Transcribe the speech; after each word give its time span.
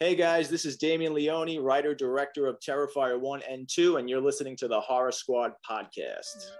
Hey 0.00 0.14
guys, 0.14 0.48
this 0.48 0.64
is 0.64 0.76
Damien 0.76 1.12
Leone, 1.12 1.58
writer 1.58 1.92
director 1.92 2.46
of 2.46 2.60
Terrifier 2.60 3.18
1 3.18 3.42
and 3.50 3.68
2, 3.68 3.96
and 3.96 4.08
you're 4.08 4.20
listening 4.20 4.54
to 4.58 4.68
the 4.68 4.80
Horror 4.80 5.10
Squad 5.10 5.54
podcast. 5.68 6.52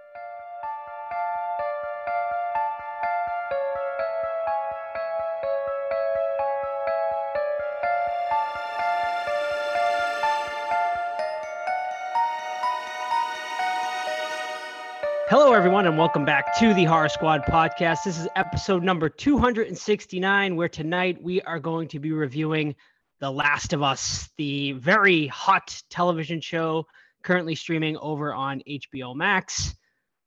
Hello, 15.29 15.53
everyone, 15.53 15.87
and 15.87 15.97
welcome 15.97 16.25
back 16.25 16.59
to 16.59 16.73
the 16.73 16.83
Horror 16.83 17.07
Squad 17.07 17.43
podcast. 17.43 17.99
This 18.03 18.19
is 18.19 18.27
episode 18.35 18.83
number 18.83 19.07
269, 19.07 20.57
where 20.57 20.67
tonight 20.67 21.23
we 21.23 21.39
are 21.43 21.59
going 21.59 21.87
to 21.87 21.99
be 21.99 22.11
reviewing 22.11 22.75
The 23.19 23.31
Last 23.31 23.73
of 23.73 23.83
Us, 23.83 24.29
the 24.37 24.71
very 24.73 25.27
hot 25.27 25.81
television 25.89 26.39
show 26.39 26.87
currently 27.21 27.53
streaming 27.53 27.97
over 27.97 28.33
on 28.33 28.61
HBO 28.67 29.13
Max. 29.13 29.75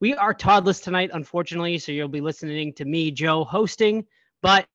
We 0.01 0.15
are 0.15 0.35
Toddless 0.35 0.81
tonight, 0.81 1.11
unfortunately, 1.15 1.79
so 1.79 1.91
you'll 1.91 2.09
be 2.09 2.21
listening 2.21 2.75
to 2.75 2.85
me, 2.85 3.11
Joe, 3.11 3.45
hosting, 3.45 4.05
but 4.43 4.67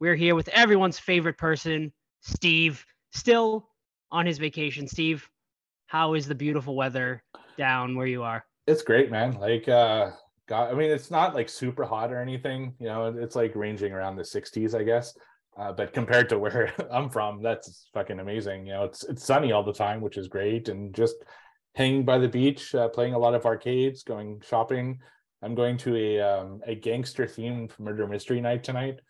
we're 0.00 0.16
here 0.16 0.34
with 0.34 0.48
everyone's 0.48 0.98
favorite 0.98 1.38
person, 1.38 1.92
Steve, 2.20 2.84
still 3.12 3.70
on 4.10 4.26
his 4.26 4.36
vacation. 4.36 4.86
Steve, 4.86 5.26
how 5.86 6.12
is 6.12 6.26
the 6.26 6.34
beautiful 6.34 6.76
weather 6.76 7.22
down 7.56 7.96
where 7.96 8.06
you 8.06 8.22
are? 8.22 8.44
It's 8.66 8.82
great, 8.82 9.10
man. 9.10 9.38
Like, 9.38 9.66
uh, 9.66 10.10
God, 10.46 10.70
I 10.70 10.74
mean, 10.74 10.90
it's 10.90 11.10
not 11.10 11.34
like 11.34 11.48
super 11.48 11.84
hot 11.84 12.12
or 12.12 12.20
anything. 12.20 12.74
You 12.78 12.88
know, 12.88 13.06
it's 13.06 13.36
like 13.36 13.56
ranging 13.56 13.92
around 13.92 14.16
the 14.16 14.22
60s, 14.22 14.78
I 14.78 14.82
guess. 14.82 15.16
Uh, 15.56 15.72
but 15.72 15.92
compared 15.92 16.28
to 16.30 16.38
where 16.38 16.72
I'm 16.90 17.10
from, 17.10 17.42
that's 17.42 17.88
fucking 17.92 18.20
amazing. 18.20 18.66
You 18.66 18.72
know, 18.74 18.84
it's 18.84 19.04
it's 19.04 19.24
sunny 19.24 19.52
all 19.52 19.62
the 19.62 19.72
time, 19.72 20.00
which 20.00 20.16
is 20.16 20.28
great, 20.28 20.68
and 20.68 20.94
just 20.94 21.16
hanging 21.74 22.04
by 22.04 22.18
the 22.18 22.28
beach, 22.28 22.74
uh, 22.74 22.88
playing 22.88 23.14
a 23.14 23.18
lot 23.18 23.34
of 23.34 23.46
arcades, 23.46 24.02
going 24.02 24.42
shopping. 24.46 24.98
I'm 25.42 25.54
going 25.54 25.76
to 25.78 25.96
a 25.96 26.20
um, 26.20 26.60
a 26.66 26.74
gangster 26.74 27.26
themed 27.26 27.78
murder 27.78 28.06
mystery 28.06 28.40
night 28.40 28.64
tonight. 28.64 29.00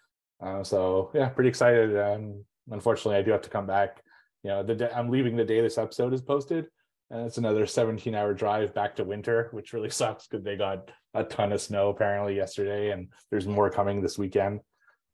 Uh, 0.41 0.65
so 0.65 1.11
yeah, 1.15 1.29
pretty 1.29 1.49
excited. 1.49 1.97
Um, 1.97 2.45
unfortunately, 2.71 3.17
I 3.17 3.23
do 3.23 3.31
have 3.31 3.43
to 3.43 3.51
come 3.51 3.67
back. 3.67 4.03
You 4.43 4.51
know, 4.51 4.62
the 4.62 4.75
day, 4.75 4.91
I'm 4.95 5.11
leaving 5.11 5.37
the 5.37 5.45
day 5.45 5.61
this 5.61 5.79
episode 5.79 6.12
is 6.12 6.23
posted, 6.23 6.67
and 7.11 7.27
it's 7.27 7.39
another 7.39 7.67
17 7.67 8.15
hour 8.15 8.34
drive 8.34 8.75
back 8.75 8.97
to 8.97 9.05
winter, 9.05 9.49
which 9.53 9.73
really 9.73 9.91
sucks 10.01 10.27
because 10.27 10.45
they 10.45 10.56
got 10.56 10.91
a 11.15 11.23
ton 11.23 11.53
of 11.53 11.61
snow 11.61 11.91
apparently 11.91 12.34
yesterday, 12.34 12.91
and 12.91 13.09
there's 13.31 13.47
more 13.47 13.71
coming 13.71 14.03
this 14.03 14.19
weekend. 14.19 14.61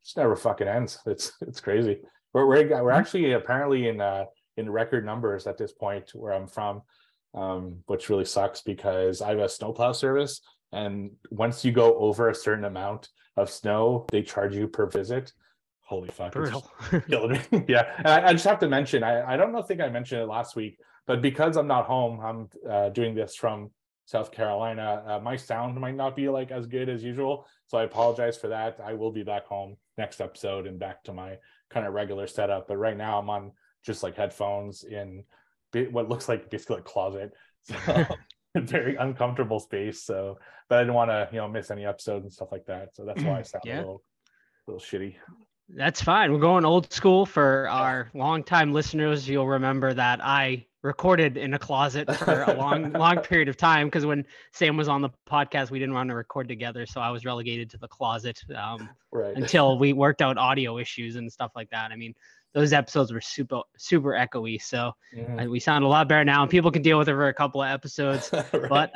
It 0.01 0.05
just 0.05 0.17
never 0.17 0.35
fucking 0.35 0.67
ends. 0.67 0.99
It's 1.05 1.31
it's 1.41 1.61
crazy. 1.61 2.01
We're 2.33 2.45
we're, 2.45 2.67
we're 2.67 2.91
mm-hmm. 2.91 2.99
actually 2.99 3.31
apparently 3.33 3.87
in 3.87 4.01
uh 4.01 4.25
in 4.57 4.69
record 4.69 5.05
numbers 5.05 5.47
at 5.47 5.57
this 5.57 5.71
point 5.71 6.11
where 6.13 6.33
I'm 6.33 6.47
from, 6.47 6.81
um, 7.33 7.77
which 7.85 8.09
really 8.09 8.25
sucks 8.25 8.61
because 8.61 9.21
I 9.21 9.29
have 9.29 9.39
a 9.39 9.49
snowplow 9.49 9.93
service, 9.93 10.41
and 10.71 11.11
once 11.31 11.63
you 11.63 11.71
go 11.71 11.97
over 11.97 12.29
a 12.29 12.35
certain 12.35 12.65
amount 12.65 13.09
of 13.37 13.49
snow, 13.49 14.05
they 14.11 14.21
charge 14.21 14.55
you 14.55 14.67
per 14.67 14.87
visit. 14.87 15.31
Holy 15.81 16.09
fuck! 16.09 16.35
Yeah, 17.67 17.93
and 17.97 18.07
I, 18.07 18.27
I, 18.27 18.33
just 18.33 18.45
have 18.45 18.59
to 18.59 18.67
mention. 18.67 19.03
I 19.03 19.33
I 19.33 19.37
don't 19.37 19.53
know. 19.53 19.61
think 19.61 19.81
I 19.81 19.89
mentioned 19.89 20.21
it 20.21 20.27
last 20.27 20.55
week 20.55 20.77
but 21.09 21.23
because 21.23 21.57
I'm 21.57 21.65
not 21.65 21.87
home, 21.87 22.19
I'm 22.21 22.49
uh, 22.69 22.89
doing 22.89 23.15
this 23.15 23.35
from 23.35 23.71
South 24.09 24.31
Carolina. 24.31 25.03
Uh, 25.05 25.19
my 25.19 25.35
sound 25.35 25.79
might 25.79 25.95
not 25.95 26.15
be 26.15 26.29
like 26.29 26.49
as 26.49 26.65
good 26.65 26.89
as 26.89 27.03
usual, 27.03 27.45
so 27.67 27.77
I 27.77 27.83
apologize 27.83 28.35
for 28.35 28.47
that. 28.47 28.79
I 28.83 28.93
will 28.95 29.11
be 29.11 29.21
back 29.21 29.45
home 29.45 29.77
next 29.99 30.19
episode 30.19 30.65
and 30.65 30.79
back 30.79 31.03
to 31.03 31.13
my 31.13 31.37
kind 31.69 31.85
of 31.85 31.93
regular 31.93 32.25
setup. 32.25 32.67
But 32.67 32.77
right 32.77 32.97
now, 32.97 33.19
I'm 33.19 33.29
on 33.29 33.51
just 33.85 34.01
like 34.01 34.15
headphones 34.15 34.83
in 34.83 35.23
what 35.91 36.09
looks 36.09 36.27
like 36.27 36.49
basically 36.49 36.77
a 36.77 36.81
closet. 36.81 37.33
So 37.61 38.05
very 38.55 38.95
uncomfortable 38.95 39.59
space. 39.59 40.01
So, 40.01 40.39
but 40.69 40.79
I 40.79 40.81
didn't 40.81 40.95
want 40.95 41.11
to, 41.11 41.29
you 41.31 41.37
know, 41.37 41.47
miss 41.47 41.69
any 41.69 41.85
episodes 41.85 42.23
and 42.23 42.33
stuff 42.33 42.51
like 42.51 42.65
that. 42.65 42.95
So 42.95 43.05
that's 43.05 43.21
why 43.21 43.37
I 43.37 43.41
sound 43.43 43.63
yeah. 43.65 43.75
a 43.75 43.81
little, 43.81 44.03
a 44.67 44.71
little 44.71 44.81
shitty. 44.81 45.17
That's 45.67 46.01
fine. 46.01 46.31
We're 46.31 46.39
going 46.39 46.65
old 46.65 46.91
school 46.91 47.27
for 47.27 47.69
our 47.69 48.09
longtime 48.15 48.73
listeners. 48.73 49.29
You'll 49.29 49.47
remember 49.47 49.93
that 49.93 50.19
I 50.23 50.65
recorded 50.81 51.35
in 51.35 51.53
a 51.53 51.59
closet 51.59 52.13
for 52.15 52.43
a 52.43 52.53
long 52.53 52.91
long 52.93 53.17
period 53.17 53.49
of 53.49 53.57
time 53.57 53.87
because 53.87 54.05
when 54.05 54.25
sam 54.53 54.77
was 54.77 54.87
on 54.87 55.01
the 55.01 55.09
podcast 55.29 55.71
we 55.71 55.79
didn't 55.79 55.93
want 55.93 56.09
to 56.09 56.15
record 56.15 56.47
together 56.47 56.85
so 56.85 57.01
i 57.01 57.09
was 57.09 57.25
relegated 57.25 57.69
to 57.69 57.77
the 57.77 57.87
closet 57.87 58.39
um, 58.55 58.89
right. 59.11 59.35
until 59.35 59.77
we 59.79 59.91
worked 59.91 60.21
out 60.21 60.37
audio 60.37 60.77
issues 60.77 61.15
and 61.17 61.31
stuff 61.31 61.51
like 61.55 61.69
that 61.69 61.91
i 61.91 61.95
mean 61.95 62.13
those 62.53 62.71
episodes 62.71 63.11
were 63.11 63.21
super 63.21 63.61
super 63.77 64.11
echoey 64.11 64.61
so 64.61 64.91
mm-hmm. 65.15 65.49
we 65.49 65.59
sound 65.59 65.83
a 65.83 65.87
lot 65.87 66.07
better 66.07 66.23
now 66.23 66.41
and 66.41 66.49
people 66.49 66.71
can 66.71 66.81
deal 66.81 66.97
with 66.97 67.09
it 67.09 67.13
for 67.13 67.27
a 67.27 67.33
couple 67.33 67.61
of 67.61 67.69
episodes 67.69 68.29
right. 68.53 68.69
but 68.69 68.91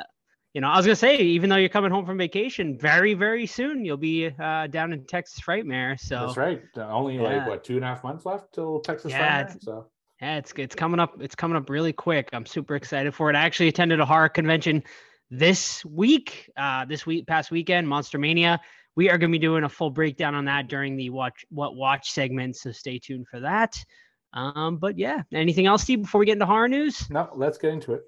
you 0.54 0.62
know 0.62 0.68
i 0.68 0.76
was 0.76 0.86
gonna 0.86 0.96
say 0.96 1.18
even 1.18 1.50
though 1.50 1.56
you're 1.56 1.68
coming 1.68 1.90
home 1.90 2.06
from 2.06 2.16
vacation 2.16 2.78
very 2.78 3.12
very 3.12 3.46
soon 3.46 3.84
you'll 3.84 3.96
be 3.98 4.30
uh, 4.40 4.66
down 4.68 4.92
in 4.92 5.04
texas 5.04 5.38
frightmare 5.38 6.00
so 6.00 6.20
that's 6.20 6.36
right 6.38 6.62
only 6.78 7.16
yeah. 7.16 7.22
like 7.22 7.46
what 7.46 7.62
two 7.62 7.76
and 7.76 7.84
a 7.84 7.88
half 7.88 8.02
months 8.02 8.24
left 8.24 8.54
till 8.54 8.80
texas 8.80 9.10
yeah, 9.10 9.44
frightmare 9.44 9.62
so 9.62 9.86
yeah, 10.20 10.36
it's 10.38 10.52
it's 10.56 10.74
coming 10.74 11.00
up. 11.00 11.20
It's 11.20 11.34
coming 11.34 11.56
up 11.56 11.68
really 11.68 11.92
quick. 11.92 12.30
I'm 12.32 12.46
super 12.46 12.76
excited 12.76 13.14
for 13.14 13.30
it. 13.30 13.36
I 13.36 13.42
actually 13.42 13.68
attended 13.68 14.00
a 14.00 14.06
horror 14.06 14.28
convention 14.28 14.84
this 15.30 15.84
week, 15.84 16.50
uh, 16.56 16.84
this 16.84 17.04
week 17.04 17.26
past 17.26 17.50
weekend, 17.50 17.88
Monster 17.88 18.18
Mania. 18.18 18.60
We 18.96 19.10
are 19.10 19.18
going 19.18 19.32
to 19.32 19.38
be 19.38 19.42
doing 19.42 19.64
a 19.64 19.68
full 19.68 19.90
breakdown 19.90 20.34
on 20.34 20.44
that 20.44 20.68
during 20.68 20.96
the 20.96 21.10
watch 21.10 21.44
what 21.50 21.74
watch 21.74 22.10
segment. 22.10 22.56
So 22.56 22.70
stay 22.70 22.98
tuned 22.98 23.26
for 23.28 23.40
that. 23.40 23.76
Um, 24.32 24.76
but 24.76 24.98
yeah, 24.98 25.22
anything 25.32 25.66
else, 25.66 25.82
Steve, 25.82 26.02
before 26.02 26.20
we 26.20 26.26
get 26.26 26.34
into 26.34 26.46
horror 26.46 26.68
news? 26.68 27.08
No, 27.10 27.28
let's 27.34 27.58
get 27.58 27.72
into 27.72 27.94
it. 27.94 28.02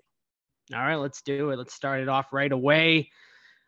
All 0.74 0.80
right, 0.80 0.96
let's 0.96 1.22
do 1.22 1.50
it. 1.50 1.56
Let's 1.56 1.74
start 1.74 2.00
it 2.00 2.08
off 2.08 2.32
right 2.32 2.50
away. 2.50 3.10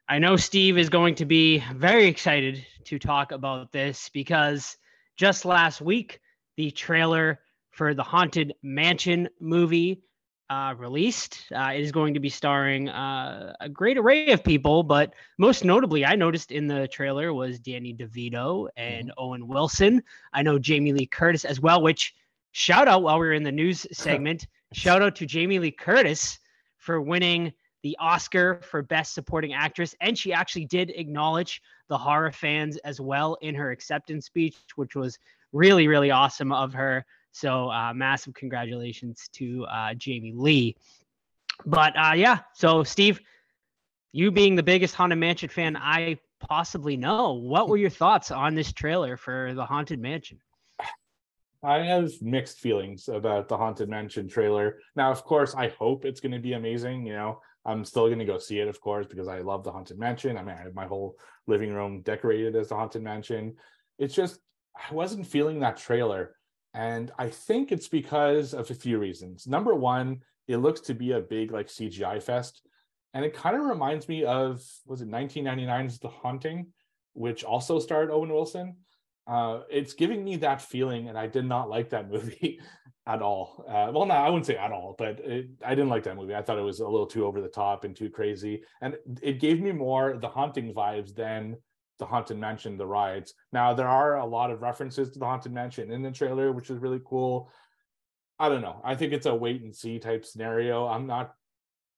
I 0.08 0.18
know 0.18 0.36
Steve 0.36 0.78
is 0.78 0.88
going 0.88 1.16
to 1.16 1.24
be 1.24 1.62
very 1.74 2.06
excited 2.06 2.64
to 2.84 2.98
talk 2.98 3.30
about 3.30 3.72
this 3.72 4.08
because 4.12 4.76
just 5.16 5.44
last 5.44 5.80
week, 5.80 6.20
the 6.56 6.70
trailer 6.70 7.40
for 7.70 7.94
the 7.94 8.02
Haunted 8.02 8.54
Mansion 8.62 9.28
movie 9.40 10.02
uh, 10.50 10.74
released. 10.78 11.44
Uh, 11.54 11.72
it 11.74 11.82
is 11.82 11.92
going 11.92 12.14
to 12.14 12.20
be 12.20 12.28
starring 12.28 12.88
uh, 12.88 13.54
a 13.60 13.68
great 13.68 13.98
array 13.98 14.30
of 14.30 14.42
people, 14.42 14.82
but 14.82 15.12
most 15.36 15.64
notably, 15.64 16.04
I 16.04 16.16
noticed 16.16 16.52
in 16.52 16.66
the 16.66 16.88
trailer 16.88 17.34
was 17.34 17.58
Danny 17.58 17.94
DeVito 17.94 18.68
and 18.76 19.08
mm-hmm. 19.08 19.24
Owen 19.24 19.46
Wilson. 19.46 20.02
I 20.32 20.42
know 20.42 20.58
Jamie 20.58 20.92
Lee 20.92 21.06
Curtis 21.06 21.44
as 21.44 21.60
well, 21.60 21.82
which 21.82 22.14
shout 22.52 22.88
out 22.88 23.02
while 23.02 23.18
we 23.18 23.26
are 23.26 23.32
in 23.32 23.42
the 23.42 23.52
news 23.52 23.86
segment. 23.92 24.46
shout 24.72 25.02
out 25.02 25.16
to 25.16 25.26
Jamie 25.26 25.58
Lee 25.58 25.70
Curtis 25.70 26.38
for 26.78 27.00
winning 27.00 27.52
the 27.82 27.96
Oscar 28.00 28.60
for 28.62 28.82
Best 28.82 29.14
Supporting 29.14 29.52
Actress. 29.52 29.94
And 30.00 30.18
she 30.18 30.32
actually 30.32 30.64
did 30.64 30.90
acknowledge 30.90 31.62
the 31.88 31.98
horror 31.98 32.32
fans 32.32 32.76
as 32.78 33.00
well 33.00 33.36
in 33.40 33.54
her 33.54 33.70
acceptance 33.70 34.26
speech, 34.26 34.56
which 34.76 34.96
was 34.96 35.18
really, 35.52 35.88
really 35.88 36.10
awesome 36.10 36.52
of 36.52 36.72
her. 36.72 37.04
So 37.32 37.70
uh, 37.70 37.92
massive 37.94 38.34
congratulations 38.34 39.28
to 39.34 39.64
uh, 39.66 39.94
Jamie 39.94 40.32
Lee. 40.34 40.76
But 41.66 41.94
uh, 41.96 42.14
yeah, 42.14 42.40
so 42.54 42.84
Steve, 42.84 43.20
you 44.12 44.30
being 44.30 44.56
the 44.56 44.62
biggest 44.62 44.94
Haunted 44.94 45.18
Mansion 45.18 45.48
fan 45.48 45.76
I 45.76 46.18
possibly 46.40 46.96
know, 46.96 47.34
what 47.34 47.68
were 47.68 47.76
your 47.76 47.90
thoughts 47.90 48.30
on 48.30 48.54
this 48.54 48.72
trailer 48.72 49.16
for 49.16 49.54
the 49.54 49.64
Haunted 49.64 50.00
Mansion? 50.00 50.38
I 51.62 51.78
have 51.78 52.10
mixed 52.22 52.60
feelings 52.60 53.08
about 53.08 53.48
the 53.48 53.56
Haunted 53.56 53.88
Mansion 53.88 54.28
trailer. 54.28 54.78
Now, 54.94 55.10
of 55.10 55.24
course, 55.24 55.54
I 55.56 55.68
hope 55.68 56.04
it's 56.04 56.20
going 56.20 56.32
to 56.32 56.38
be 56.38 56.52
amazing. 56.52 57.04
You 57.04 57.14
know, 57.14 57.40
I'm 57.64 57.84
still 57.84 58.06
going 58.06 58.20
to 58.20 58.24
go 58.24 58.38
see 58.38 58.60
it, 58.60 58.68
of 58.68 58.80
course, 58.80 59.06
because 59.06 59.26
I 59.26 59.40
love 59.40 59.64
the 59.64 59.72
Haunted 59.72 59.98
Mansion. 59.98 60.38
I 60.38 60.42
mean, 60.42 60.56
I 60.56 60.62
have 60.62 60.74
my 60.74 60.86
whole 60.86 61.16
living 61.48 61.72
room 61.72 62.02
decorated 62.02 62.54
as 62.54 62.68
the 62.68 62.76
Haunted 62.76 63.02
Mansion. 63.02 63.56
It's 63.98 64.14
just, 64.14 64.38
I 64.76 64.94
wasn't 64.94 65.26
feeling 65.26 65.58
that 65.60 65.76
trailer. 65.76 66.36
And 66.78 67.10
I 67.18 67.28
think 67.28 67.72
it's 67.72 67.88
because 67.88 68.54
of 68.54 68.70
a 68.70 68.74
few 68.74 69.00
reasons. 69.00 69.48
Number 69.48 69.74
one, 69.74 70.20
it 70.46 70.58
looks 70.58 70.80
to 70.82 70.94
be 70.94 71.10
a 71.10 71.20
big 71.20 71.50
like 71.50 71.66
CGI 71.66 72.22
fest. 72.22 72.62
And 73.14 73.24
it 73.24 73.34
kind 73.34 73.56
of 73.56 73.62
reminds 73.62 74.08
me 74.08 74.22
of, 74.22 74.64
was 74.86 75.00
it 75.00 75.10
1999's 75.10 75.98
The 75.98 76.08
Haunting, 76.08 76.68
which 77.14 77.42
also 77.42 77.80
starred 77.80 78.12
Owen 78.12 78.32
Wilson? 78.32 78.76
Uh, 79.26 79.62
it's 79.68 79.92
giving 79.92 80.24
me 80.24 80.36
that 80.36 80.62
feeling, 80.62 81.08
and 81.08 81.18
I 81.18 81.26
did 81.26 81.46
not 81.46 81.68
like 81.68 81.90
that 81.90 82.08
movie 82.12 82.60
at 83.08 83.22
all. 83.22 83.64
Uh, 83.66 83.90
well, 83.92 84.06
no, 84.06 84.14
I 84.14 84.28
wouldn't 84.28 84.46
say 84.46 84.56
at 84.56 84.70
all, 84.70 84.94
but 84.96 85.18
it, 85.18 85.48
I 85.66 85.70
didn't 85.70 85.90
like 85.90 86.04
that 86.04 86.16
movie. 86.16 86.36
I 86.36 86.42
thought 86.42 86.58
it 86.58 86.62
was 86.62 86.78
a 86.78 86.88
little 86.88 87.08
too 87.08 87.26
over 87.26 87.40
the 87.40 87.48
top 87.48 87.82
and 87.82 87.96
too 87.96 88.08
crazy, 88.08 88.62
and 88.80 88.94
it 89.20 89.40
gave 89.40 89.60
me 89.60 89.72
more 89.72 90.16
the 90.16 90.28
haunting 90.28 90.72
vibes 90.72 91.12
than 91.12 91.56
the 91.98 92.06
Haunted 92.06 92.38
Mansion, 92.38 92.76
the 92.76 92.86
rides. 92.86 93.34
Now 93.52 93.74
there 93.74 93.88
are 93.88 94.16
a 94.16 94.26
lot 94.26 94.50
of 94.50 94.62
references 94.62 95.10
to 95.10 95.18
the 95.18 95.24
Haunted 95.24 95.52
Mansion 95.52 95.90
in 95.90 96.02
the 96.02 96.10
trailer, 96.10 96.52
which 96.52 96.70
is 96.70 96.78
really 96.78 97.00
cool. 97.04 97.50
I 98.38 98.48
don't 98.48 98.62
know. 98.62 98.80
I 98.84 98.94
think 98.94 99.12
it's 99.12 99.26
a 99.26 99.34
wait 99.34 99.62
and 99.62 99.74
see 99.74 99.98
type 99.98 100.24
scenario. 100.24 100.86
I'm 100.86 101.06
not 101.06 101.34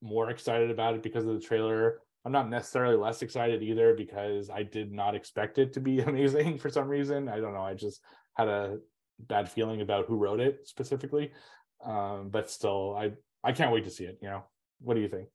more 0.02 0.30
excited 0.30 0.70
about 0.70 0.94
it 0.94 1.02
because 1.02 1.26
of 1.26 1.34
the 1.34 1.40
trailer. 1.40 2.00
I'm 2.24 2.32
not 2.32 2.48
necessarily 2.48 2.96
less 2.96 3.22
excited 3.22 3.62
either 3.62 3.94
because 3.94 4.50
I 4.50 4.62
did 4.62 4.92
not 4.92 5.14
expect 5.14 5.58
it 5.58 5.74
to 5.74 5.80
be 5.80 6.00
amazing 6.00 6.58
for 6.58 6.70
some 6.70 6.88
reason. 6.88 7.28
I 7.28 7.40
don't 7.40 7.54
know. 7.54 7.62
I 7.62 7.74
just 7.74 8.00
had 8.34 8.48
a 8.48 8.78
bad 9.18 9.50
feeling 9.50 9.80
about 9.82 10.06
who 10.06 10.16
wrote 10.16 10.40
it 10.40 10.66
specifically. 10.66 11.32
Um, 11.84 12.28
but 12.30 12.50
still, 12.50 12.94
I 12.96 13.12
I 13.42 13.52
can't 13.52 13.72
wait 13.72 13.84
to 13.84 13.90
see 13.90 14.04
it. 14.04 14.18
You 14.22 14.28
know, 14.28 14.44
what 14.80 14.94
do 14.94 15.00
you 15.00 15.08
think? 15.08 15.28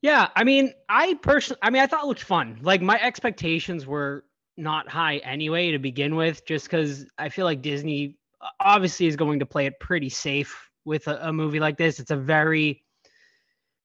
Yeah, 0.00 0.28
I 0.36 0.44
mean, 0.44 0.72
I 0.88 1.14
personally, 1.14 1.58
I 1.62 1.70
mean, 1.70 1.82
I 1.82 1.86
thought 1.86 2.04
it 2.04 2.06
looked 2.06 2.22
fun. 2.22 2.58
Like 2.62 2.80
my 2.80 3.00
expectations 3.00 3.86
were 3.86 4.24
not 4.56 4.88
high 4.88 5.16
anyway 5.18 5.72
to 5.72 5.78
begin 5.78 6.14
with, 6.14 6.44
just 6.46 6.66
because 6.66 7.06
I 7.18 7.28
feel 7.28 7.44
like 7.44 7.62
Disney 7.62 8.16
obviously 8.60 9.06
is 9.06 9.16
going 9.16 9.40
to 9.40 9.46
play 9.46 9.66
it 9.66 9.80
pretty 9.80 10.08
safe 10.08 10.70
with 10.84 11.08
a, 11.08 11.28
a 11.28 11.32
movie 11.32 11.58
like 11.58 11.76
this. 11.76 11.98
It's 11.98 12.12
a 12.12 12.16
very, 12.16 12.84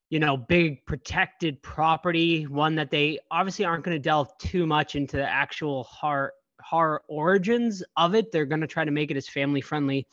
you 0.10 0.19
know, 0.19 0.38
big 0.38 0.86
protected 0.86 1.62
property, 1.63 2.45
one 2.45 2.75
that 2.75 2.92
they 2.92 3.19
obviously 3.31 3.65
aren't 3.65 3.83
going 3.83 3.95
to 3.95 4.01
delve 4.01 4.38
too 4.38 4.68
much 4.68 4.95
into 4.95 5.18
the 5.18 5.27
actual 5.27 5.83
horror 5.86 6.33
horror 6.62 7.01
origins 7.10 7.83
of 7.98 8.13
it. 8.13 8.31
They're 8.31 8.45
going 8.45 8.62
to 8.62 8.68
try 8.68 8.86
to 8.86 8.92
make 8.92 9.10
it 9.10 9.18
as 9.18 9.27
family 9.27 9.62
friendly 9.62 10.07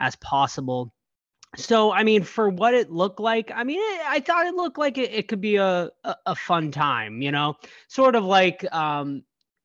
as 0.00 0.16
possible 0.16 0.92
so 1.56 1.92
i 1.92 2.02
mean 2.02 2.22
for 2.22 2.48
what 2.48 2.74
it 2.74 2.90
looked 2.90 3.20
like 3.20 3.50
i 3.54 3.62
mean 3.64 3.78
it, 3.80 4.00
i 4.06 4.20
thought 4.20 4.46
it 4.46 4.54
looked 4.54 4.78
like 4.78 4.98
it, 4.98 5.12
it 5.12 5.28
could 5.28 5.40
be 5.40 5.56
a, 5.56 5.90
a, 6.04 6.16
a 6.26 6.34
fun 6.34 6.70
time 6.70 7.22
you 7.22 7.30
know? 7.30 7.54
Sort 7.88 8.16
of 8.16 8.24
like 8.24 8.64
um 8.72 9.22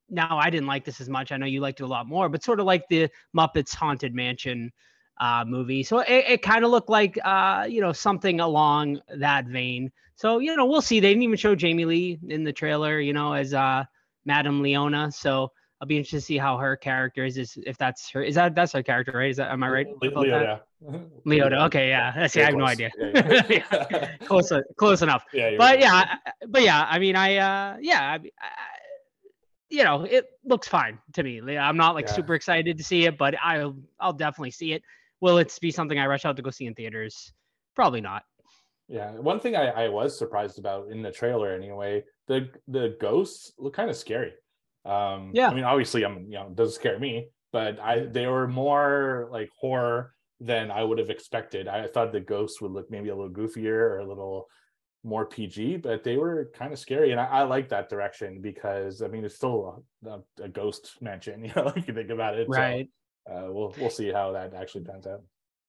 now 0.09 0.37
i 0.37 0.49
didn't 0.49 0.67
like 0.67 0.85
this 0.85 1.01
as 1.01 1.09
much 1.09 1.31
i 1.31 1.37
know 1.37 1.45
you 1.45 1.61
liked 1.61 1.79
it 1.79 1.83
a 1.83 1.87
lot 1.87 2.07
more 2.07 2.29
but 2.29 2.43
sort 2.43 2.59
of 2.59 2.65
like 2.65 2.87
the 2.89 3.09
muppets 3.35 3.73
haunted 3.73 4.13
mansion 4.13 4.71
uh 5.19 5.43
movie. 5.45 5.83
So 5.83 5.99
it, 5.99 6.25
it 6.27 6.41
kind 6.41 6.63
of 6.63 6.71
looked 6.71 6.89
like 6.89 7.19
uh 7.25 7.65
you 7.69 7.81
know 7.81 7.91
something 7.91 8.39
along 8.39 9.01
that 9.17 9.45
vein. 9.45 9.91
So 10.15 10.39
you 10.39 10.55
know 10.55 10.65
we'll 10.65 10.81
see. 10.81 10.99
They 10.99 11.09
didn't 11.09 11.23
even 11.23 11.37
show 11.37 11.55
jamie 11.55 11.85
lee 11.85 12.19
in 12.29 12.43
the 12.43 12.53
trailer 12.53 12.99
you 12.99 13.13
know 13.13 13.33
as 13.33 13.53
uh 13.53 13.83
madame 14.25 14.61
leona. 14.61 15.11
So 15.11 15.51
I'll 15.81 15.87
be 15.87 15.95
interested 15.95 16.17
to 16.17 16.21
see 16.21 16.37
how 16.37 16.57
her 16.57 16.75
character 16.75 17.23
is, 17.23 17.37
is 17.37 17.57
if 17.65 17.77
that's 17.77 18.09
her. 18.09 18.21
Is 18.21 18.35
that 18.35 18.53
that's 18.53 18.73
her 18.73 18.83
character, 18.83 19.13
right? 19.15 19.29
Is 19.29 19.37
that 19.37 19.49
am 19.51 19.63
I 19.63 19.69
right? 19.69 19.87
Leota. 20.03 20.59
Leota. 21.25 21.65
Okay, 21.67 21.89
yeah, 21.89 22.11
I 22.15 22.39
have 22.39 22.53
no 22.53 22.65
idea. 22.65 22.91
Yeah, 22.97 23.41
yeah. 23.49 24.17
close, 24.25 24.51
close 24.77 25.01
enough. 25.01 25.23
Yeah, 25.33 25.51
but 25.57 25.59
right. 25.59 25.79
yeah, 25.79 26.15
but 26.47 26.63
yeah. 26.63 26.85
I 26.89 26.99
mean, 26.99 27.15
I 27.15 27.37
uh, 27.37 27.77
yeah, 27.79 28.01
I, 28.01 28.15
I, 28.15 28.19
you 29.69 29.83
know, 29.83 30.03
it 30.03 30.25
looks 30.43 30.67
fine 30.67 30.99
to 31.13 31.23
me. 31.23 31.57
I'm 31.57 31.77
not 31.77 31.95
like 31.95 32.09
super 32.09 32.35
excited 32.35 32.77
to 32.77 32.83
see 32.83 33.05
it, 33.05 33.17
but 33.17 33.35
I'll 33.41 33.77
I'll 34.01 34.13
definitely 34.13 34.51
see 34.51 34.73
it. 34.73 34.83
Will 35.21 35.37
it 35.37 35.57
be 35.61 35.71
something 35.71 35.97
I 35.97 36.07
rush 36.07 36.25
out 36.25 36.35
to 36.37 36.41
go 36.41 36.49
see 36.49 36.65
in 36.65 36.75
theaters? 36.75 37.31
Probably 37.75 38.01
not. 38.01 38.23
Yeah, 38.89 39.11
one 39.11 39.39
thing 39.39 39.55
I, 39.55 39.67
I 39.67 39.87
was 39.87 40.17
surprised 40.17 40.59
about 40.59 40.89
in 40.89 41.01
the 41.01 41.11
trailer 41.11 41.53
anyway, 41.53 42.03
the 42.27 42.49
the 42.67 42.97
ghosts 42.99 43.53
look 43.57 43.73
kind 43.73 43.89
of 43.89 43.95
scary. 43.95 44.33
Um, 44.85 45.31
yeah, 45.33 45.49
I 45.49 45.53
mean, 45.53 45.63
obviously, 45.63 46.05
I'm 46.05 46.25
you 46.29 46.37
know, 46.37 46.47
it 46.47 46.55
doesn't 46.55 46.75
scare 46.75 46.99
me, 46.99 47.27
but 47.51 47.79
I 47.79 48.05
they 48.05 48.27
were 48.27 48.47
more 48.47 49.29
like 49.31 49.49
horror 49.59 50.13
than 50.39 50.71
I 50.71 50.83
would 50.83 50.97
have 50.99 51.09
expected. 51.09 51.67
I 51.67 51.87
thought 51.87 52.11
the 52.11 52.19
ghosts 52.19 52.61
would 52.61 52.71
look 52.71 52.89
maybe 52.89 53.09
a 53.09 53.15
little 53.15 53.31
goofier 53.31 53.67
or 53.67 53.99
a 53.99 54.07
little 54.07 54.47
more 55.03 55.25
PG, 55.25 55.77
but 55.77 56.03
they 56.03 56.17
were 56.17 56.51
kind 56.53 56.73
of 56.73 56.79
scary, 56.79 57.11
and 57.11 57.19
I, 57.19 57.25
I 57.25 57.43
like 57.43 57.69
that 57.69 57.89
direction 57.89 58.41
because 58.41 59.01
I 59.01 59.07
mean, 59.07 59.25
it's 59.25 59.35
still 59.35 59.83
a, 60.05 60.19
a, 60.41 60.49
ghost 60.49 60.95
mansion, 61.01 61.43
you 61.45 61.51
know, 61.55 61.71
if 61.75 61.87
you 61.87 61.93
think 61.93 62.09
about 62.09 62.37
it. 62.37 62.47
Right. 62.49 62.89
So, 63.27 63.33
uh, 63.33 63.51
we'll 63.51 63.73
we'll 63.79 63.89
see 63.89 64.11
how 64.11 64.31
that 64.33 64.53
actually 64.53 64.85
pans 64.85 65.07
out. 65.07 65.21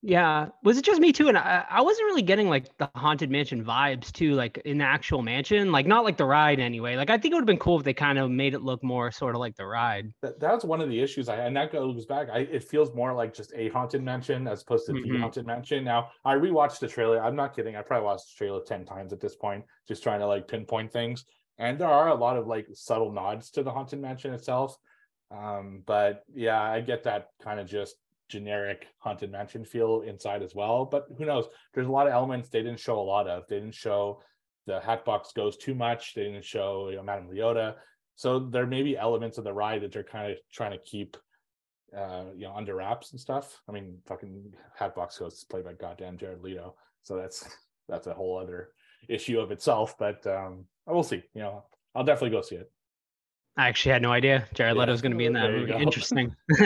Yeah. 0.02 0.48
Was 0.62 0.78
it 0.78 0.84
just 0.84 1.00
me 1.00 1.12
too? 1.12 1.28
And 1.28 1.36
I, 1.36 1.64
I 1.68 1.82
wasn't 1.82 2.06
really 2.06 2.22
getting 2.22 2.48
like 2.48 2.76
the 2.78 2.88
haunted 2.94 3.30
mansion 3.30 3.62
vibes 3.62 4.10
too, 4.10 4.32
like 4.32 4.56
in 4.64 4.78
the 4.78 4.84
actual 4.84 5.20
mansion, 5.20 5.72
like 5.72 5.86
not 5.86 6.04
like 6.04 6.16
the 6.16 6.24
ride 6.24 6.58
anyway. 6.58 6.96
Like 6.96 7.10
I 7.10 7.18
think 7.18 7.32
it 7.32 7.34
would 7.34 7.42
have 7.42 7.46
been 7.46 7.58
cool 7.58 7.78
if 7.78 7.84
they 7.84 7.92
kind 7.92 8.18
of 8.18 8.30
made 8.30 8.54
it 8.54 8.62
look 8.62 8.82
more 8.82 9.10
sort 9.10 9.34
of 9.34 9.40
like 9.40 9.56
the 9.56 9.66
ride. 9.66 10.12
That, 10.22 10.40
that's 10.40 10.64
one 10.64 10.80
of 10.80 10.88
the 10.88 11.00
issues 11.00 11.28
I 11.28 11.36
and 11.36 11.54
that 11.56 11.70
goes 11.70 12.06
back. 12.06 12.28
I 12.32 12.40
it 12.40 12.64
feels 12.64 12.94
more 12.94 13.12
like 13.12 13.34
just 13.34 13.52
a 13.54 13.68
haunted 13.68 14.02
mansion 14.02 14.48
as 14.48 14.62
opposed 14.62 14.86
to 14.86 14.92
mm-hmm. 14.92 15.12
the 15.12 15.18
haunted 15.18 15.46
mansion. 15.46 15.84
Now 15.84 16.10
I 16.24 16.34
rewatched 16.34 16.78
the 16.78 16.88
trailer. 16.88 17.22
I'm 17.22 17.36
not 17.36 17.54
kidding. 17.54 17.76
I 17.76 17.82
probably 17.82 18.06
watched 18.06 18.30
the 18.30 18.38
trailer 18.38 18.62
10 18.62 18.86
times 18.86 19.12
at 19.12 19.20
this 19.20 19.36
point, 19.36 19.64
just 19.86 20.02
trying 20.02 20.20
to 20.20 20.26
like 20.26 20.48
pinpoint 20.48 20.92
things. 20.92 21.26
And 21.58 21.78
there 21.78 21.88
are 21.88 22.08
a 22.08 22.14
lot 22.14 22.38
of 22.38 22.46
like 22.46 22.68
subtle 22.72 23.12
nods 23.12 23.50
to 23.50 23.62
the 23.62 23.70
haunted 23.70 24.00
mansion 24.00 24.32
itself. 24.32 24.78
Um, 25.30 25.82
but 25.84 26.24
yeah, 26.34 26.60
I 26.60 26.80
get 26.80 27.04
that 27.04 27.28
kind 27.42 27.60
of 27.60 27.68
just 27.68 27.96
generic 28.30 28.86
haunted 28.98 29.30
mansion 29.30 29.64
feel 29.64 30.02
inside 30.02 30.42
as 30.42 30.54
well. 30.54 30.84
But 30.84 31.06
who 31.18 31.24
knows? 31.26 31.46
There's 31.74 31.88
a 31.88 31.92
lot 31.92 32.06
of 32.06 32.12
elements 32.12 32.48
they 32.48 32.62
didn't 32.62 32.80
show 32.80 32.98
a 32.98 33.02
lot 33.02 33.28
of. 33.28 33.44
They 33.48 33.58
didn't 33.58 33.74
show 33.74 34.22
the 34.66 34.80
Hatbox 34.80 35.32
Ghost 35.32 35.60
too 35.60 35.74
much. 35.74 36.14
They 36.14 36.24
didn't 36.24 36.44
show 36.44 36.88
you 36.88 36.96
know, 36.96 37.02
Madame 37.02 37.28
Leota. 37.28 37.74
So 38.14 38.38
there 38.38 38.66
may 38.66 38.82
be 38.82 38.96
elements 38.96 39.38
of 39.38 39.44
the 39.44 39.52
ride 39.52 39.82
that 39.82 39.92
they're 39.92 40.04
kind 40.04 40.30
of 40.30 40.38
trying 40.52 40.72
to 40.72 40.78
keep 40.78 41.16
uh, 41.96 42.26
you 42.36 42.46
know 42.46 42.54
under 42.54 42.76
wraps 42.76 43.10
and 43.12 43.20
stuff. 43.20 43.60
I 43.68 43.72
mean, 43.72 43.98
fucking 44.06 44.54
Hatbox 44.78 45.18
Ghost 45.18 45.38
is 45.38 45.44
played 45.44 45.64
by 45.64 45.72
goddamn 45.72 46.18
Jared 46.18 46.42
Leto, 46.42 46.76
so 47.02 47.16
that's 47.16 47.48
that's 47.88 48.06
a 48.06 48.14
whole 48.14 48.38
other 48.38 48.70
issue 49.08 49.40
of 49.40 49.50
itself. 49.50 49.96
But 49.98 50.26
um, 50.26 50.66
we'll 50.86 51.02
see. 51.02 51.22
You 51.34 51.42
know, 51.42 51.64
I'll 51.94 52.04
definitely 52.04 52.36
go 52.36 52.42
see 52.42 52.56
it. 52.56 52.70
I 53.56 53.68
actually 53.68 53.92
had 53.92 54.02
no 54.02 54.12
idea 54.12 54.46
Jared 54.54 54.76
yeah. 54.76 54.80
Leto's 54.80 55.02
going 55.02 55.12
to 55.12 55.18
be 55.18 55.26
in 55.26 55.34
that 55.34 55.50
movie. 55.50 55.72
Interesting. 55.72 56.34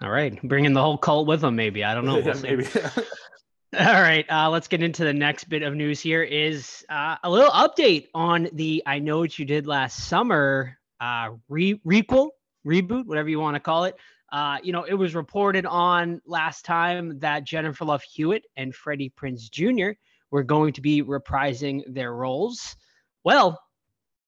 All 0.00 0.10
right, 0.10 0.40
bringing 0.42 0.72
the 0.72 0.82
whole 0.82 0.98
cult 0.98 1.26
with 1.26 1.44
him, 1.44 1.56
maybe. 1.56 1.84
I 1.84 1.94
don't 1.94 2.06
know. 2.06 2.20
We'll 2.24 2.40
maybe. 2.40 2.66
All 3.78 4.02
right, 4.02 4.26
uh, 4.30 4.50
let's 4.50 4.68
get 4.68 4.82
into 4.82 5.04
the 5.04 5.14
next 5.14 5.44
bit 5.44 5.62
of 5.62 5.74
news. 5.74 6.00
Here 6.00 6.22
is 6.22 6.84
uh, 6.88 7.16
a 7.22 7.30
little 7.30 7.50
update 7.50 8.08
on 8.14 8.48
the 8.52 8.82
"I 8.86 8.98
Know 8.98 9.20
What 9.20 9.38
You 9.38 9.44
Did 9.44 9.66
Last 9.66 10.08
Summer" 10.08 10.76
uh, 11.00 11.30
re- 11.48 11.80
requel, 11.86 12.30
reboot, 12.66 13.06
whatever 13.06 13.28
you 13.28 13.40
want 13.40 13.56
to 13.56 13.60
call 13.60 13.84
it. 13.84 13.96
Uh, 14.32 14.58
you 14.62 14.72
know, 14.72 14.84
it 14.84 14.94
was 14.94 15.14
reported 15.14 15.66
on 15.66 16.20
last 16.26 16.64
time 16.64 17.18
that 17.18 17.44
Jennifer 17.44 17.84
Love 17.84 18.02
Hewitt 18.02 18.44
and 18.56 18.74
Freddie 18.74 19.12
Prinze 19.14 19.50
Jr. 19.50 19.90
were 20.30 20.42
going 20.42 20.72
to 20.72 20.80
be 20.80 21.02
reprising 21.02 21.82
their 21.86 22.14
roles. 22.14 22.76
Well, 23.24 23.60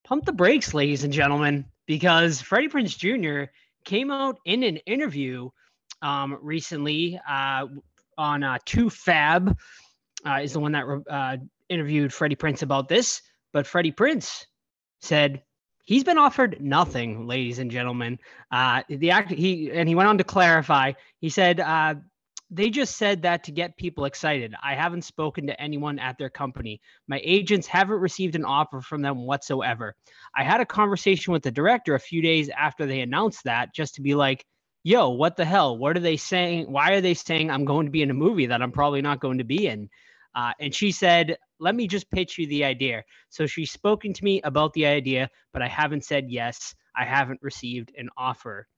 pump 0.05 0.25
the 0.25 0.33
brakes, 0.33 0.75
ladies 0.75 1.05
and 1.05 1.12
gentlemen, 1.12 1.65
because 1.87 2.41
Freddie 2.41 2.69
Prinze 2.69 2.97
Jr. 2.97 3.51
came 3.85 4.11
out 4.11 4.39
in 4.45 4.62
an 4.62 4.77
interview 4.79 5.49
um, 6.03 6.39
recently 6.43 7.19
uh, 7.29 7.67
on 8.17 8.45
uh, 8.45 8.59
TooFab, 8.67 9.56
uh, 10.27 10.41
is 10.43 10.53
the 10.53 10.61
one 10.61 10.73
that 10.73 10.85
uh, 11.11 11.37
interviewed 11.69 12.12
Freddie 12.12 12.37
Prinze 12.37 12.62
about 12.62 12.89
this. 12.89 13.23
But 13.53 13.67
Freddie 13.67 13.93
Prinze 13.93 14.45
said 15.01 15.43
he's 15.85 16.05
been 16.05 16.19
offered 16.19 16.61
nothing, 16.61 17.27
ladies 17.27 17.59
and 17.59 17.71
gentlemen. 17.71 18.19
Uh, 18.50 18.83
the 18.89 19.11
act 19.11 19.31
he 19.31 19.71
and 19.71 19.89
he 19.89 19.95
went 19.95 20.09
on 20.09 20.19
to 20.19 20.25
clarify. 20.25 20.93
He 21.21 21.31
said 21.31 21.61
uh, 21.61 21.95
they 22.55 22.71
just 22.71 22.97
said 22.97 23.23
that 23.23 23.45
to 23.45 23.53
get 23.53 23.76
people 23.76 24.05
excited. 24.05 24.55
I 24.62 24.75
haven't 24.75 25.02
spoken 25.02 25.49
to 25.49 25.61
anyone 25.61 25.99
at 25.99 26.19
their 26.19 26.31
company. 26.31 26.81
My 27.09 27.21
agents 27.25 27.67
haven't 27.67 27.99
received 27.99 28.37
an 28.37 28.45
offer 28.45 28.81
from 28.81 29.02
them 29.02 29.26
whatsoever. 29.26 29.97
I 30.37 30.45
had 30.45 30.61
a 30.61 30.67
conversation 30.67 31.33
with 31.33 31.43
the 31.43 31.50
director 31.50 31.97
a 31.97 32.00
few 32.00 32.23
days 32.23 32.49
after 32.50 32.87
they 32.87 33.00
announced 33.00 33.43
that 33.45 33.75
just 33.75 33.97
to 33.97 34.02
be 34.02 34.14
like, 34.14 34.45
yo, 34.85 35.09
what 35.09 35.37
the 35.37 35.45
hell? 35.45 35.76
What 35.76 35.97
are 35.97 36.00
they 36.00 36.17
saying? 36.17 36.71
Why 36.71 36.93
are 36.93 37.00
they 37.00 37.14
saying 37.14 37.50
I'm 37.50 37.64
going 37.64 37.87
to 37.87 37.93
be 37.93 38.02
in 38.02 38.11
a 38.11 38.14
movie 38.14 38.47
that 38.47 38.62
I'm 38.62 38.73
probably 38.73 39.02
not 39.02 39.19
going 39.19 39.38
to 39.38 39.45
be 39.45 39.67
in? 39.67 39.90
Uh, 40.33 40.52
and 40.61 40.73
she 40.73 40.93
said, 40.93 41.37
let 41.59 41.75
me 41.75 41.88
just 41.88 42.11
pitch 42.11 42.38
you 42.38 42.47
the 42.47 42.64
idea. 42.64 43.02
So 43.31 43.47
she's 43.47 43.73
spoken 43.73 44.12
to 44.12 44.25
me 44.25 44.43
about 44.43 44.75
the 44.75 44.87
idea, 44.87 45.28
but 45.52 45.62
I 45.62 45.69
haven't 45.69 46.05
said 46.05 46.31
yes. 46.31 46.75
I 46.97 47.05
haven't 47.05 47.43
received 47.43 47.93
an 47.97 48.11
offer. 48.17 48.69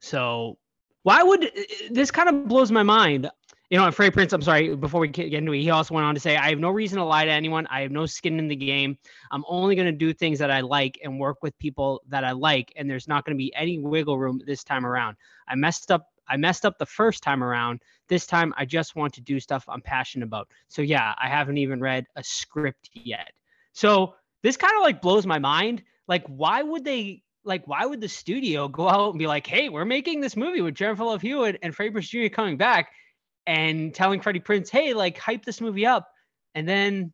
So 0.00 0.56
why 1.02 1.22
would 1.22 1.44
uh, 1.44 1.50
this 1.90 2.10
kind 2.10 2.28
of 2.28 2.48
blows 2.48 2.70
my 2.70 2.82
mind? 2.82 3.30
You 3.70 3.76
know, 3.76 3.84
and 3.84 3.94
Freddie 3.94 4.16
Prinze, 4.16 4.32
I'm 4.32 4.40
sorry, 4.40 4.74
before 4.74 5.00
we 5.00 5.08
get 5.08 5.32
into 5.32 5.52
it, 5.52 5.60
he 5.60 5.68
also 5.68 5.92
went 5.92 6.06
on 6.06 6.14
to 6.14 6.20
say, 6.20 6.36
I 6.36 6.48
have 6.48 6.58
no 6.58 6.70
reason 6.70 6.96
to 6.98 7.04
lie 7.04 7.26
to 7.26 7.30
anyone. 7.30 7.66
I 7.66 7.82
have 7.82 7.90
no 7.90 8.06
skin 8.06 8.38
in 8.38 8.48
the 8.48 8.56
game. 8.56 8.96
I'm 9.30 9.44
only 9.46 9.74
going 9.74 9.86
to 9.86 9.92
do 9.92 10.14
things 10.14 10.38
that 10.38 10.50
I 10.50 10.60
like 10.60 10.98
and 11.04 11.20
work 11.20 11.42
with 11.42 11.58
people 11.58 12.00
that 12.08 12.24
I 12.24 12.32
like. 12.32 12.72
And 12.76 12.88
there's 12.88 13.06
not 13.06 13.26
going 13.26 13.36
to 13.36 13.38
be 13.38 13.54
any 13.54 13.78
wiggle 13.78 14.18
room 14.18 14.40
this 14.46 14.64
time 14.64 14.86
around. 14.86 15.16
I 15.48 15.54
messed 15.54 15.90
up. 15.90 16.06
I 16.30 16.36
messed 16.36 16.64
up 16.64 16.78
the 16.78 16.86
first 16.86 17.22
time 17.22 17.42
around. 17.44 17.80
This 18.08 18.26
time, 18.26 18.54
I 18.56 18.64
just 18.64 18.96
want 18.96 19.12
to 19.14 19.20
do 19.20 19.38
stuff 19.38 19.64
I'm 19.68 19.82
passionate 19.82 20.26
about. 20.26 20.48
So, 20.68 20.80
yeah, 20.80 21.14
I 21.18 21.28
haven't 21.28 21.58
even 21.58 21.80
read 21.80 22.06
a 22.16 22.24
script 22.24 22.88
yet. 22.94 23.32
So, 23.72 24.14
this 24.42 24.56
kind 24.56 24.74
of 24.76 24.82
like 24.82 25.02
blows 25.02 25.26
my 25.26 25.38
mind. 25.38 25.82
Like, 26.06 26.26
why 26.26 26.62
would 26.62 26.84
they 26.84 27.22
like 27.44 27.66
why 27.66 27.86
would 27.86 28.00
the 28.00 28.08
studio 28.08 28.68
go 28.68 28.88
out 28.88 29.10
and 29.10 29.18
be 29.18 29.26
like, 29.26 29.46
hey, 29.46 29.68
we're 29.68 29.84
making 29.84 30.20
this 30.20 30.36
movie 30.36 30.60
with 30.60 30.74
Jennifer 30.74 31.04
Love 31.04 31.22
Hewitt 31.22 31.58
and 31.62 31.74
Freddie 31.74 31.94
Prinze 31.94 32.08
Jr. 32.08 32.34
coming 32.34 32.56
back 32.56 32.90
and 33.46 33.94
telling 33.94 34.20
Freddie 34.20 34.40
Prinze, 34.40 34.70
hey, 34.70 34.94
like 34.94 35.18
hype 35.18 35.44
this 35.44 35.60
movie 35.60 35.86
up, 35.86 36.08
and 36.54 36.68
then 36.68 37.12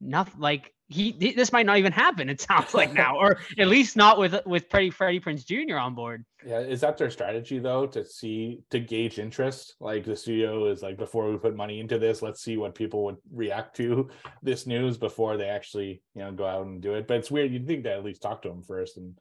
nothing 0.00 0.40
like 0.40 0.72
he 0.88 1.34
this 1.34 1.52
might 1.52 1.66
not 1.66 1.78
even 1.78 1.92
happen. 1.92 2.28
It 2.28 2.40
sounds 2.40 2.72
like 2.72 2.92
now, 2.92 3.16
or 3.16 3.38
at 3.58 3.66
least 3.66 3.96
not 3.96 4.18
with 4.18 4.36
with 4.46 4.66
Freddie 4.70 4.90
Freddie 4.90 5.20
Prinze 5.20 5.44
Jr. 5.44 5.76
on 5.76 5.94
board. 5.94 6.24
Yeah, 6.44 6.60
is 6.60 6.80
that 6.82 6.96
their 6.96 7.10
strategy 7.10 7.58
though 7.58 7.86
to 7.88 8.04
see 8.04 8.60
to 8.70 8.78
gauge 8.78 9.18
interest? 9.18 9.74
Like 9.80 10.04
the 10.04 10.14
studio 10.14 10.66
is 10.66 10.82
like 10.82 10.96
before 10.96 11.30
we 11.30 11.38
put 11.38 11.56
money 11.56 11.80
into 11.80 11.98
this, 11.98 12.22
let's 12.22 12.42
see 12.42 12.56
what 12.56 12.76
people 12.76 13.04
would 13.04 13.16
react 13.32 13.74
to 13.76 14.08
this 14.42 14.66
news 14.66 14.96
before 14.96 15.36
they 15.36 15.48
actually 15.48 16.02
you 16.14 16.22
know 16.22 16.32
go 16.32 16.46
out 16.46 16.66
and 16.66 16.80
do 16.80 16.94
it. 16.94 17.08
But 17.08 17.18
it's 17.18 17.30
weird. 17.30 17.52
You'd 17.52 17.66
think 17.66 17.82
they 17.82 17.90
at 17.90 18.04
least 18.04 18.22
talk 18.22 18.42
to 18.42 18.48
them 18.48 18.62
first 18.62 18.96
and 18.96 19.18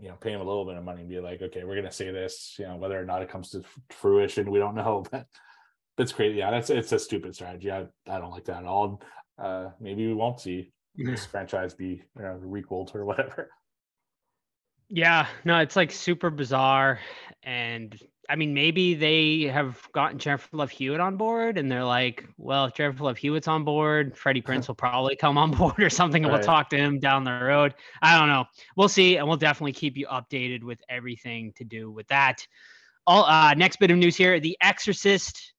you 0.00 0.08
know, 0.08 0.14
pay 0.20 0.32
him 0.32 0.40
a 0.40 0.44
little 0.44 0.64
bit 0.64 0.76
of 0.76 0.84
money 0.84 1.00
and 1.00 1.10
be 1.10 1.20
like, 1.20 1.42
okay, 1.42 1.64
we're 1.64 1.76
gonna 1.76 1.90
say 1.90 2.10
this, 2.10 2.56
you 2.58 2.66
know, 2.66 2.76
whether 2.76 3.00
or 3.00 3.04
not 3.04 3.22
it 3.22 3.30
comes 3.30 3.50
to 3.50 3.62
fruition, 3.90 4.50
we 4.50 4.58
don't 4.58 4.74
know, 4.74 5.04
but 5.10 5.26
that's 5.96 6.12
crazy. 6.12 6.38
Yeah, 6.38 6.50
that's 6.50 6.70
it's 6.70 6.92
a 6.92 6.98
stupid 6.98 7.34
strategy. 7.34 7.70
I, 7.70 7.86
I 8.08 8.18
don't 8.18 8.30
like 8.30 8.44
that 8.44 8.58
at 8.58 8.66
all. 8.66 9.02
Uh, 9.38 9.70
maybe 9.80 10.06
we 10.06 10.14
won't 10.14 10.40
see 10.40 10.72
this 10.96 11.26
franchise 11.26 11.74
be 11.74 12.02
you 12.16 12.22
know, 12.22 12.40
requelled 12.42 12.94
or 12.94 13.04
whatever. 13.06 13.50
Yeah, 14.88 15.26
no, 15.44 15.58
it's 15.58 15.76
like 15.76 15.92
super 15.92 16.30
bizarre. 16.30 17.00
And 17.42 18.00
I 18.30 18.36
mean, 18.36 18.52
maybe 18.52 18.94
they 18.94 19.50
have 19.50 19.88
gotten 19.92 20.18
Jennifer 20.18 20.48
Love 20.54 20.70
Hewitt 20.70 21.00
on 21.00 21.16
board 21.16 21.56
and 21.56 21.72
they're 21.72 21.84
like, 21.84 22.26
well, 22.36 22.66
if 22.66 22.74
Jennifer 22.74 23.04
Love 23.04 23.16
Hewitt's 23.16 23.48
on 23.48 23.64
board, 23.64 24.16
Freddie 24.18 24.42
Prinze 24.42 24.68
will 24.68 24.74
probably 24.74 25.16
come 25.16 25.38
on 25.38 25.50
board 25.56 25.82
or 25.82 25.88
something 25.88 26.24
and 26.24 26.32
right. 26.32 26.38
we'll 26.38 26.46
talk 26.46 26.68
to 26.70 26.76
him 26.76 26.98
down 26.98 27.24
the 27.24 27.32
road. 27.32 27.74
I 28.02 28.18
don't 28.18 28.28
know. 28.28 28.44
We'll 28.76 28.88
see. 28.88 29.16
And 29.16 29.26
we'll 29.26 29.38
definitely 29.38 29.72
keep 29.72 29.96
you 29.96 30.06
updated 30.08 30.62
with 30.62 30.80
everything 30.90 31.52
to 31.56 31.64
do 31.64 31.90
with 31.90 32.06
that. 32.08 32.46
All 33.06 33.24
uh, 33.24 33.54
next 33.54 33.76
bit 33.76 33.90
of 33.90 33.96
news 33.96 34.16
here 34.16 34.38
The 34.38 34.58
Exorcist. 34.60 35.54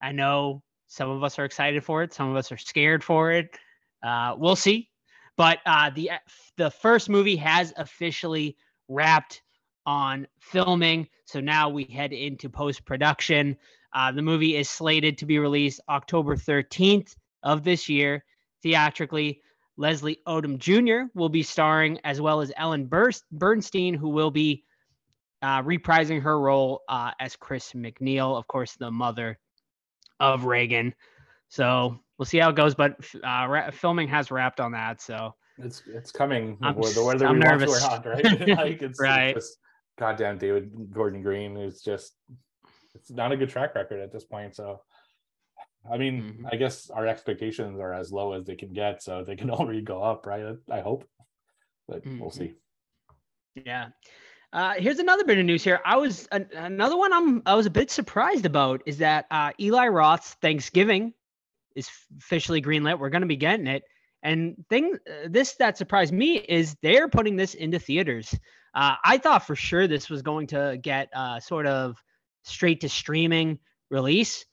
I 0.00 0.12
know 0.12 0.62
some 0.86 1.10
of 1.10 1.24
us 1.24 1.38
are 1.38 1.44
excited 1.44 1.82
for 1.84 2.04
it, 2.04 2.12
some 2.12 2.30
of 2.30 2.36
us 2.36 2.52
are 2.52 2.58
scared 2.58 3.02
for 3.02 3.32
it. 3.32 3.58
Uh, 4.02 4.36
we'll 4.38 4.56
see. 4.56 4.88
But 5.36 5.58
uh, 5.66 5.90
the 5.90 6.10
the 6.56 6.70
first 6.70 7.08
movie 7.08 7.36
has 7.36 7.72
officially 7.76 8.56
wrapped 8.88 9.42
on 9.86 10.26
filming. 10.40 11.08
So 11.24 11.40
now 11.40 11.68
we 11.68 11.84
head 11.84 12.12
into 12.12 12.48
post 12.48 12.84
production. 12.84 13.56
Uh, 13.94 14.12
the 14.12 14.22
movie 14.22 14.56
is 14.56 14.70
slated 14.70 15.18
to 15.18 15.26
be 15.26 15.38
released 15.38 15.80
October 15.88 16.36
13th 16.36 17.14
of 17.42 17.64
this 17.64 17.88
year 17.88 18.24
theatrically. 18.62 19.40
Leslie 19.76 20.18
Odom 20.28 20.58
Jr. 20.58 21.08
will 21.14 21.30
be 21.30 21.42
starring, 21.42 21.98
as 22.04 22.20
well 22.20 22.40
as 22.40 22.52
Ellen 22.56 22.86
Burstyn, 22.86 23.96
who 23.96 24.10
will 24.10 24.30
be 24.30 24.64
uh, 25.40 25.62
reprising 25.62 26.22
her 26.22 26.38
role 26.38 26.82
uh, 26.88 27.10
as 27.18 27.36
Chris 27.36 27.72
MacNeil, 27.72 28.36
of 28.36 28.46
course, 28.46 28.76
the 28.76 28.90
mother 28.90 29.38
of 30.20 30.44
Regan. 30.44 30.94
So 31.48 31.98
we'll 32.16 32.26
see 32.26 32.38
how 32.38 32.50
it 32.50 32.56
goes. 32.56 32.74
But 32.74 32.96
uh, 33.16 33.46
ra- 33.48 33.70
filming 33.70 34.08
has 34.08 34.30
wrapped 34.30 34.60
on 34.60 34.72
that. 34.72 35.00
So 35.00 35.34
it's 35.58 35.82
it's 35.86 36.12
coming. 36.12 36.58
I'm, 36.62 36.76
whether 36.76 37.02
whether 37.02 37.26
I'm 37.26 37.34
we 37.34 37.40
nervous. 37.40 37.82
want 37.82 38.04
to 38.04 38.10
or 38.10 38.14
not, 38.14 38.24
right? 38.24 38.48
like 38.58 38.82
it's, 38.82 39.00
right. 39.00 39.36
It's 39.36 39.48
just, 39.48 39.58
goddamn 40.02 40.36
David 40.36 40.92
Gordon 40.92 41.22
Green 41.22 41.56
is 41.56 41.80
just 41.80 42.14
it's 42.92 43.10
not 43.10 43.30
a 43.30 43.36
good 43.36 43.48
track 43.48 43.76
record 43.76 44.00
at 44.00 44.12
this 44.12 44.24
point. 44.24 44.56
So 44.56 44.80
I 45.88 45.96
mean, 45.96 46.22
mm-hmm. 46.22 46.46
I 46.50 46.56
guess 46.56 46.90
our 46.90 47.06
expectations 47.06 47.78
are 47.78 47.92
as 47.92 48.10
low 48.10 48.32
as 48.32 48.44
they 48.44 48.56
can 48.56 48.72
get, 48.72 49.00
so 49.00 49.22
they 49.22 49.36
can 49.36 49.50
only 49.60 49.80
go 49.80 50.02
up, 50.02 50.26
right? 50.26 50.56
I 50.70 50.80
hope, 50.80 51.08
but 51.86 52.04
mm-hmm. 52.04 52.18
we'll 52.18 52.30
see. 52.30 52.54
Yeah. 53.54 53.88
Uh, 54.52 54.74
here's 54.76 54.98
another 54.98 55.24
bit 55.24 55.38
of 55.38 55.46
news 55.46 55.62
here. 55.62 55.80
I 55.84 55.96
was 55.96 56.26
uh, 56.32 56.40
another 56.56 56.96
one 56.96 57.12
I'm 57.12 57.42
I 57.46 57.54
was 57.54 57.66
a 57.66 57.70
bit 57.70 57.90
surprised 57.90 58.44
about 58.44 58.82
is 58.86 58.98
that 58.98 59.26
uh, 59.30 59.52
Eli 59.60 59.86
Roth's 59.86 60.34
Thanksgiving 60.42 61.14
is 61.76 61.88
officially 62.18 62.60
greenlit. 62.60 62.98
We're 62.98 63.08
going 63.08 63.22
to 63.22 63.28
be 63.28 63.36
getting 63.36 63.68
it. 63.68 63.84
And 64.24 64.56
thing 64.68 64.98
uh, 65.08 65.28
this 65.28 65.54
that 65.54 65.78
surprised 65.78 66.12
me 66.12 66.38
is 66.38 66.76
they're 66.82 67.08
putting 67.08 67.36
this 67.36 67.54
into 67.54 67.78
theaters. 67.78 68.34
Uh, 68.74 68.96
I 69.04 69.18
thought 69.18 69.46
for 69.46 69.56
sure 69.56 69.86
this 69.86 70.08
was 70.08 70.22
going 70.22 70.48
to 70.48 70.78
get 70.80 71.08
uh, 71.14 71.40
sort 71.40 71.66
of 71.66 72.02
straight 72.44 72.80
to 72.82 72.88
streaming 72.88 73.58
release, 73.90 74.46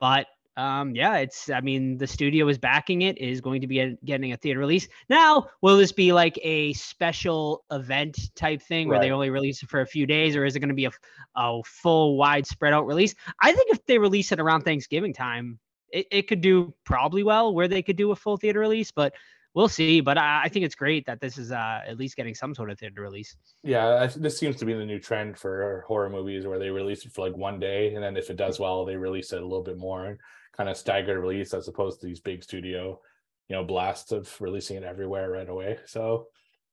but 0.00 0.26
um, 0.56 0.94
yeah, 0.94 1.18
it's. 1.18 1.48
I 1.48 1.60
mean, 1.60 1.96
the 1.96 2.06
studio 2.06 2.48
is 2.48 2.58
backing 2.58 3.02
it. 3.02 3.18
Is 3.18 3.40
going 3.40 3.60
to 3.60 3.66
be 3.66 3.96
getting 4.04 4.32
a 4.32 4.36
theater 4.36 4.58
release. 4.58 4.88
Now, 5.08 5.48
will 5.62 5.76
this 5.76 5.92
be 5.92 6.12
like 6.12 6.38
a 6.42 6.72
special 6.74 7.64
event 7.70 8.18
type 8.34 8.60
thing 8.60 8.88
where 8.88 8.98
they 8.98 9.10
only 9.10 9.30
release 9.30 9.62
it 9.62 9.70
for 9.70 9.80
a 9.80 9.86
few 9.86 10.06
days, 10.06 10.36
or 10.36 10.44
is 10.44 10.56
it 10.56 10.60
going 10.60 10.68
to 10.68 10.74
be 10.74 10.86
a, 10.86 10.90
a 11.36 11.62
full, 11.64 12.16
wide, 12.18 12.46
spread 12.46 12.72
out 12.72 12.86
release? 12.86 13.14
I 13.40 13.52
think 13.52 13.70
if 13.70 13.86
they 13.86 13.98
release 13.98 14.32
it 14.32 14.40
around 14.40 14.62
Thanksgiving 14.62 15.14
time, 15.14 15.58
it, 15.88 16.06
it 16.10 16.28
could 16.28 16.40
do 16.40 16.74
probably 16.84 17.22
well 17.22 17.54
where 17.54 17.68
they 17.68 17.82
could 17.82 17.96
do 17.96 18.10
a 18.10 18.16
full 18.16 18.36
theater 18.36 18.60
release, 18.60 18.90
but 18.90 19.14
we'll 19.54 19.68
see. 19.68 20.00
But 20.00 20.18
I, 20.18 20.42
I 20.44 20.48
think 20.48 20.64
it's 20.64 20.74
great 20.74 21.06
that 21.06 21.20
this 21.20 21.38
is 21.38 21.52
uh, 21.52 21.80
at 21.86 21.98
least 21.98 22.16
getting 22.16 22.34
some 22.34 22.54
sort 22.54 22.70
of 22.70 22.78
theater 22.78 23.02
release. 23.02 23.36
Yeah, 23.62 24.08
this 24.16 24.38
seems 24.38 24.56
to 24.56 24.64
be 24.64 24.74
the 24.74 24.84
new 24.84 24.98
trend 24.98 25.38
for 25.38 25.84
horror 25.86 26.10
movies 26.10 26.46
where 26.46 26.58
they 26.58 26.70
release 26.70 27.04
it 27.04 27.12
for 27.12 27.26
like 27.26 27.36
one 27.36 27.58
day, 27.58 27.94
and 27.94 28.02
then 28.02 28.16
if 28.16 28.30
it 28.30 28.36
does 28.36 28.58
well, 28.58 28.84
they 28.84 28.96
release 28.96 29.32
it 29.32 29.42
a 29.42 29.46
little 29.46 29.64
bit 29.64 29.78
more 29.78 30.06
and 30.06 30.18
kind 30.56 30.68
of 30.68 30.76
staggered 30.76 31.18
release 31.18 31.54
as 31.54 31.68
opposed 31.68 32.00
to 32.00 32.06
these 32.06 32.20
big 32.20 32.42
studio, 32.42 33.00
you 33.48 33.56
know, 33.56 33.64
blasts 33.64 34.12
of 34.12 34.34
releasing 34.40 34.76
it 34.76 34.82
everywhere 34.82 35.30
right 35.30 35.48
away. 35.48 35.78
So 35.86 36.26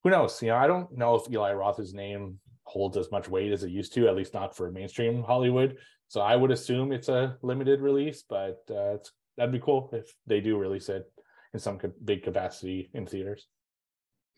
who 0.04 0.10
knows? 0.10 0.42
You 0.42 0.50
know, 0.50 0.56
I 0.56 0.68
don't 0.68 0.96
know 0.98 1.16
if 1.16 1.32
Eli 1.32 1.54
Roth's 1.54 1.94
name 1.94 2.40
holds 2.64 2.98
as 2.98 3.12
much 3.12 3.30
weight 3.30 3.52
as 3.52 3.64
it 3.64 3.70
used 3.72 3.94
to, 3.94 4.08
at 4.08 4.16
least 4.16 4.34
not 4.34 4.56
for 4.56 4.70
mainstream 4.72 5.24
Hollywood. 5.24 5.78
So 6.10 6.22
I 6.22 6.36
would 6.36 6.52
assume 6.52 6.92
it's 6.92 7.10
a 7.10 7.38
limited 7.42 7.82
release, 7.82 8.24
but 8.28 8.60
uh, 8.70 8.98
that'd 9.38 9.52
be 9.52 9.60
cool 9.60 9.90
if 9.94 10.14
they 10.26 10.42
do 10.42 10.58
release 10.58 10.90
it 10.90 11.10
in 11.58 11.62
some 11.62 11.80
big 12.06 12.24
capacity 12.24 12.90
in 12.94 13.08
theaters. 13.08 13.48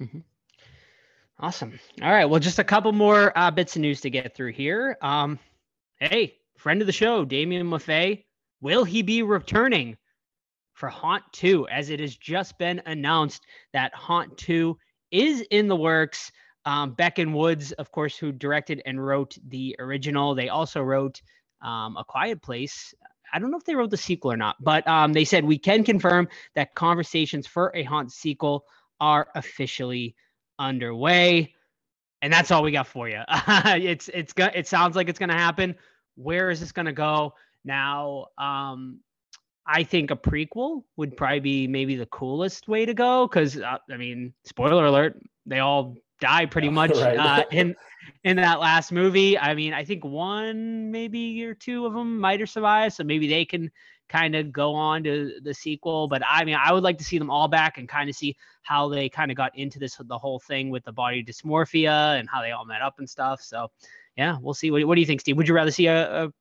Mm-hmm. 0.02 0.20
Awesome. 1.42 1.78
All 2.02 2.12
right. 2.12 2.26
Well, 2.26 2.40
just 2.40 2.60
a 2.60 2.64
couple 2.64 2.94
more 2.94 3.38
uh, 3.38 3.52
bits 3.52 3.76
of 3.76 3.82
news 3.82 4.00
to 4.02 4.10
get 4.10 4.36
through 4.36 4.54
here. 4.54 4.98
Um, 5.02 5.38
hey, 6.00 6.36
friend 6.58 6.82
of 6.82 6.88
the 6.88 6.94
show, 6.94 7.26
Damian 7.26 7.68
Maffei, 7.68 8.24
will 8.62 8.86
he 8.86 9.02
be 9.02 9.22
returning 9.22 9.98
for 10.74 10.88
Haunt 10.88 11.24
2? 11.34 11.68
As 11.68 11.90
it 11.90 12.00
has 12.00 12.16
just 12.16 12.58
been 12.58 12.82
announced 12.86 13.46
that 13.74 13.94
Haunt 13.94 14.38
2 14.38 14.78
is 15.12 15.42
in 15.52 15.68
the 15.68 15.76
works. 15.76 16.32
Um, 16.66 16.94
Beck 16.94 17.20
and 17.20 17.34
Woods, 17.34 17.74
of 17.74 17.92
course, 17.92 18.18
who 18.18 18.32
directed 18.32 18.82
and 18.86 19.06
wrote 19.06 19.38
the 19.48 19.76
original, 19.80 20.36
they 20.36 20.50
also 20.50 20.82
wrote 20.82 21.22
um, 21.62 21.98
A 21.98 22.04
Quiet 22.06 22.42
Place. 22.42 22.94
I 23.34 23.40
don't 23.40 23.52
know 23.52 23.58
if 23.58 23.66
they 23.66 23.76
wrote 23.76 23.90
the 23.90 23.98
sequel 23.98 24.32
or 24.32 24.38
not, 24.38 24.56
but 24.60 24.88
um, 24.88 25.14
they 25.14 25.26
said 25.26 25.44
we 25.44 25.58
can 25.58 25.84
confirm 25.84 26.28
that 26.56 26.76
conversations 26.76 27.48
for 27.48 27.72
a 27.76 27.84
Haunt 27.84 28.12
sequel 28.12 28.66
are 29.00 29.28
officially 29.36 30.16
underway, 30.58 31.54
and 32.22 32.32
that's 32.32 32.52
all 32.52 32.64
we 32.64 32.72
got 32.72 32.88
for 32.88 33.08
you. 33.08 33.22
it's 33.30 34.10
it's 34.10 34.34
it 34.38 34.68
sounds 34.68 34.96
like 34.96 35.10
it's 35.10 35.20
gonna 35.20 35.34
happen. 35.34 35.76
Where 36.16 36.50
is 36.50 36.60
this 36.60 36.72
gonna 36.72 36.94
go 36.94 37.34
now? 37.64 38.28
Um, 38.38 39.00
I 39.66 39.84
think 39.84 40.10
a 40.10 40.16
prequel 40.16 40.84
would 40.98 41.16
probably 41.16 41.40
be 41.40 41.68
maybe 41.68 41.96
the 41.96 42.08
coolest 42.08 42.68
way 42.68 42.86
to 42.86 42.94
go 42.94 43.28
because 43.28 43.58
uh, 43.58 43.78
I 43.92 43.98
mean, 43.98 44.34
spoiler 44.46 44.86
alert, 44.86 45.22
they 45.46 45.60
all 45.60 45.96
die 46.20 46.46
pretty 46.46 46.70
much 46.80 46.92
right. 46.92 47.18
uh, 47.18 47.44
in 47.52 47.76
in 48.24 48.38
that 48.38 48.60
last 48.60 48.92
movie. 48.92 49.38
I 49.38 49.54
mean, 49.54 49.74
I 49.74 49.84
think 49.84 50.04
one 50.04 50.92
maybe 50.92 51.44
or 51.46 51.54
two 51.54 51.86
of 51.86 51.94
them 51.94 52.20
might 52.20 52.40
have 52.40 52.50
survived, 52.50 52.96
so 52.96 53.04
maybe 53.04 53.28
they 53.28 53.46
can 53.46 53.72
kind 54.10 54.36
of 54.36 54.52
go 54.52 54.74
on 54.74 55.04
to 55.04 55.40
the 55.44 55.54
sequel. 55.54 56.08
But 56.08 56.22
I 56.28 56.44
mean, 56.44 56.58
I 56.62 56.74
would 56.74 56.84
like 56.84 56.98
to 56.98 57.04
see 57.04 57.18
them 57.18 57.30
all 57.30 57.48
back 57.48 57.78
and 57.78 57.88
kind 57.88 58.10
of 58.10 58.16
see 58.16 58.36
how 58.64 58.90
they 58.90 59.08
kind 59.08 59.32
of 59.32 59.38
got 59.38 59.56
into 59.58 59.80
this 59.80 60.00
the 60.04 60.18
whole 60.18 60.40
thing 60.40 60.70
with 60.70 60.84
the 60.84 60.92
body 60.92 61.24
dysmorphia 61.24 62.20
and 62.20 62.28
how 62.30 62.42
they 62.42 62.52
all 62.52 62.66
met 62.66 62.82
up 62.82 63.00
and 63.00 63.10
stuff. 63.10 63.42
So 63.42 63.72
yeah, 64.18 64.38
we'll 64.42 64.54
see. 64.54 64.72
What, 64.72 64.84
what 64.86 64.96
do 64.96 65.02
you 65.02 65.08
think, 65.08 65.22
Steve? 65.22 65.38
Would 65.38 65.48
you 65.48 65.54
rather 65.54 65.72
see 65.72 65.88
a, 65.88 66.26
a 66.26 66.34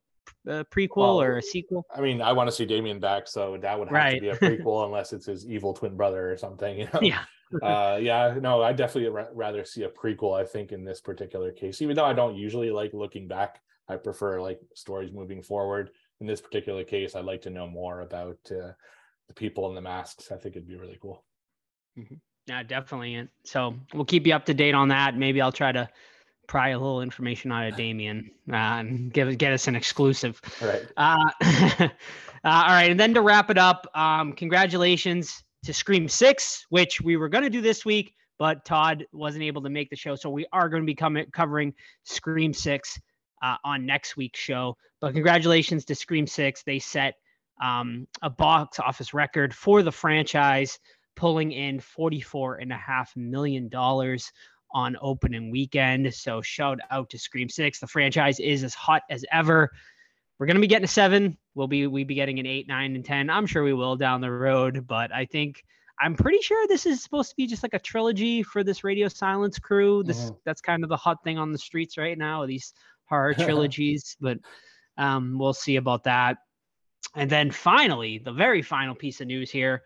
a 0.46 0.64
prequel 0.66 0.96
well, 0.96 1.20
or 1.20 1.38
a 1.38 1.42
sequel? 1.42 1.84
I 1.94 2.00
mean, 2.00 2.20
I 2.20 2.32
want 2.32 2.48
to 2.48 2.52
see 2.52 2.64
Damien 2.64 3.00
back, 3.00 3.28
so 3.28 3.56
that 3.58 3.78
would 3.78 3.88
have 3.88 3.94
right. 3.94 4.14
to 4.14 4.20
be 4.20 4.28
a 4.28 4.36
prequel 4.36 4.84
unless 4.84 5.12
it's 5.12 5.26
his 5.26 5.46
evil 5.46 5.74
twin 5.74 5.96
brother 5.96 6.30
or 6.30 6.36
something. 6.36 6.78
You 6.78 6.88
know? 6.92 7.00
Yeah. 7.02 7.24
Uh, 7.62 7.98
yeah, 8.00 8.36
no, 8.40 8.62
I 8.62 8.72
definitely 8.72 9.10
ra- 9.10 9.28
rather 9.32 9.64
see 9.64 9.84
a 9.84 9.88
prequel. 9.88 10.38
I 10.38 10.44
think 10.44 10.72
in 10.72 10.84
this 10.84 11.00
particular 11.00 11.52
case, 11.52 11.82
even 11.82 11.96
though 11.96 12.04
I 12.04 12.12
don't 12.12 12.36
usually 12.36 12.70
like 12.70 12.92
looking 12.92 13.28
back, 13.28 13.60
I 13.88 13.96
prefer 13.96 14.40
like 14.40 14.60
stories 14.74 15.12
moving 15.12 15.42
forward. 15.42 15.90
In 16.20 16.26
this 16.26 16.40
particular 16.40 16.84
case, 16.84 17.14
I'd 17.14 17.24
like 17.24 17.42
to 17.42 17.50
know 17.50 17.66
more 17.66 18.00
about 18.00 18.38
uh, 18.50 18.72
the 19.28 19.34
people 19.34 19.68
in 19.68 19.74
the 19.74 19.80
masks. 19.80 20.30
I 20.32 20.36
think 20.36 20.56
it'd 20.56 20.68
be 20.68 20.76
really 20.76 20.98
cool. 21.00 21.24
Mm-hmm. 21.98 22.14
Yeah, 22.48 22.62
definitely. 22.62 23.28
So 23.44 23.74
we'll 23.94 24.04
keep 24.04 24.26
you 24.26 24.34
up 24.34 24.46
to 24.46 24.54
date 24.54 24.74
on 24.74 24.88
that. 24.88 25.16
Maybe 25.16 25.40
I'll 25.40 25.52
try 25.52 25.70
to 25.70 25.88
pry 26.46 26.70
a 26.70 26.78
little 26.78 27.02
information 27.02 27.52
out 27.52 27.68
of 27.68 27.76
Damien 27.76 28.30
uh, 28.50 28.56
and 28.56 29.12
give 29.12 29.36
get 29.38 29.52
us 29.52 29.68
an 29.68 29.76
exclusive. 29.76 30.40
Right. 30.60 30.86
Uh, 30.96 31.30
uh, 31.42 31.88
all 32.44 32.68
right, 32.68 32.90
and 32.90 32.98
then 32.98 33.14
to 33.14 33.20
wrap 33.20 33.50
it 33.50 33.58
up, 33.58 33.86
um, 33.94 34.32
congratulations 34.32 35.44
to 35.64 35.72
Scream 35.72 36.08
Six, 36.08 36.66
which 36.70 37.00
we 37.00 37.16
were 37.16 37.28
going 37.28 37.44
to 37.44 37.50
do 37.50 37.60
this 37.60 37.84
week, 37.84 38.14
but 38.38 38.64
Todd 38.64 39.04
wasn't 39.12 39.44
able 39.44 39.62
to 39.62 39.70
make 39.70 39.90
the 39.90 39.96
show, 39.96 40.14
so 40.14 40.30
we 40.30 40.46
are 40.52 40.68
going 40.68 40.82
to 40.82 40.86
be 40.86 40.94
coming 40.94 41.26
covering 41.32 41.74
Scream 42.04 42.52
Six 42.52 42.98
uh, 43.42 43.56
on 43.64 43.84
next 43.84 44.16
week's 44.16 44.38
show. 44.38 44.76
But 45.00 45.14
congratulations 45.14 45.84
to 45.86 45.94
Scream 45.94 46.26
Six; 46.26 46.62
they 46.62 46.78
set 46.78 47.14
um, 47.62 48.06
a 48.22 48.30
box 48.30 48.78
office 48.78 49.12
record 49.12 49.54
for 49.54 49.82
the 49.82 49.92
franchise, 49.92 50.78
pulling 51.16 51.52
in 51.52 51.80
forty-four 51.80 52.56
and 52.56 52.72
a 52.72 52.76
half 52.76 53.12
million 53.16 53.68
dollars 53.68 54.30
on 54.72 54.96
opening 55.00 55.50
weekend. 55.50 56.12
So 56.14 56.42
shout 56.42 56.78
out 56.90 57.10
to 57.10 57.18
Scream 57.18 57.48
Six. 57.48 57.80
The 57.80 57.86
franchise 57.86 58.38
is 58.38 58.62
as 58.62 58.74
hot 58.74 59.02
as 59.10 59.24
ever. 59.32 59.70
We're 60.38 60.46
gonna 60.46 60.60
be 60.60 60.66
getting 60.66 60.84
a 60.84 60.88
seven. 60.88 61.36
We'll 61.54 61.66
be 61.66 61.86
we 61.86 62.04
be 62.04 62.14
getting 62.14 62.38
an 62.38 62.46
eight, 62.46 62.68
nine, 62.68 62.94
and 62.94 63.04
ten. 63.04 63.28
I'm 63.30 63.46
sure 63.46 63.64
we 63.64 63.72
will 63.74 63.96
down 63.96 64.20
the 64.20 64.30
road, 64.30 64.86
but 64.86 65.12
I 65.12 65.24
think 65.24 65.64
I'm 66.00 66.14
pretty 66.14 66.40
sure 66.42 66.66
this 66.68 66.86
is 66.86 67.02
supposed 67.02 67.30
to 67.30 67.36
be 67.36 67.46
just 67.48 67.64
like 67.64 67.74
a 67.74 67.78
trilogy 67.80 68.44
for 68.44 68.62
this 68.62 68.84
Radio 68.84 69.08
Silence 69.08 69.58
crew. 69.58 70.04
This 70.04 70.30
Mhm. 70.30 70.38
that's 70.44 70.60
kind 70.60 70.84
of 70.84 70.90
the 70.90 70.96
hot 70.96 71.24
thing 71.24 71.38
on 71.38 71.50
the 71.50 71.58
streets 71.58 71.98
right 71.98 72.16
now, 72.16 72.46
these 72.46 72.72
horror 73.06 73.34
trilogies. 73.72 74.16
but 74.20 74.38
um, 74.96 75.38
we'll 75.38 75.52
see 75.54 75.76
about 75.76 76.04
that. 76.04 76.38
And 77.16 77.28
then 77.30 77.50
finally, 77.50 78.18
the 78.18 78.32
very 78.32 78.62
final 78.62 78.94
piece 78.94 79.20
of 79.20 79.26
news 79.28 79.50
here 79.50 79.82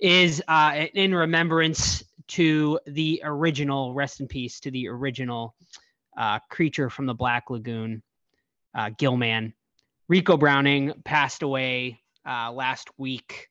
is 0.00 0.42
uh, 0.48 0.86
in 0.94 1.14
remembrance 1.14 2.02
to 2.28 2.78
the 2.86 3.20
original, 3.24 3.94
rest 3.94 4.20
in 4.20 4.26
peace 4.28 4.58
to 4.60 4.70
the 4.70 4.88
original 4.88 5.54
uh, 6.16 6.38
creature 6.50 6.90
from 6.90 7.06
the 7.06 7.14
Black 7.14 7.50
Lagoon, 7.50 8.02
uh, 8.74 8.90
Gill 8.98 9.16
Man. 9.16 9.52
Ricou 10.10 10.38
Browning 10.38 10.92
passed 11.04 11.42
away 11.42 12.00
uh, 12.26 12.52
last 12.52 12.88
week. 12.98 13.48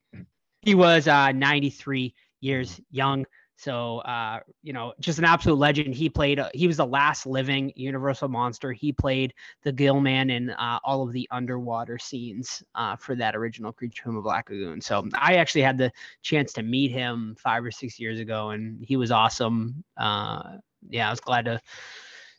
He 0.62 0.76
was 0.76 1.08
uh, 1.08 1.32
93 1.32 2.14
years 2.42 2.80
young. 2.92 3.26
So, 3.58 4.00
uh, 4.00 4.40
you 4.64 4.74
know, 4.74 4.94
just 5.00 5.18
an 5.18 5.26
absolute 5.26 5.58
legend. 5.58 5.96
He 5.96 6.10
played, 6.10 6.40
uh, 6.40 6.50
he 6.54 6.68
was 6.68 6.78
the 6.78 6.86
last 6.86 7.26
living 7.26 7.72
Universal 7.76 8.28
monster. 8.28 8.74
He 8.74 8.92
played 8.92 9.34
the 9.64 9.72
Gill 9.72 10.02
Man 10.02 10.30
in 10.30 10.50
uh, 10.50 10.80
all 10.84 11.04
of 11.04 11.14
the 11.14 11.28
underwater 11.32 11.98
scenes 11.98 12.62
uh, 12.76 12.98
for 12.98 13.16
that 13.16 13.36
original 13.36 13.72
Creature 13.72 14.04
from 14.04 14.16
the 14.16 14.22
Black 14.22 14.50
Lagoon. 14.50 14.82
So 14.82 15.08
I 15.16 15.36
actually 15.36 15.62
had 15.62 15.78
the 15.78 15.92
chance 16.22 16.52
to 16.54 16.64
meet 16.64 16.92
him 16.92 17.36
five 17.40 17.64
or 17.64 17.72
six 17.72 17.98
years 17.98 18.20
ago, 18.20 18.50
and 18.50 18.84
he 18.84 18.98
was 18.98 19.10
awesome. 19.10 19.84
Uh, 19.96 20.58
yeah, 20.90 21.08
I 21.08 21.12
was 21.12 21.22
glad 21.22 21.46
to 21.46 21.62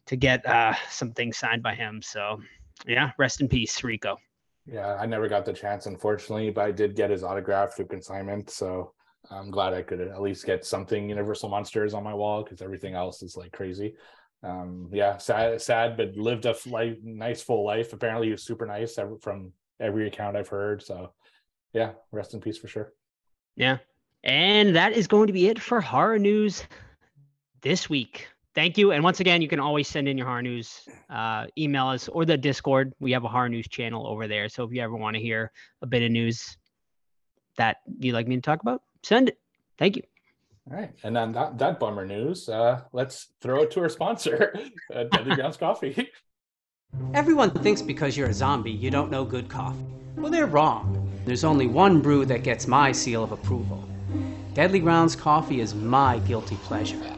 to 0.06 0.16
get 0.16 0.46
uh, 0.46 0.74
some 0.88 1.12
things 1.12 1.36
signed 1.36 1.62
by 1.62 1.74
him. 1.74 2.00
So 2.00 2.40
yeah, 2.86 3.12
rest 3.18 3.40
in 3.40 3.48
peace, 3.48 3.80
Ricou. 3.80 4.16
Yeah, 4.66 4.96
I 4.96 5.06
never 5.06 5.28
got 5.28 5.44
the 5.44 5.52
chance, 5.52 5.86
unfortunately, 5.86 6.50
but 6.50 6.64
I 6.64 6.72
did 6.72 6.96
get 6.96 7.10
his 7.10 7.22
autograph 7.22 7.76
through 7.76 7.86
consignment. 7.86 8.50
So 8.50 8.92
I'm 9.30 9.50
glad 9.50 9.74
I 9.74 9.82
could 9.82 10.00
at 10.00 10.20
least 10.20 10.44
get 10.44 10.64
something 10.64 11.08
Universal 11.08 11.48
Monsters 11.48 11.94
on 11.94 12.02
my 12.02 12.14
wall 12.14 12.42
because 12.42 12.62
everything 12.62 12.94
else 12.94 13.22
is 13.22 13.36
like 13.36 13.52
crazy. 13.52 13.94
Um, 14.42 14.88
yeah, 14.92 15.16
sad, 15.18 15.60
sad, 15.62 15.96
but 15.96 16.16
lived 16.16 16.46
a 16.46 16.54
life, 16.66 16.96
nice 17.02 17.42
full 17.42 17.64
life. 17.64 17.92
Apparently, 17.92 18.26
he 18.28 18.32
was 18.32 18.44
super 18.44 18.66
nice 18.66 18.98
from 19.20 19.52
every 19.80 20.06
account 20.06 20.36
I've 20.36 20.48
heard. 20.48 20.82
So, 20.82 21.12
yeah, 21.72 21.92
rest 22.12 22.34
in 22.34 22.40
peace 22.40 22.58
for 22.58 22.68
sure. 22.68 22.92
Yeah. 23.56 23.78
And 24.24 24.74
that 24.76 24.92
is 24.92 25.06
going 25.06 25.28
to 25.28 25.32
be 25.32 25.48
it 25.48 25.60
for 25.60 25.80
horror 25.80 26.18
news 26.18 26.64
this 27.62 27.88
week. 27.88 28.28
Thank 28.56 28.78
you. 28.78 28.92
And 28.92 29.04
once 29.04 29.20
again, 29.20 29.42
you 29.42 29.48
can 29.48 29.60
always 29.60 29.86
send 29.86 30.08
in 30.08 30.16
your 30.16 30.26
horror 30.26 30.40
news, 30.40 30.88
uh, 31.10 31.44
email 31.58 31.88
us 31.88 32.08
or 32.08 32.24
the 32.24 32.38
Discord. 32.38 32.94
We 33.00 33.12
have 33.12 33.22
a 33.22 33.28
horror 33.28 33.50
news 33.50 33.68
channel 33.68 34.06
over 34.06 34.26
there. 34.26 34.48
So 34.48 34.64
if 34.64 34.72
you 34.72 34.80
ever 34.80 34.96
want 34.96 35.14
to 35.14 35.20
hear 35.20 35.52
a 35.82 35.86
bit 35.86 36.02
of 36.02 36.10
news 36.10 36.56
that 37.58 37.76
you'd 37.98 38.14
like 38.14 38.26
me 38.26 38.36
to 38.36 38.40
talk 38.40 38.62
about, 38.62 38.82
send 39.02 39.28
it. 39.28 39.38
Thank 39.78 39.96
you. 39.96 40.02
All 40.68 40.76
right, 40.78 40.90
and 41.04 41.16
on 41.16 41.32
that 41.32 41.58
that 41.58 41.78
bummer 41.78 42.04
news, 42.04 42.48
uh, 42.48 42.80
let's 42.92 43.28
throw 43.40 43.62
it 43.62 43.70
to 43.72 43.80
our 43.80 43.88
sponsor, 43.88 44.58
uh, 44.92 45.04
Deadly 45.04 45.34
Grounds 45.36 45.56
Coffee. 45.56 46.10
Everyone 47.14 47.50
thinks 47.50 47.82
because 47.82 48.16
you're 48.16 48.30
a 48.30 48.34
zombie, 48.34 48.72
you 48.72 48.90
don't 48.90 49.10
know 49.10 49.24
good 49.24 49.48
coffee. 49.48 49.84
Well, 50.16 50.32
they're 50.32 50.46
wrong. 50.46 51.08
There's 51.24 51.44
only 51.44 51.68
one 51.68 52.00
brew 52.00 52.24
that 52.24 52.42
gets 52.42 52.66
my 52.66 52.90
seal 52.90 53.22
of 53.22 53.30
approval. 53.30 53.86
Deadly 54.54 54.80
Grounds 54.80 55.14
coffee 55.14 55.60
is 55.60 55.74
my 55.74 56.18
guilty 56.20 56.56
pleasure. 56.64 57.15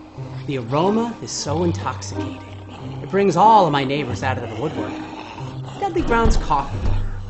The 0.49 0.57
aroma 0.57 1.14
is 1.21 1.31
so 1.31 1.62
intoxicating. 1.64 2.43
It 3.02 3.11
brings 3.11 3.37
all 3.37 3.67
of 3.67 3.73
my 3.73 3.85
neighbors 3.85 4.23
out 4.23 4.38
of 4.38 4.49
the 4.49 4.57
woodwork. 4.59 4.95
Deadly 5.78 6.00
Grounds 6.00 6.38
coffee. 6.38 6.78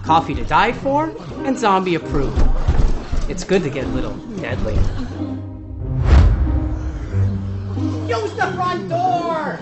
Coffee 0.05 0.37
to 0.37 0.45
die 0.45 0.73
for 0.73 1.13
and 1.45 1.59
zombie 1.59 1.97
approved. 1.97 2.41
It's 3.29 3.43
good 3.43 3.65
to 3.65 3.71
get 3.71 3.87
a 3.87 3.89
little 3.89 4.17
deadly. 4.37 4.75
Use 8.07 8.33
the 8.35 8.53
front 8.55 8.89
door! 8.89 9.59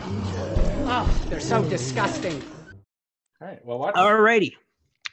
Oh, 0.89 1.25
they're 1.31 1.41
so 1.41 1.65
disgusting. 1.65 2.43
All 3.41 3.49
right, 3.49 3.65
well, 3.65 3.79
what? 3.79 3.95
Alrighty. 3.95 4.53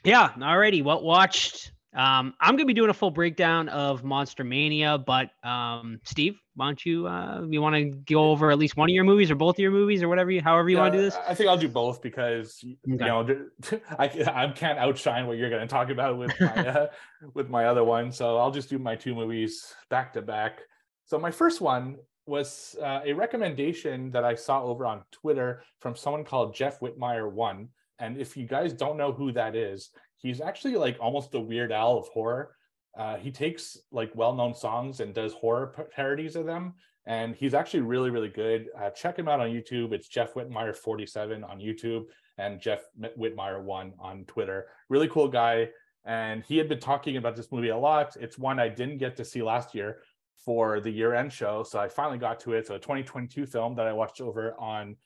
Yeah, 0.04 0.28
alrighty. 0.36 0.84
Well 0.84 1.02
watched. 1.02 1.72
Um, 1.94 2.34
I'm 2.40 2.56
gonna 2.56 2.66
be 2.66 2.74
doing 2.74 2.90
a 2.90 2.94
full 2.94 3.10
breakdown 3.10 3.68
of 3.68 4.02
Monster 4.02 4.42
Mania, 4.42 4.98
but 4.98 5.30
um, 5.44 6.00
Steve, 6.04 6.38
why 6.56 6.66
don't 6.66 6.84
you 6.84 7.06
uh, 7.06 7.42
you 7.48 7.62
want 7.62 7.74
to 7.76 7.84
go 8.12 8.30
over 8.30 8.50
at 8.50 8.58
least 8.58 8.76
one 8.76 8.88
of 8.88 8.94
your 8.94 9.04
movies 9.04 9.30
or 9.30 9.34
both 9.34 9.56
of 9.56 9.58
your 9.60 9.70
movies 9.70 10.02
or 10.02 10.08
whatever 10.08 10.30
you, 10.30 10.40
however 10.40 10.68
you 10.68 10.78
want 10.78 10.92
to 10.92 10.98
do 10.98 11.04
this? 11.04 11.16
I 11.26 11.34
think 11.34 11.48
I'll 11.48 11.56
do 11.56 11.68
both 11.68 12.02
because 12.02 12.60
you 12.62 12.76
know 12.84 13.46
I, 13.98 14.04
I 14.26 14.48
can't 14.48 14.78
outshine 14.78 15.26
what 15.26 15.36
you're 15.38 15.50
going 15.50 15.62
to 15.62 15.68
talk 15.68 15.90
about 15.90 16.18
with 16.18 16.32
my 16.40 16.46
uh, 16.68 16.86
with 17.34 17.48
my 17.48 17.66
other 17.66 17.84
one. 17.84 18.12
So 18.12 18.38
I'll 18.38 18.50
just 18.50 18.68
do 18.68 18.78
my 18.78 18.96
two 18.96 19.14
movies 19.14 19.72
back 19.88 20.12
to 20.14 20.22
back. 20.22 20.60
So 21.06 21.18
my 21.18 21.30
first 21.30 21.60
one 21.60 21.96
was 22.26 22.74
uh, 22.82 23.00
a 23.04 23.12
recommendation 23.12 24.10
that 24.12 24.24
I 24.24 24.34
saw 24.34 24.62
over 24.64 24.86
on 24.86 25.02
Twitter 25.12 25.62
from 25.80 25.94
someone 25.94 26.24
called 26.24 26.54
Jeff 26.54 26.80
Whitmire 26.80 27.30
One. 27.30 27.68
And 27.98 28.16
if 28.18 28.36
you 28.36 28.46
guys 28.46 28.72
don't 28.72 28.96
know 28.96 29.12
who 29.12 29.30
that 29.32 29.54
is, 29.54 29.90
he's 30.24 30.40
actually 30.40 30.74
like 30.74 30.96
almost 31.00 31.30
the 31.30 31.40
Weird 31.40 31.70
Al 31.70 31.98
of 31.98 32.08
horror. 32.08 32.56
Uh, 32.96 33.16
he 33.16 33.30
takes 33.30 33.76
like 33.92 34.10
well-known 34.14 34.54
songs 34.54 35.00
and 35.00 35.12
does 35.14 35.34
horror 35.34 35.86
parodies 35.94 36.34
of 36.34 36.46
them 36.46 36.72
and 37.06 37.34
he's 37.36 37.52
actually 37.52 37.82
really 37.82 38.10
really 38.10 38.28
good. 38.28 38.68
Uh, 38.80 38.88
check 38.90 39.18
him 39.18 39.28
out 39.28 39.40
on 39.40 39.50
youtube. 39.50 39.92
It's 39.92 40.08
jeff 40.08 40.34
whitmire 40.34 40.74
47 40.74 41.44
on 41.44 41.58
youtube 41.58 42.04
and 42.38 42.60
jeff 42.60 42.80
whitmire 43.18 43.62
1 43.62 43.92
on 44.00 44.24
twitter. 44.24 44.68
Really 44.88 45.08
cool 45.08 45.28
guy 45.28 45.68
and 46.06 46.42
he 46.44 46.56
had 46.56 46.68
been 46.68 46.80
talking 46.80 47.16
about 47.16 47.36
this 47.36 47.52
movie 47.52 47.68
a 47.68 47.76
lot. 47.76 48.16
It's 48.18 48.38
one 48.38 48.58
i 48.58 48.68
didn't 48.68 48.98
get 48.98 49.16
to 49.18 49.24
see 49.24 49.42
last 49.42 49.74
year 49.74 49.98
for 50.44 50.80
the 50.80 50.90
year 50.90 51.14
end 51.14 51.32
show 51.32 51.62
so 51.64 51.78
i 51.78 51.88
finally 51.88 52.18
got 52.18 52.40
to 52.40 52.54
it. 52.54 52.60
It's 52.60 52.70
a 52.70 52.78
2022 52.78 53.44
film 53.44 53.74
that 53.74 53.86
i 53.86 53.92
watched 53.92 54.22
over 54.22 54.54
on 54.58 54.96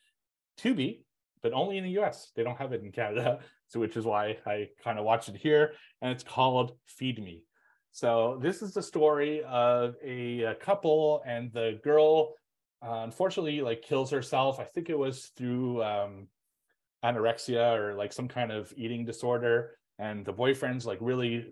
tubi 0.60 1.00
but 1.42 1.52
only 1.52 1.78
in 1.78 1.84
the 1.84 1.90
us 1.90 2.30
they 2.36 2.44
don't 2.44 2.58
have 2.58 2.72
it 2.72 2.82
in 2.82 2.92
canada 2.92 3.40
so 3.68 3.80
which 3.80 3.96
is 3.96 4.04
why 4.04 4.36
i 4.46 4.68
kind 4.82 4.98
of 4.98 5.04
watched 5.04 5.28
it 5.28 5.36
here 5.36 5.72
and 6.02 6.10
it's 6.10 6.24
called 6.24 6.72
feed 6.86 7.22
me 7.22 7.42
so 7.98 8.38
this 8.40 8.62
is 8.62 8.74
the 8.74 8.82
story 8.82 9.42
of 9.42 9.96
a, 10.04 10.42
a 10.42 10.54
couple, 10.54 11.22
and 11.26 11.52
the 11.52 11.80
girl, 11.82 12.34
uh, 12.80 13.00
unfortunately, 13.02 13.60
like 13.60 13.82
kills 13.82 14.10
herself. 14.10 14.60
I 14.60 14.64
think 14.64 14.88
it 14.88 14.98
was 14.98 15.32
through 15.36 15.82
um, 15.82 16.28
anorexia 17.04 17.76
or 17.76 17.94
like 17.94 18.12
some 18.12 18.28
kind 18.28 18.52
of 18.52 18.72
eating 18.76 19.04
disorder. 19.04 19.76
And 19.98 20.24
the 20.24 20.32
boyfriend's 20.32 20.86
like 20.86 20.98
really 21.00 21.46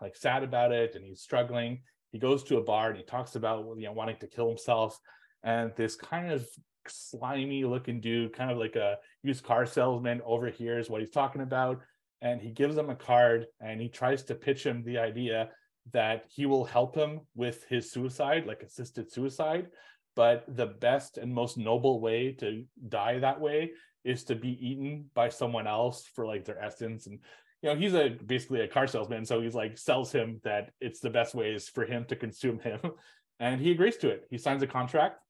like 0.00 0.14
sad 0.14 0.44
about 0.44 0.70
it, 0.70 0.94
and 0.94 1.04
he's 1.04 1.22
struggling. 1.22 1.82
He 2.12 2.20
goes 2.20 2.44
to 2.44 2.58
a 2.58 2.62
bar 2.62 2.90
and 2.90 2.96
he 2.96 3.02
talks 3.04 3.34
about 3.34 3.66
you 3.76 3.86
know 3.86 3.92
wanting 3.92 4.18
to 4.20 4.28
kill 4.28 4.48
himself, 4.48 4.96
and 5.42 5.72
this 5.74 5.96
kind 5.96 6.30
of 6.30 6.46
slimy 6.90 7.64
looking 7.64 8.00
dude, 8.00 8.32
kind 8.32 8.50
of 8.50 8.58
like 8.58 8.76
a 8.76 8.98
used 9.22 9.44
car 9.44 9.66
salesman, 9.66 10.20
overhears 10.24 10.90
what 10.90 11.00
he's 11.00 11.10
talking 11.10 11.42
about, 11.42 11.80
and 12.22 12.40
he 12.40 12.50
gives 12.50 12.76
him 12.76 12.90
a 12.90 12.96
card 12.96 13.46
and 13.60 13.80
he 13.80 13.88
tries 13.88 14.22
to 14.24 14.34
pitch 14.34 14.64
him 14.64 14.82
the 14.84 14.98
idea 14.98 15.48
that 15.92 16.24
he 16.28 16.46
will 16.46 16.64
help 16.64 16.94
him 16.94 17.20
with 17.34 17.64
his 17.68 17.90
suicide, 17.90 18.46
like 18.46 18.62
assisted 18.62 19.10
suicide. 19.10 19.68
But 20.16 20.44
the 20.48 20.66
best 20.66 21.18
and 21.18 21.32
most 21.32 21.56
noble 21.56 22.00
way 22.00 22.32
to 22.40 22.64
die 22.88 23.18
that 23.20 23.40
way 23.40 23.72
is 24.04 24.24
to 24.24 24.34
be 24.34 24.50
eaten 24.66 25.06
by 25.14 25.28
someone 25.28 25.66
else 25.66 26.04
for 26.14 26.26
like 26.26 26.44
their 26.44 26.62
essence. 26.62 27.06
And 27.06 27.20
you 27.62 27.70
know, 27.70 27.76
he's 27.76 27.94
a 27.94 28.10
basically 28.26 28.60
a 28.60 28.68
car 28.68 28.86
salesman, 28.86 29.24
so 29.24 29.40
he's 29.40 29.54
like 29.54 29.76
sells 29.78 30.12
him 30.12 30.40
that 30.44 30.70
it's 30.80 31.00
the 31.00 31.10
best 31.10 31.34
ways 31.34 31.68
for 31.68 31.84
him 31.84 32.04
to 32.06 32.16
consume 32.16 32.58
him, 32.58 32.80
and 33.40 33.60
he 33.60 33.70
agrees 33.70 33.96
to 33.98 34.08
it. 34.08 34.26
He 34.30 34.38
signs 34.38 34.62
a 34.62 34.66
contract, 34.66 35.20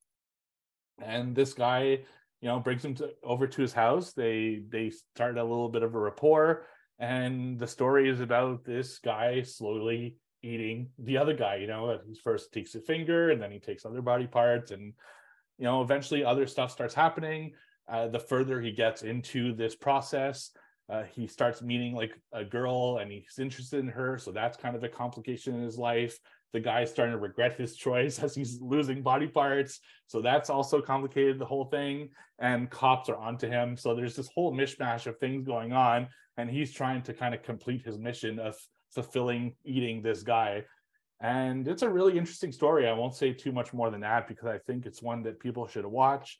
and 1.04 1.34
this 1.34 1.52
guy, 1.52 1.82
you 2.40 2.48
know, 2.48 2.60
brings 2.60 2.84
him 2.84 2.94
to, 2.96 3.10
over 3.22 3.46
to 3.46 3.62
his 3.62 3.72
house. 3.72 4.12
They 4.12 4.62
they 4.68 4.90
start 4.90 5.38
a 5.38 5.42
little 5.42 5.68
bit 5.68 5.82
of 5.82 5.94
a 5.94 5.98
rapport, 5.98 6.66
and 6.98 7.58
the 7.58 7.66
story 7.66 8.08
is 8.08 8.20
about 8.20 8.64
this 8.64 8.98
guy 8.98 9.42
slowly 9.42 10.16
eating 10.42 10.88
the 10.98 11.18
other 11.18 11.34
guy 11.34 11.56
you 11.56 11.66
know 11.66 11.98
he 12.08 12.14
first 12.14 12.50
takes 12.50 12.74
a 12.74 12.80
finger 12.80 13.28
and 13.28 13.42
then 13.42 13.50
he 13.52 13.58
takes 13.58 13.84
other 13.84 14.00
body 14.00 14.26
parts 14.26 14.70
and 14.70 14.94
you 15.58 15.64
know 15.64 15.82
eventually 15.82 16.24
other 16.24 16.46
stuff 16.46 16.70
starts 16.70 16.94
happening. 16.94 17.52
Uh, 17.86 18.08
the 18.08 18.20
further 18.20 18.60
he 18.60 18.70
gets 18.72 19.02
into 19.02 19.52
this 19.52 19.74
process 19.74 20.52
uh, 20.90 21.04
he 21.04 21.26
starts 21.26 21.62
meeting 21.62 21.94
like 21.94 22.18
a 22.32 22.44
girl 22.44 22.98
and 23.00 23.12
he's 23.12 23.38
interested 23.38 23.78
in 23.78 23.88
her. 23.88 24.18
So 24.18 24.32
that's 24.32 24.56
kind 24.56 24.74
of 24.74 24.82
a 24.82 24.88
complication 24.88 25.54
in 25.54 25.62
his 25.62 25.78
life 25.78 26.18
the 26.52 26.60
guy's 26.60 26.90
starting 26.90 27.14
to 27.14 27.18
regret 27.18 27.58
his 27.58 27.76
choice 27.76 28.18
as 28.22 28.34
he's 28.34 28.60
losing 28.60 29.02
body 29.02 29.26
parts 29.26 29.80
so 30.06 30.20
that's 30.20 30.50
also 30.50 30.80
complicated 30.80 31.38
the 31.38 31.44
whole 31.44 31.66
thing 31.66 32.08
and 32.38 32.70
cops 32.70 33.08
are 33.08 33.16
onto 33.16 33.48
him 33.48 33.76
so 33.76 33.94
there's 33.94 34.16
this 34.16 34.30
whole 34.34 34.52
mishmash 34.52 35.06
of 35.06 35.18
things 35.18 35.46
going 35.46 35.72
on 35.72 36.08
and 36.36 36.50
he's 36.50 36.72
trying 36.72 37.02
to 37.02 37.12
kind 37.12 37.34
of 37.34 37.42
complete 37.42 37.84
his 37.84 37.98
mission 37.98 38.38
of 38.38 38.56
fulfilling 38.92 39.54
eating 39.64 40.02
this 40.02 40.22
guy. 40.22 40.64
And 41.20 41.68
it's 41.68 41.82
a 41.82 41.88
really 41.88 42.16
interesting 42.16 42.50
story. 42.50 42.88
I 42.88 42.92
won't 42.92 43.14
say 43.14 43.32
too 43.32 43.52
much 43.52 43.72
more 43.72 43.90
than 43.90 44.00
that 44.00 44.26
because 44.26 44.46
I 44.46 44.58
think 44.58 44.86
it's 44.86 45.02
one 45.02 45.22
that 45.24 45.38
people 45.38 45.66
should 45.66 45.84
watch. 45.84 46.38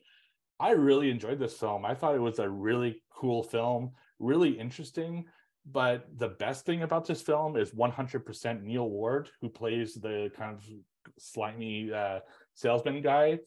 I 0.59 0.71
really 0.71 1.09
enjoyed 1.09 1.39
this 1.39 1.57
film. 1.57 1.85
I 1.85 1.93
thought 1.93 2.15
it 2.15 2.21
was 2.21 2.39
a 2.39 2.49
really 2.49 3.03
cool 3.13 3.43
film, 3.43 3.91
really 4.19 4.49
interesting. 4.49 5.25
But 5.65 6.07
the 6.17 6.29
best 6.29 6.65
thing 6.65 6.81
about 6.81 7.05
this 7.05 7.21
film 7.21 7.55
is 7.55 7.71
100% 7.71 8.63
Neil 8.63 8.89
Ward, 8.89 9.29
who 9.41 9.49
plays 9.49 9.93
the 9.93 10.31
kind 10.35 10.55
of 10.55 10.63
slimy 11.19 11.93
uh, 11.93 12.19
salesman 12.55 13.01
guy. 13.01 13.39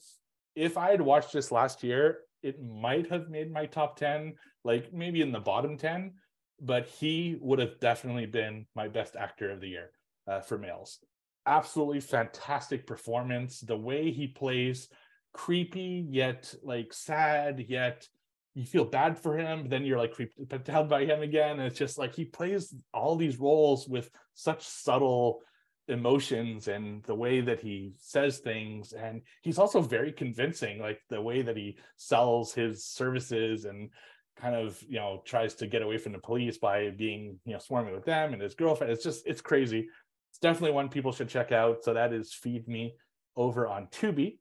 If 0.55 0.77
I 0.77 0.91
had 0.91 1.01
watched 1.01 1.33
this 1.33 1.51
last 1.51 1.83
year, 1.83 2.21
it 2.43 2.63
might 2.63 3.11
have 3.11 3.31
made 3.31 3.53
my 3.53 3.67
top 3.67 3.97
10, 3.97 4.35
like 4.65 4.93
maybe 4.93 5.23
in 5.23 5.33
the 5.33 5.41
bottom 5.41 5.77
10, 5.77 6.13
but 6.61 6.87
he 6.87 7.37
would 7.41 7.59
have 7.59 7.81
definitely 7.81 8.27
been 8.27 8.67
my 8.77 8.87
best 8.87 9.17
actor 9.17 9.51
of 9.51 9.61
the 9.61 9.69
year 9.69 9.91
uh, 10.29 10.41
for 10.41 10.59
males. 10.59 11.01
Absolutely 11.47 12.01
fantastic 12.01 12.87
performance. 12.87 13.61
The 13.61 13.77
way 13.77 14.11
he 14.11 14.29
plays 14.29 14.89
creepy, 15.33 16.07
yet 16.09 16.55
like 16.63 16.93
sad, 16.93 17.65
yet 17.69 18.09
you 18.55 18.65
feel 18.65 18.85
bad 18.85 19.19
for 19.19 19.37
him. 19.37 19.69
Then 19.69 19.85
you're 19.85 19.99
like 19.99 20.13
creeped 20.13 20.69
out 20.69 20.89
by 20.89 21.05
him 21.05 21.23
again. 21.23 21.59
And 21.59 21.63
it's 21.63 21.79
just 21.79 21.99
like 21.99 22.15
he 22.15 22.25
plays 22.25 22.75
all 22.93 23.17
these 23.17 23.39
roles 23.39 23.89
with 23.89 24.11
such 24.35 24.63
subtle 24.63 25.41
emotions 25.89 26.69
and 26.69 27.03
the 27.05 27.15
way 27.15 27.41
that 27.43 27.61
he 27.61 27.93
says 27.99 28.39
things 28.39 28.95
and 28.95 29.21
he's 29.43 29.59
also 29.59 29.83
very 29.83 30.11
convincing 30.11 30.79
like 30.79 30.99
the 31.11 31.21
way 31.21 31.43
that 31.43 31.59
he 31.59 31.77
sells 31.97 32.55
his 32.55 32.87
services 32.87 33.67
and 33.67 33.91
kind 34.35 34.55
of 34.55 34.83
you 34.89 34.97
know 34.97 35.21
tries 35.27 35.55
to 35.55 35.67
get 35.67 35.83
away 35.83 35.99
from 35.99 36.13
the 36.13 36.19
police 36.19 36.57
by 36.57 36.89
being 36.97 37.39
you 37.45 37.53
know 37.53 37.59
swarming 37.59 37.95
with 37.95 38.07
them 38.07 38.33
and 38.33 38.41
his 38.41 38.55
girlfriend 38.55 38.91
it's 38.91 39.05
just 39.05 39.27
it's 39.27 39.43
crazy 39.43 39.87
it's 40.31 40.39
definitely 40.39 40.73
one 40.73 40.89
people 40.89 41.13
should 41.13 41.29
check 41.29 41.53
out 41.53 41.85
so 41.85 41.93
that 41.93 42.15
is 42.15 42.33
feed 42.33 42.67
me 42.67 42.95
over 43.37 43.67
on 43.67 43.87
tubi 43.89 44.39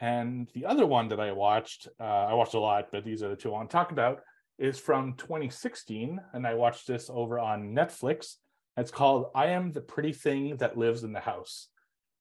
and 0.00 0.48
the 0.54 0.66
other 0.66 0.86
one 0.86 1.08
that 1.08 1.20
i 1.20 1.32
watched 1.32 1.88
uh, 2.00 2.02
i 2.02 2.34
watched 2.34 2.54
a 2.54 2.58
lot 2.58 2.88
but 2.90 3.04
these 3.04 3.22
are 3.22 3.28
the 3.28 3.36
two 3.36 3.48
i 3.50 3.52
want 3.52 3.70
to 3.70 3.76
talk 3.76 3.92
about 3.92 4.20
is 4.58 4.78
from 4.78 5.14
2016 5.14 6.20
and 6.32 6.46
i 6.46 6.54
watched 6.54 6.86
this 6.86 7.10
over 7.12 7.38
on 7.38 7.74
netflix 7.74 8.36
it's 8.76 8.90
called 8.90 9.26
I 9.34 9.46
Am 9.46 9.70
the 9.70 9.80
Pretty 9.80 10.12
Thing 10.12 10.56
That 10.56 10.76
Lives 10.76 11.04
in 11.04 11.12
the 11.12 11.20
House. 11.20 11.68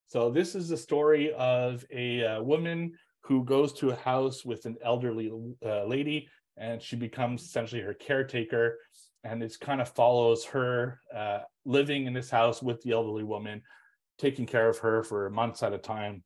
So, 0.07 0.29
this 0.29 0.53
is 0.53 0.69
the 0.69 0.77
story 0.77 1.33
of 1.33 1.83
a 1.91 2.23
uh, 2.23 2.43
woman 2.43 2.93
who 3.23 3.43
goes 3.43 3.73
to 3.73 3.89
a 3.89 3.95
house 3.95 4.45
with 4.45 4.65
an 4.65 4.77
elderly 4.83 5.31
uh, 5.65 5.85
lady 5.85 6.27
and 6.57 6.79
she 6.79 6.95
becomes 6.95 7.41
essentially 7.43 7.81
her 7.81 7.95
caretaker. 7.95 8.77
And 9.23 9.41
it 9.41 9.55
kind 9.59 9.81
of 9.81 9.89
follows 9.89 10.45
her 10.45 10.99
uh, 11.15 11.39
living 11.65 12.05
in 12.05 12.13
this 12.13 12.29
house 12.29 12.61
with 12.61 12.81
the 12.81 12.91
elderly 12.91 13.23
woman, 13.23 13.63
taking 14.19 14.45
care 14.45 14.69
of 14.69 14.77
her 14.79 15.01
for 15.01 15.29
months 15.31 15.63
at 15.63 15.73
a 15.73 15.77
time. 15.79 16.23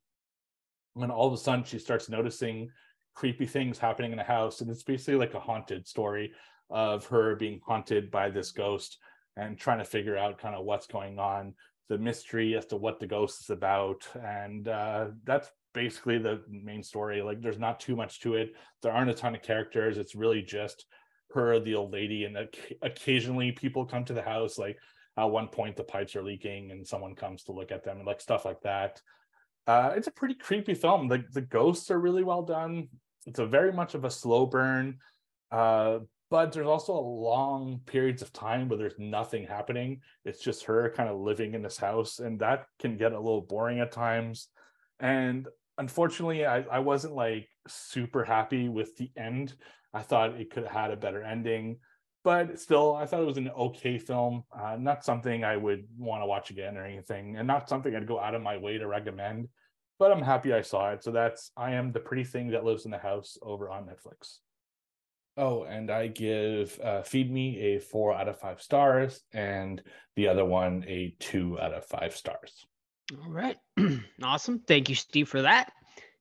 When 0.98 1.10
all 1.10 1.28
of 1.28 1.32
a 1.32 1.36
sudden 1.36 1.64
she 1.64 1.78
starts 1.78 2.08
noticing 2.08 2.70
creepy 3.14 3.46
things 3.46 3.78
happening 3.78 4.12
in 4.12 4.18
the 4.18 4.24
house. 4.24 4.60
And 4.60 4.70
it's 4.70 4.82
basically 4.82 5.16
like 5.16 5.34
a 5.34 5.40
haunted 5.40 5.86
story 5.86 6.32
of 6.70 7.06
her 7.06 7.36
being 7.36 7.60
haunted 7.66 8.10
by 8.10 8.30
this 8.30 8.50
ghost 8.52 8.98
and 9.36 9.56
trying 9.58 9.78
to 9.78 9.84
figure 9.84 10.16
out 10.16 10.38
kind 10.38 10.54
of 10.54 10.64
what's 10.64 10.86
going 10.86 11.18
on, 11.18 11.54
the 11.88 11.98
mystery 11.98 12.56
as 12.56 12.66
to 12.66 12.76
what 12.76 12.98
the 12.98 13.06
ghost 13.06 13.42
is 13.42 13.50
about, 13.50 14.06
and 14.22 14.68
uh, 14.68 15.06
that's 15.24 15.50
basically 15.74 16.18
the 16.18 16.42
main 16.48 16.82
story. 16.82 17.22
Like, 17.22 17.40
there's 17.40 17.58
not 17.58 17.78
too 17.80 17.94
much 17.94 18.20
to 18.20 18.34
it. 18.34 18.54
There 18.82 18.92
aren't 18.92 19.10
a 19.10 19.14
ton 19.14 19.34
of 19.34 19.42
characters. 19.42 19.96
It's 19.96 20.14
really 20.14 20.42
just 20.42 20.86
her, 21.32 21.60
the 21.60 21.76
old 21.76 21.92
lady, 21.92 22.24
and 22.24 22.36
occasionally 22.82 23.52
people 23.52 23.84
come 23.84 24.04
to 24.04 24.14
the 24.14 24.22
house. 24.22 24.58
Like 24.58 24.78
at 25.16 25.24
one 25.24 25.48
point, 25.48 25.76
the 25.76 25.84
pipes 25.84 26.16
are 26.16 26.22
leaking, 26.22 26.70
and 26.70 26.86
someone 26.86 27.14
comes 27.14 27.44
to 27.44 27.52
look 27.52 27.70
at 27.70 27.84
them, 27.84 27.98
and 27.98 28.06
like 28.06 28.20
stuff 28.20 28.44
like 28.44 28.60
that. 28.62 29.00
Uh, 29.68 29.92
it's 29.94 30.06
a 30.06 30.12
pretty 30.12 30.34
creepy 30.34 30.72
film. 30.72 31.08
The 31.08 31.22
the 31.32 31.42
ghosts 31.42 31.90
are 31.90 32.00
really 32.00 32.24
well 32.24 32.42
done. 32.42 32.88
It's 33.26 33.38
a 33.38 33.46
very 33.46 33.70
much 33.70 33.94
of 33.94 34.06
a 34.06 34.10
slow 34.10 34.46
burn, 34.46 34.96
uh, 35.52 35.98
but 36.30 36.52
there's 36.52 36.66
also 36.66 36.94
a 36.94 37.10
long 37.28 37.80
periods 37.84 38.22
of 38.22 38.32
time 38.32 38.68
where 38.68 38.78
there's 38.78 38.98
nothing 38.98 39.46
happening. 39.46 40.00
It's 40.24 40.42
just 40.42 40.64
her 40.64 40.90
kind 40.96 41.10
of 41.10 41.20
living 41.20 41.52
in 41.52 41.62
this 41.62 41.76
house 41.76 42.18
and 42.18 42.40
that 42.40 42.64
can 42.78 42.96
get 42.96 43.12
a 43.12 43.20
little 43.20 43.42
boring 43.42 43.80
at 43.80 43.92
times. 43.92 44.48
And 45.00 45.46
unfortunately 45.76 46.44
i, 46.44 46.62
I 46.62 46.80
wasn't 46.80 47.14
like 47.14 47.48
super 47.68 48.24
happy 48.24 48.68
with 48.68 48.96
the 48.96 49.10
end. 49.16 49.54
I 49.94 50.02
thought 50.02 50.40
it 50.40 50.50
could 50.50 50.64
have 50.64 50.72
had 50.72 50.90
a 50.90 50.96
better 50.96 51.22
ending 51.22 51.78
but 52.28 52.60
still 52.60 52.94
i 52.94 53.06
thought 53.06 53.22
it 53.22 53.26
was 53.26 53.38
an 53.38 53.50
okay 53.56 53.96
film 53.96 54.44
uh, 54.52 54.76
not 54.78 55.02
something 55.02 55.44
i 55.44 55.56
would 55.56 55.84
want 55.96 56.20
to 56.20 56.26
watch 56.26 56.50
again 56.50 56.76
or 56.76 56.84
anything 56.84 57.36
and 57.38 57.46
not 57.46 57.70
something 57.70 57.96
i'd 57.96 58.06
go 58.06 58.20
out 58.20 58.34
of 58.34 58.42
my 58.42 58.58
way 58.58 58.76
to 58.76 58.86
recommend 58.86 59.48
but 59.98 60.12
i'm 60.12 60.20
happy 60.20 60.52
i 60.52 60.60
saw 60.60 60.90
it 60.90 61.02
so 61.02 61.10
that's 61.10 61.52
i 61.56 61.72
am 61.72 61.90
the 61.90 61.98
pretty 61.98 62.24
thing 62.24 62.50
that 62.50 62.64
lives 62.64 62.84
in 62.84 62.90
the 62.90 62.98
house 62.98 63.38
over 63.42 63.70
on 63.70 63.84
netflix 63.84 64.40
Oh, 65.40 65.62
and 65.62 65.88
I 65.88 66.08
give 66.08 66.80
uh, 66.82 67.02
Feed 67.02 67.30
Me 67.30 67.56
a 67.60 67.78
four 67.78 68.12
out 68.12 68.26
of 68.26 68.40
five 68.40 68.60
stars, 68.60 69.20
and 69.32 69.80
the 70.16 70.26
other 70.26 70.44
one 70.44 70.84
a 70.88 71.14
two 71.20 71.56
out 71.60 71.72
of 71.72 71.84
five 71.84 72.16
stars. 72.16 72.66
All 73.22 73.30
right. 73.30 73.56
awesome. 74.24 74.58
Thank 74.66 74.88
you, 74.88 74.96
Steve, 74.96 75.28
for 75.28 75.42
that. 75.42 75.70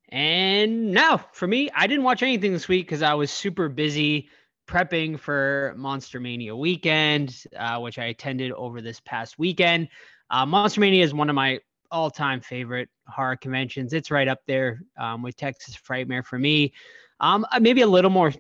And 0.10 0.92
now 0.92 1.18
for 1.34 1.48
me, 1.48 1.72
I 1.74 1.88
didn't 1.88 2.04
watch 2.04 2.22
anything 2.22 2.54
this 2.54 2.68
week 2.68 2.86
because 2.86 3.02
I 3.02 3.16
was 3.16 3.32
super 3.32 3.70
busy 3.70 4.30
prepping 4.68 5.20
for 5.20 5.74
Monster 5.78 6.20
Mania 6.20 6.56
weekend, 6.56 7.44
uh, 7.58 7.80
which 7.80 7.98
I 7.98 8.06
attended 8.06 8.52
over 8.52 8.82
this 8.82 9.00
past 9.00 9.40
weekend. 9.40 9.88
Uh, 10.30 10.46
Monster 10.46 10.82
Mania 10.82 11.04
is 11.04 11.14
one 11.14 11.30
of 11.30 11.36
my 11.36 11.60
all 11.90 12.12
time 12.12 12.42
favorite 12.42 12.90
horror 13.08 13.38
conventions. 13.38 13.94
It's 13.94 14.12
right 14.12 14.28
up 14.28 14.42
there 14.46 14.82
um, 15.00 15.22
with 15.22 15.36
Texas 15.36 15.76
Frightmare 15.76 16.26
for 16.26 16.38
me. 16.38 16.74
Um, 17.20 17.46
uh, 17.52 17.60
maybe 17.60 17.82
a 17.82 17.88
little 17.88 18.12
more 18.12 18.34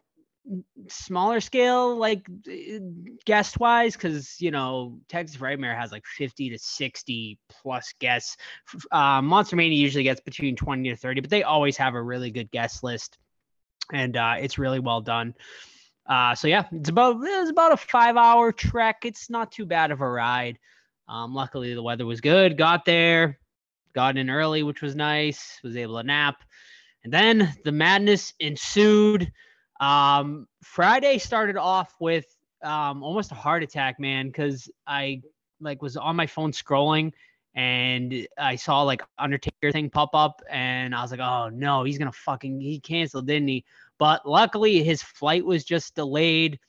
smaller 0.87 1.39
scale, 1.41 1.95
like 1.95 2.27
guest 3.25 3.59
wise, 3.59 3.93
because 3.93 4.39
you 4.39 4.51
know 4.51 4.99
Texas 5.09 5.37
Frightmare 5.37 5.77
has 5.77 5.91
like 5.91 6.05
50 6.05 6.49
to 6.51 6.59
60 6.59 7.39
plus 7.49 7.93
guests. 7.99 8.37
Uh, 8.91 9.21
Monster 9.21 9.55
Mania 9.55 9.77
usually 9.77 10.03
gets 10.03 10.21
between 10.21 10.55
20 10.55 10.89
to 10.89 10.95
30, 10.95 11.21
but 11.21 11.29
they 11.29 11.43
always 11.43 11.77
have 11.77 11.95
a 11.95 12.01
really 12.01 12.31
good 12.31 12.51
guest 12.51 12.83
list, 12.83 13.17
and 13.91 14.15
uh, 14.17 14.35
it's 14.39 14.57
really 14.57 14.79
well 14.79 15.01
done. 15.01 15.33
Uh, 16.07 16.33
so 16.33 16.47
yeah, 16.47 16.63
it's 16.71 16.89
about 16.89 17.17
it's 17.21 17.49
about 17.49 17.73
a 17.73 17.77
five 17.77 18.15
hour 18.15 18.51
trek. 18.51 18.97
It's 19.03 19.29
not 19.29 19.51
too 19.51 19.65
bad 19.65 19.91
of 19.91 20.01
a 20.01 20.09
ride. 20.09 20.57
Um, 21.07 21.33
luckily 21.33 21.73
the 21.73 21.83
weather 21.83 22.05
was 22.05 22.21
good. 22.21 22.57
Got 22.57 22.85
there, 22.85 23.39
got 23.93 24.17
in 24.17 24.29
early, 24.29 24.63
which 24.63 24.81
was 24.81 24.95
nice. 24.95 25.59
Was 25.63 25.75
able 25.75 25.97
to 25.97 26.03
nap, 26.03 26.43
and 27.03 27.11
then 27.11 27.53
the 27.65 27.71
madness 27.71 28.33
ensued. 28.39 29.31
Um, 29.79 30.47
Friday 30.63 31.17
started 31.17 31.57
off 31.57 31.93
with 31.99 32.25
um, 32.63 33.03
almost 33.03 33.31
a 33.31 33.35
heart 33.35 33.63
attack, 33.63 33.99
man, 33.99 34.27
because 34.27 34.69
I 34.87 35.21
like 35.59 35.81
was 35.81 35.97
on 35.97 36.15
my 36.15 36.27
phone 36.27 36.51
scrolling 36.51 37.11
and 37.55 38.27
I 38.37 38.55
saw 38.55 38.83
like 38.83 39.01
Undertaker 39.17 39.71
thing 39.71 39.89
pop 39.89 40.11
up 40.13 40.41
and 40.49 40.93
I 40.93 41.01
was 41.01 41.11
like, 41.11 41.19
oh 41.19 41.49
no, 41.49 41.83
he's 41.83 41.97
gonna 41.97 42.11
fucking 42.11 42.61
he 42.61 42.79
canceled, 42.79 43.27
didn't 43.27 43.47
he? 43.47 43.65
But 43.99 44.27
luckily 44.27 44.83
his 44.83 45.01
flight 45.01 45.45
was 45.45 45.63
just 45.63 45.95
delayed. 45.95 46.59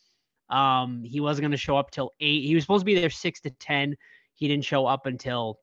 Um, 0.50 1.02
he 1.04 1.20
wasn't 1.20 1.44
gonna 1.44 1.56
show 1.56 1.76
up 1.76 1.90
till 1.90 2.12
eight. 2.20 2.44
He 2.46 2.54
was 2.54 2.64
supposed 2.64 2.82
to 2.82 2.86
be 2.86 2.98
there 2.98 3.10
six 3.10 3.40
to 3.42 3.50
ten. 3.50 3.96
He 4.34 4.48
didn't 4.48 4.64
show 4.64 4.86
up 4.86 5.06
until 5.06 5.58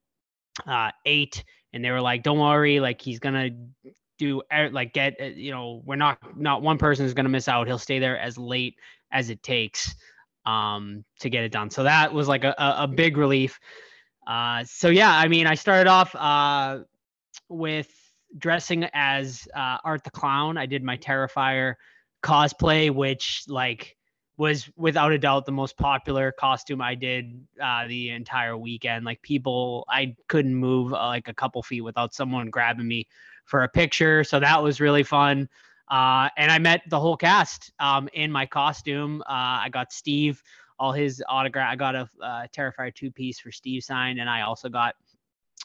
uh 0.67 0.89
eight 1.05 1.43
and 1.73 1.83
they 1.83 1.91
were 1.91 2.01
like 2.01 2.23
don't 2.23 2.39
worry 2.39 2.79
like 2.79 3.01
he's 3.01 3.19
gonna 3.19 3.49
do 4.17 4.41
like 4.71 4.93
get 4.93 5.15
uh, 5.21 5.25
you 5.25 5.51
know 5.51 5.81
we're 5.85 5.95
not 5.95 6.17
not 6.39 6.61
one 6.61 6.77
person 6.77 7.05
is 7.05 7.13
going 7.13 7.25
to 7.25 7.29
miss 7.29 7.47
out 7.47 7.67
he'll 7.67 7.77
stay 7.77 7.99
there 7.99 8.17
as 8.17 8.37
late 8.37 8.75
as 9.11 9.29
it 9.29 9.43
takes 9.43 9.93
um 10.45 11.03
to 11.19 11.29
get 11.29 11.43
it 11.43 11.51
done 11.51 11.69
so 11.69 11.83
that 11.83 12.13
was 12.13 12.27
like 12.27 12.43
a, 12.43 12.55
a 12.57 12.87
big 12.87 13.17
relief 13.17 13.59
uh 14.27 14.63
so 14.63 14.89
yeah 14.89 15.11
i 15.11 15.27
mean 15.27 15.45
i 15.45 15.55
started 15.55 15.87
off 15.89 16.15
uh 16.15 16.79
with 17.49 17.91
dressing 18.37 18.85
as 18.93 19.47
uh 19.55 19.77
art 19.83 20.03
the 20.03 20.11
clown 20.11 20.57
i 20.57 20.65
did 20.65 20.83
my 20.83 20.97
terrifier 20.97 21.75
cosplay 22.21 22.93
which 22.93 23.43
like 23.47 23.95
was 24.37 24.69
without 24.75 25.11
a 25.11 25.17
doubt 25.17 25.45
the 25.45 25.51
most 25.51 25.77
popular 25.77 26.31
costume 26.31 26.81
I 26.81 26.95
did 26.95 27.45
uh, 27.61 27.87
the 27.87 28.09
entire 28.09 28.57
weekend. 28.57 29.05
Like 29.05 29.21
people, 29.21 29.85
I 29.87 30.15
couldn't 30.27 30.55
move 30.55 30.93
uh, 30.93 31.07
like 31.07 31.27
a 31.27 31.33
couple 31.33 31.63
feet 31.63 31.81
without 31.81 32.13
someone 32.13 32.49
grabbing 32.49 32.87
me 32.87 33.07
for 33.45 33.63
a 33.63 33.69
picture. 33.69 34.23
So 34.23 34.39
that 34.39 34.61
was 34.61 34.81
really 34.81 35.03
fun. 35.03 35.47
Uh, 35.89 36.29
and 36.35 36.51
I 36.51 36.59
met 36.59 36.81
the 36.89 36.99
whole 36.99 37.15
cast 37.15 37.71
um, 37.79 38.09
in 38.13 38.31
my 38.31 38.45
costume. 38.45 39.21
Uh, 39.21 39.63
I 39.63 39.69
got 39.71 39.93
Steve 39.93 40.41
all 40.77 40.91
his 40.91 41.23
autograph. 41.29 41.71
I 41.71 41.75
got 41.75 41.95
a 41.95 42.09
uh, 42.21 42.47
Terrifier 42.53 42.93
two 42.93 43.11
piece 43.11 43.39
for 43.39 43.51
Steve 43.51 43.83
signed, 43.83 44.19
and 44.19 44.29
I 44.29 44.41
also 44.41 44.67
got 44.67 44.95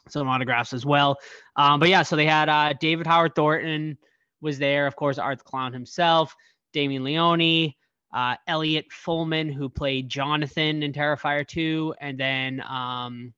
some 0.09 0.29
autographs 0.29 0.73
as 0.73 0.85
well. 0.87 1.19
Um, 1.57 1.81
but 1.81 1.89
yeah, 1.89 2.03
so 2.03 2.17
they 2.17 2.27
had 2.27 2.49
uh, 2.49 2.75
David 2.81 3.07
Howard 3.07 3.35
Thornton 3.35 3.99
was 4.41 4.59
there, 4.59 4.87
of 4.87 4.97
course, 4.97 5.19
Art 5.19 5.39
the 5.39 5.45
Clown 5.45 5.73
himself, 5.73 6.35
Damien 6.73 7.05
Leone, 7.05 7.75
uh, 8.13 8.37
Elliott 8.47 8.87
Fullam, 8.91 9.53
who 9.53 9.69
played 9.69 10.09
Jonathan 10.09 10.83
in 10.83 10.93
Terrifier 10.93 11.47
2, 11.47 11.95
and 12.01 12.19
then 12.19 12.63
um, 12.69 13.33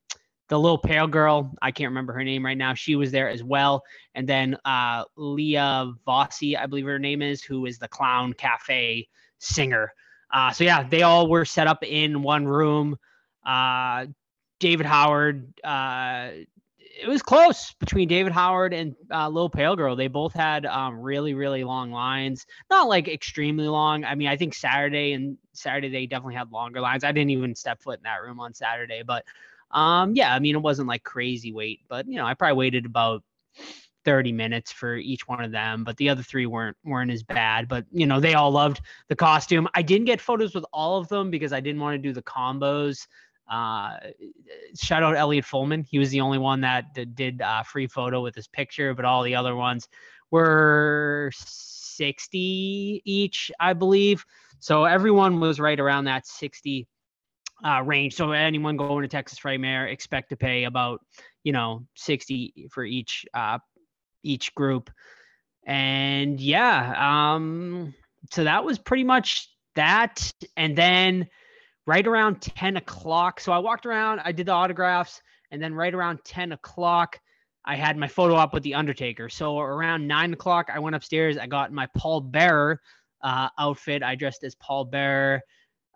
the 0.49 0.59
little 0.59 0.77
pale 0.77 1.07
girl, 1.07 1.53
I 1.61 1.71
can't 1.71 1.89
remember 1.89 2.13
her 2.13 2.23
name 2.23 2.45
right 2.45 2.57
now. 2.57 2.73
She 2.73 2.95
was 2.95 3.11
there 3.11 3.29
as 3.29 3.43
well. 3.43 3.83
And 4.15 4.27
then 4.27 4.57
uh, 4.65 5.03
Leah 5.15 5.91
Voysey, 6.07 6.57
I 6.57 6.65
believe 6.65 6.85
her 6.85 6.99
name 6.99 7.21
is, 7.21 7.43
who 7.43 7.65
is 7.65 7.77
the 7.77 7.87
Clown 7.87 8.33
Cafe 8.33 9.07
singer. 9.39 9.93
Uh, 10.31 10.51
so 10.51 10.63
yeah, 10.63 10.83
they 10.83 11.03
all 11.03 11.27
were 11.27 11.45
set 11.45 11.67
up 11.67 11.83
in 11.83 12.23
one 12.23 12.45
room. 12.45 12.97
Uh, 13.45 14.07
David 14.59 14.85
Howard 14.85 15.53
uh, 15.63 16.29
it 17.01 17.07
was 17.07 17.21
close 17.21 17.73
between 17.79 18.07
David 18.07 18.33
Howard 18.33 18.73
and 18.73 18.95
uh, 19.11 19.27
Lil 19.27 19.49
Pale 19.49 19.75
Girl. 19.77 19.95
They 19.95 20.07
both 20.07 20.33
had 20.33 20.65
um, 20.65 20.99
really, 20.99 21.33
really 21.33 21.63
long 21.63 21.91
lines. 21.91 22.45
Not 22.69 22.87
like 22.87 23.07
extremely 23.07 23.67
long. 23.67 24.05
I 24.05 24.15
mean, 24.15 24.27
I 24.27 24.37
think 24.37 24.53
Saturday 24.53 25.13
and 25.13 25.37
Saturday 25.53 25.89
they 25.89 26.05
definitely 26.05 26.35
had 26.35 26.51
longer 26.51 26.81
lines. 26.81 27.03
I 27.03 27.11
didn't 27.11 27.31
even 27.31 27.55
step 27.55 27.81
foot 27.81 27.99
in 27.99 28.03
that 28.03 28.21
room 28.21 28.39
on 28.39 28.53
Saturday, 28.53 29.01
but 29.05 29.25
um, 29.71 30.15
yeah, 30.15 30.33
I 30.33 30.39
mean, 30.39 30.55
it 30.55 30.61
wasn't 30.61 30.87
like 30.87 31.03
crazy 31.03 31.51
wait, 31.51 31.81
but 31.87 32.07
you 32.07 32.17
know, 32.17 32.25
I 32.25 32.35
probably 32.35 32.57
waited 32.57 32.85
about 32.85 33.23
30 34.05 34.31
minutes 34.31 34.71
for 34.71 34.95
each 34.95 35.27
one 35.27 35.43
of 35.43 35.51
them, 35.51 35.83
but 35.83 35.97
the 35.97 36.09
other 36.09 36.21
three 36.21 36.45
weren't 36.45 36.77
weren't 36.85 37.11
as 37.11 37.23
bad. 37.23 37.67
But 37.67 37.85
you 37.91 38.05
know, 38.05 38.19
they 38.19 38.35
all 38.35 38.51
loved 38.51 38.81
the 39.07 39.15
costume. 39.15 39.67
I 39.73 39.81
didn't 39.81 40.05
get 40.05 40.21
photos 40.21 40.53
with 40.53 40.65
all 40.71 40.99
of 40.99 41.07
them 41.07 41.31
because 41.31 41.53
I 41.53 41.59
didn't 41.59 41.81
want 41.81 41.95
to 41.95 42.07
do 42.07 42.13
the 42.13 42.21
combos. 42.21 43.07
Uh, 43.49 43.97
shout 44.81 45.03
out 45.03 45.15
Elliott 45.15 45.45
Fullam. 45.45 45.85
He 45.89 45.99
was 45.99 46.09
the 46.09 46.21
only 46.21 46.37
one 46.37 46.61
that, 46.61 46.93
did 47.15 47.41
uh, 47.41 47.63
free 47.63 47.87
photo 47.87 48.21
with 48.21 48.35
his 48.35 48.47
picture, 48.47 48.93
but 48.93 49.05
all 49.05 49.23
the 49.23 49.35
other 49.35 49.55
ones 49.55 49.87
were 50.31 51.31
60 51.35 53.01
each, 53.05 53.51
I 53.59 53.73
believe. 53.73 54.25
So 54.59 54.85
everyone 54.85 55.39
was 55.39 55.59
right 55.59 55.79
around 55.79 56.05
that 56.05 56.25
60 56.25 56.87
uh, 57.63 57.81
range. 57.83 58.15
So 58.15 58.31
anyone 58.31 58.77
going 58.77 59.03
to 59.03 59.07
Texas 59.07 59.39
Frightmare 59.39 59.91
expect 59.91 60.29
to 60.29 60.35
pay 60.35 60.63
about, 60.65 61.01
you 61.43 61.51
know, 61.51 61.85
60 61.95 62.67
for 62.71 62.83
each 62.83 63.25
uh, 63.33 63.59
each 64.23 64.55
group. 64.55 64.89
And 65.65 66.39
yeah, 66.39 67.33
um, 67.35 67.93
so 68.31 68.43
that 68.43 68.65
was 68.65 68.79
pretty 68.79 69.03
much 69.03 69.49
that. 69.75 70.33
And 70.57 70.75
then 70.75 71.29
right 71.85 72.05
around 72.05 72.41
10 72.41 72.77
o'clock. 72.77 73.39
So 73.39 73.51
I 73.51 73.59
walked 73.59 73.85
around, 73.85 74.21
I 74.23 74.31
did 74.31 74.47
the 74.47 74.51
autographs, 74.51 75.21
and 75.51 75.61
then 75.61 75.73
right 75.73 75.93
around 75.93 76.19
10 76.23 76.53
o'clock, 76.53 77.19
I 77.65 77.75
had 77.75 77.97
my 77.97 78.07
photo 78.07 78.35
op 78.35 78.53
with 78.53 78.63
the 78.63 78.75
Undertaker. 78.75 79.29
So 79.29 79.59
around 79.59 80.07
nine 80.07 80.33
o'clock, 80.33 80.69
I 80.73 80.79
went 80.79 80.95
upstairs. 80.95 81.37
I 81.37 81.47
got 81.47 81.71
my 81.71 81.87
Paul 81.95 82.21
Bearer 82.21 82.81
uh, 83.21 83.49
outfit. 83.57 84.03
I 84.03 84.15
dressed 84.15 84.43
as 84.43 84.55
Paul 84.55 84.85
Bearer 84.85 85.41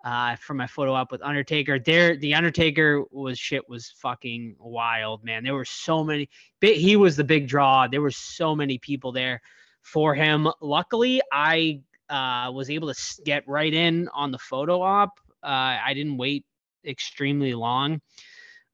uh, 0.06 0.38
for 0.38 0.54
my 0.54 0.68
photo 0.68 0.94
op 0.94 1.12
with 1.12 1.22
Undertaker. 1.22 1.80
There, 1.80 2.16
the 2.16 2.34
Undertaker 2.34 3.04
was 3.12 3.38
shit 3.38 3.68
was 3.68 3.94
fucking 3.98 4.56
wild, 4.60 5.26
man. 5.26 5.44
There 5.44 5.56
were 5.56 5.66
so 5.66 6.04
many. 6.04 6.30
He 6.62 6.96
was 6.96 7.18
the 7.18 7.24
big 7.24 7.48
draw. 7.48 7.88
There 7.88 8.02
were 8.02 8.12
so 8.12 8.56
many 8.56 8.78
people 8.78 9.12
there 9.12 9.42
for 9.82 10.16
him. 10.16 10.48
Luckily, 10.62 11.22
I 11.34 11.82
uh, 12.10 12.52
was 12.54 12.70
able 12.70 12.94
to 12.94 13.00
get 13.26 13.46
right 13.48 13.74
in 13.74 14.08
on 14.14 14.32
the 14.32 14.38
photo 14.38 14.82
op 14.82 15.20
uh, 15.44 15.78
I 15.86 15.94
didn't 15.94 16.18
wait 16.18 16.46
extremely 16.86 17.54
long 17.54 18.02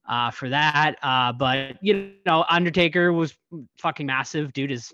uh, 0.07 0.31
for 0.31 0.49
that. 0.49 0.95
Uh, 1.01 1.31
but 1.33 1.77
you 1.81 2.13
know, 2.25 2.45
Undertaker 2.49 3.13
was 3.13 3.35
fucking 3.77 4.05
massive. 4.05 4.53
Dude 4.53 4.71
is 4.71 4.93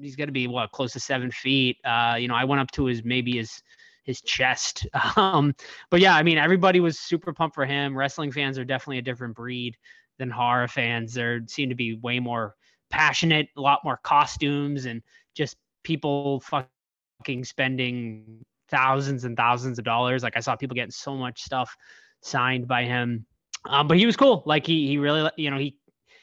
he's 0.00 0.16
got 0.16 0.26
to 0.26 0.32
be 0.32 0.46
what 0.46 0.70
close 0.72 0.92
to 0.92 1.00
seven 1.00 1.30
feet. 1.30 1.78
Uh, 1.84 2.16
you 2.18 2.28
know, 2.28 2.34
I 2.34 2.44
went 2.44 2.60
up 2.60 2.70
to 2.72 2.84
his 2.86 3.04
maybe 3.04 3.36
his 3.36 3.62
his 4.04 4.20
chest. 4.22 4.86
Um, 5.16 5.54
but 5.90 6.00
yeah, 6.00 6.14
I 6.14 6.22
mean, 6.22 6.38
everybody 6.38 6.80
was 6.80 6.98
super 6.98 7.32
pumped 7.32 7.54
for 7.54 7.66
him. 7.66 7.96
Wrestling 7.96 8.32
fans 8.32 8.58
are 8.58 8.64
definitely 8.64 8.98
a 8.98 9.02
different 9.02 9.34
breed 9.34 9.76
than 10.18 10.30
horror 10.30 10.68
fans. 10.68 11.14
They 11.14 11.40
seem 11.46 11.68
to 11.68 11.74
be 11.74 11.94
way 11.94 12.20
more 12.20 12.54
passionate, 12.90 13.48
a 13.56 13.60
lot 13.60 13.80
more 13.84 13.98
costumes, 14.02 14.86
and 14.86 15.02
just 15.34 15.56
people 15.82 16.40
fucking 16.40 17.44
spending 17.44 18.42
thousands 18.70 19.24
and 19.24 19.36
thousands 19.36 19.78
of 19.78 19.84
dollars. 19.84 20.22
Like 20.22 20.36
I 20.36 20.40
saw 20.40 20.56
people 20.56 20.74
getting 20.74 20.90
so 20.90 21.14
much 21.14 21.42
stuff 21.42 21.76
signed 22.22 22.68
by 22.68 22.84
him. 22.84 23.26
Um, 23.66 23.88
but 23.88 23.98
he 23.98 24.06
was 24.06 24.16
cool. 24.16 24.42
Like 24.46 24.66
he 24.66 24.86
he 24.86 24.98
really 24.98 25.30
you 25.36 25.50
know 25.50 25.58
he 25.58 25.76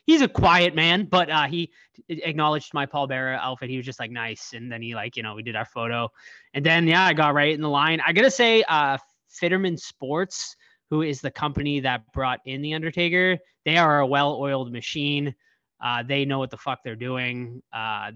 he's 0.06 0.22
a 0.22 0.28
quiet 0.28 0.74
man, 0.74 1.06
but 1.06 1.30
uh, 1.30 1.46
he 1.46 1.72
acknowledged 2.10 2.74
my 2.74 2.86
Paul 2.86 3.08
Bearer 3.08 3.36
outfit. 3.36 3.70
He 3.70 3.78
was 3.78 3.86
just 3.86 4.00
like 4.00 4.10
nice, 4.10 4.54
and 4.54 4.72
then 4.72 4.82
he 4.82 4.96
like 4.96 5.16
you 5.16 5.24
know 5.24 5.36
we 5.36 5.44
did 5.44 5.56
our 5.56 5.66
photo, 5.66 6.10
and 6.54 6.66
then 6.66 6.88
yeah 6.88 7.06
I 7.06 7.14
got 7.14 7.36
right 7.36 7.54
in 7.54 7.62
the 7.62 7.70
line. 7.70 8.02
I 8.06 8.14
gotta 8.14 8.32
say, 8.32 8.64
uh, 8.64 8.98
Fitterman 9.40 9.78
Sports, 9.80 10.56
who 10.90 11.04
is 11.04 11.22
the 11.22 11.32
company 11.32 11.80
that 11.82 12.12
brought 12.14 12.40
in 12.46 12.62
the 12.62 12.74
Undertaker, 12.74 13.38
they 13.66 13.78
are 13.78 14.00
a 14.00 14.08
well-oiled 14.08 14.72
machine. 14.72 15.36
Uh, 15.84 16.02
they 16.02 16.26
know 16.26 16.40
what 16.40 16.50
the 16.50 16.58
fuck 16.58 16.80
they're 16.84 16.96
doing. 16.96 17.62
Uh, 17.72 18.12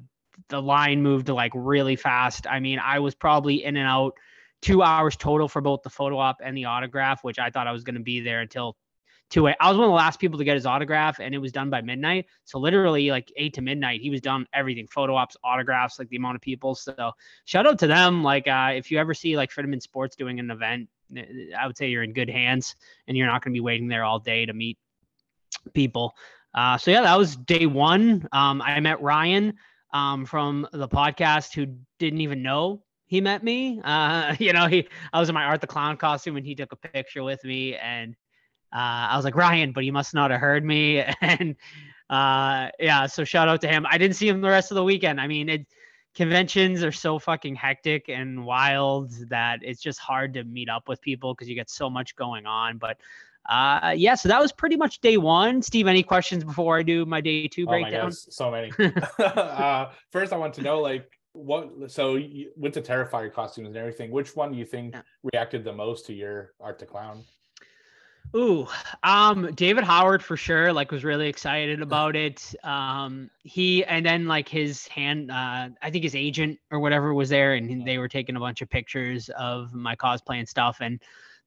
the 0.50 0.62
line 0.62 1.02
moved 1.02 1.30
like 1.30 1.52
really 1.56 1.96
fast. 1.96 2.48
I 2.48 2.60
mean, 2.60 2.80
I 2.80 3.00
was 3.00 3.16
probably 3.16 3.64
in 3.64 3.78
and 3.78 3.88
out 3.88 4.14
two 4.62 4.84
hours 4.84 5.16
total 5.16 5.48
for 5.48 5.62
both 5.62 5.82
the 5.84 5.90
photo 5.90 6.18
op 6.18 6.38
and 6.44 6.56
the 6.56 6.66
autograph, 6.66 7.24
which 7.24 7.40
I 7.40 7.50
thought 7.50 7.68
I 7.68 7.72
was 7.72 7.84
going 7.84 7.96
to 7.96 8.02
be 8.02 8.20
there 8.22 8.42
until 8.42 8.76
two. 9.30 9.48
I 9.48 9.56
was 9.62 9.78
one 9.78 9.86
of 9.86 9.90
the 9.90 9.96
last 9.96 10.20
people 10.20 10.38
to 10.38 10.46
get 10.46 10.56
his 10.56 10.66
autograph, 10.66 11.20
and 11.20 11.34
it 11.34 11.40
was 11.40 11.52
done 11.52 11.70
by 11.70 11.82
midnight. 11.82 12.28
So 12.44 12.60
literally, 12.60 13.10
like 13.10 13.32
eight 13.38 13.54
to 13.56 13.62
midnight, 13.62 14.02
he 14.02 14.10
was 14.10 14.22
done 14.22 14.46
everything: 14.54 14.88
photo 14.88 15.16
ops, 15.16 15.36
autographs, 15.44 15.98
like 15.98 16.10
the 16.10 16.18
amount 16.18 16.36
of 16.36 16.42
people. 16.42 16.76
So 16.76 17.12
shout 17.46 17.66
out 17.66 17.80
to 17.80 17.88
them. 17.88 18.24
Like, 18.24 18.48
uh, 18.48 18.72
if 18.76 18.92
you 18.92 19.00
ever 19.00 19.14
see 19.14 19.38
like 19.38 19.52
Fitterman 19.52 19.82
Sports 19.82 20.16
doing 20.16 20.40
an 20.40 20.52
event, 20.52 20.90
I 21.58 21.66
would 21.66 21.78
say 21.78 21.90
you're 21.90 22.04
in 22.04 22.14
good 22.14 22.30
hands, 22.30 22.76
and 23.08 23.18
you're 23.18 23.28
not 23.28 23.44
going 23.44 23.54
to 23.54 23.58
be 23.58 23.62
waiting 23.62 23.88
there 23.88 24.04
all 24.04 24.20
day 24.20 24.46
to 24.46 24.54
meet 24.54 24.78
people. 25.74 26.14
Uh, 26.54 26.78
so 26.78 26.92
yeah, 26.92 27.02
that 27.02 27.18
was 27.18 27.36
day 27.36 27.66
one. 27.66 28.28
Um, 28.32 28.62
I 28.62 28.80
met 28.82 29.02
Ryan 29.02 29.54
um, 29.94 30.26
from 30.26 30.68
the 30.72 30.88
podcast 30.88 31.54
who 31.54 31.68
didn't 32.00 32.22
even 32.22 32.42
know 32.42 32.84
he 33.12 33.20
met 33.20 33.44
me. 33.44 33.82
Uh, 33.84 34.36
you 34.40 34.54
know, 34.54 34.68
he 34.68 34.88
I 35.12 35.20
was 35.20 35.28
in 35.28 35.36
my 35.36 35.44
Art 35.44 35.60
the 35.60 35.68
Clown 35.68 35.98
costume 35.98 36.38
and 36.38 36.46
he 36.46 36.56
took 36.56 36.72
a 36.72 36.78
picture 36.78 37.24
with 37.24 37.44
me, 37.44 37.76
and 37.76 38.16
uh, 38.74 39.12
I 39.12 39.18
was 39.18 39.26
like 39.26 39.36
Ryan, 39.36 39.74
but 39.74 39.84
he 39.84 39.92
must 39.92 40.14
not 40.14 40.32
have 40.32 40.40
heard 40.40 40.64
me. 40.64 41.04
And 41.22 41.58
uh, 42.10 42.70
yeah, 42.80 43.06
so 43.08 43.24
shout 43.24 43.48
out 43.48 43.62
to 43.62 43.68
him. 43.68 43.86
I 43.90 43.98
didn't 43.98 44.16
see 44.16 44.28
him 44.28 44.42
the 44.42 44.50
rest 44.50 44.72
of 44.72 44.76
the 44.76 44.84
weekend. 44.84 45.20
I 45.20 45.28
mean, 45.28 45.50
it 45.50 45.68
conventions 46.16 46.84
are 46.84 46.92
so 46.92 47.20
fucking 47.20 47.56
hectic 47.56 48.10
and 48.10 48.46
wild 48.46 49.12
that 49.30 49.60
it's 49.62 49.82
just 49.82 50.00
hard 50.00 50.34
to 50.34 50.44
meet 50.44 50.70
up 50.70 50.88
with 50.88 51.02
people 51.02 51.34
because 51.34 51.48
you 51.50 51.56
get 51.56 51.70
so 51.70 51.90
much 51.90 52.16
going 52.16 52.46
on. 52.46 52.78
But 52.78 52.98
uh, 53.50 53.94
yeah, 53.96 54.16
so 54.16 54.30
that 54.30 54.40
was 54.40 54.52
pretty 54.52 54.76
much 54.76 55.02
day 55.02 55.18
one. 55.18 55.62
Steve, 55.62 55.88
any 55.88 56.04
questions 56.04 56.44
before 56.44 56.78
I 56.78 56.84
do 56.84 57.06
my 57.06 57.22
day 57.22 57.48
two 57.48 57.66
breakdown? 57.66 57.94
Oh 57.94 58.04
God, 58.04 58.14
so 58.14 58.52
many. 58.52 58.72
uh, 59.20 59.90
first, 60.12 60.34
I 60.34 60.38
want 60.38 60.54
to 60.56 60.62
know 60.62 60.80
like 60.80 61.10
what. 61.34 61.92
So 61.92 62.16
you 62.16 62.52
went 62.56 62.74
to 62.76 62.82
Terrifier 62.82 63.34
costumes 63.34 63.68
and 63.68 63.78
everything. 63.78 64.12
Which 64.12 64.36
one 64.36 64.52
do 64.52 64.58
you 64.58 64.66
think 64.66 64.94
yeah. 64.94 65.02
reacted 65.34 65.64
the 65.64 65.74
most 65.74 66.06
to 66.08 66.14
your 66.14 66.54
Art 66.60 66.80
the 66.80 66.86
Clown? 66.86 67.24
Ooh, 68.34 68.66
um, 69.04 69.54
David 69.56 69.84
Howard 69.84 70.24
for 70.24 70.38
sure. 70.38 70.72
Like, 70.72 70.92
was 70.92 71.04
really 71.04 71.28
excited 71.28 71.82
about 71.82 72.16
it. 72.16 72.56
Um, 72.64 73.30
he 73.44 73.84
and 73.86 74.06
then 74.06 74.26
like 74.26 74.48
his 74.48 74.88
hand, 74.88 75.32
uh, 75.32 75.70
I 75.82 75.90
think 75.90 76.04
his 76.04 76.16
agent 76.16 76.58
or 76.72 76.80
whatever 76.80 77.14
was 77.14 77.30
there, 77.30 77.56
and 77.56 77.86
they 77.86 77.98
were 77.98 78.08
taking 78.08 78.38
a 78.38 78.40
bunch 78.40 78.62
of 78.62 78.70
pictures 78.70 79.30
of 79.38 79.74
my 79.74 79.96
cosplay 79.96 80.40
and 80.40 80.48
stuff. 80.48 80.78
And 80.80 81.02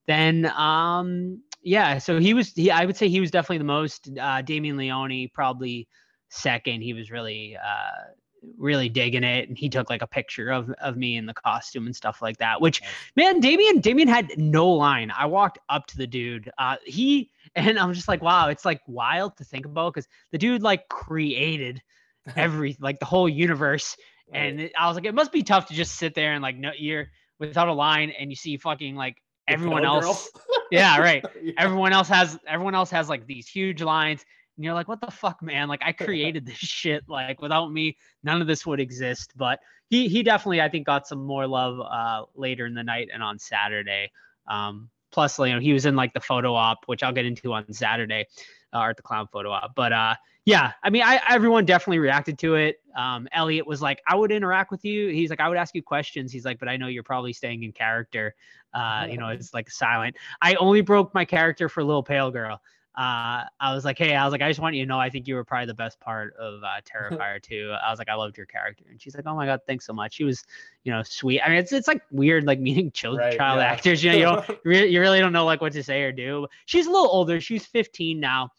then 0.07 0.45
um 0.55 1.41
yeah, 1.65 1.97
so 1.97 2.19
he 2.19 2.35
was 2.35 2.53
he 2.53 2.69
I 2.69 2.85
would 2.85 2.95
say 2.95 3.09
he 3.09 3.19
was 3.19 3.31
definitely 3.31 3.57
the 3.57 3.63
most 3.63 4.09
uh 4.19 4.41
Damien 4.43 4.77
Leone 4.77 5.29
probably 5.33 5.87
second. 6.29 6.81
He 6.81 6.93
was 6.93 7.09
really 7.09 7.57
uh 7.57 8.11
really 8.57 8.87
digging 8.87 9.23
it. 9.23 9.49
And 9.49 9.57
he 9.57 9.67
took 9.69 9.89
like 9.89 10.03
a 10.03 10.07
picture 10.07 10.51
of 10.51 10.69
of 10.81 10.95
me 10.95 11.17
in 11.17 11.25
the 11.25 11.33
costume 11.33 11.87
and 11.87 11.95
stuff 11.95 12.21
like 12.21 12.37
that 12.37 12.61
which 12.61 12.81
man 13.15 13.39
damien 13.39 13.79
damien 13.79 14.07
had 14.07 14.31
no 14.37 14.69
line. 14.69 15.11
I 15.11 15.25
walked 15.25 15.57
up 15.69 15.87
to 15.87 15.97
the 15.97 16.05
dude 16.05 16.51
uh 16.59 16.75
he 16.85 17.31
and 17.55 17.79
i'm 17.79 17.93
just 17.93 18.07
like 18.07 18.21
wow 18.21 18.49
it's 18.49 18.65
like 18.65 18.81
wild 18.87 19.35
to 19.37 19.43
think 19.43 19.65
about 19.65 19.93
because 19.93 20.07
the 20.31 20.37
dude 20.37 20.61
like 20.61 20.87
created 20.89 21.81
every 22.35 22.77
like 22.79 22.99
the 22.99 23.05
whole 23.05 23.27
universe. 23.27 23.97
And 24.31 24.59
it, 24.59 24.71
i 24.77 24.87
was 24.87 24.95
like 24.95 25.05
it 25.05 25.15
must 25.15 25.31
be 25.31 25.41
tough 25.41 25.65
to 25.67 25.73
just 25.73 25.95
sit 25.95 26.13
there 26.13 26.33
and 26.33 26.43
like 26.43 26.57
no 26.57 26.71
you're 26.77 27.07
without 27.39 27.67
a 27.67 27.73
line 27.73 28.11
and 28.11 28.29
you 28.29 28.35
see 28.35 28.57
fucking 28.57 28.95
like 28.95 29.17
everyone 29.47 29.85
else 29.85 30.29
yeah 30.71 30.97
right. 30.99 31.25
Yeah. 31.41 31.53
everyone 31.57 31.93
else 31.93 32.07
has 32.07 32.39
everyone 32.47 32.75
else 32.75 32.89
has 32.91 33.09
like 33.09 33.27
these 33.27 33.47
huge 33.47 33.81
lines 33.81 34.25
and 34.55 34.65
you're 34.65 34.73
like 34.73 34.87
what 34.87 35.01
the 35.01 35.11
fuck 35.11 35.41
man? 35.41 35.67
Like 35.67 35.81
i 35.83 35.91
created 36.05 36.45
this 36.45 36.57
shit 36.57 37.03
like 37.07 37.41
without 37.41 37.71
me 37.71 37.97
none 38.23 38.41
of 38.41 38.47
this 38.47 38.65
would 38.65 38.79
exist 38.79 39.33
but 39.35 39.59
he 39.89 40.07
he 40.07 40.23
definitely 40.23 40.61
i 40.61 40.69
think 40.69 40.85
got 40.85 41.07
some 41.07 41.23
more 41.25 41.47
love 41.47 41.79
uh 41.79 42.25
later 42.35 42.65
in 42.65 42.73
the 42.73 42.83
night 42.83 43.09
and 43.13 43.21
on 43.21 43.37
saturday. 43.39 44.11
Um 44.47 44.89
plus 45.11 45.39
you 45.39 45.53
know 45.53 45.59
he 45.59 45.73
was 45.73 45.85
in 45.85 45.95
like 45.95 46.13
the 46.13 46.19
photo 46.19 46.53
op 46.53 46.79
which 46.87 47.01
i'll 47.03 47.13
get 47.13 47.25
into 47.25 47.53
on 47.53 47.71
saturday 47.71 48.25
uh, 48.73 48.77
art 48.77 48.97
the 48.97 49.03
clown 49.03 49.27
photo 49.31 49.49
op 49.51 49.73
but 49.75 49.93
uh 49.93 50.13
yeah, 50.45 50.73
I 50.83 50.91
mean, 50.91 51.01
I 51.03 51.19
everyone 51.27 51.65
definitely 51.65 51.99
reacted 51.99 52.37
to 52.39 52.53
it. 52.55 52.79
Um, 52.95 53.27
Elliot 53.31 53.65
was 53.65 53.81
like, 53.81 54.01
I 54.07 54.15
would 54.15 54.31
interact 54.31 54.69
with 54.69 54.85
you. 54.85 55.09
He's 55.09 55.31
like, 55.31 55.39
I 55.39 55.49
would 55.49 55.57
ask 55.57 55.73
you 55.73 55.81
questions. 55.81 56.31
He's 56.31 56.45
like, 56.45 56.59
but 56.59 56.69
I 56.69 56.77
know 56.77 56.87
you're 56.87 57.03
probably 57.03 57.33
staying 57.33 57.63
in 57.63 57.71
character. 57.71 58.35
Uh, 58.71 59.07
you 59.09 59.17
know, 59.17 59.29
it's 59.29 59.53
like 59.53 59.71
silent. 59.71 60.15
I 60.41 60.53
only 60.55 60.81
broke 60.81 61.13
my 61.15 61.25
character 61.25 61.67
for 61.67 61.83
Little 61.83 62.03
Pale 62.03 62.31
Girl. 62.31 62.61
Uh, 62.97 63.43
I 63.59 63.73
was 63.73 63.83
like, 63.83 63.97
hey, 63.97 64.15
I 64.15 64.23
was 64.23 64.31
like, 64.31 64.41
I 64.41 64.49
just 64.49 64.61
want 64.61 64.75
you 64.75 64.83
to 64.83 64.87
know, 64.87 64.97
I 64.97 65.09
think 65.09 65.27
you 65.27 65.35
were 65.35 65.43
probably 65.43 65.65
the 65.65 65.73
best 65.73 65.99
part 65.99 66.33
of 66.37 66.63
uh, 66.63 66.79
Terrifier 66.85 67.41
2. 67.41 67.75
I 67.83 67.89
was 67.89 67.99
like, 67.99 68.07
I 68.07 68.15
loved 68.15 68.37
your 68.37 68.45
character, 68.45 68.85
and 68.89 69.01
she's 69.01 69.15
like, 69.15 69.25
oh 69.27 69.35
my 69.35 69.45
god, 69.45 69.59
thanks 69.67 69.85
so 69.85 69.91
much. 69.91 70.13
She 70.13 70.23
was, 70.23 70.43
you 70.83 70.93
know, 70.93 71.03
sweet. 71.03 71.41
I 71.41 71.49
mean, 71.49 71.57
it's 71.57 71.73
it's 71.73 71.89
like 71.89 72.01
weird, 72.11 72.45
like 72.45 72.59
meeting 72.59 72.91
children, 72.93 73.27
right, 73.27 73.37
child 73.37 73.59
yeah. 73.59 73.65
actors. 73.65 74.01
You 74.01 74.11
know, 74.11 74.17
you, 74.17 74.23
don't, 74.23 74.59
you 74.91 75.01
really 75.01 75.19
don't 75.19 75.33
know 75.33 75.45
like 75.45 75.59
what 75.59 75.73
to 75.73 75.83
say 75.83 76.03
or 76.03 76.13
do. 76.13 76.47
She's 76.67 76.87
a 76.87 76.91
little 76.91 77.09
older. 77.09 77.41
She's 77.41 77.65
15 77.65 78.17
now. 78.19 78.51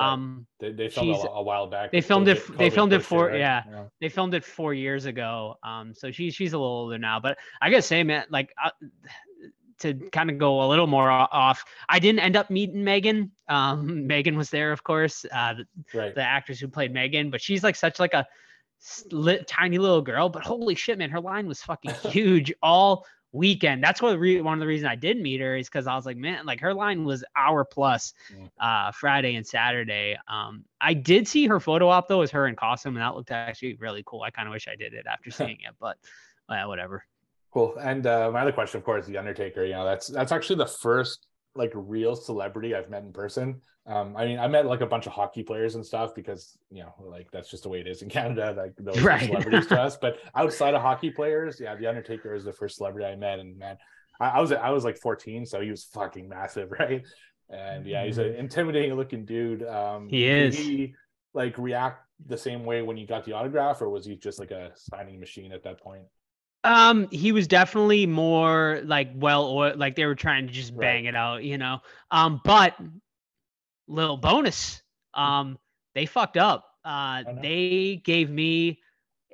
Um, 0.00 0.46
they, 0.60 0.72
they 0.72 0.88
filmed 0.88 1.14
she's- 1.16 1.24
a, 1.24 1.28
a 1.28 1.42
while 1.42 1.66
back. 1.66 1.92
they 1.92 2.00
filmed 2.00 2.28
it 2.28 2.38
COVID- 2.38 2.50
f- 2.52 2.56
they 2.58 2.70
COVID 2.70 2.74
filmed 2.74 2.92
it 2.92 3.02
for- 3.04 3.26
right? 3.28 3.38
yeah. 3.38 3.62
they 4.00 4.08
filmed 4.08 4.34
it 4.34 4.44
four 4.44 4.74
years 4.74 5.04
ago. 5.06 5.56
Um, 5.62 5.94
so 5.94 6.10
she's 6.10 6.34
she's 6.34 6.52
a 6.52 6.58
little 6.58 6.72
older 6.72 6.98
now. 6.98 7.20
But 7.20 7.38
I 7.60 7.70
gotta 7.70 7.82
say, 7.82 8.02
man, 8.02 8.24
like 8.30 8.52
uh, 8.62 8.70
to 9.80 9.94
kind 10.12 10.30
of 10.30 10.36
go 10.38 10.62
a 10.62 10.68
little 10.68 10.86
more 10.86 11.10
off, 11.10 11.64
I 11.88 11.98
didn't 11.98 12.20
end 12.20 12.36
up 12.36 12.50
meeting 12.50 12.84
Megan. 12.84 13.30
Um, 13.48 14.06
Megan 14.06 14.36
was 14.36 14.50
there, 14.50 14.72
of 14.72 14.82
course, 14.84 15.24
uh, 15.32 15.54
the, 15.54 15.98
right. 15.98 16.14
the 16.14 16.22
actress 16.22 16.60
who 16.60 16.68
played 16.68 16.92
Megan, 16.92 17.30
but 17.30 17.40
she's 17.40 17.62
like 17.64 17.76
such 17.76 17.98
like 17.98 18.12
a 18.14 18.26
lit, 19.10 19.46
tiny 19.46 19.78
little 19.78 20.02
girl. 20.02 20.28
But 20.28 20.42
holy 20.42 20.74
shit, 20.74 20.98
man, 20.98 21.10
her 21.10 21.20
line 21.20 21.46
was 21.46 21.62
fucking 21.62 21.92
huge 22.10 22.52
all 22.62 23.06
weekend. 23.32 23.82
That's 23.82 24.02
what 24.02 24.18
re- 24.18 24.40
one 24.40 24.54
of 24.54 24.60
the 24.60 24.66
reasons 24.66 24.90
I 24.90 24.96
did 24.96 25.20
meet 25.20 25.40
her 25.40 25.56
is 25.56 25.68
because 25.68 25.86
I 25.86 25.94
was 25.94 26.06
like, 26.06 26.16
man, 26.16 26.46
like 26.46 26.60
her 26.60 26.74
line 26.74 27.04
was 27.04 27.24
hour 27.36 27.64
plus 27.64 28.14
uh 28.60 28.92
Friday 28.92 29.36
and 29.36 29.46
Saturday. 29.46 30.18
Um 30.28 30.64
I 30.80 30.94
did 30.94 31.28
see 31.28 31.46
her 31.46 31.60
photo 31.60 31.88
op 31.88 32.08
though 32.08 32.22
as 32.22 32.30
her 32.30 32.46
in 32.46 32.56
costume 32.56 32.96
and 32.96 33.02
that 33.02 33.14
looked 33.14 33.30
actually 33.30 33.74
really 33.74 34.02
cool. 34.06 34.22
I 34.22 34.30
kind 34.30 34.48
of 34.48 34.52
wish 34.52 34.68
I 34.68 34.76
did 34.76 34.94
it 34.94 35.06
after 35.06 35.30
seeing 35.30 35.58
it, 35.60 35.74
but 35.80 35.96
uh, 36.48 36.64
whatever. 36.64 37.04
Cool. 37.52 37.76
And 37.80 38.06
uh, 38.06 38.30
my 38.32 38.42
other 38.42 38.52
question, 38.52 38.78
of 38.78 38.84
course, 38.84 39.06
the 39.06 39.18
Undertaker. 39.18 39.64
You 39.64 39.72
know, 39.72 39.84
that's 39.84 40.06
that's 40.06 40.32
actually 40.32 40.56
the 40.56 40.66
first 40.66 41.26
like 41.54 41.72
real 41.74 42.14
celebrity 42.16 42.74
I've 42.74 42.90
met 42.90 43.02
in 43.02 43.12
person. 43.12 43.60
Um, 43.86 44.16
I 44.16 44.24
mean, 44.26 44.38
I 44.38 44.46
met 44.46 44.66
like 44.66 44.82
a 44.82 44.86
bunch 44.86 45.06
of 45.06 45.12
hockey 45.12 45.42
players 45.42 45.74
and 45.74 45.84
stuff 45.84 46.14
because 46.14 46.56
you 46.70 46.82
know, 46.82 46.94
like 47.00 47.30
that's 47.32 47.50
just 47.50 47.64
the 47.64 47.68
way 47.68 47.80
it 47.80 47.86
is 47.88 48.02
in 48.02 48.08
Canada. 48.18 48.54
Like 48.56 48.74
those 48.78 49.02
Right. 49.02 49.22
celebrities 49.22 49.66
to 49.68 49.80
us. 49.80 49.96
But 49.96 50.18
outside 50.34 50.74
of 50.74 50.82
hockey 50.82 51.10
players, 51.10 51.58
yeah, 51.60 51.74
the 51.74 51.86
Undertaker 51.86 52.34
is 52.34 52.44
the 52.44 52.52
first 52.52 52.76
celebrity 52.76 53.06
I 53.06 53.16
met, 53.16 53.38
and 53.40 53.58
man, 53.58 53.78
I, 54.20 54.28
I 54.28 54.40
was 54.40 54.52
I 54.52 54.70
was 54.70 54.84
like 54.84 54.98
14, 54.98 55.46
so 55.46 55.60
he 55.60 55.70
was 55.70 55.84
fucking 55.84 56.28
massive, 56.28 56.70
right? 56.78 57.02
And 57.48 57.84
yeah, 57.86 58.04
he's 58.04 58.18
an 58.18 58.34
intimidating 58.34 58.94
looking 58.94 59.24
dude. 59.24 59.62
Um, 59.64 60.08
Mm-hmm. 60.08 60.08
He 60.08 60.20
did 60.22 60.48
is. 60.48 60.56
he 60.56 60.94
like 61.34 61.58
react 61.58 62.04
the 62.26 62.36
same 62.38 62.64
way 62.64 62.82
when 62.82 62.96
you 62.96 63.06
got 63.06 63.24
the 63.24 63.32
autograph, 63.32 63.80
or 63.82 63.88
was 63.88 64.04
he 64.04 64.14
just 64.16 64.38
like 64.38 64.50
a 64.50 64.70
signing 64.76 65.18
machine 65.18 65.52
at 65.52 65.62
that 65.64 65.80
point? 65.80 66.04
Um, 66.64 67.08
he 67.10 67.32
was 67.32 67.46
definitely 67.48 68.06
more 68.06 68.80
like 68.84 69.10
well 69.14 69.44
or 69.44 69.74
like 69.74 69.96
they 69.96 70.06
were 70.06 70.14
trying 70.14 70.46
to 70.46 70.52
just 70.52 70.78
Right. 70.78 71.02
bang 71.02 71.04
it 71.06 71.14
out, 71.16 71.44
you 71.44 71.58
know. 71.58 71.80
Um, 72.10 72.40
but 72.44 72.74
little 73.88 74.16
bonus, 74.16 74.82
um, 75.14 75.58
they 75.94 76.06
fucked 76.06 76.36
up. 76.36 76.66
Uh, 76.84 77.24
they 77.40 77.90
gave 78.04 78.30
me 78.30 78.80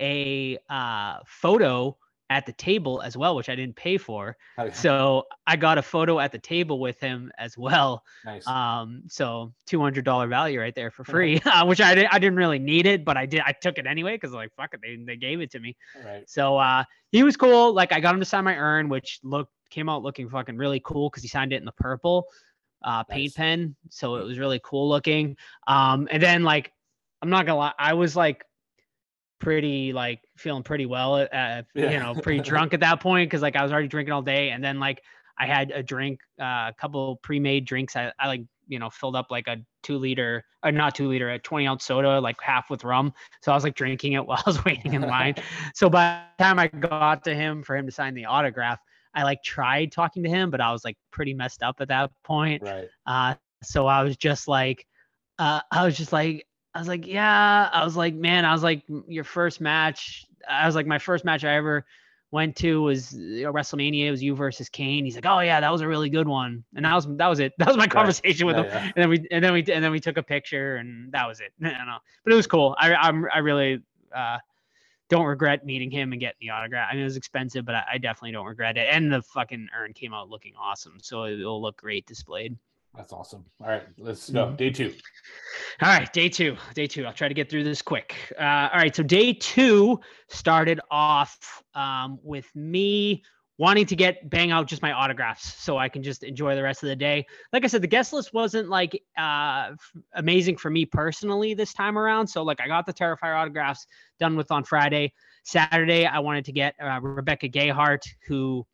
a 0.00 0.58
uh 0.68 1.18
photo 1.26 1.96
at 2.28 2.44
the 2.44 2.52
table 2.52 3.00
as 3.02 3.16
well, 3.16 3.36
which 3.36 3.48
I 3.48 3.54
didn't 3.54 3.76
pay 3.76 3.98
for. 3.98 4.36
How- 4.56 4.70
So 4.70 5.24
I 5.46 5.54
got 5.56 5.78
a 5.78 5.82
photo 5.82 6.18
at 6.18 6.32
the 6.32 6.38
table 6.38 6.80
with 6.80 6.98
him 7.00 7.30
as 7.38 7.56
well. 7.56 8.02
nice. 8.24 8.46
Um, 8.46 9.02
so 9.08 9.52
two 9.66 9.80
hundred 9.80 10.04
dollar 10.04 10.26
value 10.26 10.60
right 10.60 10.74
there 10.74 10.90
for 10.90 11.04
free, 11.04 11.40
uh, 11.44 11.64
which 11.66 11.80
I 11.80 11.94
didn't 11.94 12.12
I 12.12 12.18
didn't 12.18 12.36
really 12.36 12.58
need 12.58 12.86
it, 12.86 13.04
but 13.04 13.16
I 13.16 13.26
did 13.26 13.42
I 13.46 13.52
took 13.52 13.78
it 13.78 13.86
anyway 13.86 14.14
because 14.16 14.32
like 14.32 14.52
fuck 14.56 14.74
it, 14.74 14.80
they 14.82 14.96
they 14.96 15.16
gave 15.16 15.40
it 15.40 15.50
to 15.52 15.60
me. 15.60 15.76
right. 16.04 16.28
So 16.28 16.56
uh, 16.56 16.82
he 17.12 17.22
was 17.22 17.36
cool. 17.36 17.72
Like 17.72 17.92
I 17.92 18.00
got 18.00 18.14
him 18.14 18.20
to 18.20 18.26
sign 18.26 18.44
my 18.44 18.56
urn, 18.56 18.88
which 18.88 19.20
looked 19.22 19.52
came 19.70 19.88
out 19.88 20.02
looking 20.02 20.28
fucking 20.28 20.56
really 20.56 20.80
cool 20.84 21.10
because 21.10 21.22
he 21.22 21.28
signed 21.28 21.52
it 21.52 21.56
in 21.56 21.64
the 21.64 21.72
purple 21.72 22.26
uh, 22.82 23.02
paint 23.04 23.22
Nice. 23.30 23.34
pen. 23.34 23.76
So 23.90 24.16
it 24.16 24.24
was 24.24 24.38
really 24.38 24.60
cool 24.64 24.88
looking. 24.88 25.36
Um, 25.66 26.06
and 26.10 26.22
then 26.22 26.42
like 26.42 26.72
I'm 27.22 27.30
not 27.30 27.46
gonna 27.46 27.58
lie, 27.58 27.72
I 27.78 27.94
was 27.94 28.14
like 28.16 28.44
pretty 29.38 29.92
like 29.92 30.20
feeling 30.36 30.62
pretty 30.62 30.86
well, 30.86 31.14
uh, 31.16 31.26
Yeah. 31.30 31.62
you 31.74 31.98
know, 31.98 32.14
pretty 32.14 32.40
drunk 32.50 32.74
at 32.74 32.80
that 32.80 33.00
point 33.00 33.28
because 33.30 33.42
like 33.42 33.56
I 33.56 33.62
was 33.62 33.72
already 33.72 33.88
drinking 33.88 34.12
all 34.12 34.22
day, 34.22 34.50
and 34.50 34.62
then 34.62 34.80
like 34.80 35.02
I 35.38 35.46
had 35.46 35.70
a 35.70 35.82
drink, 35.82 36.20
uh, 36.40 36.70
a 36.70 36.74
couple 36.78 37.16
pre-made 37.16 37.66
drinks. 37.66 37.96
I, 37.96 38.12
I 38.18 38.26
like 38.28 38.42
you 38.68 38.78
know 38.78 38.90
filled 38.90 39.16
up 39.16 39.30
like 39.30 39.46
a 39.48 39.58
two 39.82 39.98
liter, 39.98 40.44
or 40.64 40.72
not 40.72 40.94
two 40.94 41.08
liter, 41.08 41.30
a 41.30 41.38
20 41.38 41.66
ounce 41.66 41.84
soda, 41.84 42.20
like 42.20 42.40
half 42.40 42.70
with 42.70 42.84
rum. 42.84 43.12
So 43.42 43.52
I 43.52 43.54
was 43.54 43.64
like 43.64 43.74
drinking 43.74 44.14
it 44.14 44.26
while 44.26 44.38
I 44.38 44.42
was 44.46 44.64
waiting 44.64 44.94
in 44.94 45.02
line. 45.02 45.34
So 45.74 45.88
by 45.90 46.22
the 46.38 46.44
time 46.44 46.58
I 46.58 46.68
got 46.68 47.24
to 47.24 47.34
him 47.34 47.62
for 47.62 47.76
him 47.76 47.86
to 47.86 47.92
sign 47.92 48.14
the 48.14 48.24
autograph, 48.24 48.80
I 49.14 49.22
like 49.22 49.42
tried 49.42 49.92
talking 49.92 50.22
to 50.24 50.28
him, 50.28 50.50
but 50.50 50.60
I 50.60 50.72
was 50.72 50.84
like 50.84 50.96
pretty 51.10 51.34
messed 51.34 51.62
up 51.62 51.76
at 51.80 51.88
that 51.88 52.10
point. 52.24 52.62
Right. 52.62 52.88
Uh, 53.06 53.34
so 53.62 53.86
I 53.86 54.02
was 54.02 54.16
just 54.16 54.48
like, 54.48 54.86
uh, 55.38 55.60
I 55.70 55.84
was 55.84 55.96
just 55.96 56.12
like, 56.12 56.46
I 56.76 56.78
was 56.78 56.88
like, 56.88 57.06
yeah, 57.06 57.70
I 57.72 57.84
was 57.84 57.96
like, 57.96 58.14
man, 58.14 58.44
I 58.44 58.52
was 58.52 58.62
like, 58.62 58.82
your 59.08 59.24
first 59.24 59.62
match. 59.62 60.26
I 60.46 60.66
was 60.66 60.74
like, 60.74 60.86
my 60.86 60.98
first 60.98 61.24
match 61.24 61.42
I 61.42 61.54
ever 61.54 61.86
went 62.30 62.54
to 62.56 62.82
was 62.82 63.14
you 63.14 63.44
know, 63.44 63.52
WrestleMania. 63.52 64.08
It 64.08 64.10
was 64.10 64.22
you 64.22 64.34
versus 64.34 64.68
Kane. 64.68 65.06
He's 65.06 65.14
like, 65.14 65.24
oh 65.24 65.40
yeah, 65.40 65.58
that 65.58 65.72
was 65.72 65.80
a 65.80 65.88
really 65.88 66.10
good 66.10 66.28
one. 66.28 66.64
And 66.74 66.84
that 66.84 66.94
was 66.94 67.06
that 67.16 67.28
was 67.28 67.40
it. 67.40 67.54
That 67.58 67.68
was 67.68 67.78
my 67.78 67.86
conversation 67.86 68.46
with 68.46 68.56
him. 68.56 68.66
yeah. 68.66 68.84
And 68.84 68.92
then 68.94 69.08
we 69.08 69.26
and 69.30 69.42
then 69.42 69.54
we 69.54 69.60
and 69.60 69.82
then 69.82 69.90
we 69.90 70.00
took 70.00 70.18
a 70.18 70.22
picture, 70.22 70.76
and 70.76 71.10
that 71.12 71.26
was 71.26 71.40
it. 71.40 71.52
I 71.64 71.70
don't 71.70 71.86
know, 71.86 71.98
but 72.24 72.34
it 72.34 72.36
was 72.36 72.46
cool. 72.46 72.76
I 72.78 72.94
I'm 72.94 73.26
I 73.32 73.38
really 73.38 73.82
uh, 74.14 74.36
don't 75.08 75.24
regret 75.24 75.64
meeting 75.64 75.90
him 75.90 76.12
and 76.12 76.20
getting 76.20 76.40
the 76.40 76.50
autograph. 76.50 76.88
I 76.90 76.94
mean, 76.94 77.02
it 77.02 77.06
was 77.06 77.16
expensive, 77.16 77.64
but 77.64 77.74
I, 77.74 77.84
I 77.94 77.98
definitely 77.98 78.32
don't 78.32 78.46
regret 78.46 78.76
it. 78.76 78.86
And 78.90 79.10
the 79.10 79.22
fucking 79.22 79.68
urn 79.74 79.94
came 79.94 80.12
out 80.12 80.28
looking 80.28 80.52
awesome, 80.60 80.98
so 81.00 81.24
it'll 81.24 81.62
look 81.62 81.78
great 81.78 82.04
displayed. 82.04 82.54
That's 82.96 83.12
awesome. 83.12 83.44
All 83.62 83.68
right, 83.68 83.82
let's 83.98 84.30
go. 84.30 84.46
Mhm. 84.46 84.56
Day 84.56 84.70
two. 84.70 84.94
All 85.82 85.88
right, 85.88 86.10
day 86.12 86.28
two. 86.28 86.56
Day 86.74 86.86
two. 86.86 87.04
I'll 87.04 87.12
try 87.12 87.28
to 87.28 87.34
get 87.34 87.50
through 87.50 87.64
this 87.64 87.82
quick. 87.82 88.14
Uh, 88.38 88.68
all 88.72 88.78
right, 88.78 88.94
so 88.94 89.02
day 89.02 89.32
two 89.34 90.00
started 90.28 90.80
off 90.90 91.62
um, 91.74 92.18
with 92.22 92.46
me 92.54 93.22
wanting 93.58 93.86
to 93.86 93.96
get 93.96 94.28
bang 94.28 94.50
out 94.50 94.66
just 94.66 94.82
my 94.82 94.92
autographs 94.92 95.54
so 95.62 95.78
I 95.78 95.88
can 95.88 96.02
just 96.02 96.22
enjoy 96.22 96.54
the 96.54 96.62
rest 96.62 96.82
of 96.82 96.88
the 96.90 96.96
day. 96.96 97.26
Like 97.54 97.64
I 97.64 97.68
said, 97.68 97.82
the 97.82 97.86
guest 97.86 98.12
list 98.12 98.34
wasn't 98.34 98.68
like 98.68 99.02
uh, 99.18 99.70
f- 99.72 99.92
amazing 100.14 100.58
for 100.58 100.70
me 100.70 100.84
personally 100.84 101.54
this 101.54 101.72
time 101.72 101.96
around. 101.98 102.26
So 102.26 102.42
like 102.42 102.60
I 102.60 102.66
got 102.66 102.84
the 102.84 102.92
Terrifier 102.92 103.34
autographs 103.34 103.86
done 104.20 104.36
with 104.36 104.50
on 104.50 104.62
Friday. 104.64 105.12
Saturday, 105.44 106.04
I 106.04 106.18
wanted 106.18 106.44
to 106.46 106.52
get 106.52 106.74
uh, 106.82 107.00
Rebecca 107.00 107.48
Gayhart, 107.48 108.02
who 108.26 108.66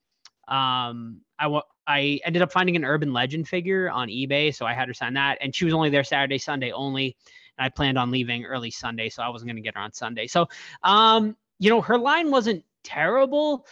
um, 0.48 1.20
I 1.38 1.46
wa- 1.46 1.62
I 1.92 2.20
ended 2.24 2.40
up 2.40 2.50
finding 2.50 2.74
an 2.74 2.84
urban 2.84 3.12
legend 3.12 3.46
figure 3.48 3.90
on 3.90 4.08
eBay, 4.08 4.54
so 4.54 4.64
I 4.64 4.72
had 4.72 4.88
her 4.88 4.94
sign 4.94 5.14
that, 5.14 5.36
and 5.42 5.54
she 5.54 5.66
was 5.66 5.74
only 5.74 5.90
there 5.90 6.04
Saturday, 6.04 6.38
Sunday 6.38 6.72
only, 6.72 7.16
and 7.58 7.66
I 7.66 7.68
planned 7.68 7.98
on 7.98 8.10
leaving 8.10 8.46
early 8.46 8.70
Sunday, 8.70 9.10
so 9.10 9.22
I 9.22 9.28
wasn't 9.28 9.50
gonna 9.50 9.60
get 9.60 9.74
her 9.74 9.80
on 9.80 9.92
Sunday. 9.92 10.26
So, 10.26 10.48
um, 10.82 11.36
you 11.58 11.68
know, 11.68 11.82
her 11.82 11.98
line 11.98 12.30
wasn't 12.30 12.64
terrible, 12.82 13.66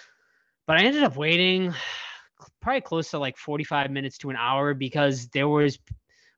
but 0.67 0.77
I 0.77 0.83
ended 0.83 1.03
up 1.03 1.17
waiting 1.17 1.73
probably 2.61 2.83
close 2.83 3.11
to 3.11 3.19
like 3.19 3.39
45 3.39 3.91
minutes 3.91 4.19
to 4.19 4.31
an 4.31 4.37
hour 4.37 4.75
because 4.75 5.29
there 5.29 5.49
was 5.49 5.79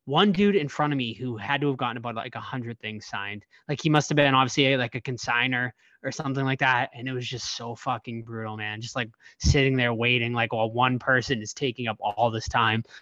one 0.05 0.31
dude 0.31 0.57
in 0.57 0.69
front 0.69 0.93
of 0.93 0.97
me 0.97 1.15
who 1.15 1.37
had 1.37 1.61
to 1.61 1.69
have 1.69 1.77
gotten 1.77 1.97
about 1.97 2.15
like 2.15 2.37
a 2.37 2.41
hundred 2.41 2.79
things 2.79 3.07
signed. 3.07 3.45
Like 3.69 3.81
he 3.83 3.89
must 3.89 4.09
have 4.09 4.17
been 4.17 4.35
obviously 4.35 4.77
like 4.77 4.95
a 4.95 5.01
consigner 5.01 5.73
or 6.05 6.11
something 6.11 6.45
like 6.45 6.59
that. 6.61 6.91
And 6.95 7.09
it 7.09 7.13
was 7.13 7.27
just 7.27 7.57
so 7.57 7.75
fucking 7.75 8.23
brutal, 8.23 8.57
man. 8.57 8.81
Just 8.81 8.97
like 8.97 9.11
sitting 9.39 9.77
there 9.77 9.95
waiting, 9.95 10.33
like 10.33 10.53
while 10.53 10.71
one 10.71 10.99
person 10.99 11.41
is 11.41 11.55
taking 11.55 11.87
up 11.87 11.97
all 12.01 12.31
this 12.31 12.49
time. 12.49 12.83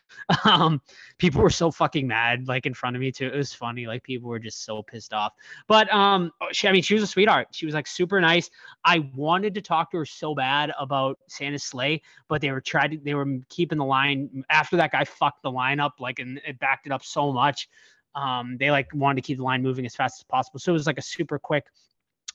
Um, 0.44 0.80
people 1.18 1.42
were 1.42 1.50
so 1.50 1.70
fucking 1.70 2.06
mad, 2.06 2.48
like 2.48 2.64
in 2.64 2.72
front 2.72 2.96
of 2.96 3.00
me 3.00 3.12
too. 3.12 3.26
It 3.26 3.36
was 3.36 3.52
funny. 3.52 3.86
Like 3.86 4.02
people 4.02 4.28
were 4.28 4.38
just 4.38 4.64
so 4.64 4.82
pissed 4.82 5.12
off. 5.12 5.32
But 5.68 5.92
um, 5.92 6.32
oh, 6.40 6.46
she, 6.52 6.66
I 6.66 6.72
mean, 6.72 6.82
she 6.82 6.94
was 6.94 7.02
a 7.02 7.06
sweetheart. 7.06 7.48
She 7.52 7.66
was 7.66 7.74
like 7.74 7.86
super 7.86 8.20
nice. 8.20 8.48
I 8.84 9.10
wanted 9.14 9.54
to 9.54 9.60
talk 9.60 9.90
to 9.90 9.98
her 9.98 10.06
so 10.06 10.34
bad 10.34 10.72
about 10.78 11.18
Santa's 11.28 11.64
Slay, 11.64 12.02
but 12.28 12.40
they 12.40 12.50
were 12.50 12.60
trying 12.60 12.90
to, 12.92 12.98
they 12.98 13.14
were 13.14 13.26
keeping 13.48 13.78
the 13.78 13.84
line 13.84 14.44
after 14.50 14.76
that 14.78 14.92
guy 14.92 15.04
fucked 15.04 15.42
the 15.42 15.50
line 15.50 15.78
up, 15.78 15.94
like, 16.00 16.18
and 16.18 16.40
it 16.46 16.58
backed 16.58 16.86
it 16.86 16.92
up 16.92 17.04
so 17.04 17.32
much. 17.32 17.68
Um, 18.14 18.56
they 18.58 18.70
like 18.70 18.88
wanted 18.94 19.22
to 19.22 19.26
keep 19.26 19.38
the 19.38 19.44
line 19.44 19.62
moving 19.62 19.86
as 19.86 19.94
fast 19.94 20.20
as 20.20 20.24
possible. 20.24 20.58
So 20.58 20.72
it 20.72 20.74
was 20.74 20.86
like 20.86 20.98
a 20.98 21.02
super 21.02 21.38
quick 21.38 21.66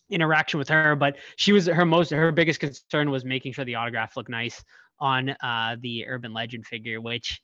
interaction 0.10 0.60
with 0.60 0.70
her, 0.70 0.96
but 0.96 1.18
she 1.38 1.52
was 1.54 1.68
her 1.68 1.86
most, 1.86 2.12
her 2.12 2.32
biggest 2.32 2.60
concern 2.60 3.00
was 3.12 3.26
making 3.26 3.54
sure 3.54 3.66
the 3.66 3.76
autograph 3.76 4.06
looked 4.06 4.30
nice 4.30 4.64
on 5.00 5.30
uh, 5.30 5.76
the 5.82 6.06
urban 6.08 6.34
legend 6.34 6.66
figure, 6.66 7.02
which, 7.02 7.42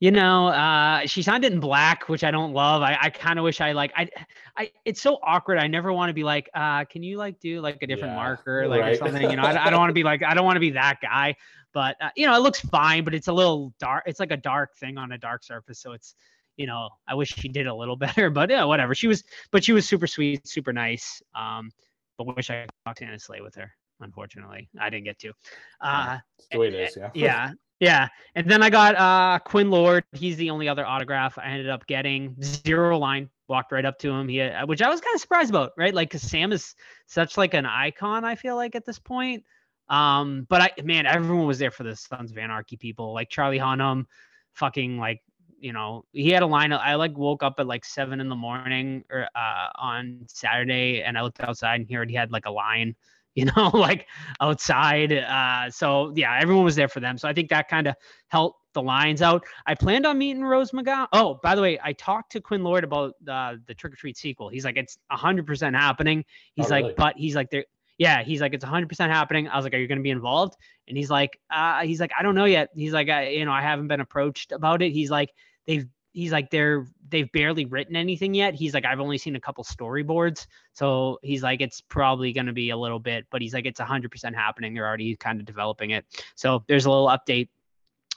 you 0.00 0.10
know, 0.10 0.48
uh, 0.48 1.06
she 1.06 1.22
signed 1.22 1.44
it 1.44 1.52
in 1.52 1.60
black, 1.60 2.08
which 2.08 2.24
I 2.24 2.30
don't 2.32 2.52
love. 2.52 2.82
I, 2.82 2.98
I 3.00 3.10
kind 3.10 3.38
of 3.38 3.44
wish 3.44 3.60
I 3.60 3.72
like, 3.72 3.92
I, 3.96 4.08
I, 4.56 4.70
it's 4.84 5.00
so 5.00 5.18
awkward. 5.22 5.58
I 5.58 5.68
never 5.68 5.92
want 5.92 6.10
to 6.10 6.14
be 6.14 6.24
like, 6.24 6.50
uh, 6.54 6.84
can 6.86 7.02
you 7.04 7.18
like 7.18 7.38
do 7.40 7.60
like 7.60 7.82
a 7.82 7.86
different 7.86 8.12
Yeah, 8.12 8.14
marker, 8.14 8.66
like 8.68 8.80
right. 8.80 8.90
or 8.90 8.94
something? 8.94 9.30
You 9.30 9.36
know, 9.36 9.44
I, 9.44 9.52
I 9.66 9.70
don't 9.70 9.78
want 9.78 9.90
to 9.90 9.94
be 9.94 10.02
like, 10.02 10.22
I 10.22 10.34
don't 10.34 10.44
want 10.44 10.56
to 10.56 10.60
be 10.60 10.70
that 10.72 10.98
guy. 11.00 11.36
But 11.72 11.96
uh, 12.02 12.10
you 12.16 12.26
know, 12.26 12.34
it 12.34 12.40
looks 12.40 12.60
fine, 12.60 13.04
but 13.04 13.14
it's 13.14 13.28
a 13.28 13.32
little 13.32 13.72
dark. 13.78 14.04
It's 14.06 14.20
like 14.20 14.32
a 14.32 14.36
dark 14.36 14.76
thing 14.76 14.98
on 14.98 15.12
a 15.12 15.18
dark 15.18 15.44
surface, 15.44 15.80
so 15.80 15.92
it's, 15.92 16.14
you 16.56 16.66
know, 16.66 16.88
I 17.08 17.14
wish 17.14 17.34
she 17.34 17.48
did 17.48 17.66
a 17.66 17.74
little 17.74 17.96
better. 18.06 18.30
But 18.30 18.50
yeah, 18.50 18.64
whatever. 18.64 18.94
She 18.94 19.08
was, 19.08 19.24
but 19.50 19.64
she 19.64 19.72
was 19.72 19.86
super 19.86 20.06
sweet, 20.06 20.46
super 20.46 20.72
nice. 20.72 21.22
Um, 21.34 21.70
but 22.18 22.36
wish 22.36 22.50
I 22.50 22.62
could 22.62 22.70
talk 22.86 22.96
to 22.96 23.04
Anna 23.04 23.18
Slay 23.18 23.40
with 23.40 23.54
her. 23.56 23.70
Unfortunately, 24.00 24.68
I 24.80 24.90
didn't 24.90 25.04
get 25.04 25.18
to. 25.20 25.32
Uh, 25.80 26.18
the 26.50 26.58
way 26.58 26.68
it 26.68 26.74
is. 26.74 26.96
Yeah. 26.96 27.10
yeah 27.14 27.52
yeah 27.82 28.06
and 28.36 28.48
then 28.48 28.62
i 28.62 28.70
got 28.70 28.94
uh 28.94 29.40
quinn 29.40 29.68
lord 29.68 30.04
he's 30.12 30.36
the 30.36 30.48
only 30.50 30.68
other 30.68 30.86
autograph 30.86 31.36
i 31.36 31.46
ended 31.46 31.68
up 31.68 31.84
getting 31.88 32.36
zero 32.40 32.96
line 32.96 33.28
walked 33.48 33.72
right 33.72 33.84
up 33.84 33.98
to 33.98 34.08
him 34.08 34.28
he 34.28 34.40
uh, 34.40 34.64
which 34.66 34.80
i 34.80 34.88
was 34.88 35.00
kind 35.00 35.14
of 35.16 35.20
surprised 35.20 35.50
about 35.50 35.72
right 35.76 35.92
like 35.92 36.08
because 36.08 36.22
sam 36.22 36.52
is 36.52 36.76
such 37.06 37.36
like 37.36 37.54
an 37.54 37.66
icon 37.66 38.24
i 38.24 38.36
feel 38.36 38.54
like 38.54 38.76
at 38.76 38.86
this 38.86 39.00
point 39.00 39.42
um 39.88 40.46
but 40.48 40.62
i 40.62 40.70
man 40.84 41.06
everyone 41.06 41.44
was 41.44 41.58
there 41.58 41.72
for 41.72 41.82
the 41.82 41.96
sons 41.96 42.30
of 42.30 42.38
anarchy 42.38 42.76
people 42.76 43.12
like 43.12 43.28
charlie 43.28 43.58
hunnam 43.58 44.06
fucking 44.54 44.96
like 44.96 45.20
you 45.62 45.72
know, 45.72 46.04
he 46.12 46.30
had 46.30 46.42
a 46.42 46.46
line. 46.46 46.72
I 46.72 46.96
like 46.96 47.16
woke 47.16 47.42
up 47.42 47.54
at 47.58 47.66
like 47.66 47.84
seven 47.84 48.20
in 48.20 48.28
the 48.28 48.34
morning 48.34 49.04
or 49.10 49.28
uh, 49.34 49.68
on 49.76 50.24
Saturday, 50.28 51.02
and 51.02 51.16
I 51.16 51.22
looked 51.22 51.40
outside 51.40 51.80
and 51.80 52.10
he 52.10 52.14
had 52.16 52.32
like 52.32 52.46
a 52.46 52.50
line, 52.50 52.96
you 53.34 53.46
know, 53.46 53.70
like 53.72 54.06
outside. 54.40 55.12
Uh, 55.12 55.70
so 55.70 56.12
yeah, 56.16 56.38
everyone 56.40 56.64
was 56.64 56.76
there 56.76 56.88
for 56.88 57.00
them. 57.00 57.16
So 57.16 57.28
I 57.28 57.32
think 57.32 57.48
that 57.50 57.68
kind 57.68 57.86
of 57.86 57.94
helped 58.28 58.58
the 58.74 58.82
lines 58.82 59.22
out. 59.22 59.44
I 59.66 59.74
planned 59.74 60.04
on 60.06 60.18
meeting 60.18 60.44
Rose 60.44 60.72
McGowan. 60.72 61.06
Oh, 61.12 61.38
by 61.42 61.54
the 61.54 61.62
way, 61.62 61.78
I 61.82 61.92
talked 61.92 62.32
to 62.32 62.40
Quinn 62.40 62.62
Lord 62.64 62.84
about 62.84 63.14
uh, 63.28 63.54
the 63.66 63.74
Trick 63.74 63.92
'r 63.92 63.96
Treat 63.96 64.16
sequel. 64.18 64.48
He's 64.48 64.64
like, 64.64 64.76
it's 64.76 64.98
hundred 65.10 65.46
percent 65.46 65.76
happening. 65.76 66.24
He's 66.54 66.66
Oh, 66.66 66.70
like, 66.70 66.82
really? 66.84 66.94
but 66.96 67.14
he's 67.16 67.34
like, 67.36 67.50
there. 67.50 67.64
Yeah, 67.98 68.22
he's 68.24 68.40
like, 68.40 68.52
it's 68.54 68.64
100% 68.64 69.10
happening. 69.10 69.46
I 69.48 69.54
was 69.56 69.64
like, 69.64 69.74
are 69.74 69.78
you 69.78 69.86
going 69.86 69.98
to 69.98 70.02
be 70.02 70.10
involved? 70.10 70.56
And 70.88 70.96
he's 70.96 71.10
like, 71.10 71.38
uh, 71.50 71.82
he's 71.82 72.00
like, 72.00 72.10
I 72.18 72.22
don't 72.22 72.34
know 72.34 72.46
yet. 72.46 72.70
He's 72.74 72.92
like, 72.92 73.08
I, 73.08 73.28
you 73.28 73.44
know, 73.44 73.52
I 73.52 73.62
haven't 73.62 73.86
been 73.86 74.00
approached 74.00 74.50
about 74.50 74.82
it. 74.82 74.90
He's 74.92 75.10
like, 75.10 75.28
they've, 75.66 75.86
he's 76.12 76.32
like, 76.32 76.50
they're, 76.50 76.86
they've 77.08 77.30
barely 77.32 77.64
written 77.64 77.96
anything 77.96 78.34
yet. 78.34 78.54
He's 78.54 78.74
like, 78.74 78.84
I've 78.84 79.00
only 79.00 79.18
seen 79.18 79.36
a 79.36 79.40
couple 79.40 79.64
storyboards. 79.64 80.46
So 80.72 81.18
he's 81.22 81.42
like, 81.42 81.60
it's 81.60 81.80
probably 81.80 82.32
going 82.32 82.46
to 82.46 82.52
be 82.52 82.70
a 82.70 82.76
little 82.76 82.98
bit, 82.98 83.26
but 83.30 83.40
he's 83.40 83.54
like, 83.54 83.66
it's 83.66 83.80
100% 83.80 84.34
happening. 84.34 84.74
They're 84.74 84.86
already 84.86 85.16
kind 85.16 85.40
of 85.40 85.46
developing 85.46 85.90
it. 85.90 86.04
So 86.34 86.64
there's 86.68 86.84
a 86.84 86.90
little 86.90 87.08
update 87.08 87.48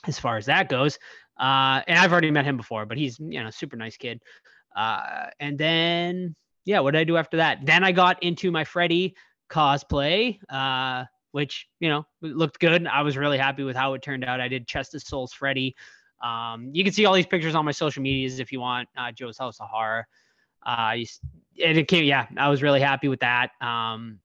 as 0.06 0.18
far 0.18 0.36
as 0.36 0.46
that 0.46 0.68
goes. 0.68 0.98
Uh, 1.38 1.82
and 1.86 1.98
I've 1.98 2.12
already 2.12 2.30
met 2.30 2.44
him 2.44 2.56
before, 2.56 2.86
but 2.86 2.98
he's, 2.98 3.18
you 3.18 3.42
know, 3.42 3.50
super 3.50 3.76
nice 3.76 3.96
kid. 3.96 4.22
Uh, 4.74 5.26
and 5.40 5.58
then, 5.58 6.34
yeah, 6.64 6.80
what 6.80 6.92
did 6.92 7.00
I 7.00 7.04
do 7.04 7.16
after 7.16 7.38
that? 7.38 7.64
Then 7.64 7.84
I 7.84 7.92
got 7.92 8.22
into 8.22 8.50
my 8.50 8.64
Freddy 8.64 9.14
cosplay, 9.48 10.38
uh, 10.48 11.04
which 11.32 11.66
you 11.80 11.88
know 11.88 12.06
looked 12.20 12.58
good. 12.58 12.86
I 12.86 13.02
was 13.02 13.16
really 13.16 13.38
happy 13.38 13.62
with 13.62 13.76
how 13.76 13.94
it 13.94 14.02
turned 14.02 14.24
out. 14.24 14.40
I 14.40 14.48
did 14.48 14.66
Chest 14.66 14.94
of 14.94 15.02
Souls 15.02 15.32
Freddy. 15.32 15.74
Um, 16.22 16.70
you 16.72 16.84
can 16.84 16.92
see 16.92 17.04
all 17.04 17.14
these 17.14 17.26
pictures 17.26 17.54
on 17.54 17.64
my 17.64 17.72
social 17.72 18.02
medias 18.02 18.38
if 18.40 18.52
you 18.52 18.60
want. 18.60 18.88
Uh, 18.96 19.12
Joe's 19.12 19.38
House 19.38 19.60
of 19.60 19.68
Horror. 19.68 20.06
Uh, 20.64 20.96
and 21.64 21.78
it 21.78 21.88
came. 21.88 22.04
Yeah, 22.04 22.26
I 22.36 22.48
was 22.48 22.62
really 22.62 22.80
happy 22.80 23.08
with 23.08 23.20
that. 23.20 23.50
Um, 23.60 24.18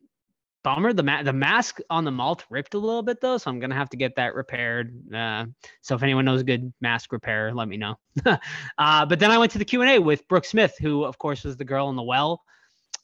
bummer 0.63 0.93
the 0.93 1.03
ma- 1.03 1.23
the 1.23 1.33
mask 1.33 1.79
on 1.89 2.03
the 2.03 2.11
malt 2.11 2.45
ripped 2.49 2.73
a 2.73 2.77
little 2.77 3.03
bit 3.03 3.19
though, 3.21 3.37
so 3.37 3.49
I'm 3.49 3.59
gonna 3.59 3.75
have 3.75 3.89
to 3.89 3.97
get 3.97 4.15
that 4.15 4.35
repaired. 4.35 5.13
Uh, 5.13 5.45
so 5.81 5.95
if 5.95 6.03
anyone 6.03 6.25
knows 6.25 6.41
a 6.41 6.43
good 6.43 6.71
mask 6.81 7.11
repair, 7.11 7.53
let 7.53 7.67
me 7.67 7.77
know. 7.77 7.97
uh, 8.25 9.05
but 9.05 9.19
then 9.19 9.31
I 9.31 9.37
went 9.37 9.51
to 9.53 9.57
the 9.57 9.65
Q 9.65 9.81
and 9.81 9.91
A 9.91 9.99
with 9.99 10.27
Brooke 10.27 10.45
Smith, 10.45 10.75
who 10.79 11.03
of 11.03 11.17
course 11.17 11.43
was 11.43 11.57
the 11.57 11.65
girl 11.65 11.89
in 11.89 11.95
the 11.95 12.03
well 12.03 12.43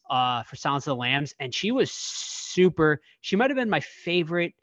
uh, 0.10 0.44
for 0.44 0.56
Silence 0.56 0.88
of 0.88 0.92
the 0.92 0.96
Lambs, 0.96 1.34
and 1.40 1.54
she 1.54 1.72
was 1.72 1.92
super. 1.92 3.02
She 3.22 3.36
might 3.36 3.50
have 3.50 3.58
been 3.58 3.70
my 3.70 3.82
favorite 3.82 4.54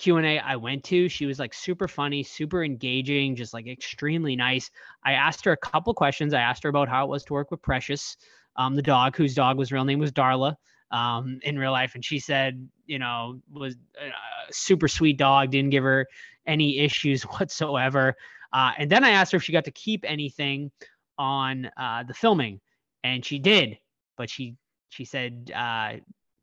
Q 0.00 0.16
and 0.16 0.26
A 0.26 0.38
I 0.38 0.56
went 0.56 0.82
to. 0.84 1.08
She 1.08 1.26
was 1.26 1.38
like 1.38 1.54
super 1.54 1.86
funny, 1.86 2.22
super 2.22 2.64
engaging, 2.64 3.36
just 3.36 3.52
like 3.52 3.66
extremely 3.66 4.34
nice. 4.34 4.70
I 5.04 5.12
asked 5.12 5.44
her 5.44 5.52
a 5.52 5.56
couple 5.56 5.92
questions. 5.94 6.34
I 6.34 6.40
asked 6.40 6.62
her 6.62 6.68
about 6.70 6.88
how 6.88 7.04
it 7.04 7.10
was 7.10 7.24
to 7.24 7.34
work 7.34 7.50
with 7.50 7.62
Precious, 7.62 8.16
um, 8.56 8.74
the 8.74 8.82
dog, 8.82 9.16
whose 9.16 9.34
dog 9.34 9.58
was 9.58 9.70
real 9.70 9.84
name 9.84 9.98
was 9.98 10.12
Darla. 10.12 10.56
Um, 10.90 11.38
in 11.44 11.56
real 11.56 11.70
life, 11.70 11.94
and 11.94 12.04
she 12.04 12.18
said, 12.18 12.68
you 12.84 12.98
know, 12.98 13.40
was 13.48 13.76
a 13.96 14.52
super 14.52 14.88
sweet 14.88 15.18
dog, 15.18 15.52
didn't 15.52 15.70
give 15.70 15.84
her 15.84 16.04
any 16.48 16.80
issues 16.80 17.22
whatsoever. 17.38 18.16
Uh, 18.52 18.72
and 18.76 18.90
then 18.90 19.04
I 19.04 19.10
asked 19.10 19.30
her 19.30 19.36
if 19.36 19.44
she 19.44 19.52
got 19.52 19.66
to 19.66 19.70
keep 19.70 20.04
anything 20.04 20.72
on 21.16 21.70
uh, 21.76 22.02
the 22.02 22.14
filming, 22.14 22.60
and 23.04 23.24
she 23.24 23.38
did 23.38 23.78
but 24.20 24.28
she 24.28 24.54
she 24.90 25.06
said 25.06 25.50
uh, 25.56 25.92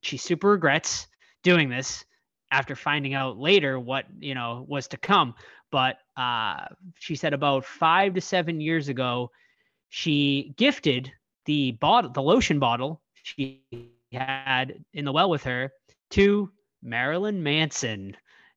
she 0.01 0.17
super 0.17 0.49
regrets 0.49 1.05
doing 1.43 1.69
this 1.69 2.03
after 2.51 2.75
finding 2.75 3.13
out 3.13 3.37
later 3.37 3.79
what 3.79 4.05
you 4.19 4.35
know 4.35 4.65
was 4.67 4.87
to 4.89 4.97
come. 4.97 5.33
But 5.71 5.97
uh, 6.15 6.67
she 6.95 7.15
said 7.15 7.33
about 7.33 7.65
five 7.65 8.13
to 8.13 8.21
seven 8.21 8.61
years 8.61 8.87
ago, 8.89 9.31
she 9.89 10.53
gifted 10.57 11.11
the 11.45 11.71
bottle, 11.73 12.11
the 12.11 12.21
lotion 12.21 12.59
bottle 12.59 13.01
she 13.23 13.63
had 14.11 14.83
in 14.93 15.05
the 15.05 15.11
well 15.11 15.29
with 15.29 15.43
her 15.43 15.71
to 16.11 16.49
Marilyn 16.81 17.43
Manson 17.43 18.15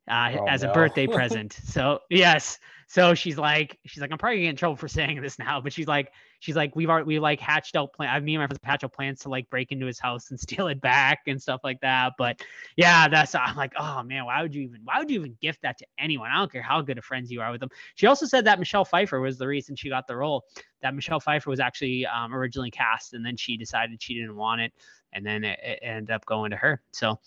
uh, 0.09 0.33
Oh, 0.39 0.45
as 0.47 0.63
a 0.63 0.69
birthday 0.69 1.07
present. 1.09 1.53
So 1.53 2.01
yes, 2.11 2.59
so 2.89 3.15
she's 3.15 3.39
like, 3.39 3.79
she's 3.87 4.01
like, 4.01 4.11
I'm 4.13 4.19
probably 4.19 4.39
gonna 4.39 4.47
get 4.47 4.51
in 4.51 4.57
trouble 4.57 4.77
for 4.77 4.89
saying 4.89 5.21
this 5.21 5.39
now, 5.39 5.61
but 5.61 5.73
she's 5.73 5.89
like, 5.89 6.13
she's 6.41 6.57
like, 6.57 6.75
we've 6.75 6.91
already 6.91 7.07
we 7.07 7.19
like 7.21 7.39
hatched 7.39 7.77
out 7.77 7.93
plan. 7.93 8.13
I 8.13 8.19
mean, 8.19 8.39
my 8.39 8.47
friends 8.47 8.59
hatched 8.65 8.83
out 8.83 8.93
plans 8.93 9.21
to 9.21 9.29
like 9.29 9.49
break 9.49 9.71
into 9.71 9.87
his 9.87 10.01
house 10.01 10.31
and 10.31 10.41
steal 10.41 10.67
it 10.67 10.81
back 10.81 11.21
and 11.29 11.41
stuff 11.41 11.61
like 11.63 11.81
that. 11.83 12.15
But 12.19 12.43
yeah, 12.77 13.07
that's 13.09 13.35
I'm 13.35 13.57
like, 13.57 13.73
oh 13.79 14.03
man, 14.03 14.25
why 14.25 14.43
would 14.43 14.55
you 14.55 14.63
even 14.63 14.81
why 14.83 14.99
would 14.99 15.11
you 15.11 15.21
even 15.21 15.37
gift 15.41 15.63
that 15.63 15.79
to 15.79 15.87
anyone? 15.99 16.31
I 16.31 16.39
don't 16.39 16.51
care 16.51 16.63
how 16.63 16.83
good 16.83 16.99
of 16.99 17.05
friends 17.05 17.31
you 17.31 17.41
are 17.41 17.53
with 17.53 17.61
them. 17.61 17.71
She 17.95 18.07
also 18.07 18.27
said 18.27 18.45
that 18.47 18.59
Michelle 18.59 18.85
Pfeiffer 18.85 19.21
was 19.21 19.39
the 19.39 19.47
reason 19.47 19.77
she 19.77 19.89
got 19.89 20.07
the 20.07 20.17
role. 20.17 20.45
That 20.83 20.95
Michelle 20.95 21.21
Pfeiffer 21.21 21.51
was 21.51 21.61
actually 21.61 22.07
um, 22.07 22.35
originally 22.35 22.71
cast, 22.71 23.15
and 23.15 23.25
then 23.25 23.37
she 23.37 23.57
decided 23.57 24.03
she 24.03 24.15
didn't 24.15 24.37
want 24.37 24.63
it, 24.63 24.73
and 25.13 25.25
then 25.25 25.45
it, 25.45 25.59
it 25.63 25.79
ended 25.83 26.11
up 26.11 26.25
going 26.27 26.51
to 26.51 26.57
her. 26.57 26.81
So 26.93 27.19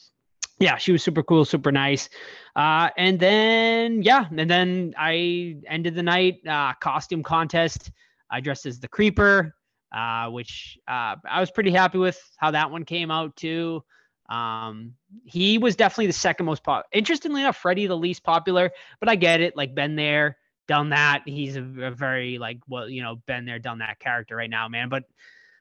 yeah, 0.60 0.78
she 0.78 0.92
was 0.92 1.04
super 1.04 1.24
cool, 1.24 1.46
super 1.46 1.72
nice. 1.72 2.10
Uh, 2.56 2.90
and 2.98 3.20
then 3.20 4.02
yeah, 4.02 4.26
and 4.36 4.50
then 4.50 4.94
I 4.98 5.58
ended 5.68 5.96
the 5.96 6.04
night 6.04 6.40
uh, 6.48 6.74
costume 6.74 7.24
contest. 7.24 7.92
I 8.34 8.42
dressed 8.42 8.66
as 8.66 8.80
the 8.80 8.88
creeper, 8.88 9.56
uh, 9.92 10.28
which 10.30 10.80
uh, 10.88 11.16
I 11.24 11.40
was 11.40 11.52
pretty 11.52 11.70
happy 11.70 12.00
with 12.00 12.20
how 12.38 12.50
that 12.52 12.72
one 12.72 12.84
came 12.84 13.12
out 13.12 13.36
too. 13.36 13.84
Um, 14.28 14.96
he 15.24 15.60
was 15.60 15.76
definitely 15.76 16.08
the 16.08 16.14
second 16.14 16.48
most 16.48 16.64
pop. 16.64 16.88
Interestingly 16.92 17.42
enough, 17.42 17.58
Freddy 17.58 17.86
the 17.86 17.96
least 17.96 18.24
popular, 18.24 18.72
but 19.00 19.08
I 19.08 19.16
get 19.16 19.40
it. 19.40 19.56
Like 19.56 19.76
been 19.76 19.96
there, 19.96 20.38
done 20.68 20.90
that. 20.90 21.22
He's 21.28 21.58
a, 21.58 21.62
a 21.62 21.92
very 21.92 22.40
like 22.40 22.60
well, 22.68 22.90
you 22.90 23.04
know, 23.04 23.18
been 23.28 23.46
there, 23.46 23.60
done 23.60 23.78
that 23.80 24.00
character 24.00 24.36
right 24.36 24.50
now, 24.50 24.68
man. 24.68 24.90
But 24.90 25.04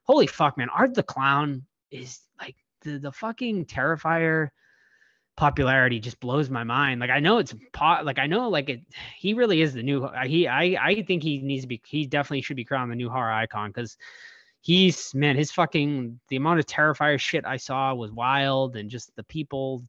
holy 0.04 0.26
fuck, 0.26 0.56
man, 0.56 0.70
Art 0.70 0.94
the 0.94 1.02
Clown 1.02 1.66
is 1.90 2.20
like 2.40 2.56
the 2.80 2.98
the 2.98 3.12
fucking 3.12 3.66
Terrifier 3.66 4.48
popularity 5.36 5.98
just 5.98 6.20
blows 6.20 6.50
my 6.50 6.64
mind. 6.64 7.00
Like 7.00 7.10
I 7.10 7.20
know 7.20 7.38
it's 7.38 7.54
pot, 7.72 8.04
like 8.04 8.18
I 8.18 8.26
know 8.26 8.48
like 8.48 8.68
it. 8.68 8.80
He 9.16 9.34
really 9.34 9.62
is 9.62 9.74
the 9.74 9.82
new. 9.82 10.04
uh, 10.04 10.24
He 10.24 10.46
I 10.48 10.76
I 10.80 11.02
think 11.02 11.22
he 11.22 11.38
needs 11.38 11.62
to 11.64 11.68
be. 11.68 11.80
He 11.84 12.06
definitely 12.06 12.42
should 12.42 12.56
be 12.56 12.64
crowned 12.64 12.90
the 12.90 12.96
new 12.96 13.08
horror 13.10 13.32
icon 13.32 13.70
because 13.70 13.96
he's 14.60 15.14
man 15.14 15.36
his 15.36 15.50
fucking 15.50 16.20
the 16.28 16.36
amount 16.36 16.60
of 16.60 16.66
Terrifier 16.66 17.18
shit 17.18 17.44
I 17.44 17.56
saw 17.56 17.94
was 17.94 18.12
wild 18.12 18.76
and 18.76 18.90
just 18.90 19.14
the 19.16 19.24
people 19.24 19.82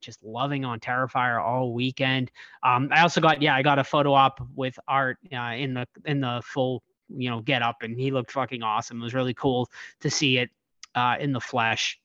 just 0.00 0.22
loving 0.22 0.64
on 0.64 0.80
Terrifier 0.80 1.42
all 1.42 1.72
weekend. 1.72 2.30
Um, 2.62 2.88
I 2.92 3.02
also 3.02 3.20
got 3.20 3.42
yeah 3.42 3.54
I 3.54 3.62
got 3.62 3.78
a 3.78 3.84
photo 3.84 4.12
op 4.12 4.40
with 4.54 4.78
Art 4.88 5.18
uh, 5.32 5.54
in 5.56 5.74
the 5.74 5.86
in 6.04 6.20
the 6.20 6.42
full 6.44 6.82
you 7.08 7.30
know 7.30 7.40
get 7.40 7.62
up 7.62 7.82
and 7.82 7.98
he 7.98 8.10
looked 8.10 8.32
fucking 8.32 8.62
awesome. 8.62 9.00
It 9.00 9.04
was 9.04 9.14
really 9.14 9.34
cool 9.34 9.68
to 10.00 10.10
see 10.10 10.38
it 10.38 10.50
uh, 10.94 11.16
in 11.18 11.32
the 11.32 11.40
flesh. 11.40 11.98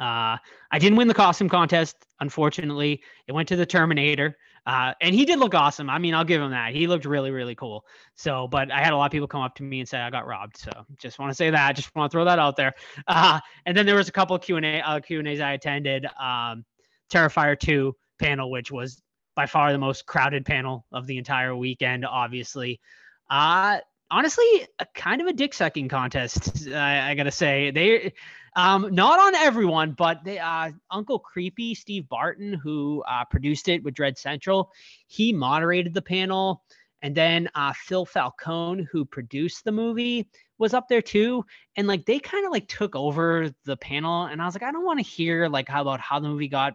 Uh, 0.00 0.38
I 0.70 0.78
didn't 0.78 0.96
win 0.96 1.08
the 1.08 1.14
costume 1.14 1.48
contest, 1.48 1.96
unfortunately. 2.20 3.02
It 3.26 3.32
went 3.32 3.48
to 3.48 3.56
the 3.56 3.66
Terminator, 3.66 4.36
uh, 4.66 4.94
and 5.00 5.14
he 5.14 5.26
did 5.26 5.38
look 5.38 5.54
awesome. 5.54 5.90
I 5.90 5.98
mean, 5.98 6.14
I'll 6.14 6.24
give 6.24 6.40
him 6.40 6.52
that. 6.52 6.72
He 6.72 6.86
looked 6.86 7.04
really, 7.04 7.30
really 7.30 7.54
cool. 7.54 7.84
So, 8.14 8.48
but 8.48 8.70
I 8.70 8.82
had 8.82 8.92
a 8.92 8.96
lot 8.96 9.06
of 9.06 9.12
people 9.12 9.28
come 9.28 9.42
up 9.42 9.54
to 9.56 9.62
me 9.62 9.80
and 9.80 9.88
say 9.88 9.98
I 9.98 10.08
got 10.08 10.26
robbed. 10.26 10.56
So, 10.56 10.70
just 10.98 11.18
want 11.18 11.30
to 11.30 11.34
say 11.34 11.50
that. 11.50 11.76
Just 11.76 11.94
want 11.94 12.10
to 12.10 12.14
throw 12.14 12.24
that 12.24 12.38
out 12.38 12.56
there. 12.56 12.72
Uh, 13.06 13.40
and 13.66 13.76
then 13.76 13.84
there 13.84 13.96
was 13.96 14.08
a 14.08 14.12
couple 14.12 14.34
of 14.34 14.42
Q 14.42 14.56
and 14.56 14.66
A, 14.66 14.80
uh, 14.80 15.00
Q 15.00 15.18
and 15.18 15.28
A's 15.28 15.40
I 15.40 15.52
attended. 15.52 16.06
Um, 16.20 16.64
Terrifier 17.12 17.58
two 17.58 17.96
panel, 18.18 18.50
which 18.50 18.70
was 18.70 19.02
by 19.34 19.46
far 19.46 19.72
the 19.72 19.78
most 19.78 20.06
crowded 20.06 20.46
panel 20.46 20.86
of 20.92 21.06
the 21.06 21.18
entire 21.18 21.56
weekend. 21.56 22.06
Obviously, 22.06 22.80
uh, 23.28 23.78
honestly, 24.10 24.66
a 24.78 24.86
kind 24.94 25.20
of 25.20 25.26
a 25.26 25.32
dick 25.32 25.52
sucking 25.52 25.88
contest. 25.88 26.68
I, 26.68 27.10
I 27.10 27.14
gotta 27.14 27.32
say 27.32 27.70
they. 27.70 28.12
Um, 28.56 28.94
not 28.94 29.18
on 29.20 29.34
everyone, 29.36 29.92
but 29.92 30.24
they, 30.24 30.38
uh, 30.38 30.72
Uncle 30.90 31.18
Creepy, 31.18 31.74
Steve 31.74 32.08
Barton, 32.08 32.52
who 32.52 33.02
uh, 33.08 33.24
produced 33.24 33.68
it 33.68 33.82
with 33.82 33.94
Dread 33.94 34.18
Central, 34.18 34.72
he 35.06 35.32
moderated 35.32 35.94
the 35.94 36.02
panel. 36.02 36.62
And 37.02 37.14
then 37.14 37.48
uh, 37.54 37.72
Phil 37.72 38.04
Falcone, 38.04 38.86
who 38.90 39.04
produced 39.04 39.64
the 39.64 39.72
movie, 39.72 40.28
was 40.58 40.74
up 40.74 40.88
there 40.88 41.00
too. 41.00 41.44
And 41.76 41.86
like 41.86 42.04
they 42.04 42.18
kind 42.18 42.44
of 42.44 42.52
like 42.52 42.68
took 42.68 42.94
over 42.94 43.50
the 43.64 43.76
panel. 43.76 44.24
And 44.24 44.42
I 44.42 44.44
was 44.44 44.54
like, 44.54 44.62
I 44.62 44.72
don't 44.72 44.84
want 44.84 44.98
to 44.98 45.04
hear 45.04 45.48
like 45.48 45.68
how 45.68 45.80
about 45.80 46.00
how 46.00 46.20
the 46.20 46.28
movie 46.28 46.48
got 46.48 46.74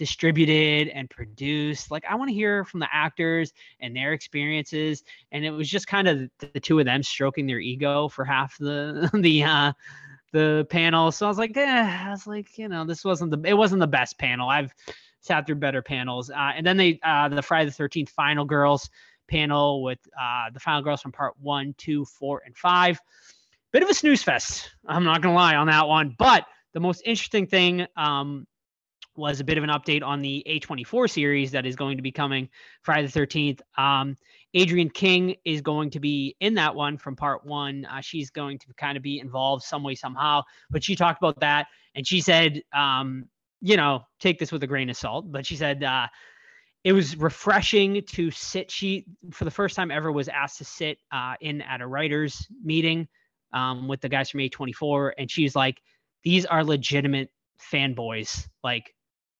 distributed 0.00 0.88
and 0.88 1.10
produced. 1.10 1.90
Like 1.90 2.04
I 2.08 2.14
want 2.14 2.30
to 2.30 2.34
hear 2.34 2.64
from 2.64 2.80
the 2.80 2.88
actors 2.90 3.52
and 3.80 3.94
their 3.94 4.14
experiences. 4.14 5.04
And 5.30 5.44
it 5.44 5.50
was 5.50 5.68
just 5.68 5.86
kind 5.86 6.08
of 6.08 6.30
the 6.38 6.58
two 6.58 6.78
of 6.78 6.86
them 6.86 7.02
stroking 7.02 7.46
their 7.46 7.60
ego 7.60 8.08
for 8.08 8.24
half 8.24 8.56
the 8.58 9.10
the 9.20 9.44
uh 9.44 9.72
the 10.32 10.66
panel. 10.70 11.12
So 11.12 11.26
I 11.26 11.28
was 11.28 11.38
like, 11.38 11.56
eh, 11.56 12.04
I 12.06 12.10
was 12.10 12.26
like, 12.26 12.58
you 12.58 12.68
know, 12.68 12.84
this 12.84 13.04
wasn't 13.04 13.30
the 13.30 13.48
it 13.48 13.54
wasn't 13.54 13.80
the 13.80 13.86
best 13.86 14.18
panel. 14.18 14.48
I've 14.48 14.72
sat 15.20 15.46
through 15.46 15.56
better 15.56 15.82
panels. 15.82 16.30
Uh, 16.30 16.52
and 16.54 16.66
then 16.66 16.76
they 16.76 16.98
uh 17.02 17.28
the 17.28 17.42
Friday 17.42 17.70
the 17.70 17.82
13th 17.82 18.10
final 18.10 18.44
girls 18.44 18.88
panel 19.28 19.82
with 19.82 19.98
uh 20.20 20.50
the 20.52 20.60
final 20.60 20.82
girls 20.82 21.02
from 21.02 21.12
part 21.12 21.34
one, 21.40 21.74
two, 21.78 22.04
four, 22.04 22.42
and 22.44 22.56
five. 22.56 23.00
Bit 23.72 23.82
of 23.82 23.88
a 23.88 23.94
snooze 23.94 24.22
fest. 24.22 24.70
I'm 24.86 25.04
not 25.04 25.22
gonna 25.22 25.34
lie 25.34 25.56
on 25.56 25.66
that 25.68 25.86
one. 25.86 26.14
But 26.18 26.46
the 26.72 26.80
most 26.80 27.02
interesting 27.04 27.46
thing 27.46 27.86
um 27.96 28.46
was 29.16 29.40
a 29.40 29.44
bit 29.44 29.58
of 29.58 29.64
an 29.64 29.70
update 29.70 30.02
on 30.02 30.22
the 30.22 30.42
A24 30.48 31.10
series 31.10 31.50
that 31.50 31.66
is 31.66 31.76
going 31.76 31.96
to 31.98 32.02
be 32.02 32.12
coming 32.12 32.48
Friday 32.82 33.06
the 33.06 33.20
13th. 33.20 33.60
Um, 33.76 34.16
Adrienne 34.56 34.90
King 34.90 35.36
is 35.44 35.60
going 35.60 35.90
to 35.90 36.00
be 36.00 36.36
in 36.40 36.54
that 36.54 36.74
one 36.74 36.98
from 36.98 37.14
part 37.14 37.44
one. 37.44 37.84
Uh, 37.84 38.00
she's 38.00 38.30
going 38.30 38.58
to 38.58 38.66
kind 38.76 38.96
of 38.96 39.02
be 39.02 39.20
involved 39.20 39.62
some 39.62 39.82
way, 39.82 39.94
somehow. 39.94 40.42
But 40.70 40.82
she 40.82 40.96
talked 40.96 41.22
about 41.22 41.38
that 41.40 41.68
and 41.94 42.06
she 42.06 42.20
said, 42.20 42.62
um, 42.72 43.26
you 43.60 43.76
know, 43.76 44.02
take 44.18 44.38
this 44.38 44.50
with 44.50 44.62
a 44.62 44.66
grain 44.66 44.90
of 44.90 44.96
salt, 44.96 45.30
but 45.30 45.46
she 45.46 45.56
said, 45.56 45.84
uh, 45.84 46.06
it 46.82 46.92
was 46.92 47.16
refreshing 47.16 48.02
to 48.08 48.30
sit. 48.30 48.70
She, 48.70 49.04
for 49.32 49.44
the 49.44 49.50
first 49.50 49.76
time 49.76 49.90
ever, 49.90 50.10
was 50.10 50.28
asked 50.28 50.58
to 50.58 50.64
sit 50.64 50.98
uh, 51.12 51.34
in 51.40 51.60
at 51.62 51.82
a 51.82 51.86
writers' 51.86 52.46
meeting 52.64 53.06
um, 53.52 53.86
with 53.86 54.00
the 54.00 54.08
guys 54.08 54.30
from 54.30 54.40
A24. 54.40 55.12
And 55.18 55.30
she's 55.30 55.54
like, 55.54 55.80
these 56.24 56.46
are 56.46 56.64
legitimate 56.64 57.28
fanboys, 57.72 58.48
like 58.64 58.94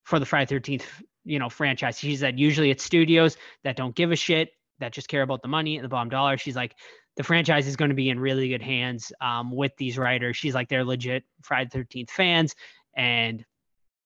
for 0.05 0.19
the 0.19 0.27
Friday 0.27 0.55
13th, 0.55 0.83
you 1.25 1.39
know, 1.39 1.49
franchise. 1.49 1.99
She 1.99 2.15
said, 2.17 2.39
usually 2.39 2.71
it's 2.71 2.85
studios 2.85 3.39
that 3.65 3.77
don't 3.77 3.95
give 3.95 4.13
a 4.13 4.17
shit 4.17 4.51
that 4.81 4.93
just 4.93 5.09
care 5.09 5.23
about 5.23 5.43
the 5.43 5.49
money 5.49 5.77
and 5.77 5.85
the 5.85 5.89
bottom 5.89 6.09
dollar. 6.09 6.37
She's 6.37 6.57
like, 6.57 6.75
the 7.17 7.23
franchise 7.23 7.67
is 7.67 7.77
going 7.77 7.91
to 7.91 7.95
be 7.95 8.11
in 8.11 8.19
really 8.19 8.49
good 8.49 8.63
hands 8.63 9.13
um, 9.21 9.51
with 9.51 9.73
these 9.77 9.99
writers. 9.99 10.37
She's 10.37 10.55
like, 10.55 10.69
they're 10.69 10.85
legit 10.85 11.25
Friday 11.43 11.71
Thirteenth 11.71 12.11
fans, 12.11 12.55
and 12.95 13.45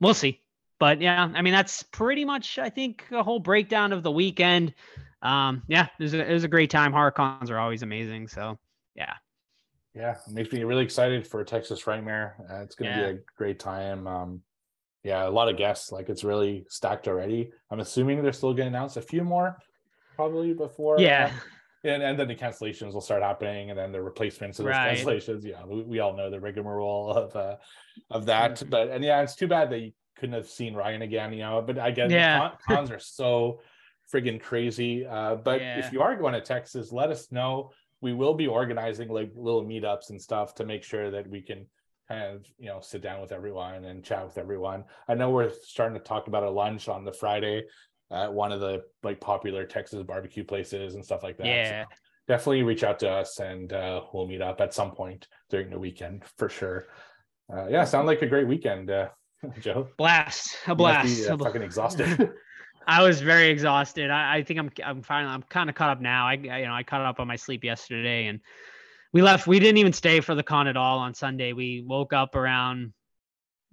we'll 0.00 0.14
see. 0.14 0.40
But 0.80 1.00
yeah, 1.00 1.30
I 1.34 1.42
mean, 1.42 1.52
that's 1.52 1.82
pretty 1.84 2.24
much, 2.24 2.58
I 2.58 2.68
think, 2.68 3.04
a 3.12 3.22
whole 3.22 3.38
breakdown 3.38 3.92
of 3.92 4.02
the 4.02 4.10
weekend. 4.10 4.74
Um, 5.22 5.62
yeah, 5.68 5.86
it 5.98 6.02
was, 6.02 6.14
a, 6.14 6.30
it 6.30 6.32
was 6.32 6.44
a 6.44 6.48
great 6.48 6.70
time. 6.70 6.92
Horror 6.92 7.10
cons 7.10 7.50
are 7.50 7.58
always 7.58 7.82
amazing. 7.82 8.28
So 8.28 8.58
yeah. 8.94 9.14
Yeah, 9.94 10.16
it 10.26 10.32
makes 10.32 10.52
me 10.52 10.64
really 10.64 10.82
excited 10.82 11.24
for 11.24 11.44
Texas 11.44 11.80
Frightmare. 11.80 12.32
Uh, 12.50 12.62
it's 12.62 12.74
going 12.74 12.92
to 12.92 12.98
yeah. 12.98 13.12
be 13.12 13.18
a 13.18 13.20
great 13.36 13.60
time. 13.60 14.08
Um, 14.08 14.42
yeah, 15.04 15.28
a 15.28 15.30
lot 15.30 15.48
of 15.48 15.56
guests. 15.56 15.92
Like 15.92 16.08
it's 16.08 16.24
really 16.24 16.66
stacked 16.68 17.06
already. 17.06 17.52
I'm 17.70 17.78
assuming 17.78 18.20
they're 18.20 18.32
still 18.32 18.52
going 18.54 18.70
to 18.70 18.76
announce 18.76 18.96
a 18.96 19.02
few 19.02 19.22
more 19.22 19.56
probably 20.14 20.52
before. 20.52 20.98
Yeah. 20.98 21.30
Uh, 21.32 21.38
and, 21.84 22.02
and 22.02 22.18
then 22.18 22.28
the 22.28 22.34
cancellations 22.34 22.94
will 22.94 23.00
start 23.00 23.22
happening, 23.22 23.70
and 23.70 23.78
then 23.78 23.92
the 23.92 24.00
replacements 24.00 24.58
of 24.58 24.64
those 24.64 24.72
right. 24.72 24.96
cancellations. 24.96 25.44
Yeah, 25.44 25.64
we, 25.66 25.82
we 25.82 26.00
all 26.00 26.16
know 26.16 26.30
the 26.30 26.40
rigmarole 26.40 27.10
of 27.10 27.36
uh, 27.36 27.56
of 28.10 28.26
that. 28.26 28.52
Mm-hmm. 28.52 28.70
But 28.70 28.88
and 28.88 29.04
yeah, 29.04 29.20
it's 29.20 29.36
too 29.36 29.48
bad 29.48 29.70
that 29.70 29.80
you 29.80 29.92
couldn't 30.16 30.34
have 30.34 30.48
seen 30.48 30.74
Ryan 30.74 31.02
again. 31.02 31.32
You 31.32 31.40
know, 31.40 31.62
but 31.62 31.78
I 31.78 31.90
guess 31.90 32.10
yeah. 32.10 32.52
Cons 32.66 32.90
are 32.90 32.98
so 32.98 33.60
friggin' 34.12 34.40
crazy. 34.40 35.06
Uh, 35.06 35.36
but 35.36 35.60
yeah. 35.60 35.78
if 35.78 35.92
you 35.92 36.00
are 36.00 36.16
going 36.16 36.34
to 36.34 36.40
Texas, 36.40 36.92
let 36.92 37.10
us 37.10 37.30
know. 37.30 37.70
We 38.00 38.12
will 38.12 38.34
be 38.34 38.46
organizing 38.46 39.08
like 39.08 39.32
little 39.34 39.64
meetups 39.64 40.10
and 40.10 40.20
stuff 40.20 40.54
to 40.56 40.64
make 40.64 40.84
sure 40.84 41.10
that 41.10 41.28
we 41.28 41.42
can 41.42 41.66
kind 42.08 42.34
of 42.34 42.46
you 42.58 42.66
know 42.66 42.80
sit 42.80 43.02
down 43.02 43.20
with 43.20 43.32
everyone 43.32 43.84
and 43.84 44.02
chat 44.02 44.24
with 44.24 44.38
everyone. 44.38 44.84
I 45.06 45.14
know 45.14 45.30
we're 45.30 45.50
starting 45.62 45.98
to 45.98 46.04
talk 46.04 46.28
about 46.28 46.44
a 46.44 46.50
lunch 46.50 46.88
on 46.88 47.04
the 47.04 47.12
Friday 47.12 47.64
at 48.14 48.32
one 48.32 48.52
of 48.52 48.60
the 48.60 48.82
like 49.02 49.20
popular 49.20 49.64
Texas 49.64 50.02
barbecue 50.02 50.44
places 50.44 50.94
and 50.94 51.04
stuff 51.04 51.22
like 51.22 51.36
that. 51.38 51.46
Yeah. 51.46 51.84
So 51.84 51.96
definitely 52.28 52.62
reach 52.62 52.84
out 52.84 52.98
to 53.00 53.10
us 53.10 53.40
and 53.40 53.72
uh, 53.72 54.02
we'll 54.12 54.26
meet 54.26 54.40
up 54.40 54.60
at 54.60 54.72
some 54.72 54.92
point 54.92 55.28
during 55.50 55.70
the 55.70 55.78
weekend 55.78 56.24
for 56.36 56.48
sure. 56.48 56.86
Uh, 57.52 57.66
yeah, 57.68 57.84
sound 57.84 58.06
like 58.06 58.22
a 58.22 58.26
great 58.26 58.46
weekend, 58.46 58.90
uh, 58.90 59.08
Joe. 59.60 59.88
Blast, 59.98 60.56
a 60.66 60.74
blast. 60.74 61.22
Be, 61.22 61.28
uh, 61.28 61.36
fucking 61.36 61.62
exhausted. 61.62 62.30
I 62.86 63.02
was 63.02 63.20
very 63.20 63.48
exhausted. 63.48 64.10
I, 64.10 64.36
I, 64.36 64.42
think 64.42 64.58
I'm 64.58 64.70
I'm 64.84 65.02
finally 65.02 65.32
I'm 65.32 65.42
kind 65.42 65.70
of 65.70 65.76
caught 65.76 65.90
up 65.90 66.00
now. 66.00 66.26
I, 66.26 66.32
I 66.32 66.58
you 66.58 66.66
know 66.66 66.74
I 66.74 66.82
caught 66.82 67.00
up 67.00 67.18
on 67.18 67.26
my 67.26 67.36
sleep 67.36 67.64
yesterday 67.64 68.26
and 68.26 68.40
we 69.12 69.22
left. 69.22 69.46
We 69.46 69.58
didn't 69.58 69.78
even 69.78 69.92
stay 69.92 70.20
for 70.20 70.34
the 70.34 70.42
con 70.42 70.68
at 70.68 70.76
all 70.76 70.98
on 70.98 71.14
Sunday. 71.14 71.52
We 71.52 71.82
woke 71.86 72.12
up 72.12 72.34
around 72.34 72.92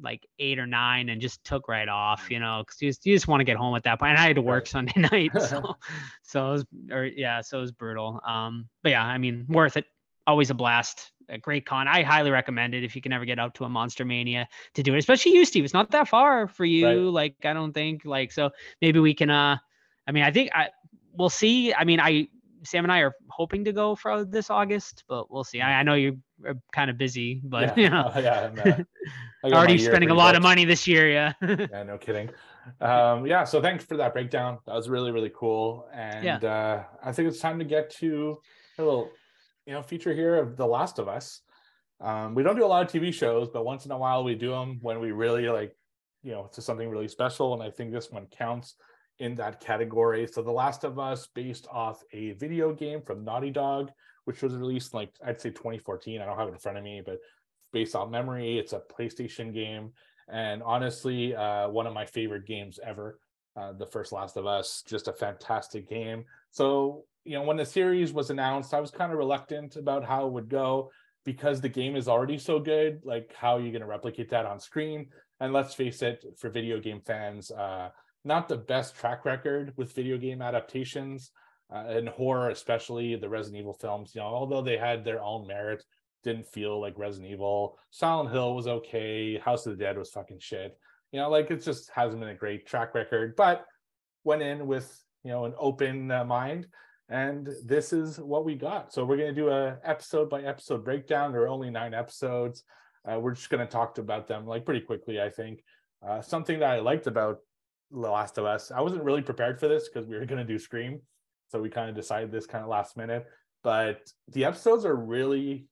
like 0.01 0.25
eight 0.39 0.59
or 0.59 0.67
nine 0.67 1.09
and 1.09 1.21
just 1.21 1.43
took 1.43 1.67
right 1.67 1.87
off, 1.87 2.29
you 2.29 2.39
know, 2.39 2.63
because 2.65 2.81
you 2.81 2.89
just, 2.89 3.05
you 3.05 3.15
just 3.15 3.27
want 3.27 3.39
to 3.41 3.45
get 3.45 3.57
home 3.57 3.75
at 3.75 3.83
that 3.83 3.99
point. 3.99 4.11
And 4.11 4.19
I 4.19 4.27
had 4.27 4.35
to 4.35 4.41
work 4.41 4.67
Sunday 4.67 4.93
night, 5.11 5.31
so 5.39 5.75
so 6.23 6.47
it 6.47 6.51
was, 6.51 6.65
or 6.91 7.05
yeah, 7.05 7.41
so 7.41 7.59
it 7.59 7.61
was 7.61 7.71
brutal. 7.71 8.19
Um, 8.27 8.67
but 8.83 8.89
yeah, 8.89 9.03
I 9.03 9.17
mean, 9.17 9.45
worth 9.47 9.77
it. 9.77 9.85
Always 10.27 10.49
a 10.49 10.53
blast. 10.53 11.11
A 11.29 11.37
great 11.37 11.65
con. 11.65 11.87
I 11.87 12.03
highly 12.03 12.29
recommend 12.29 12.75
it 12.75 12.83
if 12.83 12.95
you 12.95 13.01
can 13.01 13.13
ever 13.13 13.25
get 13.25 13.39
out 13.39 13.55
to 13.55 13.63
a 13.63 13.69
Monster 13.69 14.03
Mania 14.03 14.47
to 14.73 14.83
do 14.83 14.93
it, 14.93 14.97
especially 14.97 15.33
you, 15.33 15.45
Steve. 15.45 15.63
It's 15.63 15.73
not 15.73 15.91
that 15.91 16.07
far 16.07 16.47
for 16.47 16.65
you. 16.65 16.85
Right. 16.85 16.97
Like 16.97 17.45
I 17.45 17.53
don't 17.53 17.73
think 17.73 18.03
like 18.05 18.31
so. 18.31 18.51
Maybe 18.81 18.99
we 18.99 19.13
can. 19.13 19.29
Uh, 19.29 19.57
I 20.07 20.11
mean, 20.11 20.23
I 20.23 20.31
think 20.31 20.51
I 20.53 20.69
we'll 21.13 21.29
see. 21.29 21.73
I 21.73 21.85
mean, 21.85 21.99
I 21.99 22.27
Sam 22.63 22.85
and 22.85 22.91
I 22.91 22.99
are 22.99 23.13
hoping 23.29 23.65
to 23.65 23.73
go 23.73 23.95
for 23.95 24.23
this 24.23 24.49
August, 24.49 25.03
but 25.07 25.31
we'll 25.31 25.43
see. 25.43 25.61
I, 25.61 25.79
I 25.79 25.83
know 25.83 25.95
you're 25.95 26.15
kind 26.71 26.89
of 26.89 26.97
busy, 26.97 27.41
but 27.43 27.77
yeah, 27.77 27.83
you 27.83 27.89
know, 27.89 28.11
yeah, 28.15 28.83
uh, 29.43 29.47
already 29.47 29.77
spending 29.77 30.09
a 30.09 30.13
lot 30.13 30.35
of 30.35 30.43
money 30.43 30.65
this 30.65 30.87
year. 30.87 31.09
Yeah. 31.09 31.33
yeah, 31.41 31.83
no 31.83 31.97
kidding. 31.97 32.29
Um, 32.79 33.25
yeah, 33.25 33.43
so 33.43 33.61
thanks 33.61 33.83
for 33.83 33.97
that 33.97 34.13
breakdown. 34.13 34.59
That 34.65 34.75
was 34.75 34.89
really 34.89 35.11
really 35.11 35.31
cool, 35.35 35.87
and 35.93 36.23
yeah. 36.23 36.37
uh, 36.37 36.83
I 37.03 37.11
think 37.11 37.27
it's 37.27 37.39
time 37.39 37.59
to 37.59 37.65
get 37.65 37.89
to 37.97 38.39
a 38.77 38.83
little, 38.83 39.11
you 39.65 39.73
know, 39.73 39.81
feature 39.81 40.13
here 40.13 40.35
of 40.35 40.57
The 40.57 40.65
Last 40.65 40.99
of 40.99 41.07
Us. 41.07 41.41
Um, 41.99 42.33
we 42.35 42.43
don't 42.43 42.55
do 42.55 42.65
a 42.65 42.67
lot 42.67 42.83
of 42.83 42.91
TV 42.91 43.13
shows, 43.13 43.49
but 43.49 43.65
once 43.65 43.85
in 43.85 43.91
a 43.91 43.97
while 43.97 44.23
we 44.23 44.35
do 44.35 44.49
them 44.49 44.79
when 44.81 44.99
we 44.99 45.11
really 45.11 45.47
like, 45.49 45.75
you 46.23 46.31
know, 46.31 46.49
to 46.53 46.61
something 46.61 46.89
really 46.89 47.07
special, 47.07 47.53
and 47.53 47.63
I 47.63 47.69
think 47.69 47.91
this 47.91 48.11
one 48.11 48.27
counts 48.27 48.75
in 49.21 49.35
that 49.35 49.59
category. 49.59 50.27
So 50.27 50.41
The 50.41 50.51
Last 50.51 50.83
of 50.83 50.97
Us, 50.97 51.27
based 51.33 51.67
off 51.71 52.03
a 52.11 52.31
video 52.31 52.73
game 52.73 53.01
from 53.01 53.23
Naughty 53.23 53.51
Dog, 53.51 53.91
which 54.25 54.41
was 54.41 54.55
released 54.55 54.95
like 54.95 55.11
I'd 55.23 55.39
say 55.39 55.51
2014. 55.51 56.19
I 56.19 56.25
don't 56.25 56.37
have 56.37 56.47
it 56.47 56.53
in 56.53 56.57
front 56.57 56.79
of 56.79 56.83
me, 56.83 57.03
but 57.05 57.19
based 57.71 57.95
on 57.95 58.09
memory, 58.09 58.57
it's 58.57 58.73
a 58.73 58.81
PlayStation 58.91 59.53
game. 59.53 59.91
And 60.27 60.63
honestly, 60.63 61.35
uh, 61.35 61.69
one 61.69 61.85
of 61.85 61.93
my 61.93 62.05
favorite 62.05 62.47
games 62.47 62.79
ever. 62.83 63.19
Uh, 63.55 63.73
the 63.73 63.85
first 63.85 64.11
Last 64.11 64.37
of 64.37 64.47
Us, 64.47 64.81
just 64.87 65.07
a 65.07 65.13
fantastic 65.13 65.87
game. 65.87 66.23
So, 66.51 67.03
you 67.23 67.33
know, 67.33 67.43
when 67.43 67.57
the 67.57 67.65
series 67.65 68.13
was 68.13 68.29
announced, 68.29 68.73
I 68.73 68.79
was 68.79 68.91
kind 68.91 69.11
of 69.11 69.17
reluctant 69.17 69.75
about 69.75 70.05
how 70.05 70.25
it 70.25 70.33
would 70.33 70.49
go 70.49 70.89
because 71.25 71.61
the 71.61 71.69
game 71.69 71.95
is 71.95 72.07
already 72.07 72.37
so 72.37 72.59
good. 72.59 73.01
Like, 73.03 73.35
how 73.35 73.57
are 73.57 73.59
you 73.59 73.71
going 73.71 73.81
to 73.81 73.87
replicate 73.87 74.29
that 74.29 74.45
on 74.45 74.59
screen? 74.59 75.07
And 75.41 75.53
let's 75.53 75.73
face 75.73 76.01
it, 76.01 76.23
for 76.37 76.49
video 76.49 76.79
game 76.79 77.01
fans, 77.05 77.51
uh, 77.51 77.89
not 78.23 78.47
the 78.47 78.57
best 78.57 78.95
track 78.95 79.25
record 79.25 79.73
with 79.77 79.93
video 79.93 80.17
game 80.17 80.41
adaptations 80.41 81.31
uh, 81.73 81.85
and 81.87 82.09
horror, 82.09 82.49
especially 82.49 83.15
the 83.15 83.29
Resident 83.29 83.61
Evil 83.61 83.73
films. 83.73 84.11
You 84.13 84.21
know, 84.21 84.27
although 84.27 84.61
they 84.61 84.77
had 84.77 85.03
their 85.03 85.21
own 85.21 85.47
merit, 85.47 85.83
didn't 86.23 86.47
feel 86.47 86.79
like 86.79 86.97
Resident 86.97 87.31
Evil. 87.31 87.77
Silent 87.89 88.31
Hill 88.31 88.55
was 88.55 88.67
okay. 88.67 89.37
House 89.39 89.65
of 89.65 89.77
the 89.77 89.83
Dead 89.83 89.97
was 89.97 90.11
fucking 90.11 90.39
shit. 90.39 90.77
You 91.11 91.19
know, 91.19 91.29
like 91.29 91.49
it 91.51 91.63
just 91.63 91.89
hasn't 91.91 92.19
been 92.19 92.29
a 92.29 92.35
great 92.35 92.67
track 92.67 92.93
record. 92.93 93.35
But 93.35 93.65
went 94.23 94.41
in 94.41 94.67
with 94.67 95.03
you 95.23 95.31
know 95.31 95.45
an 95.45 95.53
open 95.57 96.11
uh, 96.11 96.23
mind, 96.23 96.67
and 97.09 97.49
this 97.65 97.91
is 97.93 98.19
what 98.19 98.45
we 98.45 98.55
got. 98.55 98.93
So 98.93 99.03
we're 99.03 99.17
gonna 99.17 99.33
do 99.33 99.49
a 99.49 99.77
episode 99.83 100.29
by 100.29 100.43
episode 100.43 100.85
breakdown. 100.85 101.31
There 101.31 101.41
are 101.43 101.49
only 101.49 101.69
nine 101.69 101.93
episodes. 101.93 102.63
Uh, 103.09 103.19
we're 103.19 103.33
just 103.33 103.49
gonna 103.49 103.65
talk 103.65 103.97
about 103.97 104.27
them 104.27 104.45
like 104.45 104.65
pretty 104.65 104.81
quickly. 104.81 105.19
I 105.19 105.29
think 105.29 105.63
uh, 106.05 106.21
something 106.21 106.59
that 106.59 106.69
I 106.69 106.79
liked 106.79 107.07
about 107.07 107.39
Last 107.91 108.37
of 108.37 108.45
Us. 108.45 108.71
I 108.71 108.81
wasn't 108.81 109.03
really 109.03 109.21
prepared 109.21 109.59
for 109.59 109.67
this 109.67 109.89
because 109.89 110.07
we 110.07 110.17
were 110.17 110.25
going 110.25 110.45
to 110.45 110.53
do 110.53 110.59
Scream. 110.59 111.01
So 111.49 111.61
we 111.61 111.69
kind 111.69 111.89
of 111.89 111.95
decided 111.95 112.31
this 112.31 112.45
kind 112.45 112.63
of 112.63 112.69
last 112.69 112.95
minute. 112.95 113.25
But 113.63 114.11
the 114.29 114.45
episodes 114.45 114.85
are 114.85 114.95
really 114.95 115.67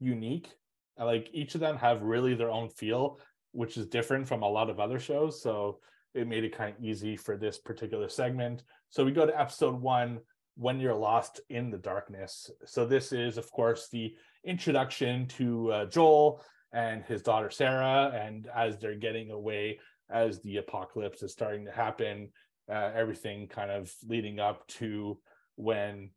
unique. 0.00 0.50
Like 0.98 1.28
each 1.32 1.54
of 1.54 1.60
them 1.60 1.76
have 1.78 2.02
really 2.02 2.34
their 2.34 2.50
own 2.50 2.68
feel, 2.68 3.18
which 3.52 3.76
is 3.76 3.86
different 3.86 4.28
from 4.28 4.42
a 4.42 4.48
lot 4.48 4.70
of 4.70 4.78
other 4.78 5.00
shows. 5.00 5.42
So 5.42 5.78
it 6.14 6.28
made 6.28 6.44
it 6.44 6.56
kind 6.56 6.74
of 6.76 6.84
easy 6.84 7.16
for 7.16 7.36
this 7.36 7.58
particular 7.58 8.08
segment. 8.08 8.62
So 8.90 9.04
we 9.04 9.10
go 9.10 9.26
to 9.26 9.40
episode 9.40 9.80
one 9.80 10.20
when 10.56 10.78
you're 10.78 10.94
lost 10.94 11.40
in 11.48 11.70
the 11.70 11.78
darkness. 11.78 12.50
So 12.64 12.86
this 12.86 13.12
is, 13.12 13.38
of 13.38 13.50
course, 13.50 13.88
the 13.90 14.14
introduction 14.44 15.26
to 15.28 15.72
uh, 15.72 15.84
Joel 15.86 16.44
and 16.72 17.02
his 17.04 17.22
daughter 17.22 17.50
Sarah, 17.50 18.12
and 18.14 18.48
as 18.54 18.78
they're 18.78 18.94
getting 18.94 19.30
away 19.30 19.78
as 20.10 20.40
the 20.40 20.58
apocalypse 20.58 21.22
is 21.22 21.32
starting 21.32 21.64
to 21.66 21.70
happen, 21.70 22.30
uh, 22.70 22.90
everything 22.94 23.48
kind 23.48 23.70
of 23.70 23.92
leading 24.06 24.38
up 24.38 24.66
to 24.66 25.18
when, 25.56 26.10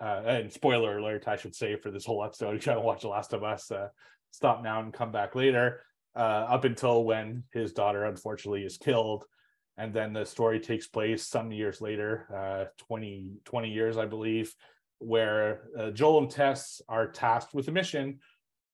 uh, 0.00 0.22
and 0.26 0.52
spoiler 0.52 0.98
alert, 0.98 1.26
I 1.26 1.36
should 1.36 1.54
say, 1.54 1.76
for 1.76 1.90
this 1.90 2.04
whole 2.04 2.24
episode, 2.24 2.52
you 2.64 2.70
haven't 2.70 2.84
watched 2.84 3.02
The 3.02 3.08
Last 3.08 3.32
of 3.32 3.42
Us, 3.42 3.70
uh, 3.70 3.88
stop 4.30 4.62
now 4.62 4.80
and 4.80 4.92
come 4.92 5.12
back 5.12 5.34
later, 5.34 5.82
uh, 6.16 6.18
up 6.48 6.64
until 6.64 7.04
when 7.04 7.44
his 7.52 7.72
daughter 7.72 8.04
unfortunately 8.04 8.64
is 8.64 8.78
killed. 8.78 9.24
And 9.76 9.92
then 9.92 10.12
the 10.12 10.24
story 10.24 10.60
takes 10.60 10.86
place 10.86 11.26
some 11.26 11.50
years 11.50 11.80
later, 11.80 12.28
uh, 12.32 12.64
20, 12.86 13.38
20 13.44 13.70
years, 13.70 13.96
I 13.96 14.06
believe, 14.06 14.54
where 14.98 15.62
uh, 15.76 15.90
Joel 15.90 16.18
and 16.18 16.30
Tess 16.30 16.80
are 16.88 17.08
tasked 17.08 17.54
with 17.54 17.66
a 17.66 17.72
mission 17.72 18.20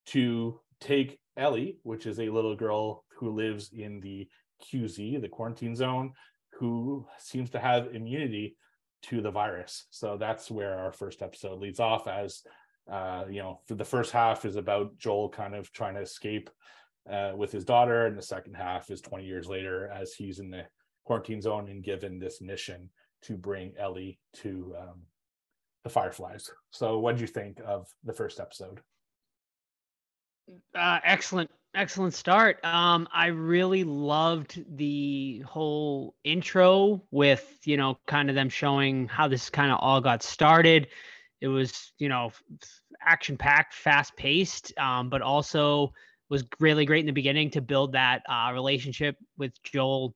to 0.07 0.61
take 0.81 1.19
Ellie, 1.37 1.79
which 1.83 2.07
is 2.07 2.21
a 2.21 2.29
little 2.29 2.55
girl 2.55 3.05
who 3.21 3.31
lives 3.31 3.71
in 3.73 4.01
the 4.01 4.27
QZ, 4.65 5.21
the 5.21 5.29
quarantine 5.29 5.77
zone, 5.77 6.13
who 6.55 7.07
seems 7.19 7.51
to 7.51 7.61
have 7.61 7.95
immunity 7.95 8.57
to 9.03 9.21
the 9.21 9.31
virus. 9.31 9.87
So 9.91 10.17
that's 10.17 10.51
where 10.51 10.79
our 10.79 10.93
first 10.93 11.23
episode 11.23 11.61
leads 11.61 11.81
off 11.81 12.09
as 12.09 12.43
uh, 12.91 13.25
you 13.31 13.41
know, 13.41 13.61
the 13.69 13.85
first 13.85 14.11
half 14.11 14.45
is 14.45 14.57
about 14.57 14.99
Joel 14.99 15.29
kind 15.29 15.55
of 15.55 15.73
trying 15.73 15.95
to 15.95 16.01
escape 16.01 16.51
uh, 17.11 17.33
with 17.37 17.53
his 17.53 17.65
daughter, 17.65 18.07
and 18.07 18.19
the 18.19 18.23
second 18.23 18.55
half 18.55 18.91
is 18.91 19.01
20 19.01 19.25
years 19.25 19.47
later 19.47 19.89
as 19.89 20.13
he's 20.13 20.41
in 20.41 20.51
the 20.51 20.65
quarantine 21.05 21.41
zone 21.41 21.69
and 21.69 21.85
given 21.85 22.19
this 22.19 22.41
mission 22.41 22.91
to 23.23 23.37
bring 23.37 23.73
Ellie 23.79 24.19
to 24.35 24.75
um, 24.79 25.03
the 25.85 25.91
Fireflies. 25.91 26.51
So, 26.71 26.99
what 26.99 27.17
do 27.17 27.23
you 27.23 27.29
think 27.29 27.61
of 27.65 27.87
the 28.05 28.13
first 28.13 28.41
episode? 28.41 28.81
Uh, 30.75 30.99
excellent, 31.05 31.51
excellent 31.75 32.15
start. 32.15 32.63
Um, 32.65 33.09
I 33.13 33.27
really 33.27 33.85
loved 33.85 34.65
the 34.77 35.43
whole 35.47 36.15
intro 36.25 37.03
with 37.11 37.59
you 37.65 37.77
know 37.77 37.99
kind 38.07 38.29
of 38.29 38.35
them 38.35 38.49
showing 38.49 39.09
how 39.09 39.29
this 39.29 39.51
kind 39.51 39.71
of 39.73 39.79
all 39.81 40.01
got 40.01 40.23
started. 40.23 40.89
It 41.41 41.49
was 41.49 41.93
you 41.99 42.09
know 42.09 42.33
action 43.03 43.37
packed, 43.37 43.75
fast 43.75 44.17
paced, 44.17 44.77
um, 44.79 45.09
but 45.09 45.23
also 45.23 45.93
was 46.29 46.45
really 46.61 46.85
great 46.85 47.01
in 47.01 47.07
the 47.07 47.13
beginning 47.13 47.51
to 47.51 47.61
build 47.61 47.93
that 47.93 48.23
uh, 48.29 48.51
relationship 48.53 49.17
with 49.37 49.53
Joel 49.65 50.15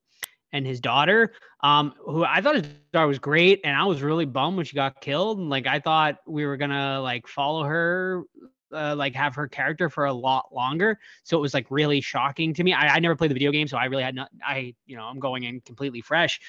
and 0.52 0.64
his 0.64 0.80
daughter, 0.80 1.32
um, 1.64 1.92
who 1.98 2.24
I 2.24 2.40
thought 2.40 2.54
his 2.54 2.68
daughter 2.92 3.08
was 3.08 3.18
great, 3.18 3.60
and 3.64 3.76
I 3.76 3.84
was 3.84 4.02
really 4.02 4.24
bummed 4.24 4.56
when 4.56 4.64
she 4.64 4.76
got 4.76 5.00
killed. 5.00 5.38
And 5.38 5.50
like 5.50 5.66
I 5.66 5.80
thought 5.80 6.18
we 6.26 6.46
were 6.46 6.56
gonna 6.56 7.00
like 7.00 7.26
follow 7.26 7.64
her, 7.64 8.22
uh, 8.74 8.94
like 8.96 9.14
have 9.14 9.34
her 9.34 9.48
character 9.48 9.88
for 9.88 10.06
a 10.06 10.12
lot 10.12 10.54
longer. 10.54 10.98
So 11.22 11.36
it 11.36 11.40
was 11.40 11.54
like 11.54 11.66
really 11.70 12.00
shocking 12.00 12.54
to 12.54 12.64
me. 12.64 12.72
I, 12.72 12.96
I 12.96 12.98
never 12.98 13.16
played 13.16 13.30
the 13.30 13.34
video 13.34 13.50
game, 13.50 13.68
so 13.68 13.76
I 13.76 13.86
really 13.86 14.02
had 14.02 14.14
not. 14.14 14.30
I 14.44 14.74
you 14.86 14.96
know 14.96 15.04
I'm 15.04 15.20
going 15.20 15.44
in 15.44 15.60
completely 15.60 16.00
fresh, 16.00 16.40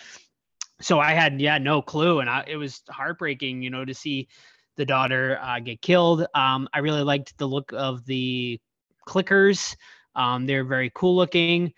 so 0.81 0.99
I 0.99 1.13
had 1.13 1.39
yeah 1.39 1.57
no 1.57 1.81
clue, 1.81 2.19
and 2.19 2.29
I, 2.29 2.43
it 2.47 2.57
was 2.57 2.81
heartbreaking, 2.89 3.61
you 3.61 3.69
know, 3.69 3.85
to 3.85 3.93
see 3.93 4.27
the 4.75 4.85
daughter 4.85 5.39
uh, 5.41 5.59
get 5.59 5.81
killed. 5.81 6.25
Um, 6.33 6.67
I 6.73 6.79
really 6.79 7.03
liked 7.03 7.37
the 7.37 7.47
look 7.47 7.71
of 7.73 8.05
the 8.05 8.59
clickers. 9.07 9.75
Um, 10.15 10.45
they're 10.45 10.65
very 10.65 10.91
cool 10.93 11.15
looking 11.15 11.73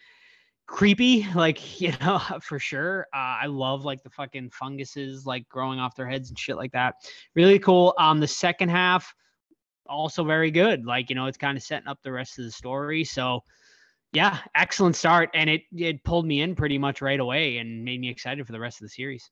creepy 0.68 1.26
like 1.36 1.82
you 1.82 1.94
know 2.02 2.20
for 2.42 2.60
sure 2.60 3.08
uh, 3.14 3.40
i 3.42 3.46
love 3.48 3.86
like 3.86 4.04
the 4.04 4.10
fucking 4.10 4.50
funguses 4.52 5.26
like 5.26 5.48
growing 5.50 5.80
off 5.80 5.96
their 5.96 6.08
heads 6.08 6.30
and 6.30 6.38
shit 6.38 6.58
like 6.58 6.72
that 6.74 6.96
really 7.36 7.58
cool 7.58 7.94
um 7.98 8.20
the 8.20 8.28
second 8.28 8.70
half 8.70 9.14
also 9.90 10.24
very 10.24 10.52
good. 10.52 10.86
Like 10.86 11.10
you 11.10 11.16
know 11.16 11.26
it's 11.28 11.38
kind 11.38 11.58
of 11.58 11.64
setting 11.64 11.88
up 11.88 12.00
the 12.04 12.12
rest 12.12 12.40
of 12.40 12.46
the 12.46 12.52
story. 12.52 13.04
So 13.04 13.44
yeah 14.14 14.40
excellent 14.56 14.96
start. 14.96 15.30
And 15.34 15.50
it 15.50 15.62
it 15.76 16.04
pulled 16.04 16.26
me 16.26 16.42
in 16.42 16.56
pretty 16.56 16.78
much 16.78 17.02
right 17.02 17.20
away 17.20 17.58
and 17.58 17.84
made 17.84 18.00
me 18.00 18.10
excited 18.10 18.46
for 18.46 18.54
the 18.54 18.60
rest 18.60 18.82
of 18.82 18.86
the 18.86 18.90
series. 18.90 19.30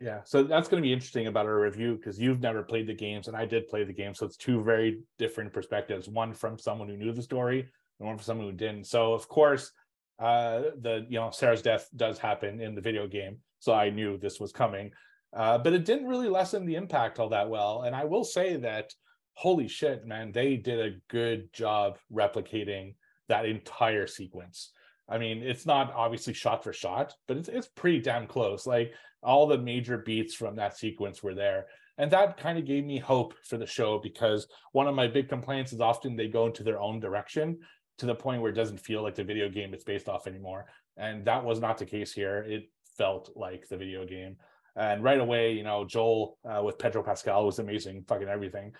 Yeah 0.00 0.20
so 0.24 0.42
that's 0.42 0.68
going 0.68 0.82
to 0.82 0.86
be 0.86 0.92
interesting 0.92 1.28
about 1.28 1.46
our 1.46 1.60
review 1.60 1.96
because 1.96 2.18
you've 2.18 2.40
never 2.40 2.62
played 2.62 2.88
the 2.88 2.94
games 2.94 3.28
and 3.28 3.36
i 3.36 3.46
did 3.46 3.68
play 3.68 3.84
the 3.84 3.92
game 3.92 4.12
so 4.12 4.26
it's 4.26 4.36
two 4.36 4.60
very 4.62 5.00
different 5.18 5.52
perspectives 5.52 6.08
one 6.08 6.34
from 6.34 6.58
someone 6.58 6.88
who 6.88 6.96
knew 6.96 7.12
the 7.12 7.22
story 7.22 7.68
and 7.98 8.08
one 8.08 8.16
from 8.16 8.24
someone 8.24 8.46
who 8.46 8.52
didn't. 8.52 8.86
So 8.86 9.12
of 9.12 9.28
course 9.28 9.70
uh, 10.18 10.62
the 10.80 11.06
you 11.08 11.18
know 11.18 11.30
Sarah's 11.30 11.62
death 11.62 11.88
does 11.96 12.18
happen 12.18 12.60
in 12.60 12.74
the 12.74 12.80
video 12.80 13.06
game, 13.06 13.38
so 13.58 13.72
I 13.72 13.90
knew 13.90 14.16
this 14.16 14.38
was 14.38 14.52
coming. 14.52 14.92
Uh, 15.32 15.58
but 15.58 15.72
it 15.72 15.84
didn't 15.84 16.06
really 16.06 16.28
lessen 16.28 16.64
the 16.64 16.76
impact 16.76 17.18
all 17.18 17.30
that 17.30 17.50
well. 17.50 17.82
And 17.82 17.96
I 17.96 18.04
will 18.04 18.22
say 18.22 18.56
that, 18.58 18.92
holy 19.34 19.68
shit, 19.68 20.06
man, 20.06 20.32
they 20.32 20.56
did 20.56 20.80
a 20.80 20.96
good 21.08 21.52
job 21.52 21.98
replicating 22.12 22.94
that 23.28 23.46
entire 23.46 24.06
sequence. 24.06 24.72
I 25.08 25.18
mean, 25.18 25.42
it's 25.42 25.66
not 25.66 25.92
obviously 25.94 26.32
shot 26.32 26.64
for 26.64 26.72
shot, 26.72 27.14
but 27.28 27.36
it's 27.36 27.48
it's 27.48 27.68
pretty 27.68 28.00
damn 28.00 28.26
close. 28.26 28.66
Like 28.66 28.94
all 29.22 29.46
the 29.46 29.58
major 29.58 29.98
beats 29.98 30.34
from 30.34 30.56
that 30.56 30.76
sequence 30.76 31.22
were 31.22 31.34
there. 31.34 31.66
And 31.98 32.10
that 32.10 32.36
kind 32.36 32.58
of 32.58 32.64
gave 32.64 32.84
me 32.84 32.98
hope 32.98 33.34
for 33.44 33.56
the 33.56 33.66
show 33.66 34.00
because 34.02 34.48
one 34.72 34.88
of 34.88 34.94
my 34.94 35.06
big 35.06 35.28
complaints 35.28 35.72
is 35.72 35.80
often 35.80 36.16
they 36.16 36.28
go 36.28 36.46
into 36.46 36.62
their 36.62 36.80
own 36.80 36.98
direction 36.98 37.58
to 37.98 38.06
the 38.06 38.14
point 38.14 38.42
where 38.42 38.50
it 38.50 38.56
doesn't 38.56 38.80
feel 38.80 39.02
like 39.02 39.14
the 39.14 39.22
video 39.22 39.48
game 39.48 39.72
it's 39.72 39.84
based 39.84 40.08
off 40.08 40.26
anymore. 40.26 40.66
And 40.96 41.24
that 41.26 41.44
was 41.44 41.60
not 41.60 41.78
the 41.78 41.86
case 41.86 42.12
here. 42.12 42.44
It 42.48 42.70
felt 42.96 43.30
like 43.36 43.68
the 43.68 43.76
video 43.76 44.04
game. 44.04 44.36
And 44.76 45.04
right 45.04 45.20
away, 45.20 45.52
you 45.52 45.62
know, 45.62 45.84
Joel 45.84 46.38
uh, 46.44 46.62
with 46.62 46.78
Pedro 46.78 47.02
Pascal 47.02 47.46
was 47.46 47.60
amazing, 47.60 48.04
fucking 48.08 48.28
everything. 48.28 48.72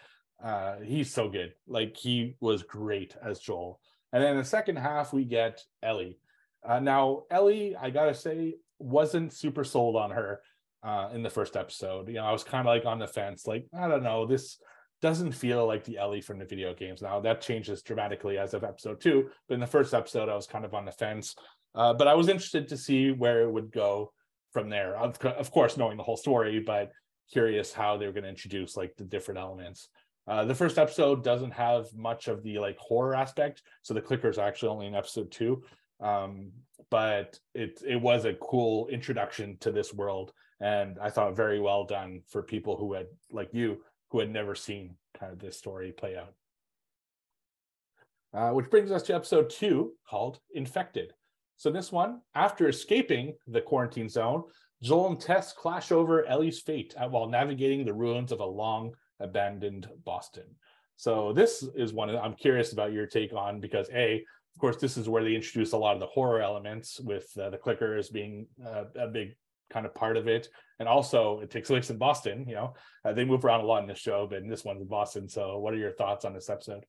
Uh, 0.42 0.76
he's 0.82 1.12
so 1.12 1.28
good. 1.28 1.54
Like 1.66 1.96
he 1.96 2.36
was 2.40 2.62
great 2.62 3.16
as 3.22 3.40
Joel. 3.40 3.80
And 4.12 4.22
then 4.22 4.36
the 4.36 4.44
second 4.44 4.76
half, 4.76 5.12
we 5.12 5.24
get 5.24 5.62
Ellie. 5.82 6.18
Uh, 6.66 6.80
now, 6.80 7.24
Ellie, 7.30 7.76
I 7.76 7.90
gotta 7.90 8.14
say, 8.14 8.54
wasn't 8.78 9.32
super 9.32 9.64
sold 9.64 9.96
on 9.96 10.10
her 10.10 10.40
uh, 10.82 11.08
in 11.12 11.22
the 11.22 11.30
first 11.30 11.56
episode. 11.56 12.08
You 12.08 12.14
know, 12.14 12.24
I 12.24 12.32
was 12.32 12.44
kind 12.44 12.60
of 12.60 12.66
like 12.66 12.84
on 12.84 12.98
the 12.98 13.06
fence, 13.06 13.46
like 13.46 13.66
I 13.76 13.88
don't 13.88 14.02
know, 14.02 14.26
this 14.26 14.58
doesn't 15.02 15.32
feel 15.32 15.66
like 15.66 15.84
the 15.84 15.98
Ellie 15.98 16.20
from 16.20 16.38
the 16.38 16.44
video 16.44 16.74
games. 16.74 17.02
Now 17.02 17.20
that 17.20 17.40
changes 17.40 17.82
dramatically 17.82 18.38
as 18.38 18.54
of 18.54 18.64
episode 18.64 19.00
two, 19.00 19.30
but 19.48 19.54
in 19.54 19.60
the 19.60 19.66
first 19.66 19.94
episode, 19.94 20.28
I 20.28 20.34
was 20.34 20.46
kind 20.46 20.64
of 20.64 20.74
on 20.74 20.84
the 20.84 20.92
fence. 20.92 21.34
Uh, 21.74 21.92
but 21.92 22.06
I 22.06 22.14
was 22.14 22.28
interested 22.28 22.68
to 22.68 22.76
see 22.76 23.10
where 23.10 23.42
it 23.42 23.50
would 23.50 23.72
go 23.72 24.12
from 24.52 24.70
there. 24.70 24.96
Of, 24.96 25.18
of 25.24 25.50
course, 25.50 25.76
knowing 25.76 25.96
the 25.96 26.04
whole 26.04 26.16
story, 26.16 26.60
but 26.60 26.92
curious 27.32 27.72
how 27.72 27.96
they 27.96 28.06
were 28.06 28.12
going 28.12 28.24
to 28.24 28.30
introduce 28.30 28.76
like 28.76 28.94
the 28.96 29.04
different 29.04 29.40
elements. 29.40 29.88
Uh, 30.26 30.44
the 30.44 30.54
first 30.54 30.78
episode 30.78 31.22
doesn't 31.22 31.50
have 31.50 31.86
much 31.94 32.28
of 32.28 32.42
the 32.42 32.58
like 32.58 32.78
horror 32.78 33.14
aspect, 33.14 33.62
so 33.82 33.92
the 33.92 34.00
clickers 34.00 34.38
are 34.38 34.46
actually 34.46 34.70
only 34.70 34.86
in 34.86 34.94
episode 34.94 35.30
two. 35.30 35.62
Um, 36.00 36.50
but 36.90 37.38
it 37.54 37.82
it 37.86 38.00
was 38.00 38.24
a 38.24 38.34
cool 38.34 38.88
introduction 38.88 39.56
to 39.60 39.70
this 39.70 39.92
world, 39.92 40.32
and 40.60 40.98
I 41.00 41.10
thought 41.10 41.36
very 41.36 41.60
well 41.60 41.84
done 41.84 42.22
for 42.28 42.42
people 42.42 42.76
who 42.76 42.94
had 42.94 43.06
like 43.30 43.50
you 43.52 43.82
who 44.10 44.20
had 44.20 44.30
never 44.30 44.54
seen 44.54 44.96
kind 45.18 45.32
of 45.32 45.38
this 45.38 45.58
story 45.58 45.92
play 45.92 46.16
out. 46.16 46.34
Uh, 48.32 48.50
which 48.52 48.70
brings 48.70 48.90
us 48.90 49.02
to 49.04 49.14
episode 49.14 49.48
two 49.48 49.92
called 50.08 50.40
Infected. 50.54 51.12
So, 51.56 51.70
this 51.70 51.92
one, 51.92 52.20
after 52.34 52.68
escaping 52.68 53.34
the 53.46 53.60
quarantine 53.60 54.08
zone, 54.08 54.42
Joel 54.82 55.08
and 55.08 55.20
Tess 55.20 55.52
clash 55.52 55.92
over 55.92 56.26
Ellie's 56.26 56.60
fate 56.60 56.94
while 57.10 57.28
navigating 57.28 57.84
the 57.84 57.94
ruins 57.94 58.32
of 58.32 58.40
a 58.40 58.44
long 58.44 58.92
abandoned 59.24 59.88
Boston. 60.04 60.44
So, 60.96 61.32
this 61.32 61.64
is 61.74 61.92
one 61.92 62.10
I'm 62.10 62.34
curious 62.34 62.72
about 62.72 62.92
your 62.92 63.06
take 63.06 63.32
on 63.32 63.60
because, 63.60 63.88
A, 63.90 64.24
of 64.54 64.60
course, 64.60 64.76
this 64.76 64.96
is 64.96 65.08
where 65.08 65.24
they 65.24 65.34
introduce 65.34 65.72
a 65.72 65.76
lot 65.76 65.94
of 65.94 66.00
the 66.00 66.06
horror 66.06 66.40
elements 66.40 67.00
with 67.00 67.26
uh, 67.36 67.50
the 67.50 67.58
clickers 67.58 68.12
being 68.12 68.46
uh, 68.64 68.84
a 68.96 69.08
big 69.08 69.34
kind 69.70 69.86
of 69.86 69.94
part 69.94 70.16
of 70.16 70.28
it. 70.28 70.48
And 70.78 70.88
also, 70.88 71.40
it 71.40 71.50
takes 71.50 71.68
place 71.68 71.90
in 71.90 71.98
Boston. 71.98 72.46
You 72.48 72.54
know, 72.54 72.74
uh, 73.04 73.12
they 73.12 73.24
move 73.24 73.44
around 73.44 73.60
a 73.60 73.66
lot 73.66 73.82
in 73.82 73.88
this 73.88 73.98
show, 73.98 74.28
but 74.30 74.48
this 74.48 74.64
one's 74.64 74.82
in 74.82 74.88
Boston. 74.88 75.28
So, 75.28 75.58
what 75.58 75.74
are 75.74 75.78
your 75.78 75.92
thoughts 75.92 76.24
on 76.24 76.32
this 76.32 76.48
episode? 76.48 76.84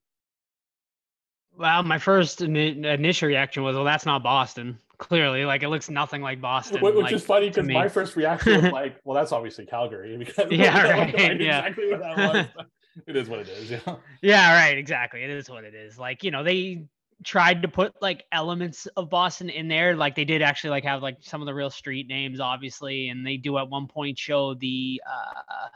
Well, 1.58 1.82
my 1.82 1.98
first 1.98 2.42
initial 2.42 3.28
reaction 3.28 3.62
was, 3.62 3.74
"Well, 3.74 3.84
that's 3.84 4.06
not 4.06 4.22
Boston." 4.22 4.78
Clearly, 4.98 5.44
like 5.44 5.62
it 5.62 5.68
looks 5.68 5.90
nothing 5.90 6.22
like 6.22 6.40
Boston. 6.40 6.80
Which, 6.82 6.94
like, 6.94 7.12
is 7.12 7.24
funny 7.24 7.48
because 7.48 7.66
my 7.66 7.88
first 7.88 8.16
reaction 8.16 8.62
was 8.62 8.72
like, 8.72 9.00
"Well, 9.04 9.14
that's 9.14 9.32
obviously 9.32 9.66
Calgary." 9.66 10.16
Because 10.16 10.46
yeah, 10.50 10.92
right. 10.92 11.14
yeah. 11.40 11.66
exactly 11.66 11.90
what 11.90 12.00
that 12.00 12.16
was. 12.16 12.66
it 13.06 13.16
is 13.16 13.28
what 13.28 13.40
it 13.40 13.48
is. 13.48 13.70
Yeah. 13.70 13.96
Yeah, 14.22 14.54
right. 14.54 14.76
Exactly. 14.76 15.22
It 15.22 15.30
is 15.30 15.48
what 15.48 15.64
it 15.64 15.74
is. 15.74 15.98
Like 15.98 16.22
you 16.22 16.30
know, 16.30 16.42
they 16.42 16.86
tried 17.24 17.62
to 17.62 17.68
put 17.68 17.94
like 18.02 18.24
elements 18.32 18.86
of 18.96 19.08
Boston 19.08 19.48
in 19.48 19.68
there. 19.68 19.96
Like 19.96 20.14
they 20.14 20.24
did 20.24 20.42
actually 20.42 20.70
like 20.70 20.84
have 20.84 21.02
like 21.02 21.18
some 21.20 21.40
of 21.40 21.46
the 21.46 21.54
real 21.54 21.70
street 21.70 22.06
names, 22.06 22.40
obviously, 22.40 23.08
and 23.08 23.26
they 23.26 23.36
do 23.36 23.58
at 23.58 23.68
one 23.68 23.86
point 23.88 24.18
show 24.18 24.54
the 24.54 25.00
uh 25.06 25.68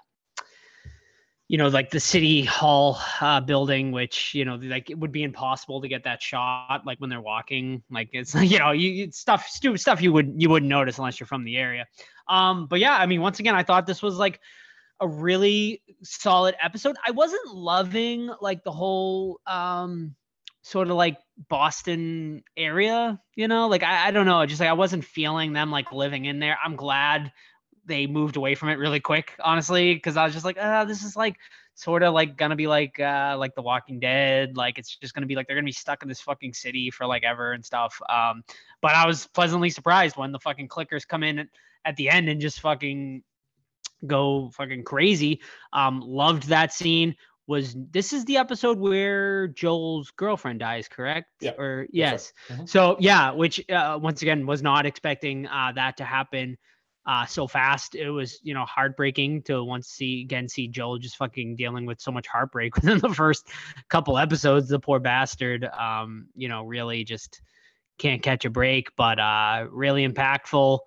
you 1.51 1.59
know 1.59 1.67
like 1.67 1.91
the 1.91 1.99
city 1.99 2.45
hall 2.45 2.97
uh, 3.21 3.41
building 3.41 3.91
which 3.91 4.33
you 4.37 4.45
know 4.45 4.55
like 4.55 4.89
it 4.89 4.97
would 4.97 5.11
be 5.11 5.25
impossible 5.25 5.81
to 5.81 5.89
get 5.89 6.05
that 6.05 6.23
shot 6.23 6.83
like 6.87 7.01
when 7.01 7.11
they're 7.11 7.21
walking 7.21 7.83
like 7.91 8.09
it's 8.13 8.35
you 8.53 8.57
know 8.61 8.71
you 8.71 9.11
stuff 9.11 9.49
stupid 9.49 9.81
stuff 9.81 10.01
you 10.01 10.13
would 10.13 10.33
you 10.37 10.49
wouldn't 10.49 10.71
notice 10.71 10.99
unless 10.99 11.19
you're 11.19 11.27
from 11.27 11.43
the 11.43 11.57
area. 11.57 11.87
Um 12.29 12.69
but 12.69 12.79
yeah 12.79 12.97
i 12.97 13.07
mean 13.07 13.21
once 13.21 13.41
again 13.41 13.57
i 13.57 13.65
thought 13.65 13.85
this 13.85 14.01
was 14.01 14.17
like 14.17 14.39
a 15.01 15.09
really 15.09 15.83
solid 16.03 16.55
episode. 16.63 16.97
I 17.05 17.11
wasn't 17.11 17.55
loving 17.55 18.31
like 18.41 18.63
the 18.63 18.71
whole 18.71 19.41
um 19.47 20.15
sort 20.63 20.89
of 20.89 20.97
like 20.97 21.17
Boston 21.49 22.45
area, 22.57 23.19
you 23.35 23.49
know, 23.49 23.67
like 23.67 23.83
I, 23.83 24.09
I 24.09 24.11
don't 24.11 24.27
know, 24.27 24.45
just 24.47 24.61
like 24.61 24.69
I 24.69 24.75
wasn't 24.75 25.05
feeling 25.05 25.53
them 25.53 25.71
like 25.71 25.91
living 25.91 26.27
in 26.27 26.39
there. 26.39 26.59
I'm 26.63 26.77
glad 26.77 27.33
they 27.91 28.07
moved 28.07 28.37
away 28.37 28.55
from 28.55 28.69
it 28.71 28.79
really 28.79 29.01
quick, 29.01 29.35
honestly, 29.43 29.93
because 29.95 30.17
I 30.17 30.25
was 30.25 30.33
just 30.33 30.45
like, 30.45 30.57
ah, 30.59 30.81
oh, 30.81 30.85
this 30.87 31.03
is 31.03 31.17
like 31.17 31.37
sort 31.75 32.03
of 32.03 32.15
like 32.15 32.37
gonna 32.37 32.57
be 32.57 32.67
like 32.67 32.99
uh 33.01 33.37
like 33.39 33.55
The 33.55 33.63
Walking 33.63 34.01
Dead, 34.01 34.57
like 34.57 34.79
it's 34.79 34.97
just 34.97 35.13
gonna 35.13 35.27
be 35.27 35.35
like 35.35 35.47
they're 35.47 35.57
gonna 35.57 35.65
be 35.65 35.73
stuck 35.73 36.03
in 36.03 36.09
this 36.09 36.21
fucking 36.21 36.55
city 36.55 36.91
for 36.91 37.05
like 37.05 37.25
ever 37.25 37.53
and 37.53 37.65
stuff. 37.65 38.01
Um, 38.09 38.43
but 38.81 38.95
I 38.95 39.07
was 39.07 39.27
pleasantly 39.27 39.71
surprised 39.71 40.17
when 40.17 40.33
the 40.33 40.39
fucking 40.39 40.69
clickers 40.69 41.07
come 41.07 41.23
in 41.23 41.41
at, 41.41 41.49
at 41.85 41.97
the 41.97 42.09
end 42.09 42.29
and 42.29 42.41
just 42.41 42.61
fucking 42.61 43.23
go 44.07 44.51
fucking 44.55 44.85
crazy. 44.85 45.41
Um, 45.73 46.01
loved 46.01 46.45
that 46.45 46.73
scene 46.73 47.17
was 47.49 47.75
this 47.91 48.13
is 48.13 48.25
the 48.27 48.37
episode 48.37 48.79
where 48.79 49.49
Joel's 49.49 50.13
girlfriend 50.13 50.61
dies, 50.61 50.87
correct? 50.87 51.27
Yeah. 51.41 51.53
Or 51.59 51.89
yes. 51.91 52.33
Right. 52.49 52.57
Mm-hmm. 52.57 52.67
So 52.67 52.97
yeah, 53.01 53.33
which 53.33 53.69
uh, 53.69 53.99
once 54.01 54.23
again 54.23 54.47
was 54.47 54.63
not 54.63 54.87
expecting 54.87 55.49
uh, 55.49 55.73
that 55.75 55.97
to 55.97 56.05
happen 56.05 56.57
uh, 57.07 57.27
so 57.27 57.47
fast. 57.47 57.95
It 57.95 58.11
was 58.11 58.41
you 58.43 58.55
know 58.55 58.65
heartbreaking 58.65 59.43
to 59.43 59.65
once 59.65 59.89
see 59.89 60.23
again 60.23 60.49
see 60.49 60.69
Joel 60.69 60.99
just 60.99 61.17
fucking 61.17 61.57
dealing 61.57 61.87
with 61.87 62.01
so 62.01 62.11
much 62.11 62.27
heartbreak 62.27 62.75
within 62.77 62.99
the 62.99 63.15
first 63.15 63.49
couple 63.89 64.19
episodes. 64.19 64.69
The 64.69 64.79
poor 64.79 65.01
bastard, 65.01 65.65
um, 65.65 66.29
you 66.35 66.49
know, 66.49 66.65
really 66.65 67.05
just 67.05 67.41
can't 67.99 68.23
catch 68.23 68.45
a 68.45 68.51
break. 68.51 68.95
But 68.97 69.19
uh, 69.19 69.67
really 69.71 70.07
impactful. 70.07 70.81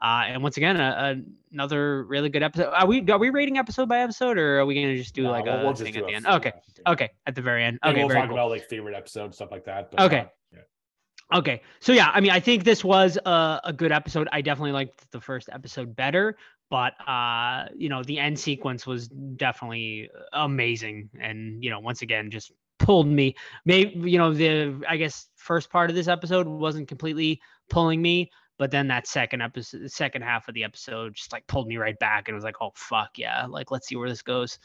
Uh, 0.00 0.24
and 0.26 0.42
once 0.42 0.58
again, 0.58 0.78
a, 0.78 0.82
a, 0.82 1.22
another 1.52 2.04
really 2.04 2.28
good 2.28 2.42
episode. 2.42 2.70
Are 2.70 2.86
we 2.86 3.00
are 3.08 3.18
we 3.18 3.30
rating 3.30 3.56
episode 3.56 3.88
by 3.88 4.00
episode, 4.00 4.36
or 4.36 4.60
are 4.60 4.66
we 4.66 4.74
gonna 4.74 4.96
just 4.96 5.14
do 5.14 5.22
no, 5.22 5.30
like 5.30 5.46
we'll, 5.46 5.54
a 5.54 5.64
we'll 5.64 5.74
thing 5.74 5.96
at 5.96 6.06
the 6.06 6.14
end? 6.14 6.26
Okay, 6.26 6.52
okay, 6.86 7.10
at 7.26 7.34
the 7.34 7.40
very 7.40 7.64
end. 7.64 7.78
Okay, 7.84 8.04
we'll 8.04 8.14
talk 8.14 8.28
cool. 8.28 8.36
about 8.36 8.50
like 8.50 8.68
favorite 8.68 8.94
episodes, 8.94 9.36
stuff 9.36 9.50
like 9.50 9.64
that. 9.64 9.88
okay. 9.98 10.26
yeah. 10.52 10.60
Okay, 11.34 11.62
so 11.80 11.92
yeah, 11.92 12.10
I 12.14 12.20
mean, 12.20 12.30
I 12.30 12.38
think 12.38 12.62
this 12.62 12.84
was 12.84 13.18
a, 13.26 13.60
a 13.64 13.72
good 13.72 13.90
episode. 13.90 14.28
I 14.30 14.40
definitely 14.42 14.72
liked 14.72 15.10
the 15.10 15.20
first 15.20 15.48
episode 15.52 15.96
better, 15.96 16.36
but 16.70 16.92
uh, 17.08 17.66
you 17.76 17.88
know, 17.88 18.04
the 18.04 18.18
end 18.18 18.38
sequence 18.38 18.86
was 18.86 19.08
definitely 19.08 20.08
amazing, 20.32 21.10
and 21.20 21.62
you 21.64 21.70
know, 21.70 21.80
once 21.80 22.02
again, 22.02 22.30
just 22.30 22.52
pulled 22.78 23.08
me. 23.08 23.34
Maybe 23.64 24.08
you 24.08 24.18
know, 24.18 24.32
the 24.32 24.80
I 24.88 24.96
guess 24.96 25.26
first 25.34 25.68
part 25.68 25.90
of 25.90 25.96
this 25.96 26.06
episode 26.06 26.46
wasn't 26.46 26.86
completely 26.86 27.40
pulling 27.70 28.00
me, 28.00 28.30
but 28.56 28.70
then 28.70 28.86
that 28.88 29.08
second 29.08 29.42
episode, 29.42 29.90
second 29.90 30.22
half 30.22 30.46
of 30.46 30.54
the 30.54 30.62
episode, 30.62 31.14
just 31.14 31.32
like 31.32 31.44
pulled 31.48 31.66
me 31.66 31.76
right 31.76 31.98
back 31.98 32.28
and 32.28 32.36
was 32.36 32.44
like, 32.44 32.56
oh 32.60 32.70
fuck 32.76 33.18
yeah, 33.18 33.46
like 33.46 33.72
let's 33.72 33.88
see 33.88 33.96
where 33.96 34.08
this 34.08 34.22
goes. 34.22 34.60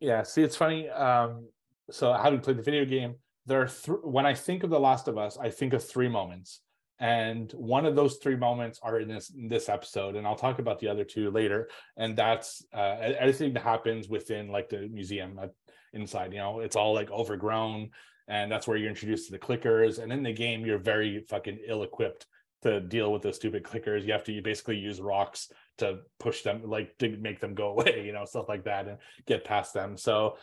Yeah, 0.00 0.22
see, 0.22 0.42
it's 0.42 0.56
funny. 0.56 0.90
Um, 0.90 1.48
so 1.90 2.12
having 2.12 2.40
played 2.40 2.58
the 2.58 2.62
video 2.62 2.84
game, 2.84 3.14
there 3.46 3.62
are 3.62 3.68
th- 3.68 3.98
when 4.02 4.26
I 4.26 4.34
think 4.34 4.62
of 4.62 4.70
The 4.70 4.80
Last 4.80 5.08
of 5.08 5.18
Us, 5.18 5.36
I 5.38 5.50
think 5.50 5.72
of 5.72 5.86
three 5.86 6.08
moments, 6.08 6.60
and 6.98 7.50
one 7.52 7.86
of 7.86 7.96
those 7.96 8.16
three 8.16 8.36
moments 8.36 8.80
are 8.82 9.00
in 9.00 9.08
this 9.08 9.30
in 9.30 9.48
this 9.48 9.68
episode, 9.68 10.16
and 10.16 10.26
I'll 10.26 10.36
talk 10.36 10.58
about 10.58 10.78
the 10.78 10.88
other 10.88 11.04
two 11.04 11.30
later. 11.30 11.68
And 11.96 12.16
that's 12.16 12.64
uh, 12.72 12.96
everything 13.18 13.52
that 13.54 13.62
happens 13.62 14.08
within 14.08 14.48
like 14.48 14.68
the 14.68 14.88
museum 14.88 15.38
inside. 15.92 16.32
You 16.32 16.38
know, 16.38 16.60
it's 16.60 16.76
all 16.76 16.94
like 16.94 17.10
overgrown 17.10 17.90
and 18.28 18.50
that's 18.50 18.66
where 18.66 18.76
you're 18.76 18.88
introduced 18.88 19.26
to 19.26 19.32
the 19.32 19.38
clickers. 19.38 19.98
And 19.98 20.12
in 20.12 20.22
the 20.22 20.32
game, 20.32 20.64
you're 20.64 20.78
very 20.78 21.20
fucking 21.28 21.60
ill-equipped 21.66 22.26
to 22.62 22.80
deal 22.80 23.12
with 23.12 23.22
those 23.22 23.36
stupid 23.36 23.62
clickers. 23.64 24.04
You 24.04 24.12
have 24.12 24.24
to 24.24 24.32
you 24.32 24.40
basically 24.40 24.78
use 24.78 25.00
rocks 25.00 25.50
to 25.78 25.98
push 26.18 26.42
them, 26.42 26.62
like 26.64 26.96
to 26.98 27.16
make 27.18 27.40
them 27.40 27.54
go 27.54 27.68
away, 27.78 28.04
you 28.06 28.12
know, 28.12 28.24
stuff 28.24 28.48
like 28.48 28.64
that, 28.64 28.88
and 28.88 28.98
get 29.26 29.44
past 29.44 29.74
them. 29.74 29.96
So 29.96 30.38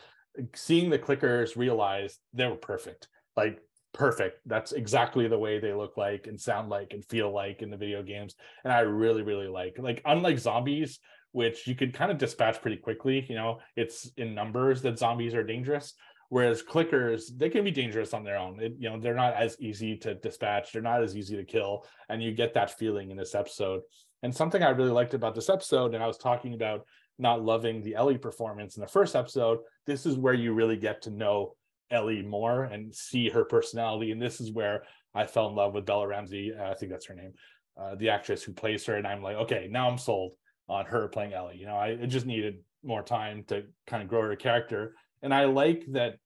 seeing 0.54 0.90
the 0.90 0.98
clickers 0.98 1.56
realize 1.56 2.18
they 2.32 2.46
were 2.46 2.56
perfect, 2.56 3.08
like 3.36 3.60
perfect. 3.92 4.40
That's 4.46 4.72
exactly 4.72 5.28
the 5.28 5.38
way 5.38 5.58
they 5.58 5.74
look 5.74 5.96
like 5.96 6.26
and 6.26 6.40
sound 6.40 6.68
like 6.68 6.92
and 6.92 7.04
feel 7.04 7.32
like 7.32 7.62
in 7.62 7.70
the 7.70 7.76
video 7.76 8.02
games. 8.02 8.34
And 8.64 8.72
I 8.72 8.80
really, 8.80 9.22
really 9.22 9.48
like 9.48 9.76
like 9.78 10.02
unlike 10.04 10.38
zombies, 10.38 10.98
which 11.32 11.66
you 11.66 11.74
could 11.74 11.94
kind 11.94 12.10
of 12.10 12.18
dispatch 12.18 12.60
pretty 12.60 12.78
quickly. 12.78 13.26
You 13.28 13.36
know, 13.36 13.58
it's 13.76 14.10
in 14.16 14.34
numbers 14.34 14.82
that 14.82 14.98
zombies 14.98 15.34
are 15.34 15.44
dangerous. 15.44 15.94
Whereas 16.28 16.62
clickers, 16.62 17.24
they 17.36 17.50
can 17.50 17.62
be 17.62 17.70
dangerous 17.70 18.14
on 18.14 18.24
their 18.24 18.38
own. 18.38 18.58
It, 18.58 18.72
you 18.78 18.88
know, 18.88 18.98
they're 18.98 19.12
not 19.12 19.34
as 19.34 19.54
easy 19.60 19.98
to 19.98 20.14
dispatch. 20.14 20.72
They're 20.72 20.80
not 20.80 21.02
as 21.02 21.14
easy 21.14 21.36
to 21.36 21.44
kill, 21.44 21.84
and 22.08 22.22
you 22.22 22.32
get 22.32 22.54
that 22.54 22.78
feeling 22.78 23.10
in 23.10 23.18
this 23.18 23.34
episode. 23.34 23.82
And 24.22 24.34
something 24.34 24.62
I 24.62 24.70
really 24.70 24.92
liked 24.92 25.12
about 25.12 25.34
this 25.34 25.50
episode, 25.50 25.94
and 25.94 26.02
I 26.02 26.06
was 26.06 26.16
talking 26.16 26.54
about 26.54 26.86
not 27.18 27.44
loving 27.44 27.82
the 27.82 27.96
Ellie 27.96 28.16
performance 28.16 28.76
in 28.76 28.80
the 28.80 28.86
first 28.86 29.14
episode. 29.14 29.58
This 29.86 30.06
is 30.06 30.16
where 30.16 30.34
you 30.34 30.52
really 30.52 30.76
get 30.76 31.02
to 31.02 31.10
know 31.10 31.56
Ellie 31.90 32.22
more 32.22 32.64
and 32.64 32.94
see 32.94 33.28
her 33.28 33.44
personality. 33.44 34.10
And 34.10 34.20
this 34.20 34.40
is 34.40 34.50
where 34.52 34.84
I 35.14 35.26
fell 35.26 35.48
in 35.48 35.54
love 35.54 35.74
with 35.74 35.86
Bella 35.86 36.06
Ramsey. 36.06 36.52
Uh, 36.58 36.70
I 36.70 36.74
think 36.74 36.90
that's 36.90 37.06
her 37.06 37.14
name, 37.14 37.32
uh, 37.80 37.94
the 37.96 38.08
actress 38.10 38.42
who 38.42 38.52
plays 38.52 38.84
her. 38.86 38.96
And 38.96 39.06
I'm 39.06 39.22
like, 39.22 39.36
okay, 39.36 39.68
now 39.70 39.90
I'm 39.90 39.98
sold 39.98 40.32
on 40.68 40.86
her 40.86 41.08
playing 41.08 41.34
Ellie. 41.34 41.58
You 41.58 41.66
know, 41.66 41.76
I 41.76 41.96
just 42.06 42.26
needed 42.26 42.58
more 42.82 43.02
time 43.02 43.44
to 43.48 43.64
kind 43.86 44.02
of 44.02 44.08
grow 44.08 44.22
her 44.22 44.36
character. 44.36 44.94
And 45.22 45.34
I 45.34 45.44
like 45.44 45.84
that 45.92 46.16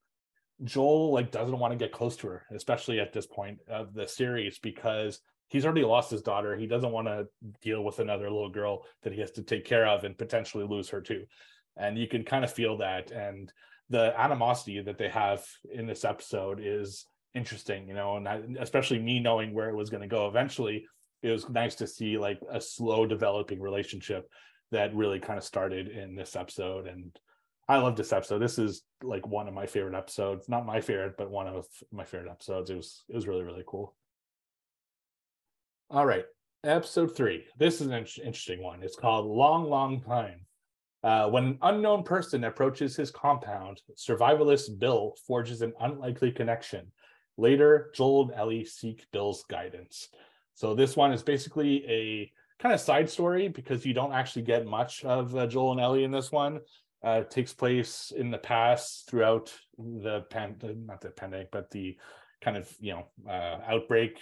Joel 0.65 1.13
like 1.13 1.31
doesn't 1.31 1.59
want 1.59 1.73
to 1.73 1.79
get 1.79 1.93
close 1.93 2.17
to 2.19 2.29
her, 2.29 2.47
especially 2.55 3.01
at 3.01 3.13
this 3.13 3.27
point 3.27 3.59
of 3.69 3.93
the 3.93 4.07
series, 4.09 4.59
because 4.59 5.21
he's 5.49 5.65
already 5.65 5.85
lost 5.85 6.11
his 6.11 6.23
daughter. 6.23 6.57
He 6.57 6.67
doesn't 6.67 6.93
want 6.93 7.09
to 7.09 7.27
deal 7.61 7.85
with 7.85 7.99
another 7.99 8.31
little 8.31 8.49
girl 8.49 8.85
that 9.03 9.13
he 9.13 9.21
has 9.21 9.33
to 9.33 9.43
take 9.43 9.65
care 9.65 9.87
of 9.87 10.05
and 10.05 10.17
potentially 10.17 10.65
lose 10.65 10.89
her 10.91 11.01
too. 11.01 11.25
And 11.77 11.99
you 11.99 12.09
can 12.09 12.25
kind 12.25 12.45
of 12.45 12.53
feel 12.53 12.79
that. 12.79 13.11
And 13.11 13.53
the 13.91 14.19
animosity 14.19 14.81
that 14.81 14.99
they 14.99 15.09
have 15.09 15.45
in 15.73 15.87
this 15.87 16.05
episode 16.05 16.61
is 16.63 17.07
interesting, 17.35 17.89
you 17.89 17.95
know, 17.95 18.17
and 18.17 18.29
I, 18.29 18.41
especially 18.59 18.99
me 18.99 19.21
knowing 19.21 19.53
where 19.53 19.69
it 19.69 19.77
was 19.77 19.91
going 19.91 20.03
to 20.03 20.09
go 20.09 20.27
eventually, 20.27 20.87
it 21.23 21.31
was 21.31 21.49
nice 21.49 21.75
to 21.77 21.87
see 21.87 22.19
like 22.19 22.41
a 22.51 22.61
slow 22.61 23.07
developing 23.07 23.61
relationship 23.61 24.29
that 24.73 24.95
really 24.95 25.21
kind 25.21 25.39
of 25.39 25.45
started 25.45 25.89
in 25.89 26.15
this 26.15 26.35
episode. 26.35 26.87
And 26.87 27.17
I 27.69 27.79
love 27.79 27.97
this 27.97 28.13
episode. 28.13 28.39
This 28.39 28.59
is 28.59 28.83
like 29.03 29.27
one 29.27 29.49
of 29.49 29.55
my 29.55 29.67
favorite 29.67 29.97
episodes. 29.97 30.49
Not 30.49 30.67
my 30.67 30.81
favorite, 30.81 31.15
but 31.17 31.31
one 31.31 31.47
of 31.47 31.67
my 31.93 32.05
favorite 32.05 32.31
episodes. 32.31 32.71
It 32.71 32.77
was 32.77 33.05
it 33.09 33.15
was 33.15 33.27
really 33.27 33.43
really 33.43 33.65
cool. 33.67 33.95
All 35.91 36.07
right, 36.07 36.25
episode 36.65 37.17
three. 37.17 37.45
This 37.59 37.81
is 37.81 37.89
an 37.89 37.93
interesting 37.93 38.63
one. 38.63 38.83
It's 38.83 38.97
called 38.97 39.27
"Long 39.27 39.69
Long 39.69 40.01
Time." 40.01 40.41
Uh, 41.07 41.29
when 41.29 41.45
an 41.45 41.59
unknown 41.63 42.03
person 42.03 42.43
approaches 42.43 42.97
his 42.97 43.13
compound, 43.13 43.81
survivalist 43.97 44.77
Bill 44.81 45.15
forges 45.25 45.63
an 45.63 45.73
unlikely 45.81 46.33
connection. 46.33 46.91
Later, 47.37 47.93
Joel 47.95 48.23
and 48.23 48.33
Ellie 48.33 48.65
seek 48.65 49.07
Bill's 49.13 49.45
guidance. 49.49 50.09
So 50.55 50.75
this 50.75 50.97
one 50.97 51.13
is 51.13 51.23
basically 51.23 51.85
a 51.89 52.33
kind 52.61 52.75
of 52.75 52.81
side 52.81 53.09
story 53.09 53.47
because 53.47 53.87
you 53.87 53.95
don't 53.95 54.13
actually 54.13 54.43
get 54.43 54.67
much 54.67 55.05
of 55.05 55.37
uh, 55.37 55.47
Joel 55.47 55.73
and 55.73 55.81
Ellie 55.81 56.03
in 56.03 56.11
this 56.11 56.33
one 56.33 56.59
uh, 57.05 57.23
takes 57.23 57.53
place 57.53 58.13
in 58.17 58.33
the 58.33 58.39
past 58.39 59.09
throughout 59.09 59.53
the 59.79 60.25
not 60.77 61.01
the 61.01 61.11
pandemic 61.11 61.53
but 61.53 61.71
the 61.71 61.97
kind 62.43 62.57
of 62.57 62.69
you 62.81 62.93
know 62.93 63.07
uh, 63.31 63.61
outbreak 63.69 64.19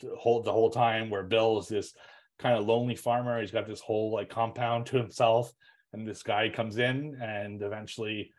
the 0.00 0.16
whole 0.18 0.42
the 0.42 0.52
whole 0.52 0.70
time 0.70 1.10
where 1.10 1.22
bill 1.22 1.58
is 1.58 1.68
this 1.68 1.94
kind 2.38 2.58
of 2.58 2.66
lonely 2.66 2.96
farmer 2.96 3.40
he's 3.40 3.50
got 3.50 3.66
this 3.66 3.80
whole 3.80 4.12
like 4.12 4.28
compound 4.28 4.86
to 4.86 4.96
himself 4.96 5.52
and 5.92 6.06
this 6.06 6.22
guy 6.22 6.48
comes 6.48 6.78
in 6.78 7.16
and 7.22 7.62
eventually 7.62 8.30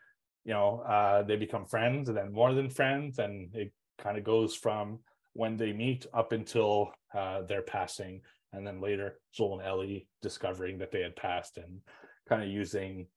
you 0.45 0.53
know 0.53 0.79
uh, 0.87 1.23
they 1.23 1.35
become 1.35 1.65
friends 1.65 2.09
and 2.09 2.17
then 2.17 2.31
more 2.31 2.53
than 2.53 2.69
friends 2.69 3.19
and 3.19 3.53
it 3.53 3.71
kind 3.97 4.17
of 4.17 4.23
goes 4.23 4.55
from 4.55 4.99
when 5.33 5.57
they 5.57 5.73
meet 5.73 6.05
up 6.13 6.31
until 6.31 6.91
uh, 7.15 7.41
their 7.43 7.61
passing 7.61 8.21
and 8.53 8.65
then 8.65 8.81
later 8.81 9.19
joel 9.33 9.59
and 9.59 9.67
ellie 9.67 10.07
discovering 10.21 10.77
that 10.77 10.91
they 10.91 11.01
had 11.01 11.15
passed 11.15 11.57
and 11.57 11.79
kind 12.27 12.43
of 12.43 12.49
using 12.49 13.07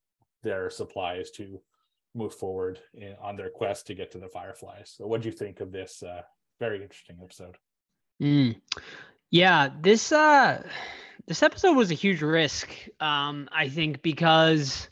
their 0.43 0.71
supplies 0.71 1.31
to 1.31 1.61
move 2.17 2.35
forward 2.35 2.81
in, 2.95 3.15
on 3.21 3.37
their 3.37 3.51
quest 3.51 3.87
to 3.87 3.95
get 3.95 4.11
to 4.13 4.19
the 4.19 4.29
fireflies. 4.29 4.95
So, 4.97 5.07
what 5.07 5.23
do 5.23 5.29
you 5.29 5.35
think 5.35 5.61
of 5.61 5.71
this 5.71 6.03
uh, 6.03 6.23
very 6.59 6.83
interesting 6.83 7.19
episode? 7.23 7.57
Mm. 8.21 8.61
Yeah, 9.31 9.69
this 9.81 10.13
uh, 10.13 10.67
this 11.27 11.43
episode 11.43 11.77
was 11.77 11.91
a 11.91 11.95
huge 11.95 12.23
risk. 12.23 12.69
Um, 13.01 13.49
I 13.53 13.69
think 13.69 14.03
because 14.03 14.89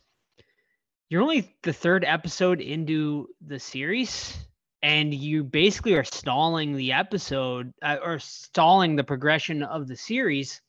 you're 1.08 1.22
only 1.22 1.54
the 1.62 1.72
third 1.72 2.04
episode 2.04 2.60
into 2.60 3.28
the 3.46 3.60
series, 3.60 4.36
and 4.82 5.14
you 5.14 5.44
basically 5.44 5.94
are 5.94 6.04
stalling 6.04 6.76
the 6.76 6.92
episode 6.92 7.72
uh, 7.82 7.96
or 8.02 8.18
stalling 8.18 8.96
the 8.96 9.04
progression 9.04 9.62
of 9.62 9.88
the 9.88 9.96
series 9.96 10.60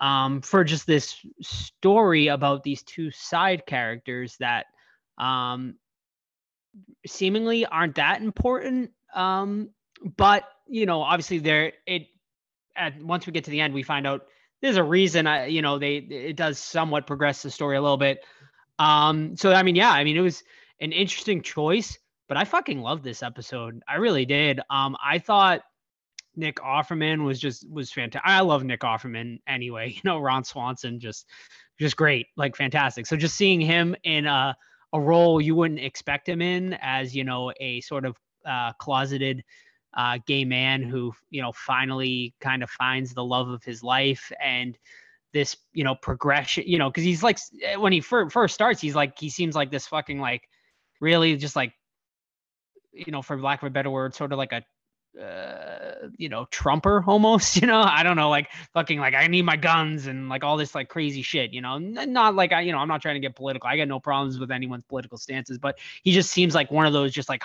um, 0.00 0.42
for 0.42 0.64
just 0.64 0.86
this 0.86 1.16
story 1.40 2.26
about 2.28 2.62
these 2.62 2.82
two 2.82 3.10
side 3.10 3.64
characters 3.66 4.36
that 4.38 4.66
um, 5.16 5.76
seemingly 7.06 7.64
aren't 7.64 7.94
that 7.94 8.20
important. 8.20 8.90
Um, 9.14 9.70
but 10.16 10.44
you 10.66 10.86
know, 10.86 11.02
obviously, 11.02 11.38
there 11.38 11.72
it. 11.86 12.08
At 12.76 13.02
once 13.02 13.26
we 13.26 13.32
get 13.32 13.44
to 13.44 13.50
the 13.50 13.60
end, 13.60 13.74
we 13.74 13.82
find 13.82 14.06
out 14.06 14.26
there's 14.60 14.76
a 14.76 14.84
reason. 14.84 15.26
I, 15.26 15.46
you 15.46 15.62
know, 15.62 15.78
they 15.78 15.96
it 15.96 16.36
does 16.36 16.58
somewhat 16.58 17.06
progress 17.06 17.42
the 17.42 17.50
story 17.50 17.76
a 17.76 17.82
little 17.82 17.96
bit. 17.96 18.24
Um, 18.78 19.36
so 19.36 19.52
I 19.52 19.62
mean, 19.62 19.76
yeah, 19.76 19.90
I 19.90 20.04
mean, 20.04 20.16
it 20.16 20.20
was 20.20 20.42
an 20.80 20.92
interesting 20.92 21.42
choice, 21.42 21.98
but 22.28 22.36
I 22.36 22.44
fucking 22.44 22.80
love 22.80 23.02
this 23.02 23.22
episode. 23.22 23.82
I 23.88 23.96
really 23.96 24.24
did. 24.24 24.60
Um, 24.70 24.96
I 25.04 25.18
thought 25.18 25.62
Nick 26.36 26.56
Offerman 26.56 27.24
was 27.24 27.40
just 27.40 27.68
was 27.70 27.92
fantastic. 27.92 28.28
I 28.28 28.40
love 28.40 28.64
Nick 28.64 28.80
Offerman 28.80 29.38
anyway. 29.46 29.90
You 29.94 30.00
know, 30.04 30.18
Ron 30.18 30.44
Swanson 30.44 31.00
just 31.00 31.26
just 31.78 31.96
great, 31.96 32.26
like 32.36 32.56
fantastic. 32.56 33.06
So 33.06 33.16
just 33.16 33.36
seeing 33.36 33.60
him 33.60 33.96
in 34.04 34.26
a 34.26 34.56
a 34.92 35.00
role 35.00 35.40
you 35.40 35.54
wouldn't 35.54 35.80
expect 35.80 36.28
him 36.28 36.40
in 36.40 36.76
as 36.80 37.14
you 37.14 37.24
know 37.24 37.52
a 37.60 37.80
sort 37.82 38.04
of 38.04 38.16
uh, 38.46 38.72
closeted 38.74 39.42
uh, 39.94 40.18
gay 40.26 40.44
man 40.44 40.82
who 40.82 41.12
you 41.30 41.40
know 41.40 41.52
finally 41.52 42.34
kind 42.40 42.62
of 42.62 42.70
finds 42.70 43.14
the 43.14 43.24
love 43.24 43.48
of 43.48 43.64
his 43.64 43.82
life 43.82 44.30
and 44.42 44.78
this 45.32 45.56
you 45.72 45.84
know 45.84 45.94
progression 45.94 46.64
you 46.66 46.78
know 46.78 46.88
because 46.88 47.04
he's 47.04 47.22
like 47.22 47.38
when 47.78 47.92
he 47.92 48.00
fir- 48.00 48.30
first 48.30 48.54
starts 48.54 48.80
he's 48.80 48.94
like 48.94 49.18
he 49.18 49.28
seems 49.28 49.54
like 49.54 49.70
this 49.70 49.86
fucking 49.86 50.20
like 50.20 50.48
really 51.00 51.36
just 51.36 51.56
like 51.56 51.72
you 52.92 53.12
know 53.12 53.22
for 53.22 53.40
lack 53.40 53.62
of 53.62 53.66
a 53.66 53.70
better 53.70 53.90
word 53.90 54.14
sort 54.14 54.32
of 54.32 54.38
like 54.38 54.52
a 54.52 54.62
uh, 55.18 56.08
you 56.16 56.28
know, 56.28 56.46
Trumper 56.50 57.02
almost, 57.06 57.60
you 57.60 57.66
know, 57.66 57.80
I 57.80 58.02
don't 58.02 58.16
know, 58.16 58.30
like 58.30 58.48
fucking 58.72 59.00
like 59.00 59.14
I 59.14 59.26
need 59.26 59.42
my 59.42 59.56
guns 59.56 60.06
and 60.06 60.28
like 60.28 60.44
all 60.44 60.56
this 60.56 60.74
like 60.74 60.88
crazy 60.88 61.22
shit, 61.22 61.52
you 61.52 61.60
know, 61.60 61.78
not 61.78 62.34
like 62.34 62.52
I, 62.52 62.60
you 62.60 62.72
know, 62.72 62.78
I'm 62.78 62.88
not 62.88 63.02
trying 63.02 63.16
to 63.16 63.20
get 63.20 63.34
political. 63.34 63.68
I 63.68 63.76
got 63.76 63.88
no 63.88 63.98
problems 63.98 64.38
with 64.38 64.50
anyone's 64.50 64.84
political 64.84 65.18
stances, 65.18 65.58
but 65.58 65.78
he 66.04 66.12
just 66.12 66.30
seems 66.30 66.54
like 66.54 66.70
one 66.70 66.86
of 66.86 66.92
those 66.92 67.12
just 67.12 67.28
like 67.28 67.42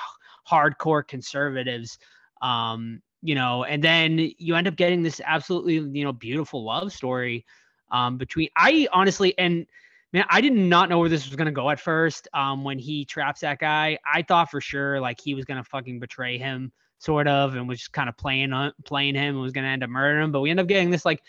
hardcore 0.47 1.07
conservatives, 1.07 1.97
um, 2.43 3.01
you 3.23 3.35
know, 3.35 3.63
and 3.63 3.81
then 3.81 4.31
you 4.37 4.55
end 4.55 4.67
up 4.67 4.75
getting 4.75 5.01
this 5.01 5.21
absolutely, 5.25 5.75
you 5.75 6.03
know, 6.03 6.11
beautiful 6.11 6.63
love 6.63 6.91
story 6.91 7.45
um, 7.89 8.17
between. 8.17 8.49
I 8.55 8.87
honestly, 8.91 9.35
and 9.39 9.65
man, 10.11 10.25
I 10.29 10.41
did 10.41 10.53
not 10.53 10.89
know 10.89 10.99
where 10.99 11.09
this 11.09 11.25
was 11.25 11.35
gonna 11.37 11.51
go 11.51 11.69
at 11.69 11.79
first. 11.79 12.27
Um, 12.33 12.65
when 12.65 12.77
he 12.77 13.05
traps 13.05 13.39
that 13.39 13.59
guy, 13.59 13.97
I 14.05 14.21
thought 14.23 14.51
for 14.51 14.59
sure 14.59 14.99
like 14.99 15.21
he 15.21 15.33
was 15.33 15.45
gonna 15.45 15.63
fucking 15.63 15.99
betray 15.99 16.37
him, 16.37 16.73
sort 16.99 17.27
of, 17.27 17.55
and 17.55 17.67
was 17.67 17.79
just 17.79 17.93
kind 17.93 18.09
of 18.09 18.17
playing 18.17 18.51
on 18.51 18.73
playing 18.83 19.15
him 19.15 19.35
and 19.35 19.41
was 19.41 19.53
gonna 19.53 19.67
end 19.67 19.83
up 19.83 19.89
murdering 19.89 20.25
him. 20.25 20.31
But 20.33 20.41
we 20.41 20.49
end 20.49 20.59
up 20.59 20.67
getting 20.67 20.91
this 20.91 21.05
like 21.05 21.23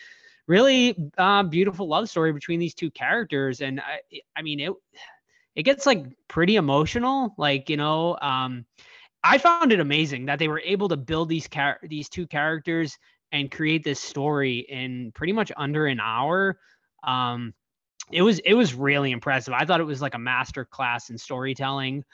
really 0.48 0.96
uh, 1.16 1.44
beautiful 1.44 1.86
love 1.86 2.10
story 2.10 2.32
between 2.32 2.58
these 2.58 2.74
two 2.74 2.90
characters, 2.90 3.60
and 3.60 3.80
I, 3.80 4.00
I 4.36 4.42
mean 4.42 4.58
it. 4.60 4.72
It 5.54 5.62
gets 5.62 5.86
like 5.86 6.04
pretty 6.26 6.56
emotional, 6.56 7.32
like 7.38 7.70
you 7.70 7.76
know. 7.76 8.18
Um, 8.20 8.66
I 9.24 9.38
found 9.38 9.72
it 9.72 9.80
amazing 9.80 10.26
that 10.26 10.38
they 10.38 10.48
were 10.48 10.60
able 10.60 10.88
to 10.90 10.98
build 10.98 11.30
these 11.30 11.48
char- 11.48 11.80
these 11.82 12.10
two 12.10 12.26
characters 12.26 12.98
and 13.32 13.50
create 13.50 13.82
this 13.82 13.98
story 13.98 14.58
in 14.58 15.12
pretty 15.12 15.32
much 15.32 15.50
under 15.56 15.86
an 15.86 15.98
hour. 15.98 16.58
Um, 17.02 17.54
it 18.12 18.20
was 18.20 18.38
it 18.40 18.52
was 18.52 18.74
really 18.74 19.12
impressive. 19.12 19.54
I 19.54 19.64
thought 19.64 19.80
it 19.80 19.84
was 19.84 20.02
like 20.02 20.14
a 20.14 20.18
master 20.18 20.66
class 20.66 21.08
in 21.08 21.16
storytelling, 21.16 22.04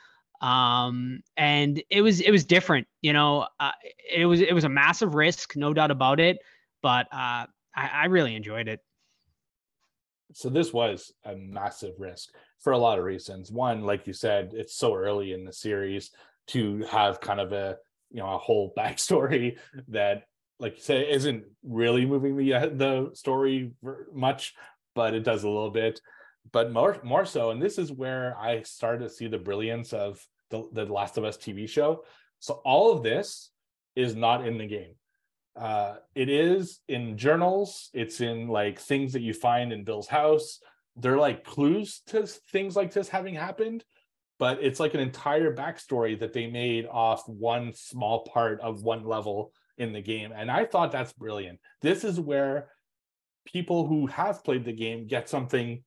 um, 0.40 1.20
and 1.36 1.82
it 1.90 2.00
was 2.00 2.20
it 2.20 2.30
was 2.30 2.44
different. 2.44 2.86
You 3.02 3.12
know, 3.12 3.48
uh, 3.58 3.72
it 4.08 4.26
was 4.26 4.40
it 4.40 4.54
was 4.54 4.64
a 4.64 4.68
massive 4.68 5.16
risk, 5.16 5.56
no 5.56 5.74
doubt 5.74 5.90
about 5.90 6.20
it, 6.20 6.38
but 6.80 7.06
uh, 7.12 7.46
I, 7.74 7.90
I 7.92 8.04
really 8.06 8.36
enjoyed 8.36 8.68
it. 8.68 8.80
So 10.32 10.48
this 10.48 10.72
was 10.72 11.12
a 11.24 11.34
massive 11.34 11.94
risk 11.98 12.30
for 12.60 12.72
a 12.72 12.78
lot 12.78 13.00
of 13.00 13.04
reasons. 13.04 13.50
One, 13.50 13.82
like 13.82 14.06
you 14.06 14.12
said, 14.12 14.52
it's 14.54 14.76
so 14.76 14.94
early 14.94 15.32
in 15.32 15.44
the 15.44 15.52
series 15.52 16.12
to 16.50 16.84
have 16.90 17.20
kind 17.20 17.40
of 17.40 17.52
a 17.52 17.76
you 18.10 18.18
know 18.18 18.34
a 18.34 18.38
whole 18.38 18.72
backstory 18.78 19.58
that 19.88 20.24
like 20.58 20.76
you 20.76 20.82
say 20.82 21.10
isn't 21.10 21.44
really 21.64 22.04
moving 22.04 22.36
the 22.36 22.54
uh, 22.54 22.66
the 22.66 23.10
story 23.14 23.72
much 24.12 24.54
but 24.94 25.14
it 25.14 25.22
does 25.24 25.44
a 25.44 25.48
little 25.48 25.70
bit. 25.70 26.00
But 26.52 26.72
more 26.72 26.98
more 27.04 27.24
so 27.24 27.50
and 27.50 27.62
this 27.62 27.78
is 27.78 27.92
where 27.92 28.36
i 28.38 28.62
started 28.62 29.04
to 29.04 29.10
see 29.10 29.28
the 29.28 29.38
brilliance 29.38 29.92
of 29.92 30.24
the, 30.50 30.68
the 30.72 30.86
last 30.86 31.16
of 31.16 31.24
us 31.24 31.36
tv 31.36 31.68
show. 31.68 32.04
So 32.40 32.54
all 32.64 32.92
of 32.92 33.02
this 33.02 33.50
is 33.94 34.16
not 34.16 34.46
in 34.46 34.58
the 34.58 34.66
game. 34.66 34.94
Uh 35.54 35.96
it 36.14 36.28
is 36.28 36.80
in 36.88 37.16
journals. 37.18 37.90
It's 37.92 38.20
in 38.20 38.48
like 38.48 38.80
things 38.80 39.12
that 39.12 39.22
you 39.22 39.34
find 39.34 39.72
in 39.72 39.84
bill's 39.84 40.08
house. 40.08 40.60
They're 40.96 41.18
like 41.18 41.44
clues 41.44 42.02
to 42.08 42.26
things 42.26 42.74
like 42.74 42.92
this 42.92 43.08
having 43.08 43.34
happened 43.34 43.84
but 44.40 44.58
it's 44.62 44.80
like 44.80 44.94
an 44.94 45.00
entire 45.00 45.54
backstory 45.54 46.18
that 46.18 46.32
they 46.32 46.46
made 46.46 46.86
off 46.86 47.28
one 47.28 47.74
small 47.74 48.24
part 48.24 48.58
of 48.62 48.82
one 48.82 49.04
level 49.04 49.52
in 49.76 49.92
the 49.92 50.00
game. 50.00 50.32
And 50.34 50.50
I 50.50 50.64
thought 50.64 50.90
that's 50.90 51.12
brilliant. 51.12 51.60
This 51.82 52.04
is 52.04 52.18
where 52.18 52.70
people 53.44 53.86
who 53.86 54.06
have 54.06 54.42
played 54.42 54.64
the 54.64 54.72
game 54.72 55.06
get 55.06 55.28
something, 55.28 55.84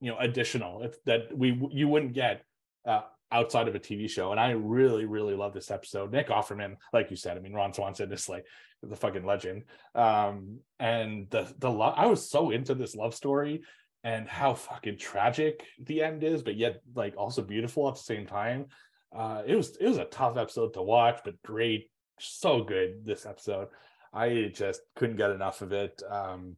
you 0.00 0.10
know, 0.10 0.18
additional 0.18 0.90
that 1.06 1.28
we 1.32 1.60
you 1.70 1.86
wouldn't 1.86 2.12
get 2.12 2.42
uh, 2.84 3.02
outside 3.30 3.68
of 3.68 3.76
a 3.76 3.80
TV 3.80 4.10
show. 4.10 4.32
And 4.32 4.40
I 4.40 4.50
really, 4.50 5.04
really 5.04 5.36
love 5.36 5.54
this 5.54 5.70
episode. 5.70 6.10
Nick 6.10 6.28
Offerman, 6.28 6.74
like 6.92 7.08
you 7.10 7.16
said, 7.16 7.36
I 7.36 7.40
mean, 7.40 7.52
Ron 7.52 7.72
Swanson 7.72 8.12
is 8.12 8.28
like 8.28 8.46
the 8.82 8.96
fucking 8.96 9.24
legend. 9.24 9.62
Um, 9.94 10.58
and 10.80 11.30
the 11.30 11.52
the 11.60 11.70
love, 11.70 11.94
I 11.96 12.06
was 12.06 12.28
so 12.28 12.50
into 12.50 12.74
this 12.74 12.96
love 12.96 13.14
story 13.14 13.62
and 14.04 14.28
how 14.28 14.54
fucking 14.54 14.98
tragic 14.98 15.64
the 15.78 16.02
end 16.02 16.24
is, 16.24 16.42
but 16.42 16.56
yet 16.56 16.80
like 16.94 17.14
also 17.16 17.42
beautiful 17.42 17.88
at 17.88 17.94
the 17.94 18.00
same 18.00 18.26
time. 18.26 18.66
Uh, 19.14 19.42
it 19.46 19.56
was 19.56 19.76
it 19.76 19.86
was 19.86 19.98
a 19.98 20.04
tough 20.06 20.36
episode 20.36 20.72
to 20.74 20.82
watch, 20.82 21.20
but 21.24 21.40
great, 21.42 21.90
so 22.18 22.62
good 22.62 23.04
this 23.04 23.26
episode. 23.26 23.68
I 24.12 24.50
just 24.54 24.80
couldn't 24.96 25.16
get 25.16 25.30
enough 25.30 25.62
of 25.62 25.72
it. 25.72 26.02
Um, 26.08 26.56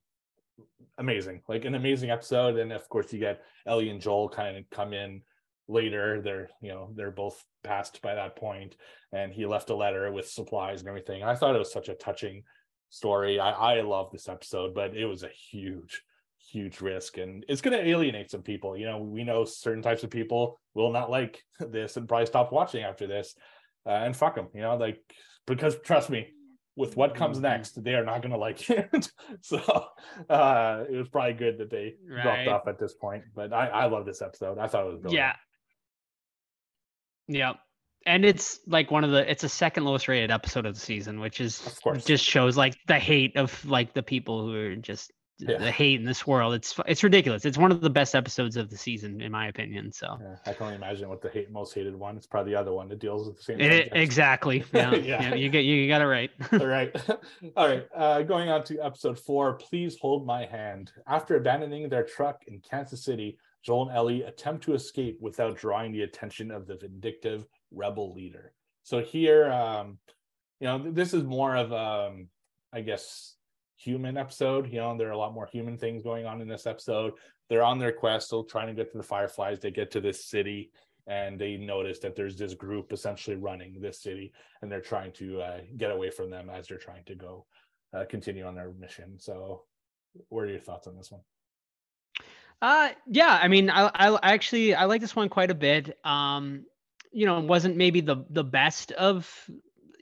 amazing, 0.99 1.43
like 1.49 1.65
an 1.65 1.75
amazing 1.75 2.11
episode, 2.11 2.59
and 2.59 2.73
of 2.73 2.89
course 2.89 3.13
you 3.13 3.19
get 3.19 3.43
Ellie 3.67 3.91
and 3.91 4.01
Joel 4.01 4.29
kind 4.29 4.57
of 4.57 4.71
come 4.71 4.93
in 4.93 5.23
later. 5.67 6.21
They're 6.21 6.51
you 6.61 6.69
know 6.69 6.93
they're 6.95 7.11
both 7.11 7.43
passed 7.65 8.01
by 8.03 8.15
that 8.15 8.37
point, 8.37 8.77
and 9.13 9.33
he 9.33 9.47
left 9.47 9.71
a 9.71 9.75
letter 9.75 10.13
with 10.13 10.29
supplies 10.29 10.81
and 10.81 10.89
everything. 10.89 11.23
I 11.23 11.35
thought 11.35 11.57
it 11.57 11.61
was 11.61 11.73
such 11.73 11.89
a 11.89 11.95
touching 11.95 12.45
story. 12.91 13.41
I 13.41 13.51
I 13.51 13.81
love 13.81 14.13
this 14.13 14.29
episode, 14.29 14.75
but 14.75 14.95
it 14.97 15.07
was 15.07 15.25
a 15.25 15.29
huge 15.29 16.03
huge 16.53 16.83
risk 16.83 17.17
and 17.17 17.45
it's 17.49 17.63
going 17.63 17.77
to 17.77 17.89
alienate 17.89 18.31
some 18.31 18.43
people 18.43 18.77
you 18.77 18.85
know 18.85 18.99
we 18.99 19.25
know 19.25 19.45
certain 19.45 19.83
types 19.83 20.03
of 20.03 20.11
people 20.11 20.61
will 20.75 20.93
not 20.93 21.11
like 21.11 21.43
this 21.61 21.97
and 21.97 22.07
probably 22.07 22.27
stop 22.27 22.53
watching 22.53 22.85
after 22.85 23.07
this 23.07 23.35
uh, 23.87 23.91
and 23.91 24.15
fuck 24.15 24.35
them 24.35 24.49
you 24.55 24.61
know 24.61 24.77
like 24.77 25.01
because 25.47 25.77
trust 25.83 26.11
me 26.11 26.29
with 26.77 26.95
what 26.95 27.15
comes 27.15 27.39
mm-hmm. 27.39 27.45
next 27.45 27.83
they 27.83 27.95
are 27.95 28.05
not 28.05 28.21
going 28.21 28.33
to 28.33 28.39
like 28.39 28.69
it 28.71 29.11
so 29.41 29.59
uh 30.29 30.85
it 30.91 30.97
was 30.97 31.09
probably 31.09 31.33
good 31.33 31.57
that 31.59 31.71
they 31.71 31.95
right. 32.07 32.23
dropped 32.23 32.49
off 32.49 32.69
at 32.69 32.79
this 32.79 32.95
point 32.95 33.25
but 33.35 33.53
i 33.53 33.69
i 33.69 33.87
love 33.87 34.05
this 34.05 34.21
episode 34.21 34.59
i 34.59 34.67
thought 34.67 34.85
it 34.85 34.91
was 34.91 35.01
brilliant. 35.01 35.37
yeah 37.29 37.39
yeah 37.41 37.53
and 38.05 38.25
it's 38.25 38.61
like 38.67 38.91
one 38.91 39.05
of 39.05 39.11
the 39.11 39.31
it's 39.31 39.45
a 39.45 39.49
second 39.49 39.85
lowest 39.85 40.07
rated 40.07 40.31
episode 40.31 40.67
of 40.67 40.75
the 40.75 40.81
season 40.81 41.19
which 41.19 41.41
is 41.41 41.65
of 41.67 41.81
course 41.83 42.05
just 42.05 42.25
shows 42.25 42.57
like 42.59 42.77
the 42.89 42.99
hate 42.99 43.37
of 43.37 43.65
like 43.65 43.95
the 43.95 44.03
people 44.03 44.45
who 44.45 44.55
are 44.55 44.77
just 44.77 45.13
yeah. 45.49 45.59
the 45.59 45.71
hate 45.71 45.99
in 45.99 46.07
this 46.07 46.27
world. 46.27 46.55
It's 46.55 46.79
it's 46.87 47.03
ridiculous. 47.03 47.45
It's 47.45 47.59
one 47.59 47.71
of 47.71 47.81
the 47.81 47.91
best 47.91 48.15
episodes 48.15 48.57
of 48.57 48.71
the 48.71 48.77
season, 48.77 49.21
in 49.21 49.33
my 49.33 49.49
opinion. 49.49 49.93
So 49.93 50.19
yeah, 50.21 50.37
I 50.47 50.53
can 50.53 50.65
only 50.67 50.77
imagine 50.77 51.09
what 51.09 51.21
the 51.21 51.29
hate 51.29 51.51
most 51.51 51.75
hated 51.75 51.95
one. 51.95 52.17
It's 52.17 52.27
probably 52.27 52.53
the 52.53 52.61
other 52.61 52.73
one 52.73 52.89
that 52.89 52.99
deals 52.99 53.27
with 53.27 53.37
the 53.37 53.43
same. 53.43 53.61
It, 53.61 53.91
exactly. 53.93 54.65
Yeah. 54.73 54.95
yeah. 54.95 55.23
yeah. 55.23 55.35
You 55.35 55.49
get 55.51 55.65
you 55.65 55.87
got 55.87 56.01
it 56.01 56.07
right. 56.07 56.31
All 56.53 56.67
right. 56.67 56.97
All 57.57 57.69
right. 57.69 57.87
Uh, 57.95 58.23
going 58.23 58.49
on 58.49 58.65
to 58.65 58.81
episode 58.81 59.19
four. 59.19 59.55
Please 59.55 59.99
hold 60.01 60.27
my 60.27 60.47
hand. 60.47 60.93
After 61.07 61.37
abandoning 61.37 61.89
their 61.89 62.05
truck 62.05 62.43
in 62.47 62.61
Kansas 62.61 63.05
City, 63.05 63.39
Joel 63.63 63.89
and 63.89 63.97
Ellie 63.97 64.23
attempt 64.23 64.65
to 64.65 64.75
escape 64.75 65.19
without 65.21 65.57
drawing 65.57 65.93
the 65.93 66.03
attention 66.03 66.51
of 66.51 66.67
the 66.67 66.77
vindictive 66.77 67.47
rebel 67.71 68.13
leader. 68.13 68.53
So 68.83 69.01
here, 69.01 69.51
um, 69.51 69.99
you 70.61 70.67
know, 70.67 70.91
this 70.91 71.15
is 71.15 71.23
more 71.23 71.55
of 71.55 71.73
um, 71.73 72.29
I 72.73 72.81
guess 72.81 73.37
human 73.83 74.17
episode. 74.17 74.73
You 74.73 74.81
know, 74.81 74.97
there 74.97 75.09
are 75.09 75.13
a 75.13 75.19
lot 75.19 75.35
more 75.35 75.49
human 75.51 75.77
things 75.77 76.03
going 76.03 76.27
on 76.27 76.41
in 76.41 76.49
this 76.49 76.67
episode. 76.67 77.15
They're 77.49 77.65
on 77.65 77.79
their 77.79 77.93
quest, 77.93 78.27
still 78.27 78.45
trying 78.45 78.69
to 78.69 78.75
get 78.75 78.93
to 78.93 78.99
the 78.99 79.05
Fireflies. 79.05 79.61
They 79.61 79.71
get 79.71 79.91
to 79.93 80.01
this 80.01 80.25
city 80.25 80.71
and 81.07 81.39
they 81.39 81.57
notice 81.57 81.99
that 81.99 82.15
there's 82.15 82.37
this 82.37 82.55
group 82.55 82.93
essentially 82.93 83.37
running 83.37 83.81
this 83.81 84.01
city 84.01 84.33
and 84.61 84.71
they're 84.71 84.81
trying 84.81 85.13
to 85.13 85.43
uh, 85.43 85.61
get 85.77 85.91
away 85.91 86.11
from 86.11 86.31
them 86.31 86.49
as 86.49 86.69
they're 86.69 86.79
trying 86.79 87.05
to 87.05 87.15
go 87.15 87.45
uh, 87.93 88.05
continue 88.09 88.45
on 88.45 88.55
their 88.55 88.71
mission. 88.73 89.19
So, 89.19 89.65
what 90.29 90.43
are 90.43 90.49
your 90.49 90.61
thoughts 90.61 90.87
on 90.87 90.97
this 90.97 91.11
one? 91.11 91.23
Uh, 92.61 92.91
yeah, 93.09 93.39
I 93.43 93.49
mean, 93.49 93.71
I, 93.71 93.91
I 93.95 94.33
actually 94.33 94.75
I 94.75 94.85
like 94.85 95.01
this 95.01 95.17
one 95.17 95.29
quite 95.29 95.51
a 95.51 95.55
bit. 95.55 95.99
Um, 96.05 96.65
you 97.11 97.27
know, 97.27 97.41
wasn't 97.41 97.77
maybe 97.77 98.01
the 98.01 98.25
the 98.31 98.45
best 98.45 98.93
of 98.93 99.29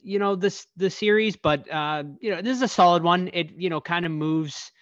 you 0.03 0.18
know 0.18 0.36
this 0.36 0.66
the 0.76 0.90
series, 0.90 1.36
but 1.36 1.70
uh, 1.70 2.05
you 2.20 2.30
know 2.30 2.42
this 2.42 2.57
is 2.57 2.62
a 2.62 2.68
solid 2.68 3.03
one. 3.03 3.30
It 3.32 3.53
you 3.57 3.70
know 3.70 3.80
kind 3.80 4.07
of 4.07 4.12
moves 4.12 4.72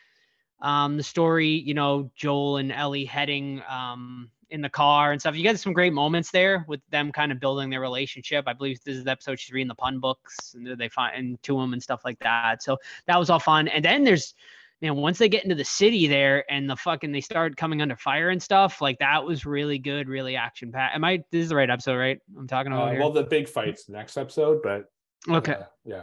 um, 0.61 0.97
the 0.97 1.03
story. 1.03 1.49
You 1.49 1.75
know 1.75 2.11
Joel 2.17 2.59
and 2.59 2.73
Ellie 2.73 3.05
heading 3.05 3.63
um, 3.69 4.31
in 4.51 4.61
the 4.61 4.69
car 4.69 5.13
and 5.13 5.21
stuff. 5.21 5.37
You 5.37 5.43
get 5.43 5.59
some 5.61 5.73
great 5.73 5.93
moments 5.93 6.31
there 6.31 6.65
with 6.69 6.81
them 6.91 7.13
kind 7.13 7.33
of 7.33 7.41
building 7.41 7.71
their 7.71 7.81
relationship. 7.81 8.45
I 8.47 8.53
believe 8.53 8.83
this 8.85 8.97
is 8.97 9.05
the 9.05 9.11
episode 9.11 9.39
she's 9.39 9.53
reading 9.53 9.69
the 9.69 9.75
pun 9.75 10.01
books 10.01 10.55
and 10.55 10.67
they 10.79 10.89
find 10.89 11.17
and 11.17 11.43
to 11.45 11.59
them 11.59 11.73
and 11.73 11.83
stuff 11.83 12.03
like 12.05 12.19
that. 12.21 12.63
So 12.63 12.79
that 13.07 13.19
was 13.19 13.31
all 13.31 13.41
fun. 13.41 13.69
And 13.69 13.85
then 13.85 14.05
there's 14.05 14.35
man, 14.81 14.97
once 14.97 15.19
they 15.19 15.29
get 15.29 15.43
into 15.43 15.55
the 15.55 15.65
city 15.65 16.07
there 16.07 16.51
and 16.51 16.69
the 16.69 16.77
fucking 16.77 17.13
they 17.13 17.21
start 17.21 17.57
coming 17.57 17.83
under 17.83 17.97
fire 17.97 18.31
and 18.31 18.43
stuff, 18.43 18.81
like 18.81 18.99
that 19.01 19.25
was 19.25 19.45
really 19.45 19.79
good, 19.79 20.09
really 20.09 20.37
action 20.37 20.73
packed. 20.73 20.95
Am 20.95 21.05
I 21.05 21.23
this 21.31 21.45
is 21.45 21.49
the 21.51 21.57
right 21.57 21.71
episode, 21.71 21.97
right? 21.97 22.19
I'm 22.37 22.47
talking 22.47 22.73
about 22.73 22.95
uh, 22.95 22.99
well 22.99 23.13
the 23.13 23.25
big 23.25 23.49
fights 23.49 23.89
next 23.89 24.17
episode, 24.17 24.61
but 24.63 24.91
Okay. 25.29 25.53
Uh, 25.53 25.65
yeah. 25.85 26.03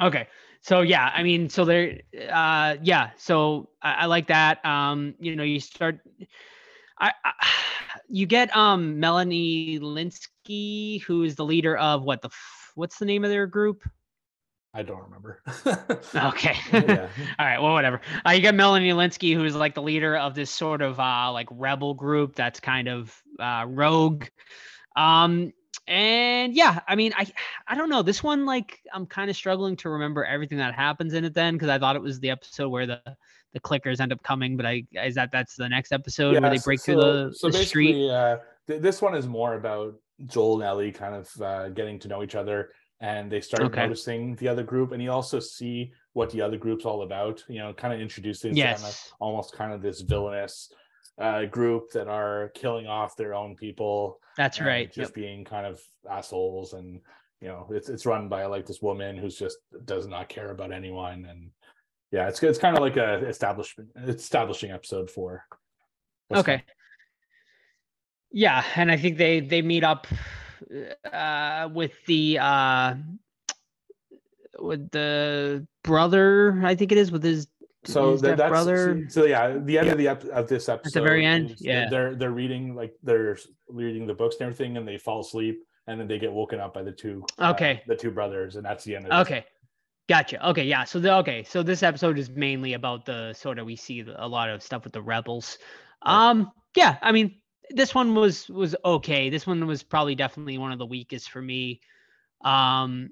Okay. 0.00 0.28
So 0.60 0.80
yeah, 0.80 1.10
I 1.14 1.22
mean, 1.22 1.48
so 1.48 1.64
there, 1.64 2.00
uh, 2.30 2.76
yeah. 2.82 3.10
So 3.16 3.70
I, 3.82 3.92
I 3.92 4.06
like 4.06 4.28
that. 4.28 4.64
Um, 4.64 5.14
you 5.18 5.36
know, 5.36 5.42
you 5.42 5.60
start, 5.60 6.00
I, 6.98 7.12
I, 7.24 7.32
you 8.08 8.26
get 8.26 8.54
um 8.56 8.98
Melanie 8.98 9.78
Lynskey, 9.80 11.02
who 11.02 11.22
is 11.22 11.36
the 11.36 11.44
leader 11.44 11.76
of 11.76 12.02
what 12.02 12.22
the, 12.22 12.30
what's 12.74 12.98
the 12.98 13.04
name 13.04 13.24
of 13.24 13.30
their 13.30 13.46
group? 13.46 13.82
I 14.74 14.82
don't 14.82 15.02
remember. 15.02 15.42
okay. 16.14 16.56
Yeah. 16.72 17.08
All 17.38 17.46
right. 17.46 17.58
Well, 17.60 17.72
whatever. 17.72 18.00
Uh, 18.26 18.30
you 18.30 18.42
got 18.42 18.54
Melanie 18.54 18.90
Lynskey, 18.90 19.34
who's 19.34 19.54
like 19.54 19.74
the 19.74 19.82
leader 19.82 20.16
of 20.16 20.34
this 20.34 20.50
sort 20.50 20.82
of 20.82 21.00
uh, 21.00 21.32
like 21.32 21.48
rebel 21.50 21.94
group 21.94 22.34
that's 22.36 22.60
kind 22.60 22.88
of 22.88 23.20
uh, 23.40 23.64
rogue. 23.66 24.26
Um, 24.96 25.52
and 25.86 26.54
yeah, 26.54 26.80
I 26.86 26.96
mean, 26.96 27.12
I 27.16 27.26
I 27.66 27.74
don't 27.74 27.88
know. 27.88 28.02
This 28.02 28.22
one, 28.22 28.44
like, 28.44 28.80
I'm 28.92 29.06
kind 29.06 29.30
of 29.30 29.36
struggling 29.36 29.76
to 29.76 29.88
remember 29.90 30.24
everything 30.24 30.58
that 30.58 30.74
happens 30.74 31.14
in 31.14 31.24
it 31.24 31.34
then 31.34 31.54
because 31.54 31.68
I 31.68 31.78
thought 31.78 31.96
it 31.96 32.02
was 32.02 32.20
the 32.20 32.30
episode 32.30 32.68
where 32.68 32.86
the 32.86 33.00
the 33.54 33.60
clickers 33.60 34.00
end 34.00 34.12
up 34.12 34.22
coming, 34.22 34.56
but 34.56 34.66
I 34.66 34.84
is 34.92 35.14
that 35.14 35.30
that's 35.32 35.56
the 35.56 35.68
next 35.68 35.92
episode 35.92 36.32
yeah, 36.32 36.40
where 36.40 36.50
they 36.50 36.58
break 36.58 36.80
so, 36.80 36.84
through 36.84 37.00
the, 37.02 37.34
so 37.34 37.50
the 37.50 37.64
street. 37.64 38.10
Uh, 38.10 38.38
th- 38.66 38.82
this 38.82 39.00
one 39.00 39.14
is 39.14 39.26
more 39.26 39.54
about 39.54 39.94
Joel 40.26 40.56
and 40.56 40.64
Ellie 40.64 40.92
kind 40.92 41.14
of 41.14 41.42
uh, 41.42 41.68
getting 41.70 41.98
to 42.00 42.08
know 42.08 42.22
each 42.22 42.34
other. 42.34 42.70
and 43.00 43.30
they 43.30 43.40
start 43.40 43.62
Okay. 43.62 43.82
noticing 43.82 44.34
the 44.36 44.48
other 44.48 44.64
group, 44.64 44.90
and 44.92 45.00
you 45.00 45.10
also 45.12 45.38
see 45.38 45.92
what 46.14 46.30
the 46.30 46.42
other 46.42 46.58
group's 46.58 46.84
all 46.84 47.02
about. 47.02 47.42
You 47.48 47.60
know, 47.60 47.72
kind 47.72 47.94
of 47.94 48.00
introducing 48.00 48.54
them 48.54 48.84
as 48.84 49.12
almost 49.20 49.54
kind 49.54 49.72
of 49.72 49.80
this 49.80 50.00
villainous 50.00 50.72
uh, 51.20 51.44
group 51.46 51.90
that 51.92 52.08
are 52.08 52.50
killing 52.54 52.86
off 52.86 53.16
their 53.16 53.34
own 53.34 53.56
people. 53.56 54.18
That's 54.36 54.60
right. 54.60 54.92
Just 54.92 55.14
being 55.14 55.44
kind 55.44 55.66
of 55.66 55.80
assholes, 56.10 56.72
and 56.72 57.00
you 57.40 57.48
know, 57.48 57.66
it's 57.70 57.88
it's 57.88 58.06
run 58.06 58.28
by 58.28 58.46
like 58.46 58.66
this 58.66 58.82
woman 58.82 59.16
who's 59.16 59.38
just 59.38 59.58
does 59.84 60.06
not 60.06 60.28
care 60.28 60.50
about 60.50 60.72
anyone, 60.72 61.24
and 61.24 61.50
yeah, 62.12 62.28
it's 62.28 62.42
it's 62.42 62.58
kind 62.58 62.76
of 62.76 62.82
like 62.82 62.96
a 62.96 63.26
establishment 63.26 63.90
establishing 64.06 64.70
episode 64.70 65.10
for. 65.10 65.44
what's 66.28 66.40
okay 66.40 66.62
yeah 68.30 68.62
and 68.76 68.90
i 68.90 68.96
think 68.96 69.16
they 69.16 69.40
they 69.40 69.62
meet 69.62 69.84
up 69.84 70.06
uh 71.12 71.68
with 71.72 71.92
the 72.06 72.38
uh 72.38 72.94
with 74.58 74.90
the 74.90 75.66
brother 75.82 76.60
i 76.64 76.74
think 76.74 76.92
it 76.92 76.98
is 76.98 77.10
with 77.10 77.22
his 77.22 77.48
so 77.92 78.16
that, 78.18 78.36
that's 78.36 78.50
brother 78.50 79.06
so 79.08 79.24
yeah 79.24 79.56
the 79.58 79.78
end 79.78 79.88
of 79.88 79.98
the 79.98 80.08
ep- 80.08 80.24
of 80.26 80.48
this 80.48 80.68
episode 80.68 80.88
At 80.98 81.02
the 81.02 81.08
very 81.08 81.24
end? 81.24 81.56
Yeah. 81.58 81.88
they're 81.88 82.14
they're 82.14 82.30
reading 82.30 82.74
like 82.74 82.94
they're 83.02 83.38
reading 83.68 84.06
the 84.06 84.14
books 84.14 84.36
and 84.36 84.42
everything 84.42 84.76
and 84.76 84.86
they 84.86 84.98
fall 84.98 85.20
asleep 85.20 85.60
and 85.86 85.98
then 85.98 86.06
they 86.06 86.18
get 86.18 86.32
woken 86.32 86.60
up 86.60 86.74
by 86.74 86.82
the 86.82 86.92
two 86.92 87.24
uh, 87.38 87.50
Okay. 87.52 87.82
the 87.86 87.96
two 87.96 88.10
brothers 88.10 88.56
and 88.56 88.64
that's 88.64 88.84
the 88.84 88.94
end 88.96 89.06
of 89.06 89.10
this. 89.10 89.20
okay 89.20 89.46
gotcha 90.08 90.48
okay 90.48 90.64
yeah 90.64 90.84
so 90.84 90.98
the 91.00 91.12
okay 91.14 91.42
so 91.42 91.62
this 91.62 91.82
episode 91.82 92.18
is 92.18 92.30
mainly 92.30 92.74
about 92.74 93.04
the 93.06 93.32
sort 93.32 93.58
of 93.58 93.66
we 93.66 93.76
see 93.76 94.04
a 94.16 94.28
lot 94.28 94.48
of 94.50 94.62
stuff 94.62 94.84
with 94.84 94.92
the 94.92 95.02
rebels 95.02 95.58
um 96.02 96.50
yeah 96.76 96.96
i 97.02 97.10
mean 97.12 97.34
this 97.70 97.94
one 97.94 98.14
was 98.14 98.48
was 98.48 98.74
okay 98.84 99.28
this 99.30 99.46
one 99.46 99.66
was 99.66 99.82
probably 99.82 100.14
definitely 100.14 100.56
one 100.58 100.72
of 100.72 100.78
the 100.78 100.86
weakest 100.86 101.30
for 101.30 101.42
me 101.42 101.80
um 102.44 103.10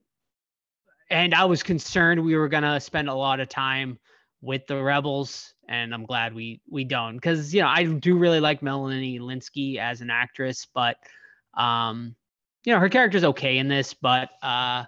and 1.10 1.34
i 1.34 1.44
was 1.44 1.62
concerned 1.62 2.22
we 2.24 2.34
were 2.36 2.48
gonna 2.48 2.80
spend 2.80 3.08
a 3.08 3.14
lot 3.14 3.40
of 3.40 3.48
time 3.48 3.98
with 4.46 4.66
the 4.68 4.80
rebels 4.80 5.54
and 5.68 5.92
i'm 5.92 6.06
glad 6.06 6.32
we 6.34 6.60
we 6.70 6.84
don't 6.84 7.16
because 7.16 7.52
you 7.52 7.60
know 7.60 7.68
i 7.68 7.84
do 7.84 8.16
really 8.16 8.40
like 8.40 8.62
Melanie 8.62 9.18
Lynskey 9.18 9.76
as 9.76 10.00
an 10.00 10.08
actress 10.08 10.66
but 10.72 10.96
um 11.54 12.14
you 12.64 12.72
know 12.72 12.78
her 12.78 12.88
character's 12.88 13.24
okay 13.24 13.58
in 13.58 13.68
this 13.68 13.92
but 13.92 14.30
uh 14.42 14.84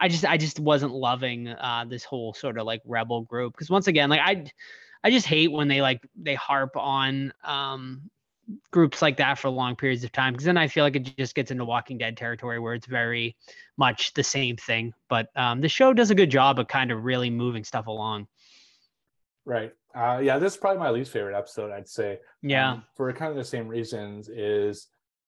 i 0.00 0.08
just 0.08 0.24
i 0.24 0.36
just 0.36 0.58
wasn't 0.58 0.92
loving 0.92 1.48
uh 1.48 1.84
this 1.88 2.04
whole 2.04 2.34
sort 2.34 2.58
of 2.58 2.66
like 2.66 2.82
rebel 2.84 3.22
group 3.22 3.52
because 3.52 3.70
once 3.70 3.86
again 3.86 4.10
like 4.10 4.20
i 4.20 4.44
i 5.04 5.10
just 5.10 5.26
hate 5.26 5.52
when 5.52 5.68
they 5.68 5.80
like 5.80 6.00
they 6.20 6.34
harp 6.34 6.76
on 6.76 7.32
um 7.44 8.02
groups 8.72 9.00
like 9.00 9.16
that 9.18 9.38
for 9.38 9.48
long 9.48 9.76
periods 9.76 10.02
of 10.02 10.10
time 10.10 10.32
because 10.32 10.44
then 10.46 10.56
i 10.56 10.66
feel 10.66 10.82
like 10.82 10.96
it 10.96 11.16
just 11.16 11.36
gets 11.36 11.52
into 11.52 11.64
walking 11.64 11.98
dead 11.98 12.16
territory 12.16 12.58
where 12.58 12.74
it's 12.74 12.86
very 12.86 13.36
much 13.76 14.12
the 14.14 14.24
same 14.24 14.56
thing 14.56 14.92
but 15.08 15.28
um 15.36 15.60
the 15.60 15.68
show 15.68 15.92
does 15.92 16.10
a 16.10 16.14
good 16.16 16.30
job 16.30 16.58
of 16.58 16.66
kind 16.66 16.90
of 16.90 17.04
really 17.04 17.30
moving 17.30 17.62
stuff 17.62 17.86
along 17.86 18.26
right. 19.50 19.72
Uh 19.94 20.20
yeah 20.22 20.38
this 20.38 20.54
is 20.54 20.58
probably 20.58 20.78
my 20.78 20.90
least 20.90 21.10
favorite 21.10 21.36
episode 21.36 21.72
i'd 21.72 21.88
say. 21.88 22.18
Yeah. 22.42 22.72
Um, 22.72 22.84
for 22.96 23.12
kind 23.12 23.30
of 23.30 23.36
the 23.36 23.44
same 23.44 23.66
reasons 23.66 24.28
is 24.28 24.86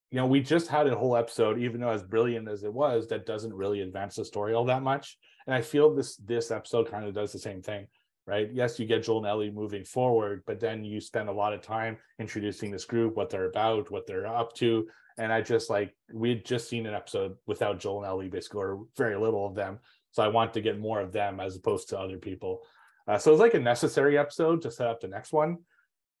you 0.09 0.17
know 0.17 0.25
we 0.25 0.41
just 0.41 0.69
had 0.69 0.87
a 0.87 0.95
whole 0.95 1.17
episode 1.17 1.59
even 1.59 1.81
though 1.81 1.89
as 1.89 2.03
brilliant 2.03 2.47
as 2.47 2.63
it 2.63 2.73
was 2.73 3.07
that 3.09 3.25
doesn't 3.25 3.53
really 3.53 3.81
advance 3.81 4.15
the 4.15 4.25
story 4.25 4.53
all 4.53 4.65
that 4.65 4.81
much. 4.81 5.17
And 5.45 5.53
i 5.53 5.61
feel 5.61 5.93
this 5.93 6.15
this 6.15 6.51
episode 6.51 6.89
kind 6.89 7.05
of 7.05 7.13
does 7.13 7.33
the 7.33 7.39
same 7.39 7.61
thing 7.61 7.87
right? 8.25 8.47
Yes 8.53 8.79
you 8.79 8.85
get 8.85 9.03
joel 9.03 9.17
and 9.17 9.27
ellie 9.27 9.51
moving 9.51 9.83
forward 9.83 10.43
but 10.47 10.61
then 10.61 10.85
you 10.85 11.01
spend 11.01 11.27
a 11.27 11.33
lot 11.33 11.53
of 11.53 11.61
time 11.61 11.97
introducing 12.17 12.71
this 12.71 12.85
group 12.85 13.17
what 13.17 13.29
they're 13.29 13.49
about 13.49 13.91
what 13.91 14.07
they're 14.07 14.25
up 14.25 14.53
to. 14.55 14.87
And 15.17 15.33
i 15.33 15.41
just 15.41 15.69
like 15.69 15.93
we'd 16.13 16.45
just 16.45 16.69
seen 16.69 16.85
an 16.85 16.93
episode 16.93 17.35
without 17.45 17.81
joel 17.81 17.97
and 17.97 18.07
ellie 18.07 18.29
basically 18.29 18.61
or 18.61 18.85
very 18.97 19.17
little 19.17 19.45
of 19.45 19.55
them. 19.55 19.79
So 20.11 20.23
i 20.23 20.29
want 20.29 20.53
to 20.53 20.61
get 20.61 20.79
more 20.79 21.01
of 21.01 21.11
them 21.11 21.41
as 21.41 21.57
opposed 21.57 21.89
to 21.89 21.99
other 21.99 22.17
people 22.17 22.61
uh, 23.07 23.17
so 23.17 23.31
it 23.31 23.33
was 23.33 23.41
like 23.41 23.53
a 23.53 23.59
necessary 23.59 24.17
episode 24.17 24.61
to 24.61 24.71
set 24.71 24.87
up 24.87 25.01
the 25.01 25.07
next 25.07 25.33
one 25.33 25.57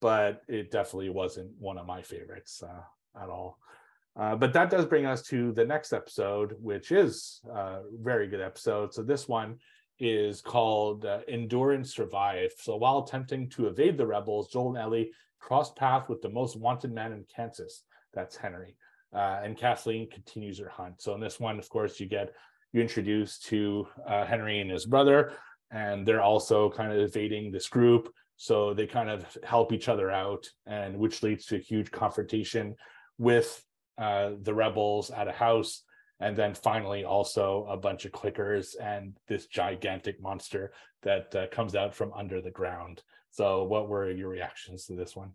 but 0.03 0.41
it 0.49 0.69
definitely 0.69 1.09
wasn't 1.09 1.49
one 1.59 1.77
of 1.77 1.87
my 1.87 2.01
favorites 2.01 2.61
uh, 2.61 3.23
at 3.23 3.29
all. 3.29 3.57
Uh, 4.19 4.35
but 4.35 4.51
that 4.51 4.69
does 4.69 4.85
bring 4.85 5.05
us 5.05 5.21
to 5.21 5.53
the 5.53 5.63
next 5.63 5.93
episode, 5.93 6.57
which 6.59 6.91
is 6.91 7.39
a 7.49 7.83
very 8.01 8.27
good 8.27 8.41
episode. 8.41 8.93
So 8.93 9.01
this 9.01 9.29
one 9.29 9.59
is 9.99 10.41
called 10.41 11.05
uh, 11.05 11.19
Endure 11.29 11.71
and 11.71 11.87
Survive. 11.87 12.51
So 12.59 12.75
while 12.75 12.99
attempting 12.99 13.47
to 13.51 13.67
evade 13.67 13.97
the 13.97 14.05
rebels, 14.05 14.49
Joel 14.49 14.75
and 14.75 14.77
Ellie 14.77 15.11
cross 15.39 15.71
path 15.71 16.09
with 16.09 16.21
the 16.21 16.29
most 16.29 16.57
wanted 16.57 16.91
man 16.93 17.13
in 17.13 17.23
Kansas. 17.33 17.83
That's 18.13 18.35
Henry. 18.35 18.75
Uh, 19.15 19.39
and 19.41 19.57
Kathleen 19.57 20.09
continues 20.09 20.59
her 20.59 20.67
hunt. 20.67 21.01
So 21.01 21.15
in 21.15 21.21
this 21.21 21.39
one, 21.39 21.59
of 21.59 21.69
course, 21.69 21.97
you 22.01 22.07
get 22.07 22.33
you 22.73 22.81
introduced 22.81 23.45
to 23.45 23.87
uh, 24.05 24.25
Henry 24.25 24.59
and 24.59 24.69
his 24.69 24.85
brother, 24.85 25.31
and 25.73 26.05
they're 26.05 26.21
also 26.21 26.69
kind 26.69 26.91
of 26.91 26.99
evading 26.99 27.51
this 27.51 27.67
group. 27.67 28.13
So 28.37 28.73
they 28.73 28.87
kind 28.87 29.09
of 29.09 29.25
help 29.43 29.73
each 29.73 29.89
other 29.89 30.11
out 30.11 30.47
and 30.65 30.97
which 30.97 31.23
leads 31.23 31.45
to 31.47 31.55
a 31.55 31.59
huge 31.59 31.91
confrontation 31.91 32.75
with 33.17 33.63
uh, 33.97 34.31
the 34.41 34.53
rebels 34.53 35.09
at 35.11 35.27
a 35.27 35.31
house 35.31 35.83
and 36.19 36.37
then 36.37 36.53
finally 36.53 37.03
also 37.03 37.65
a 37.69 37.77
bunch 37.77 38.05
of 38.05 38.11
clickers 38.11 38.75
and 38.81 39.17
this 39.27 39.47
gigantic 39.47 40.21
monster 40.21 40.71
that 41.01 41.35
uh, 41.35 41.47
comes 41.47 41.75
out 41.75 41.93
from 41.93 42.13
under 42.13 42.41
the 42.41 42.51
ground. 42.51 43.01
So 43.31 43.63
what 43.63 43.89
were 43.89 44.09
your 44.11 44.29
reactions 44.29 44.85
to 44.85 44.93
this 44.93 45.15
one? 45.15 45.31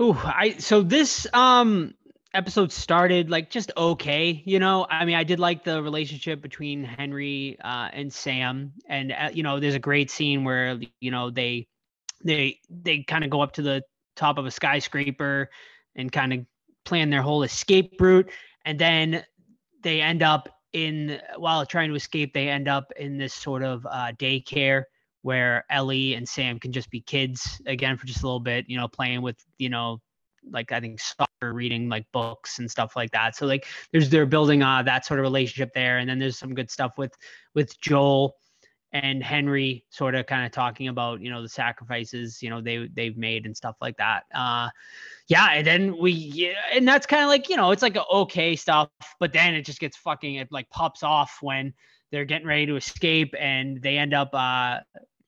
Ooh, 0.00 0.14
I 0.14 0.56
so 0.58 0.82
this 0.82 1.26
um 1.34 1.94
episode 2.34 2.72
started 2.72 3.30
like 3.30 3.50
just 3.50 3.72
okay, 3.76 4.42
you 4.44 4.58
know. 4.58 4.86
I 4.88 5.04
mean, 5.04 5.16
I 5.16 5.24
did 5.24 5.38
like 5.38 5.64
the 5.64 5.82
relationship 5.82 6.40
between 6.40 6.84
Henry 6.84 7.58
uh, 7.62 7.88
and 7.92 8.12
Sam, 8.12 8.72
and 8.86 9.12
uh, 9.12 9.30
you 9.32 9.42
know, 9.42 9.60
there's 9.60 9.74
a 9.74 9.80
great 9.80 10.10
scene 10.10 10.44
where 10.44 10.78
you 11.00 11.10
know 11.10 11.30
they 11.30 11.66
they 12.24 12.58
they 12.68 13.02
kind 13.02 13.24
of 13.24 13.30
go 13.30 13.40
up 13.40 13.52
to 13.54 13.62
the 13.62 13.82
top 14.16 14.38
of 14.38 14.46
a 14.46 14.50
skyscraper 14.50 15.50
and 15.96 16.12
kind 16.12 16.32
of 16.32 16.46
plan 16.84 17.10
their 17.10 17.22
whole 17.22 17.42
escape 17.42 18.00
route, 18.00 18.30
and 18.64 18.78
then 18.78 19.24
they 19.82 20.00
end 20.00 20.22
up 20.22 20.48
in 20.72 21.20
while 21.36 21.66
trying 21.66 21.88
to 21.88 21.94
escape, 21.94 22.32
they 22.32 22.48
end 22.48 22.68
up 22.68 22.92
in 22.96 23.18
this 23.18 23.34
sort 23.34 23.62
of 23.62 23.86
uh, 23.86 24.12
daycare 24.18 24.84
where 25.22 25.64
Ellie 25.70 26.14
and 26.14 26.28
Sam 26.28 26.58
can 26.58 26.72
just 26.72 26.90
be 26.90 27.00
kids 27.00 27.60
again 27.66 27.96
for 27.96 28.06
just 28.06 28.22
a 28.22 28.26
little 28.26 28.40
bit, 28.40 28.66
you 28.68 28.76
know, 28.76 28.88
playing 28.88 29.20
with, 29.22 29.36
you 29.58 29.68
know, 29.68 30.00
like 30.50 30.72
I 30.72 30.80
think 30.80 31.00
soccer, 31.00 31.52
reading 31.52 31.88
like 31.88 32.06
books 32.12 32.58
and 32.58 32.70
stuff 32.70 32.96
like 32.96 33.10
that. 33.12 33.36
So 33.36 33.46
like 33.46 33.66
there's 33.92 34.08
they're 34.08 34.26
building 34.26 34.62
uh 34.62 34.82
that 34.84 35.04
sort 35.04 35.20
of 35.20 35.24
relationship 35.24 35.72
there. 35.74 35.98
And 35.98 36.08
then 36.08 36.18
there's 36.18 36.38
some 36.38 36.54
good 36.54 36.70
stuff 36.70 36.98
with 36.98 37.12
with 37.54 37.78
Joel 37.80 38.36
and 38.92 39.22
Henry 39.22 39.84
sort 39.90 40.16
of 40.16 40.26
kind 40.26 40.44
of 40.44 40.50
talking 40.50 40.88
about, 40.88 41.20
you 41.20 41.30
know, 41.30 41.42
the 41.42 41.48
sacrifices, 41.48 42.42
you 42.42 42.50
know, 42.50 42.60
they 42.60 42.88
they've 42.94 43.16
made 43.16 43.46
and 43.46 43.56
stuff 43.56 43.76
like 43.80 43.96
that. 43.98 44.24
Uh 44.34 44.68
yeah, 45.28 45.50
and 45.52 45.66
then 45.66 45.96
we 45.98 46.12
yeah, 46.12 46.54
and 46.72 46.86
that's 46.88 47.06
kind 47.06 47.22
of 47.22 47.28
like, 47.28 47.48
you 47.48 47.56
know, 47.56 47.70
it's 47.70 47.82
like 47.82 47.96
okay 48.12 48.56
stuff, 48.56 48.88
but 49.18 49.32
then 49.32 49.54
it 49.54 49.62
just 49.62 49.80
gets 49.80 49.96
fucking 49.96 50.36
it 50.36 50.48
like 50.50 50.68
pops 50.70 51.02
off 51.02 51.38
when 51.40 51.72
they're 52.10 52.24
getting 52.24 52.46
ready 52.46 52.66
to 52.66 52.76
escape 52.76 53.34
and 53.38 53.80
they 53.82 53.96
end 53.96 54.14
up 54.14 54.30
uh 54.34 54.78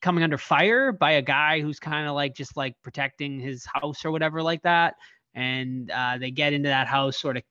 coming 0.02 0.24
under 0.24 0.36
fire 0.36 0.92
by 0.92 1.12
a 1.12 1.22
guy 1.22 1.60
who's 1.60 1.78
kind 1.78 2.06
of 2.06 2.14
like 2.14 2.34
just 2.34 2.56
like 2.56 2.74
protecting 2.82 3.38
his 3.40 3.66
house 3.72 4.04
or 4.04 4.10
whatever 4.10 4.42
like 4.42 4.62
that. 4.62 4.96
And 5.34 5.90
uh, 5.90 6.18
they 6.18 6.30
get 6.30 6.52
into 6.52 6.68
that 6.68 6.88
house 6.88 7.18
sort 7.18 7.38
of 7.38 7.42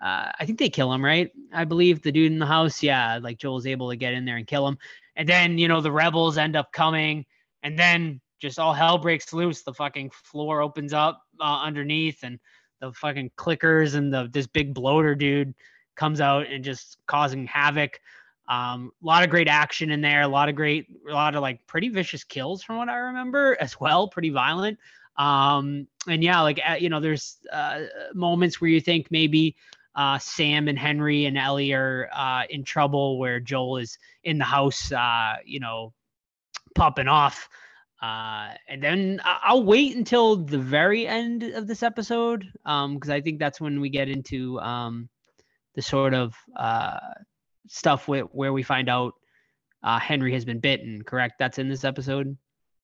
uh, 0.00 0.30
i 0.38 0.46
think 0.46 0.60
they 0.60 0.70
kill 0.70 0.92
him 0.92 1.04
right? 1.04 1.30
I 1.52 1.64
believe 1.64 2.02
the 2.02 2.12
dude 2.12 2.30
in 2.30 2.38
the 2.38 2.46
house 2.46 2.82
yeah 2.82 3.18
like 3.20 3.38
joel's 3.38 3.66
able 3.66 3.90
to 3.90 3.96
get 3.96 4.14
in 4.14 4.24
there 4.24 4.36
and 4.36 4.46
kill 4.46 4.66
him. 4.66 4.78
And 5.16 5.28
then 5.28 5.58
you 5.58 5.68
know 5.68 5.80
the 5.80 5.92
rebels 5.92 6.38
end 6.38 6.56
up 6.56 6.72
coming 6.72 7.26
and 7.62 7.78
then 7.78 8.20
just 8.40 8.58
all 8.58 8.72
hell 8.72 8.98
breaks 8.98 9.32
loose. 9.32 9.62
The 9.62 9.74
fucking 9.74 10.10
floor 10.10 10.60
opens 10.60 10.92
up 10.92 11.22
uh, 11.40 11.60
underneath 11.62 12.22
and 12.22 12.38
the 12.80 12.92
fucking 12.92 13.32
clickers 13.36 13.94
and 13.94 14.12
the 14.12 14.28
this 14.32 14.46
big 14.46 14.74
bloater 14.74 15.14
dude 15.14 15.54
comes 15.96 16.20
out 16.20 16.46
and 16.46 16.62
just 16.62 16.98
causing 17.06 17.46
havoc 17.46 18.00
um, 18.48 18.92
a 19.02 19.06
lot 19.06 19.22
of 19.22 19.30
great 19.30 19.48
action 19.48 19.90
in 19.90 20.00
there, 20.00 20.22
a 20.22 20.28
lot 20.28 20.48
of 20.48 20.54
great, 20.54 20.86
a 21.08 21.12
lot 21.12 21.34
of 21.34 21.42
like 21.42 21.66
pretty 21.66 21.90
vicious 21.90 22.24
kills 22.24 22.62
from 22.62 22.78
what 22.78 22.88
I 22.88 22.96
remember 22.96 23.56
as 23.60 23.78
well, 23.78 24.08
pretty 24.08 24.30
violent. 24.30 24.78
Um, 25.16 25.86
and 26.06 26.22
yeah, 26.22 26.40
like 26.40 26.60
you 26.80 26.88
know, 26.88 27.00
there's 27.00 27.38
uh, 27.52 27.82
moments 28.14 28.60
where 28.60 28.70
you 28.70 28.80
think 28.80 29.10
maybe 29.10 29.56
uh, 29.94 30.18
Sam 30.18 30.68
and 30.68 30.78
Henry 30.78 31.26
and 31.26 31.36
Ellie 31.36 31.72
are 31.72 32.08
uh, 32.14 32.44
in 32.48 32.64
trouble, 32.64 33.18
where 33.18 33.40
Joel 33.40 33.78
is 33.78 33.98
in 34.24 34.38
the 34.38 34.44
house, 34.44 34.92
uh, 34.92 35.34
you 35.44 35.60
know, 35.60 35.92
popping 36.74 37.08
off. 37.08 37.48
Uh, 38.00 38.50
and 38.68 38.80
then 38.80 39.20
I'll 39.24 39.64
wait 39.64 39.96
until 39.96 40.36
the 40.36 40.58
very 40.58 41.04
end 41.04 41.42
of 41.42 41.66
this 41.66 41.82
episode, 41.82 42.46
um, 42.64 42.94
because 42.94 43.10
I 43.10 43.20
think 43.20 43.40
that's 43.40 43.60
when 43.60 43.80
we 43.80 43.88
get 43.88 44.08
into 44.08 44.60
um, 44.60 45.08
the 45.74 45.82
sort 45.82 46.14
of 46.14 46.34
uh 46.56 46.98
stuff 47.68 48.08
with, 48.08 48.26
where 48.32 48.52
we 48.52 48.62
find 48.62 48.88
out 48.88 49.14
uh, 49.82 49.98
Henry 49.98 50.32
has 50.32 50.44
been 50.44 50.60
bitten. 50.60 51.02
Correct? 51.02 51.34
That's 51.38 51.58
in 51.58 51.68
this 51.68 51.84
episode. 51.84 52.36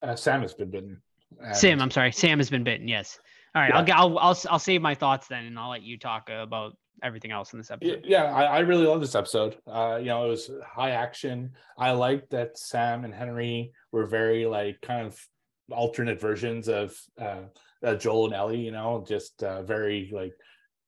uh, 0.02 0.14
sam 0.16 0.42
has 0.42 0.54
been 0.54 0.70
bitten 0.70 1.00
and- 1.40 1.56
Sam, 1.56 1.80
I'm 1.80 1.90
sorry, 1.90 2.12
Sam 2.12 2.38
has 2.38 2.50
been 2.50 2.64
bitten. 2.64 2.88
Yes. 2.88 3.18
All 3.54 3.62
right, 3.62 3.72
I'll, 3.72 3.86
Yeah. 3.86 3.98
I'll 3.98 4.18
I'll 4.18 4.38
I'll 4.50 4.58
save 4.58 4.82
my 4.82 4.94
thoughts 4.94 5.28
then, 5.28 5.44
and 5.46 5.58
I'll 5.58 5.70
let 5.70 5.82
you 5.82 5.98
talk 5.98 6.28
about 6.28 6.76
everything 7.02 7.30
else 7.30 7.52
in 7.52 7.58
this 7.58 7.70
episode. 7.70 8.02
Yeah, 8.04 8.24
I, 8.24 8.44
I 8.44 8.58
really 8.60 8.86
love 8.86 9.00
this 9.00 9.14
episode. 9.14 9.56
Uh, 9.66 9.98
you 10.00 10.06
know, 10.06 10.26
it 10.26 10.30
was 10.30 10.50
high 10.66 10.90
action. 10.90 11.52
I 11.78 11.92
liked 11.92 12.30
that 12.30 12.58
Sam 12.58 13.04
and 13.04 13.14
Henry 13.14 13.72
were 13.92 14.06
very 14.06 14.46
like 14.46 14.80
kind 14.80 15.06
of 15.06 15.20
alternate 15.70 16.20
versions 16.20 16.68
of 16.68 16.96
uh, 17.20 17.42
uh 17.84 17.94
Joel 17.94 18.26
and 18.26 18.34
Ellie. 18.34 18.60
You 18.60 18.72
know, 18.72 19.04
just 19.06 19.42
uh, 19.42 19.62
very 19.62 20.10
like 20.12 20.34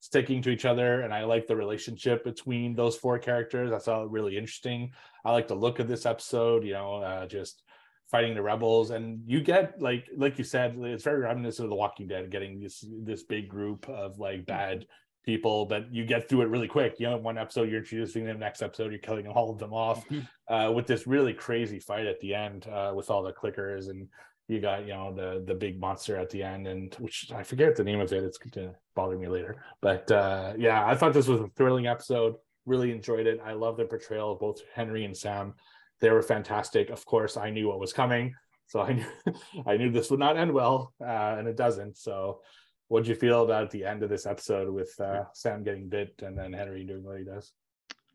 sticking 0.06 0.40
to 0.40 0.50
each 0.50 0.64
other 0.64 1.00
and 1.00 1.12
i 1.12 1.24
like 1.24 1.48
the 1.48 1.56
relationship 1.56 2.22
between 2.22 2.76
those 2.76 2.96
four 2.96 3.18
characters 3.18 3.72
i 3.72 3.78
saw 3.78 4.04
it 4.04 4.10
really 4.10 4.36
interesting 4.36 4.92
i 5.24 5.32
like 5.32 5.48
the 5.48 5.54
look 5.54 5.80
of 5.80 5.88
this 5.88 6.06
episode 6.06 6.62
you 6.64 6.74
know 6.74 7.02
uh, 7.02 7.26
just 7.26 7.64
fighting 8.08 8.32
the 8.32 8.40
rebels 8.40 8.90
and 8.90 9.20
you 9.26 9.40
get 9.40 9.82
like 9.82 10.06
like 10.16 10.38
you 10.38 10.44
said 10.44 10.76
it's 10.78 11.02
very 11.02 11.22
reminiscent 11.22 11.64
of 11.66 11.70
the 11.70 11.74
walking 11.74 12.06
dead 12.06 12.30
getting 12.30 12.60
this 12.60 12.84
this 13.02 13.24
big 13.24 13.48
group 13.48 13.88
of 13.88 14.16
like 14.20 14.36
mm-hmm. 14.36 14.44
bad 14.44 14.86
people 15.24 15.66
but 15.66 15.92
you 15.92 16.06
get 16.06 16.28
through 16.28 16.42
it 16.42 16.48
really 16.48 16.68
quick 16.68 16.94
you 17.00 17.10
know 17.10 17.16
one 17.16 17.36
episode 17.36 17.68
you're 17.68 17.80
introducing 17.80 18.24
them 18.24 18.38
next 18.38 18.62
episode 18.62 18.92
you're 18.92 19.00
killing 19.00 19.26
all 19.26 19.50
of 19.50 19.58
them 19.58 19.72
off 19.72 20.08
mm-hmm. 20.08 20.54
uh, 20.54 20.70
with 20.70 20.86
this 20.86 21.08
really 21.08 21.34
crazy 21.34 21.80
fight 21.80 22.06
at 22.06 22.20
the 22.20 22.32
end 22.32 22.68
uh, 22.68 22.92
with 22.94 23.10
all 23.10 23.24
the 23.24 23.32
clickers 23.32 23.90
and 23.90 24.06
you 24.48 24.60
got 24.60 24.86
you 24.86 24.92
know 24.92 25.12
the 25.12 25.42
the 25.46 25.54
big 25.54 25.80
monster 25.80 26.16
at 26.16 26.30
the 26.30 26.42
end 26.42 26.66
and 26.66 26.94
which 27.00 27.30
i 27.34 27.42
forget 27.42 27.74
the 27.74 27.82
name 27.84 28.00
of 28.00 28.12
it 28.12 28.22
it's 28.22 28.38
going 28.38 28.50
to 28.50 28.74
bother 28.94 29.18
me 29.18 29.28
later. 29.28 29.56
But 29.82 30.10
uh 30.10 30.54
yeah 30.56 30.86
i 30.86 30.94
thought 30.94 31.12
this 31.12 31.28
was 31.28 31.40
a 31.40 31.48
thrilling 31.48 31.86
episode 31.86 32.36
really 32.64 32.90
enjoyed 32.90 33.26
it. 33.26 33.40
I 33.44 33.52
love 33.52 33.76
the 33.76 33.84
portrayal 33.84 34.32
of 34.32 34.40
both 34.40 34.60
henry 34.74 35.04
and 35.04 35.16
sam. 35.16 35.54
They 36.00 36.10
were 36.10 36.22
fantastic. 36.22 36.90
Of 36.90 37.04
course 37.04 37.36
i 37.36 37.50
knew 37.50 37.68
what 37.68 37.80
was 37.80 37.92
coming 37.92 38.34
so 38.66 38.80
i 38.80 38.92
knew 38.94 39.06
i 39.66 39.76
knew 39.76 39.90
this 39.90 40.10
would 40.10 40.20
not 40.20 40.36
end 40.36 40.52
well 40.52 40.92
uh 41.00 41.36
and 41.38 41.48
it 41.48 41.56
doesn't. 41.56 41.96
So 41.96 42.40
what 42.88 43.00
did 43.02 43.08
you 43.08 43.16
feel 43.16 43.42
about 43.42 43.70
the 43.72 43.84
end 43.84 44.04
of 44.04 44.10
this 44.10 44.26
episode 44.26 44.72
with 44.72 44.94
uh 45.00 45.24
sam 45.34 45.64
getting 45.64 45.88
bit 45.88 46.14
and 46.22 46.38
then 46.38 46.52
henry 46.52 46.84
doing 46.84 47.02
what 47.02 47.18
he 47.18 47.24
does? 47.24 47.52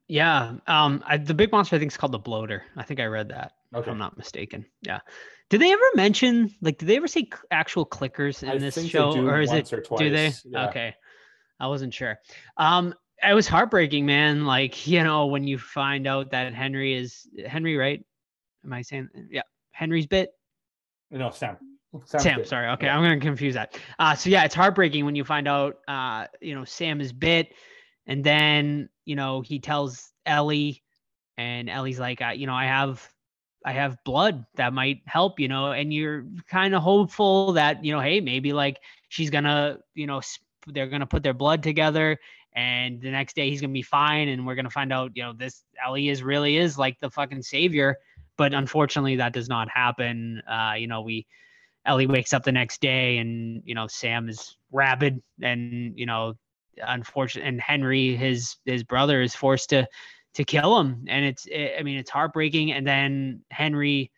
Yeah 0.08 0.56
um 0.68 1.04
I, 1.06 1.18
the 1.18 1.34
big 1.34 1.52
monster 1.52 1.76
i 1.76 1.80
think 1.80 1.92
is 1.92 1.98
called 1.98 2.14
the 2.14 2.20
bloater. 2.20 2.64
I 2.78 2.84
think 2.84 3.02
i 3.02 3.06
read 3.06 3.30
that 3.30 3.54
okay. 3.74 3.82
if 3.82 3.88
i'm 3.88 3.98
not 3.98 4.18
mistaken 4.18 4.66
yeah 4.82 5.00
did 5.52 5.60
they 5.60 5.74
ever 5.74 5.84
mention 5.96 6.50
like 6.62 6.78
did 6.78 6.88
they 6.88 6.96
ever 6.96 7.10
say 7.10 7.28
actual 7.52 7.86
clickers 7.86 8.42
in 8.42 8.50
I 8.50 8.58
this 8.58 8.84
show 8.88 9.12
or 9.18 9.42
is 9.42 9.52
it 9.52 9.72
or 9.74 9.82
do 9.98 10.10
they? 10.10 10.32
Yeah. 10.46 10.70
Okay. 10.70 10.96
I 11.60 11.68
wasn't 11.68 11.94
sure. 11.94 12.20
Um 12.56 12.96
it 13.22 13.34
was 13.34 13.48
heartbreaking, 13.50 14.06
man. 14.06 14.46
Like, 14.46 14.88
you 14.88 15.04
know, 15.04 15.26
when 15.28 15.44
you 15.44 15.60
find 15.60 16.08
out 16.08 16.32
that 16.32 16.54
Henry 16.54 16.96
is 16.96 17.28
Henry, 17.46 17.76
right? 17.76 18.04
Am 18.64 18.72
I 18.72 18.82
saying 18.82 19.10
yeah, 19.30 19.42
Henry's 19.72 20.08
bit? 20.08 20.32
No, 21.12 21.30
Sam. 21.32 21.58
Sam's 22.06 22.24
Sam, 22.24 22.38
bit. 22.38 22.48
sorry. 22.48 22.70
Okay, 22.70 22.86
yeah. 22.86 22.96
I'm 22.96 23.04
gonna 23.04 23.20
confuse 23.20 23.56
that. 23.56 23.78
Uh 24.00 24.16
so 24.16 24.30
yeah, 24.30 24.46
it's 24.46 24.56
heartbreaking 24.56 25.04
when 25.04 25.16
you 25.16 25.26
find 25.26 25.50
out 25.50 25.80
uh, 25.86 26.28
you 26.40 26.56
know, 26.56 26.64
Sam 26.64 27.02
is 27.02 27.12
bit 27.12 27.52
and 28.08 28.24
then, 28.24 28.88
you 29.04 29.18
know, 29.18 29.42
he 29.42 29.60
tells 29.60 30.14
Ellie 30.26 30.82
and 31.38 31.70
Ellie's 31.70 32.00
like, 32.00 32.22
uh, 32.22 32.30
you 32.30 32.48
know, 32.48 32.56
I 32.56 32.68
have 32.68 33.06
I 33.66 33.74
have 33.74 34.04
blood 34.04 34.46
that 34.56 34.74
might 34.74 35.02
help, 35.06 35.40
you 35.40 35.48
know, 35.48 35.72
and 35.72 35.94
you're 35.94 36.26
kind 36.50 36.74
of 36.74 36.82
hopeful 36.82 37.54
that, 37.54 37.84
you 37.84 37.92
know, 37.92 38.00
hey, 38.00 38.20
maybe 38.20 38.54
like 38.54 38.80
she's 39.10 39.30
gonna, 39.30 39.80
you 39.94 40.08
know, 40.08 40.22
they're 40.68 40.88
gonna 40.88 41.06
put 41.06 41.24
their 41.24 41.34
blood 41.34 41.62
together 41.64 42.18
and 42.54 43.02
the 43.02 43.12
next 43.12 43.36
day 43.36 43.50
he's 43.50 43.62
gonna 43.62 43.74
be 43.74 43.82
fine 43.82 44.28
and 44.30 44.46
we're 44.46 44.56
gonna 44.56 44.70
find 44.70 44.92
out, 44.92 45.12
you 45.16 45.24
know, 45.24 45.34
this 45.34 45.64
Ellie 45.84 46.10
is 46.10 46.24
really 46.24 46.58
is 46.58 46.78
like 46.78 47.00
the 47.00 47.10
fucking 47.10 47.44
savior. 47.44 47.98
But 48.38 48.54
unfortunately 48.54 49.18
that 49.18 49.34
does 49.34 49.50
not 49.50 49.70
happen. 49.70 50.42
Uh, 50.50 50.74
you 50.78 50.88
know, 50.88 51.02
we 51.02 51.28
Ellie 51.86 52.08
wakes 52.08 52.34
up 52.34 52.44
the 52.44 52.52
next 52.52 52.82
day 52.82 53.18
and, 53.18 53.62
you 53.66 53.76
know, 53.76 53.88
Sam 53.88 54.30
is 54.30 54.58
rabid 54.72 55.22
and, 55.42 55.98
you 55.98 56.06
know, 56.06 56.36
unfortunate 56.78 57.46
and 57.46 57.62
Henry, 57.62 58.16
his 58.16 58.58
his 58.66 58.84
brother, 58.84 59.22
is 59.22 59.36
forced 59.36 59.70
to 59.70 59.88
to 60.36 60.44
kill 60.44 60.80
him. 60.80 61.06
And 61.08 61.26
it's, 61.26 61.46
it, 61.46 61.74
I 61.80 61.84
mean, 61.84 61.98
it's 61.98 62.10
heartbreaking. 62.10 62.72
And 62.72 62.86
then 62.88 63.42
Henry, 63.50 64.12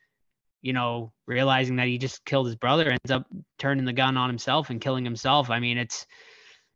you 0.61 0.74
know, 0.74 1.11
realizing 1.26 1.76
that 1.78 1.88
he 1.88 1.97
just 1.97 2.24
killed 2.26 2.47
his 2.47 2.55
brother, 2.55 2.89
ends 2.89 3.11
up 3.11 3.26
turning 3.57 3.86
the 3.86 3.93
gun 3.93 4.18
on 4.18 4.30
himself 4.30 4.70
and 4.70 4.80
killing 4.80 5.03
himself. 5.03 5.49
I 5.49 5.59
mean, 5.59 5.78
it's, 5.78 6.05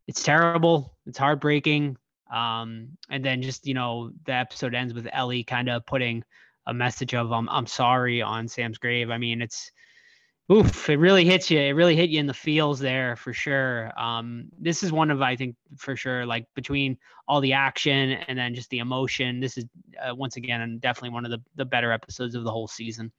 it's 0.06 0.22
terrible. 0.22 0.96
It's 1.06 1.18
heartbreaking. 1.18 1.96
Um, 2.32 2.98
and 3.08 3.24
then 3.24 3.42
just, 3.42 3.66
you 3.66 3.74
know, 3.74 4.10
the 4.26 4.32
episode 4.32 4.74
ends 4.74 4.92
with 4.92 5.08
Ellie 5.12 5.44
kind 5.44 5.68
of 5.68 5.86
putting 5.86 6.24
a 6.66 6.74
message 6.74 7.14
of, 7.14 7.32
um, 7.32 7.48
I'm 7.50 7.66
sorry 7.66 8.20
on 8.20 8.48
Sam's 8.48 8.78
grave. 8.78 9.10
I 9.10 9.18
mean, 9.18 9.40
it's, 9.40 9.70
oof, 10.50 10.88
it 10.88 10.98
really 10.98 11.24
hits 11.24 11.50
you. 11.50 11.58
It 11.58 11.72
really 11.72 11.96
hit 11.96 12.10
you 12.10 12.20
in 12.20 12.26
the 12.26 12.34
feels 12.34 12.78
there 12.78 13.16
for 13.16 13.32
sure. 13.32 13.92
Um, 13.98 14.46
this 14.58 14.82
is 14.82 14.92
one 14.92 15.10
of 15.10 15.20
I 15.20 15.36
think 15.36 15.56
for 15.76 15.96
sure 15.96 16.24
like 16.24 16.46
between 16.54 16.96
all 17.26 17.40
the 17.40 17.52
action 17.52 18.12
and 18.12 18.38
then 18.38 18.54
just 18.54 18.70
the 18.70 18.78
emotion. 18.78 19.40
This 19.40 19.58
is 19.58 19.64
uh, 20.02 20.14
once 20.14 20.36
again 20.36 20.78
definitely 20.78 21.10
one 21.10 21.24
of 21.24 21.30
the 21.30 21.42
the 21.56 21.64
better 21.64 21.92
episodes 21.92 22.34
of 22.34 22.44
the 22.44 22.50
whole 22.50 22.68
season. 22.68 23.12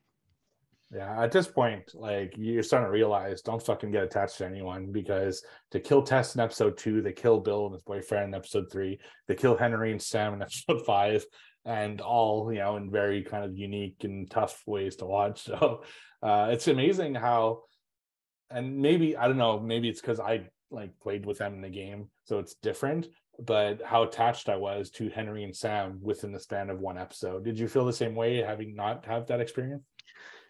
Yeah, 0.92 1.22
at 1.22 1.32
this 1.32 1.48
point, 1.48 1.94
like 1.94 2.34
you're 2.36 2.64
starting 2.64 2.88
to 2.88 2.92
realize, 2.92 3.44
don't 3.44 3.62
fucking 3.62 3.92
get 3.92 4.04
attached 4.04 4.40
to 4.40 4.48
anyone 4.48 4.92
because 4.92 5.44
to 5.70 5.80
kill 5.80 6.02
Tess 6.02 6.34
in 6.34 6.42
episode 6.42 6.80
two, 6.80 7.04
they 7.04 7.14
kill 7.14 7.40
Bill 7.40 7.66
and 7.66 7.76
his 7.76 7.84
boyfriend 7.84 8.30
in 8.30 8.34
episode 8.34 8.72
three, 8.72 9.00
they 9.28 9.36
kill 9.36 9.56
Henry 9.56 9.92
and 9.92 10.02
Sam 10.02 10.34
in 10.34 10.42
episode 10.42 10.84
five, 10.88 11.24
and 11.64 12.02
all 12.02 12.52
you 12.52 12.58
know 12.58 12.78
in 12.78 12.90
very 12.90 13.22
kind 13.24 13.46
of 13.46 13.56
unique 13.56 14.04
and 14.04 14.32
tough 14.32 14.64
ways 14.66 14.96
to 14.96 15.06
watch. 15.06 15.44
So 15.44 15.84
uh, 16.22 16.50
it's 16.52 16.68
amazing 16.68 17.16
how, 17.16 17.64
and 18.50 18.78
maybe 18.78 19.16
I 19.16 19.28
don't 19.28 19.38
know, 19.38 19.60
maybe 19.60 19.90
it's 19.90 20.02
because 20.02 20.20
I 20.20 20.50
like 20.72 21.00
played 21.00 21.26
with 21.26 21.38
them 21.40 21.54
in 21.54 21.62
the 21.62 21.70
game, 21.70 22.10
so 22.26 22.40
it's 22.40 22.56
different. 22.56 23.08
But 23.40 23.82
how 23.86 24.04
attached 24.04 24.50
I 24.50 24.58
was 24.58 24.90
to 24.92 25.10
Henry 25.10 25.44
and 25.46 25.56
Sam 25.56 26.00
within 26.02 26.34
the 26.34 26.40
span 26.40 26.70
of 26.70 26.80
one 26.80 26.98
episode. 26.98 27.46
Did 27.46 27.58
you 27.58 27.70
feel 27.70 27.86
the 27.86 27.94
same 27.94 28.14
way, 28.14 28.38
having 28.38 28.76
not 28.76 29.06
have 29.06 29.28
that 29.28 29.40
experience? 29.40 29.84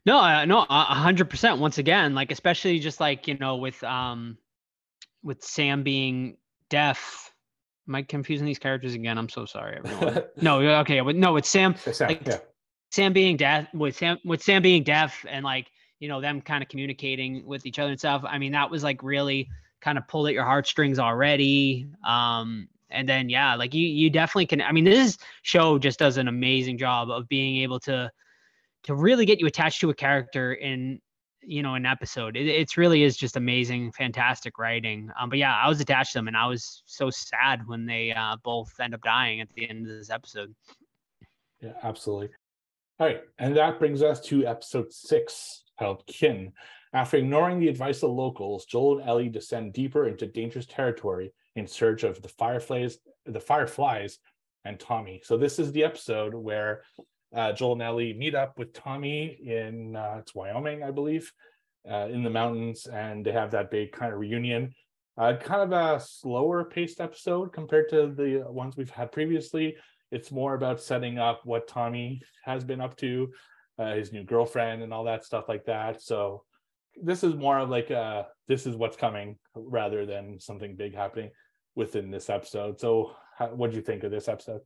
No, 0.05 0.17
uh, 0.17 0.45
no, 0.45 0.65
a 0.70 0.84
hundred 0.95 1.30
percent. 1.30 1.59
Once 1.59 1.78
again, 1.78 2.15
like 2.15 2.32
especially 2.32 2.80
just 2.80 2.99
like 2.99 3.28
you 3.28 3.38
know 3.38 3.57
with 3.57 3.84
um 3.84 4.38
with 5.24 5.43
Sam 5.43 5.84
being 5.84 6.38
deaf. 6.70 7.32
Am 7.88 7.95
I 7.95 8.03
confusing 8.03 8.45
these 8.45 8.59
characters 8.59 8.93
again? 8.93 9.17
I'm 9.17 9.30
so 9.30 9.45
sorry, 9.45 9.78
everyone. 9.78 10.24
no, 10.41 10.61
okay, 10.80 10.99
but 11.01 11.15
no, 11.15 11.38
it's 11.38 11.49
Sam. 11.49 11.76
Sam 11.76 12.07
like, 12.07 12.26
yeah. 12.26 12.38
Sam 12.92 13.14
being 13.14 13.38
deaf 13.38 13.68
with 13.74 13.96
Sam 13.96 14.18
with 14.26 14.44
Sam 14.44 14.62
being 14.62 14.84
deaf 14.84 15.26
and 15.28 15.46
like 15.46 15.72
you 16.00 16.08
know 16.08 16.22
them 16.22 16.42
kind 16.42 16.64
of 16.64 16.70
communicating 16.70 17.46
with 17.46 17.66
each 17.66 17.80
other 17.80 17.92
and 17.92 18.00
stuff. 18.00 18.24
I 18.26 18.38
mean 18.38 18.52
that 18.54 18.70
was 18.70 18.84
like 18.84 19.04
really 19.04 19.50
kind 19.82 19.98
of 19.98 20.08
pulled 20.08 20.28
at 20.28 20.34
your 20.34 20.46
heartstrings 20.46 21.00
already. 21.00 21.88
Um, 22.06 22.68
and 22.90 23.08
then 23.08 23.30
yeah, 23.30 23.56
like 23.56 23.74
you 23.74 23.86
you 23.86 24.10
definitely 24.10 24.48
can. 24.48 24.62
I 24.62 24.72
mean 24.72 24.86
this 24.86 25.18
show 25.44 25.78
just 25.78 26.00
does 26.00 26.18
an 26.18 26.28
amazing 26.28 26.78
job 26.78 27.12
of 27.12 27.28
being 27.28 27.58
able 27.58 27.80
to 27.82 28.12
to 28.84 28.96
really 28.96 29.26
get 29.26 29.40
you 29.40 29.46
attached 29.46 29.82
to 29.82 29.90
a 29.90 29.94
character 29.94 30.54
in 30.54 31.00
you 31.42 31.62
know 31.62 31.76
an 31.76 31.86
episode. 31.86 32.36
It 32.36 32.48
it's 32.48 32.78
really 32.78 33.04
is 33.04 33.16
just 33.16 33.38
amazing, 33.38 33.92
fantastic 33.92 34.58
writing. 34.58 35.12
Um, 35.20 35.30
but 35.30 35.38
yeah, 35.38 35.56
I 35.56 35.68
was 35.70 35.80
attached 35.80 36.14
to 36.14 36.18
them 36.18 36.28
and 36.28 36.38
I 36.38 36.48
was 36.48 36.82
so 36.86 37.10
sad 37.10 37.68
when 37.68 37.86
they 37.86 38.12
uh, 38.14 38.38
both 38.44 38.74
end 38.80 38.96
up 38.96 39.04
dying 39.04 39.41
at 39.41 39.49
the 39.56 39.70
end 39.70 39.82
of 39.82 39.95
this 39.95 40.10
episode. 40.10 40.56
Yeah, 41.61 41.74
absolutely. 41.84 42.30
All 42.99 43.07
right, 43.07 43.21
and 43.38 43.55
that 43.55 43.80
brings 43.80 44.03
us 44.03 44.19
to 44.26 44.45
episode 44.45 44.91
six, 44.91 45.63
titled 45.80 46.05
Kin. 46.05 46.51
After 46.91 47.15
ignoring 47.15 47.61
the 47.61 47.69
advice 47.69 48.03
of 48.03 48.11
locals, 48.11 48.65
Joel 48.65 48.99
and 48.99 49.07
Ellie 49.07 49.30
descend 49.30 49.71
deeper 49.71 50.09
into 50.09 50.27
dangerous 50.27 50.65
territory 50.65 51.31
in 51.55 51.65
search 51.65 52.03
of 52.03 52.21
the 52.21 52.27
fireflies, 52.27 52.97
the 53.26 53.39
fireflies, 53.39 54.19
and 54.65 54.77
Tommy. 54.77 55.21
So 55.23 55.38
this 55.38 55.59
is 55.59 55.71
the 55.71 55.85
episode 55.85 56.34
where 56.34 56.81
uh, 57.34 57.53
Joel 57.53 57.73
and 57.73 57.84
Ellie 57.84 58.11
meet 58.11 58.35
up 58.35 58.59
with 58.59 58.73
Tommy 58.73 59.39
in 59.45 59.95
uh, 59.95 60.17
it's 60.19 60.35
Wyoming, 60.35 60.84
I 60.84 60.91
believe, 60.91 61.31
uh, 61.89 62.09
in 62.11 62.21
the 62.21 62.30
mountains, 62.30 62.85
and 62.85 63.26
they 63.26 63.31
have 63.31 63.51
that 63.51 63.71
big 63.71 63.93
kind 63.93 64.11
of 64.11 64.19
reunion. 64.19 64.73
Uh, 65.17 65.38
kind 65.38 65.61
of 65.61 65.71
a 65.71 66.01
slower 66.03 66.65
paced 66.65 66.99
episode 66.99 67.53
compared 67.53 67.88
to 67.91 68.07
the 68.07 68.43
ones 68.49 68.76
we've 68.76 68.89
had 68.89 69.13
previously. 69.13 69.77
It's 70.11 70.31
more 70.31 70.56
about 70.56 70.81
setting 70.81 71.19
up 71.19 71.41
what 71.45 71.68
Tommy 71.68 72.22
has 72.45 72.64
been 72.64 72.81
up 72.81 72.98
to, 72.98 73.31
uh, 73.77 73.94
his 73.94 74.11
new 74.11 74.23
girlfriend, 74.23 74.81
and 74.81 74.94
all 74.94 75.03
that 75.06 75.23
stuff 75.23 75.45
like 75.48 75.65
that. 75.65 76.02
So 76.02 76.44
this 77.02 77.23
is 77.23 77.36
more 77.36 77.60
of 77.60 77.69
like 77.69 77.90
a 77.91 78.27
this 78.48 78.65
is 78.65 78.76
what's 78.76 78.98
coming 78.98 79.38
rather 79.56 80.06
than 80.06 80.40
something 80.40 80.76
big 80.76 80.95
happening 80.95 81.31
within 81.76 82.11
this 82.11 82.30
episode. 82.30 82.80
So 82.80 83.15
what 83.52 83.72
do 83.72 83.77
you 83.77 83.81
think 83.81 84.03
of 84.03 84.11
this 84.11 84.27
episode? 84.27 84.61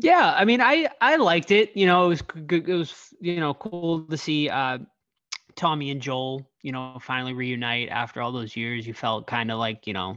Yeah, 0.00 0.34
I 0.36 0.44
mean, 0.44 0.60
I 0.60 0.88
I 1.00 1.16
liked 1.16 1.50
it. 1.50 1.76
You 1.76 1.86
know, 1.86 2.06
it 2.06 2.08
was 2.08 2.22
it 2.50 2.68
was 2.68 3.14
you 3.20 3.38
know 3.38 3.54
cool 3.54 4.04
to 4.06 4.16
see 4.16 4.48
uh, 4.48 4.78
Tommy 5.54 5.90
and 5.90 6.00
Joel, 6.00 6.50
you 6.62 6.72
know, 6.72 6.98
finally 7.00 7.32
reunite 7.32 7.90
after 7.90 8.20
all 8.20 8.32
those 8.32 8.56
years. 8.56 8.86
You 8.86 8.94
felt 8.94 9.26
kind 9.26 9.52
of 9.52 9.58
like 9.58 9.86
you 9.86 9.92
know 9.92 10.16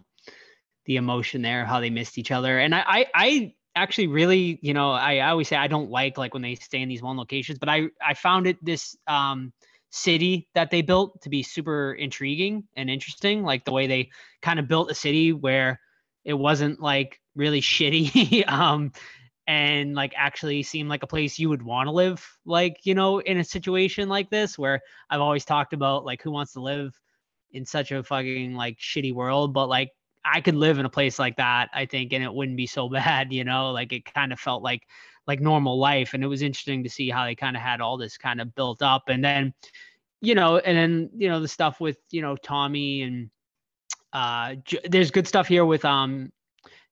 the 0.86 0.96
emotion 0.96 1.42
there, 1.44 1.64
how 1.64 1.80
they 1.80 1.92
missed 1.92 2.18
each 2.18 2.32
other, 2.32 2.58
and 2.58 2.74
I 2.74 2.84
I, 2.88 3.06
I 3.14 3.54
actually 3.78 4.08
really, 4.08 4.60
you 4.62 4.74
know, 4.74 4.92
I, 4.92 5.18
I 5.18 5.30
always 5.30 5.48
say 5.48 5.56
I 5.56 5.68
don't 5.68 5.90
like 5.90 6.18
like 6.18 6.34
when 6.34 6.44
they 6.44 6.56
stay 6.56 6.82
in 6.82 6.90
these 6.90 7.02
one 7.02 7.18
locations, 7.18 7.60
but 7.60 7.70
I 7.70 7.88
I 8.06 8.14
found 8.14 8.48
it 8.48 8.58
this 8.64 8.96
um 9.08 9.54
city 9.90 10.48
that 10.54 10.70
they 10.70 10.82
built 10.82 11.22
to 11.22 11.30
be 11.30 11.44
super 11.44 11.94
intriguing 11.94 12.64
and 12.76 12.90
interesting, 12.90 13.44
like 13.44 13.66
the 13.66 13.72
way 13.72 13.88
they 13.88 14.10
kind 14.42 14.60
of 14.60 14.68
built 14.68 14.92
a 14.92 14.96
city 14.96 15.32
where 15.34 15.80
it 16.26 16.34
wasn't 16.34 16.82
like 16.82 17.20
really 17.36 17.62
shitty. 17.74 18.48
um, 18.50 18.92
and 19.48 19.96
like 19.96 20.14
actually 20.18 20.62
seemed 20.62 20.90
like 20.90 21.04
a 21.04 21.08
place 21.08 21.40
you 21.40 21.48
would 21.50 21.64
want 21.64 21.88
to 21.88 21.92
live 21.92 22.38
like 22.46 22.78
you 22.84 22.94
know 22.94 23.20
in 23.20 23.38
a 23.38 23.44
situation 23.44 24.10
like 24.10 24.30
this 24.30 24.58
where 24.58 24.82
i've 25.10 25.22
always 25.22 25.46
talked 25.46 25.72
about 25.72 26.04
like 26.04 26.22
who 26.22 26.32
wants 26.32 26.52
to 26.54 26.60
live 26.60 26.94
in 27.54 27.66
such 27.66 27.92
a 27.92 28.04
fucking 28.04 28.54
like 28.56 28.78
shitty 28.78 29.14
world 29.14 29.54
but 29.54 29.68
like 29.68 29.90
i 30.34 30.42
could 30.42 30.56
live 30.56 30.80
in 30.80 30.86
a 30.86 30.90
place 30.90 31.20
like 31.20 31.36
that 31.38 31.70
i 31.74 31.86
think 31.86 32.14
and 32.14 32.24
it 32.24 32.34
wouldn't 32.34 32.58
be 32.58 32.68
so 32.68 32.90
bad 32.90 33.32
you 33.32 33.44
know 33.44 33.72
like 33.72 33.92
it 33.94 34.06
kind 34.14 34.32
of 34.32 34.40
felt 34.40 34.64
like 34.64 34.84
like 35.28 35.40
normal 35.42 35.78
life 35.78 36.14
and 36.14 36.24
it 36.24 36.28
was 36.28 36.42
interesting 36.42 36.84
to 36.84 36.90
see 36.90 37.10
how 37.10 37.26
they 37.26 37.36
kind 37.36 37.56
of 37.56 37.62
had 37.62 37.82
all 37.82 37.98
this 37.98 38.18
kind 38.18 38.40
of 38.40 38.54
built 38.56 38.82
up 38.82 39.04
and 39.10 39.24
then 39.24 39.54
you 40.22 40.36
know 40.36 40.58
and 40.58 40.78
then 40.78 41.10
you 41.16 41.28
know 41.28 41.40
the 41.40 41.48
stuff 41.48 41.80
with 41.80 41.98
you 42.12 42.22
know 42.22 42.36
tommy 42.38 43.02
and 43.02 43.30
uh 44.14 44.56
there's 44.90 45.12
good 45.12 45.28
stuff 45.28 45.48
here 45.48 45.66
with 45.66 45.84
um 45.84 46.32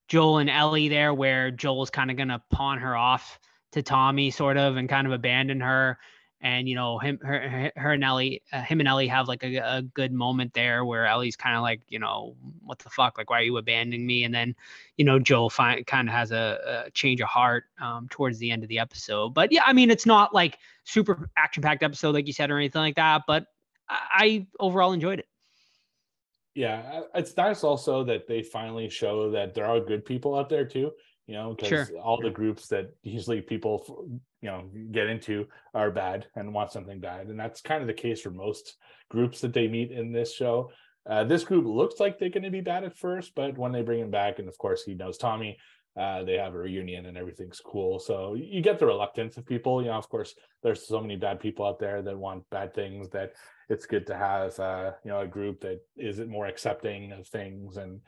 Joel 0.07 0.37
and 0.37 0.49
Ellie 0.49 0.89
there, 0.89 1.13
where 1.13 1.51
Joel's 1.51 1.89
kind 1.89 2.11
of 2.11 2.17
gonna 2.17 2.43
pawn 2.51 2.77
her 2.79 2.95
off 2.95 3.39
to 3.71 3.81
Tommy, 3.81 4.31
sort 4.31 4.57
of, 4.57 4.77
and 4.77 4.87
kind 4.87 5.07
of 5.07 5.13
abandon 5.13 5.59
her. 5.61 5.97
And 6.45 6.69
you 6.69 6.75
know, 6.75 6.99
him, 6.99 7.17
her, 7.23 7.71
her 7.75 7.93
and 7.93 8.03
Ellie, 8.03 8.43
uh, 8.53 8.61
him 8.61 8.79
and 8.79 8.87
Ellie 8.87 9.07
have 9.07 9.27
like 9.27 9.43
a, 9.43 9.57
a 9.57 9.81
good 9.81 10.13
moment 10.13 10.53
there 10.53 10.85
where 10.85 11.07
Ellie's 11.07 11.35
kind 11.35 11.55
of 11.55 11.63
like, 11.63 11.81
you 11.89 11.97
know, 11.97 12.35
what 12.63 12.77
the 12.77 12.89
fuck, 12.91 13.17
like, 13.17 13.31
why 13.31 13.39
are 13.39 13.43
you 13.43 13.57
abandoning 13.57 14.05
me? 14.05 14.25
And 14.25 14.35
then, 14.35 14.55
you 14.95 15.05
know, 15.05 15.17
Joel 15.17 15.49
kind 15.49 15.83
of 15.89 16.07
has 16.09 16.31
a, 16.31 16.85
a, 16.85 16.91
change 16.91 17.19
of 17.19 17.29
heart 17.29 17.63
um, 17.81 18.07
towards 18.11 18.37
the 18.37 18.51
end 18.51 18.61
of 18.61 18.69
the 18.69 18.77
episode. 18.77 19.33
But 19.33 19.51
yeah, 19.51 19.63
I 19.65 19.73
mean, 19.73 19.89
it's 19.89 20.05
not 20.05 20.35
like 20.35 20.59
super 20.83 21.31
action 21.35 21.63
packed 21.63 21.81
episode 21.81 22.13
like 22.13 22.27
you 22.27 22.33
said 22.33 22.51
or 22.51 22.57
anything 22.57 22.81
like 22.81 22.97
that. 22.97 23.23
But 23.25 23.47
I, 23.89 23.97
I 24.11 24.47
overall 24.59 24.93
enjoyed 24.93 25.17
it 25.17 25.27
yeah 26.53 27.01
it's 27.13 27.35
nice 27.35 27.65
also 27.65 28.01
that 28.05 28.27
they 28.27 28.41
finally 28.41 28.87
show 28.87 29.29
that 29.29 29.53
there 29.53 29.65
are 29.65 29.81
good 29.81 30.05
people 30.05 30.39
out 30.39 30.47
there 30.47 30.65
too 30.65 30.89
you 31.27 31.33
know 31.33 31.53
because 31.53 31.89
sure. 31.89 31.99
all 31.99 32.17
the 32.17 32.29
groups 32.29 32.67
that 32.67 32.95
usually 33.03 33.41
people 33.41 34.21
you 34.45 34.51
know 34.51 34.69
get 34.91 35.07
into 35.07 35.47
are 35.73 35.89
bad 35.89 36.27
and 36.35 36.53
want 36.53 36.71
something 36.71 36.99
bad 36.99 37.27
and 37.27 37.39
that's 37.39 37.61
kind 37.61 37.81
of 37.81 37.87
the 37.87 37.93
case 37.93 38.21
for 38.21 38.29
most 38.29 38.77
groups 39.09 39.41
that 39.41 39.53
they 39.53 39.67
meet 39.67 39.91
in 39.91 40.11
this 40.11 40.33
show. 40.33 40.71
Uh, 41.09 41.23
this 41.23 41.43
group 41.43 41.65
looks 41.65 41.99
like 41.99 42.17
they're 42.17 42.29
going 42.29 42.43
to 42.43 42.49
be 42.49 42.61
bad 42.61 42.83
at 42.83 42.97
first 42.97 43.33
but 43.35 43.57
when 43.57 43.71
they 43.71 43.81
bring 43.81 43.99
him 43.99 44.11
back 44.11 44.37
and 44.37 44.47
of 44.47 44.57
course 44.59 44.83
he 44.83 44.93
knows 44.93 45.17
tommy 45.17 45.57
uh, 45.97 46.23
they 46.23 46.33
have 46.33 46.53
a 46.53 46.57
reunion 46.57 47.05
and 47.05 47.17
everything's 47.17 47.61
cool. 47.61 47.99
So 47.99 48.33
you 48.33 48.61
get 48.61 48.79
the 48.79 48.85
reluctance 48.85 49.37
of 49.37 49.45
people 49.45 49.81
you 49.81 49.87
know 49.87 49.93
of 49.93 50.09
course 50.09 50.35
there's 50.61 50.85
so 50.85 50.99
many 50.99 51.15
bad 51.15 51.39
people 51.39 51.65
out 51.65 51.79
there 51.79 52.01
that 52.01 52.17
want 52.17 52.49
bad 52.49 52.73
things 52.73 53.09
that 53.09 53.31
it's 53.69 53.85
good 53.85 54.05
to 54.07 54.15
have 54.15 54.59
uh, 54.59 54.91
you 55.03 55.11
know 55.11 55.21
a 55.21 55.27
group 55.27 55.61
that 55.61 55.79
is 55.95 56.19
more 56.19 56.47
accepting 56.47 57.13
of 57.13 57.27
things 57.27 57.77
and 57.77 58.01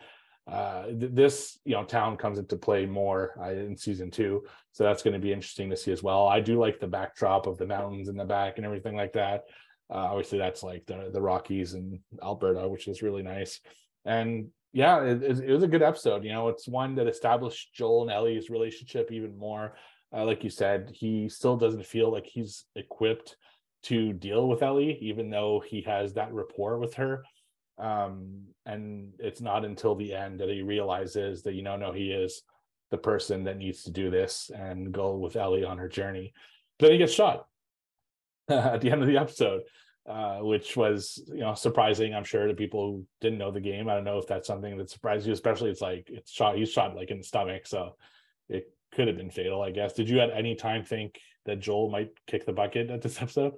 uh, 0.47 0.85
th- 0.85 1.11
this 1.13 1.59
you 1.65 1.73
know 1.73 1.83
town 1.83 2.17
comes 2.17 2.39
into 2.39 2.55
play 2.55 2.85
more 2.85 3.33
uh, 3.41 3.51
in 3.51 3.77
season 3.77 4.09
two. 4.09 4.43
So 4.71 4.83
that's 4.83 5.03
going 5.03 5.13
to 5.13 5.19
be 5.19 5.33
interesting 5.33 5.69
to 5.69 5.77
see 5.77 5.91
as 5.91 6.03
well. 6.03 6.27
I 6.27 6.39
do 6.39 6.59
like 6.59 6.79
the 6.79 6.87
backdrop 6.87 7.47
of 7.47 7.57
the 7.57 7.65
mountains 7.65 8.09
in 8.09 8.15
the 8.15 8.25
back 8.25 8.57
and 8.57 8.65
everything 8.65 8.95
like 8.95 9.13
that. 9.13 9.43
Uh, 9.89 10.07
obviously 10.11 10.37
that's 10.37 10.63
like 10.63 10.85
the, 10.85 11.09
the 11.13 11.21
rockies 11.21 11.73
and 11.73 11.99
alberta 12.21 12.67
which 12.67 12.87
is 12.87 13.01
really 13.01 13.23
nice. 13.23 13.59
And 14.05 14.49
yeah 14.73 15.01
it, 15.01 15.23
it, 15.23 15.49
was 15.49 15.63
a 15.63 15.67
good 15.67 15.81
episode 15.81 16.25
you 16.25 16.31
know 16.31 16.49
it's 16.49 16.67
one 16.67 16.93
that 16.93 17.07
established 17.07 17.73
joel 17.73 18.01
and 18.01 18.11
ellie's 18.11 18.49
relationship 18.49 19.11
even 19.11 19.37
more. 19.37 19.75
Uh, 20.15 20.25
like 20.25 20.43
you 20.43 20.49
said 20.49 20.91
he 20.93 21.29
still 21.29 21.57
doesn't 21.57 21.85
feel 21.85 22.11
like 22.11 22.25
he's 22.25 22.65
equipped 22.75 23.37
to 23.83 24.13
deal 24.13 24.47
with 24.47 24.63
Ellie, 24.63 24.97
even 25.01 25.29
though 25.29 25.63
he 25.65 25.81
has 25.81 26.13
that 26.13 26.33
rapport 26.33 26.77
with 26.77 26.93
her. 26.95 27.23
Um, 27.77 28.47
and 28.65 29.13
it's 29.19 29.41
not 29.41 29.65
until 29.65 29.95
the 29.95 30.13
end 30.13 30.39
that 30.39 30.49
he 30.49 30.61
realizes 30.61 31.43
that, 31.43 31.53
you 31.53 31.61
know, 31.61 31.77
no, 31.77 31.91
he 31.91 32.11
is 32.11 32.43
the 32.89 32.97
person 32.97 33.43
that 33.43 33.57
needs 33.57 33.83
to 33.83 33.91
do 33.91 34.09
this 34.09 34.49
and 34.55 34.91
go 34.91 35.15
with 35.15 35.35
Ellie 35.35 35.63
on 35.63 35.77
her 35.77 35.89
journey. 35.89 36.33
Then 36.79 36.91
he 36.91 36.97
gets 36.97 37.13
shot 37.13 37.47
at 38.49 38.81
the 38.81 38.91
end 38.91 39.01
of 39.01 39.07
the 39.07 39.17
episode, 39.17 39.61
uh, 40.07 40.39
which 40.39 40.75
was, 40.75 41.21
you 41.27 41.41
know, 41.41 41.53
surprising, 41.53 42.13
I'm 42.13 42.23
sure, 42.23 42.47
to 42.47 42.53
people 42.53 42.91
who 42.91 43.05
didn't 43.21 43.39
know 43.39 43.51
the 43.51 43.59
game. 43.59 43.89
I 43.89 43.95
don't 43.95 44.03
know 44.03 44.19
if 44.19 44.27
that's 44.27 44.47
something 44.47 44.77
that 44.77 44.89
surprised 44.89 45.27
you, 45.27 45.33
especially 45.33 45.69
it's 45.69 45.81
like 45.81 46.07
it's 46.09 46.31
shot, 46.31 46.57
he's 46.57 46.71
shot 46.71 46.95
like 46.95 47.11
in 47.11 47.17
the 47.17 47.23
stomach. 47.23 47.67
So 47.67 47.95
it 48.49 48.71
could 48.93 49.07
have 49.07 49.17
been 49.17 49.31
fatal, 49.31 49.61
I 49.61 49.71
guess. 49.71 49.93
Did 49.93 50.09
you 50.09 50.19
at 50.19 50.31
any 50.35 50.55
time 50.55 50.83
think 50.83 51.19
that 51.45 51.59
Joel 51.59 51.89
might 51.89 52.11
kick 52.25 52.45
the 52.45 52.53
bucket 52.53 52.89
at 52.89 53.01
this 53.01 53.21
episode? 53.21 53.53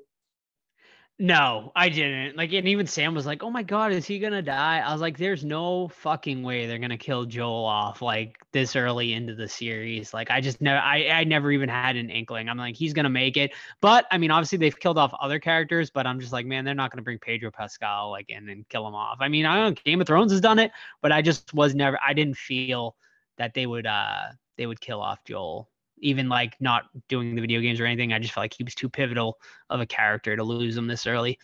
No, 1.21 1.73
I 1.75 1.89
didn't. 1.89 2.37
Like, 2.37 2.53
and 2.53 2.65
even 2.65 2.87
Sam 2.87 3.13
was 3.13 3.25
like, 3.25 3.43
"Oh 3.43 3.49
my 3.49 3.61
god, 3.61 3.91
is 3.91 4.05
he 4.05 4.19
gonna 4.19 4.41
die?" 4.41 4.79
I 4.79 4.93
was 4.93 5.01
like, 5.01 5.17
"There's 5.17 5.43
no 5.43 5.89
fucking 5.89 6.43
way 6.43 6.65
they're 6.65 6.79
gonna 6.79 6.97
kill 6.97 7.25
Joel 7.25 7.65
off 7.65 8.01
like 8.01 8.37
this 8.53 8.73
early 8.77 9.11
into 9.11 9.35
the 9.35 9.47
series." 9.49 10.13
Like, 10.13 10.31
I 10.31 10.39
just 10.39 10.61
never, 10.61 10.79
I, 10.79 11.09
I 11.09 11.23
never 11.25 11.51
even 11.51 11.67
had 11.67 11.97
an 11.97 12.09
inkling. 12.09 12.47
I'm 12.47 12.57
like, 12.57 12.77
he's 12.77 12.93
gonna 12.93 13.09
make 13.09 13.35
it. 13.35 13.51
But 13.81 14.05
I 14.11 14.17
mean, 14.17 14.31
obviously 14.31 14.59
they've 14.59 14.79
killed 14.79 14.97
off 14.97 15.13
other 15.19 15.39
characters, 15.39 15.89
but 15.89 16.07
I'm 16.07 16.21
just 16.21 16.31
like, 16.31 16.45
man, 16.45 16.63
they're 16.63 16.73
not 16.73 16.89
gonna 16.89 17.01
bring 17.03 17.19
Pedro 17.19 17.51
Pascal 17.51 18.11
like 18.11 18.29
in 18.29 18.47
and 18.47 18.67
kill 18.69 18.87
him 18.87 18.95
off. 18.95 19.17
I 19.19 19.27
mean, 19.27 19.45
I 19.45 19.55
don't 19.55 19.75
know, 19.75 19.81
Game 19.83 19.99
of 19.99 20.07
Thrones 20.07 20.31
has 20.31 20.39
done 20.39 20.57
it, 20.57 20.71
but 21.01 21.11
I 21.11 21.21
just 21.21 21.53
was 21.53 21.75
never, 21.75 21.99
I 22.05 22.13
didn't 22.13 22.37
feel 22.37 22.95
that 23.37 23.53
they 23.53 23.65
would, 23.65 23.85
uh, 23.85 24.27
they 24.55 24.65
would 24.67 24.79
kill 24.79 25.01
off 25.01 25.25
Joel 25.25 25.69
even 26.01 26.29
like 26.29 26.55
not 26.59 26.83
doing 27.07 27.35
the 27.35 27.41
video 27.41 27.61
games 27.61 27.79
or 27.79 27.85
anything. 27.85 28.13
I 28.13 28.19
just 28.19 28.33
felt 28.33 28.43
like 28.43 28.53
he 28.53 28.63
was 28.63 28.75
too 28.75 28.89
pivotal 28.89 29.37
of 29.69 29.81
a 29.81 29.85
character 29.85 30.35
to 30.35 30.43
lose 30.43 30.77
him 30.77 30.87
this 30.87 31.07
early. 31.07 31.39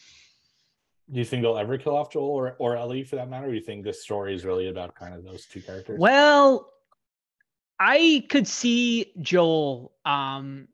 Do 1.11 1.19
you 1.19 1.26
think 1.26 1.44
they'll 1.44 1.57
ever 1.57 1.77
kill 1.77 1.95
off 1.95 2.11
Joel 2.11 2.30
or, 2.30 2.56
or 2.57 2.76
Ellie 2.76 3.03
for 3.03 3.15
that 3.18 3.30
matter? 3.30 3.45
Or 3.45 3.49
do 3.49 3.56
you 3.56 3.61
think 3.61 3.84
this 3.84 4.02
story 4.02 4.34
is 4.34 4.44
really 4.44 4.69
about 4.69 4.95
kind 4.95 5.14
of 5.14 5.23
those 5.23 5.45
two 5.45 5.61
characters? 5.61 5.99
Well, 5.99 6.72
I 7.80 8.26
could 8.30 8.48
see 8.48 9.11
Joel 9.22 9.91
um 10.06 10.68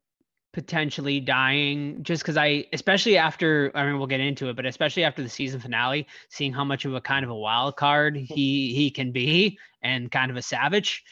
potentially 0.54 1.22
dying 1.22 2.04
just 2.04 2.24
because 2.24 2.36
I 2.36 2.66
especially 2.74 3.18
after 3.18 3.72
I 3.74 3.86
mean 3.86 3.98
we'll 3.98 4.08
get 4.08 4.20
into 4.20 4.50
it, 4.50 4.56
but 4.56 4.66
especially 4.66 5.04
after 5.04 5.24
the 5.24 5.30
season 5.30 5.60
finale, 5.60 6.08
seeing 6.30 6.54
how 6.54 6.64
much 6.64 6.86
of 6.86 6.94
a 6.94 7.02
kind 7.02 7.24
of 7.24 7.32
a 7.32 7.36
wild 7.36 7.76
card 7.76 8.16
he 8.18 8.74
he 8.74 8.92
can 8.92 9.12
be 9.12 9.58
and 9.82 10.12
kind 10.12 10.32
of 10.32 10.38
a 10.38 10.42
savage. 10.42 11.04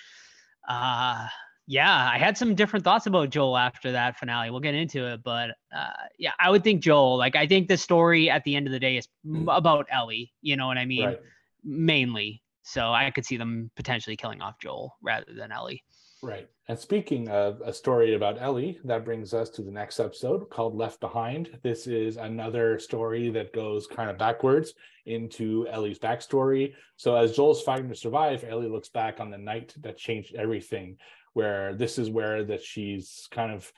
Uh 0.67 1.27
yeah, 1.69 2.09
I 2.11 2.17
had 2.17 2.35
some 2.35 2.55
different 2.55 2.83
thoughts 2.83 3.05
about 3.05 3.29
Joel 3.29 3.55
after 3.55 3.91
that 3.91 4.17
finale. 4.17 4.49
We'll 4.49 4.59
get 4.59 4.73
into 4.73 5.05
it, 5.05 5.21
but 5.21 5.51
uh, 5.71 5.91
yeah, 6.17 6.31
I 6.39 6.49
would 6.49 6.63
think 6.63 6.81
Joel. 6.81 7.15
Like, 7.15 7.35
I 7.35 7.45
think 7.45 7.67
the 7.67 7.77
story 7.77 8.27
at 8.27 8.43
the 8.43 8.55
end 8.55 8.65
of 8.65 8.73
the 8.73 8.79
day 8.79 8.97
is 8.97 9.07
mm. 9.23 9.45
about 9.55 9.85
Ellie. 9.91 10.33
You 10.41 10.57
know 10.57 10.65
what 10.65 10.79
I 10.79 10.85
mean? 10.85 11.05
Right. 11.05 11.19
Mainly. 11.63 12.41
So 12.63 12.91
I 12.91 13.11
could 13.11 13.23
see 13.23 13.37
them 13.37 13.69
potentially 13.75 14.17
killing 14.17 14.41
off 14.41 14.55
Joel 14.59 14.97
rather 15.03 15.31
than 15.31 15.51
Ellie. 15.51 15.83
Right. 16.23 16.49
And 16.67 16.77
speaking 16.77 17.29
of 17.29 17.61
a 17.63 17.71
story 17.71 18.15
about 18.15 18.41
Ellie, 18.41 18.79
that 18.85 19.05
brings 19.05 19.35
us 19.35 19.51
to 19.51 19.61
the 19.61 19.71
next 19.71 19.99
episode 19.99 20.49
called 20.49 20.75
Left 20.75 20.99
Behind. 20.99 21.55
This 21.61 21.85
is 21.85 22.17
another 22.17 22.79
story 22.79 23.29
that 23.29 23.53
goes 23.53 23.85
kind 23.85 24.09
of 24.09 24.17
backwards 24.17 24.73
into 25.05 25.67
Ellie's 25.69 25.99
backstory. 25.99 26.73
So 26.97 27.15
as 27.15 27.35
Joel's 27.35 27.61
fighting 27.61 27.89
to 27.89 27.95
survive, 27.95 28.43
Ellie 28.43 28.67
looks 28.67 28.89
back 28.89 29.19
on 29.19 29.29
the 29.29 29.37
night 29.37 29.75
that 29.81 29.97
changed 29.97 30.33
everything 30.33 30.97
where 31.39 31.73
this 31.73 31.97
is 31.97 32.09
where 32.09 32.43
that 32.43 32.63
she's 32.63 33.27
kind 33.31 33.51
of 33.51 33.71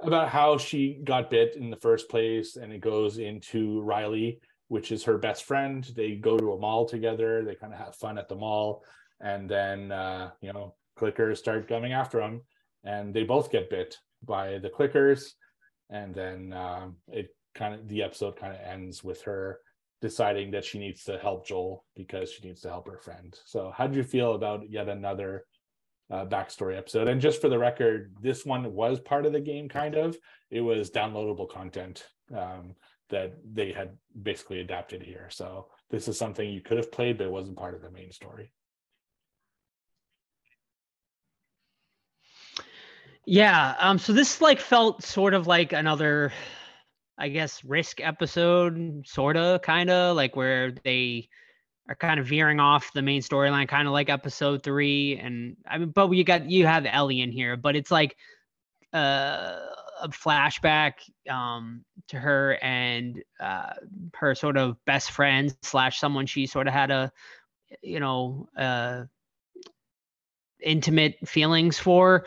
about 0.00 0.28
how 0.28 0.56
she 0.56 1.00
got 1.04 1.30
bit 1.30 1.56
in 1.56 1.70
the 1.70 1.76
first 1.86 2.08
place 2.08 2.56
and 2.56 2.72
it 2.72 2.80
goes 2.80 3.18
into 3.18 3.80
riley 3.82 4.40
which 4.70 4.92
is 4.92 5.02
her 5.02 5.18
best 5.18 5.42
friend. 5.42 5.82
They 5.96 6.12
go 6.14 6.38
to 6.38 6.52
a 6.52 6.58
mall 6.58 6.86
together. 6.86 7.42
They 7.44 7.56
kind 7.56 7.72
of 7.72 7.80
have 7.80 7.96
fun 7.96 8.18
at 8.18 8.28
the 8.28 8.36
mall. 8.36 8.84
And 9.20 9.50
then 9.50 9.90
uh, 9.90 10.30
you 10.40 10.52
know 10.52 10.74
clickers 10.96 11.38
start 11.38 11.68
coming 11.68 11.92
after 11.92 12.18
them 12.18 12.42
and 12.84 13.12
they 13.12 13.24
both 13.24 13.50
get 13.50 13.68
bit 13.68 13.98
by 14.22 14.58
the 14.58 14.70
clickers. 14.70 15.32
And 15.90 16.14
then 16.14 16.52
um, 16.52 16.96
it 17.08 17.34
kind 17.56 17.74
of 17.74 17.88
the 17.88 18.04
episode 18.04 18.36
kind 18.36 18.54
of 18.54 18.60
ends 18.60 19.02
with 19.02 19.20
her 19.22 19.58
deciding 20.00 20.52
that 20.52 20.64
she 20.64 20.78
needs 20.78 21.02
to 21.04 21.18
help 21.18 21.46
joel 21.46 21.84
because 21.96 22.30
she 22.30 22.46
needs 22.46 22.60
to 22.60 22.68
help 22.68 22.86
her 22.86 22.98
friend. 22.98 23.36
So 23.44 23.72
how 23.76 23.88
do 23.88 23.96
you 23.96 24.04
feel 24.04 24.34
about 24.34 24.70
yet 24.70 24.88
another 24.88 25.46
uh, 26.10 26.26
backstory 26.26 26.76
episode. 26.76 27.08
And 27.08 27.20
just 27.20 27.40
for 27.40 27.48
the 27.48 27.58
record, 27.58 28.14
this 28.20 28.44
one 28.44 28.72
was 28.74 29.00
part 29.00 29.26
of 29.26 29.32
the 29.32 29.40
game, 29.40 29.68
kind 29.68 29.94
of. 29.94 30.16
It 30.50 30.60
was 30.60 30.90
downloadable 30.90 31.48
content 31.48 32.06
um, 32.34 32.74
that 33.10 33.34
they 33.52 33.72
had 33.72 33.96
basically 34.20 34.60
adapted 34.60 35.02
here. 35.02 35.28
So 35.30 35.68
this 35.90 36.08
is 36.08 36.18
something 36.18 36.48
you 36.48 36.60
could 36.60 36.78
have 36.78 36.92
played, 36.92 37.18
but 37.18 37.26
it 37.26 37.32
wasn't 37.32 37.56
part 37.56 37.74
of 37.74 37.82
the 37.82 37.90
main 37.90 38.12
story. 38.12 38.52
Yeah. 43.26 43.74
Um. 43.78 43.98
So 43.98 44.12
this 44.12 44.40
like 44.40 44.60
felt 44.60 45.04
sort 45.04 45.34
of 45.34 45.46
like 45.46 45.72
another, 45.72 46.32
I 47.18 47.28
guess, 47.28 47.62
risk 47.62 48.00
episode, 48.00 49.04
sorta, 49.06 49.60
kind 49.62 49.90
of 49.90 50.16
like 50.16 50.34
where 50.34 50.72
they 50.84 51.28
are 51.90 51.96
kind 51.96 52.20
of 52.20 52.26
veering 52.26 52.60
off 52.60 52.92
the 52.92 53.02
main 53.02 53.20
storyline, 53.20 53.66
kind 53.66 53.88
of 53.88 53.92
like 53.92 54.08
episode 54.08 54.62
three. 54.62 55.18
And 55.18 55.56
I 55.66 55.76
mean, 55.76 55.90
but 55.90 56.08
you 56.12 56.22
got 56.22 56.48
you 56.48 56.64
have 56.64 56.86
Ellie 56.86 57.20
in 57.20 57.32
here, 57.32 57.56
but 57.56 57.74
it's 57.74 57.90
like 57.90 58.16
uh, 58.94 59.58
a 60.00 60.08
flashback 60.08 60.92
um, 61.28 61.84
to 62.06 62.16
her 62.16 62.56
and 62.62 63.20
uh, 63.40 63.72
her 64.14 64.36
sort 64.36 64.56
of 64.56 64.76
best 64.84 65.10
friend 65.10 65.54
slash 65.62 65.98
someone 65.98 66.26
she 66.26 66.46
sort 66.46 66.68
of 66.68 66.72
had 66.72 66.92
a 66.92 67.10
you 67.82 67.98
know 67.98 68.48
uh, 68.56 69.02
intimate 70.62 71.16
feelings 71.26 71.76
for. 71.76 72.24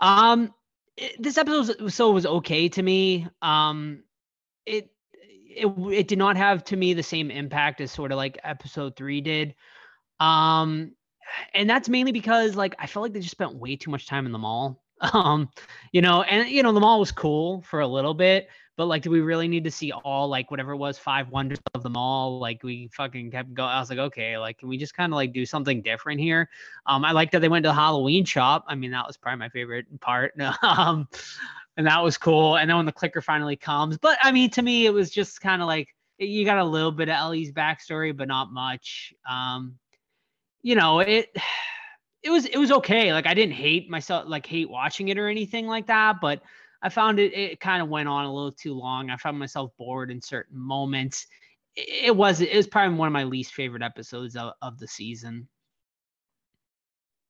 Um, 0.00 0.52
it, 0.96 1.22
this 1.22 1.38
episode 1.38 1.80
was, 1.80 1.94
so 1.94 2.10
was 2.10 2.26
okay 2.26 2.68
to 2.68 2.82
me. 2.82 3.28
Um, 3.42 4.02
it 4.66 4.90
it 5.56 5.66
it 5.92 6.08
did 6.08 6.18
not 6.18 6.36
have 6.36 6.64
to 6.64 6.76
me 6.76 6.94
the 6.94 7.02
same 7.02 7.30
impact 7.30 7.80
as 7.80 7.90
sort 7.90 8.12
of 8.12 8.16
like 8.16 8.38
episode 8.44 8.96
three 8.96 9.20
did. 9.20 9.54
Um, 10.20 10.92
and 11.54 11.68
that's 11.68 11.88
mainly 11.88 12.12
because 12.12 12.56
like 12.56 12.74
I 12.78 12.86
felt 12.86 13.02
like 13.04 13.12
they 13.12 13.20
just 13.20 13.30
spent 13.30 13.54
way 13.54 13.76
too 13.76 13.90
much 13.90 14.06
time 14.06 14.26
in 14.26 14.32
the 14.32 14.38
mall. 14.38 14.80
Um, 15.12 15.50
you 15.92 16.00
know, 16.00 16.22
and 16.22 16.48
you 16.48 16.62
know 16.62 16.72
the 16.72 16.80
mall 16.80 17.00
was 17.00 17.12
cool 17.12 17.60
for 17.62 17.80
a 17.80 17.86
little 17.86 18.14
bit, 18.14 18.48
but 18.76 18.86
like, 18.86 19.02
do 19.02 19.10
we 19.10 19.20
really 19.20 19.46
need 19.48 19.64
to 19.64 19.70
see 19.70 19.92
all 19.92 20.28
like 20.28 20.50
whatever 20.50 20.72
it 20.72 20.78
was 20.78 20.98
five 20.98 21.28
wonders 21.28 21.58
of 21.74 21.82
the 21.82 21.90
mall? 21.90 22.38
Like 22.38 22.62
we 22.62 22.88
fucking 22.88 23.30
kept 23.30 23.54
going. 23.54 23.68
I 23.68 23.78
was 23.78 23.90
like, 23.90 23.98
okay, 23.98 24.36
like 24.38 24.58
can 24.58 24.68
we 24.68 24.78
just 24.78 24.94
kind 24.94 25.12
of 25.12 25.16
like 25.16 25.32
do 25.32 25.46
something 25.46 25.82
different 25.82 26.20
here? 26.20 26.48
Um, 26.86 27.04
I 27.04 27.12
like 27.12 27.30
that 27.32 27.40
they 27.40 27.48
went 27.48 27.64
to 27.64 27.68
the 27.68 27.74
Halloween 27.74 28.24
shop. 28.24 28.64
I 28.66 28.74
mean, 28.74 28.90
that 28.90 29.06
was 29.06 29.16
probably 29.16 29.38
my 29.40 29.48
favorite 29.48 30.00
part. 30.00 30.32
um, 30.62 31.08
and 31.76 31.86
that 31.86 32.02
was 32.02 32.18
cool. 32.18 32.56
And 32.56 32.68
then 32.68 32.76
when 32.76 32.86
the 32.86 32.92
clicker 32.92 33.20
finally 33.20 33.56
comes, 33.56 33.98
but 33.98 34.18
I 34.22 34.32
mean, 34.32 34.50
to 34.50 34.62
me, 34.62 34.86
it 34.86 34.92
was 34.92 35.10
just 35.10 35.40
kind 35.40 35.60
of 35.62 35.66
like 35.66 35.88
you 36.18 36.44
got 36.44 36.58
a 36.58 36.64
little 36.64 36.92
bit 36.92 37.08
of 37.08 37.16
Ellie's 37.16 37.52
backstory, 37.52 38.16
but 38.16 38.28
not 38.28 38.52
much. 38.52 39.12
Um, 39.28 39.78
you 40.62 40.74
know, 40.74 41.00
it 41.00 41.34
it 42.22 42.30
was 42.30 42.46
it 42.46 42.56
was 42.56 42.72
okay. 42.72 43.12
Like 43.12 43.26
I 43.26 43.34
didn't 43.34 43.54
hate 43.54 43.90
myself 43.90 44.24
like 44.28 44.46
hate 44.46 44.70
watching 44.70 45.08
it 45.08 45.18
or 45.18 45.28
anything 45.28 45.66
like 45.66 45.86
that, 45.88 46.16
but 46.20 46.42
I 46.82 46.88
found 46.88 47.18
it 47.18 47.34
it 47.34 47.60
kind 47.60 47.82
of 47.82 47.88
went 47.88 48.08
on 48.08 48.24
a 48.24 48.32
little 48.32 48.52
too 48.52 48.74
long. 48.74 49.10
I 49.10 49.16
found 49.16 49.38
myself 49.38 49.72
bored 49.78 50.10
in 50.10 50.20
certain 50.20 50.58
moments. 50.58 51.26
It, 51.74 52.06
it 52.06 52.16
was 52.16 52.40
it 52.40 52.56
was 52.56 52.66
probably 52.66 52.96
one 52.96 53.08
of 53.08 53.12
my 53.12 53.24
least 53.24 53.52
favorite 53.54 53.82
episodes 53.82 54.36
of, 54.36 54.52
of 54.62 54.78
the 54.78 54.88
season. 54.88 55.48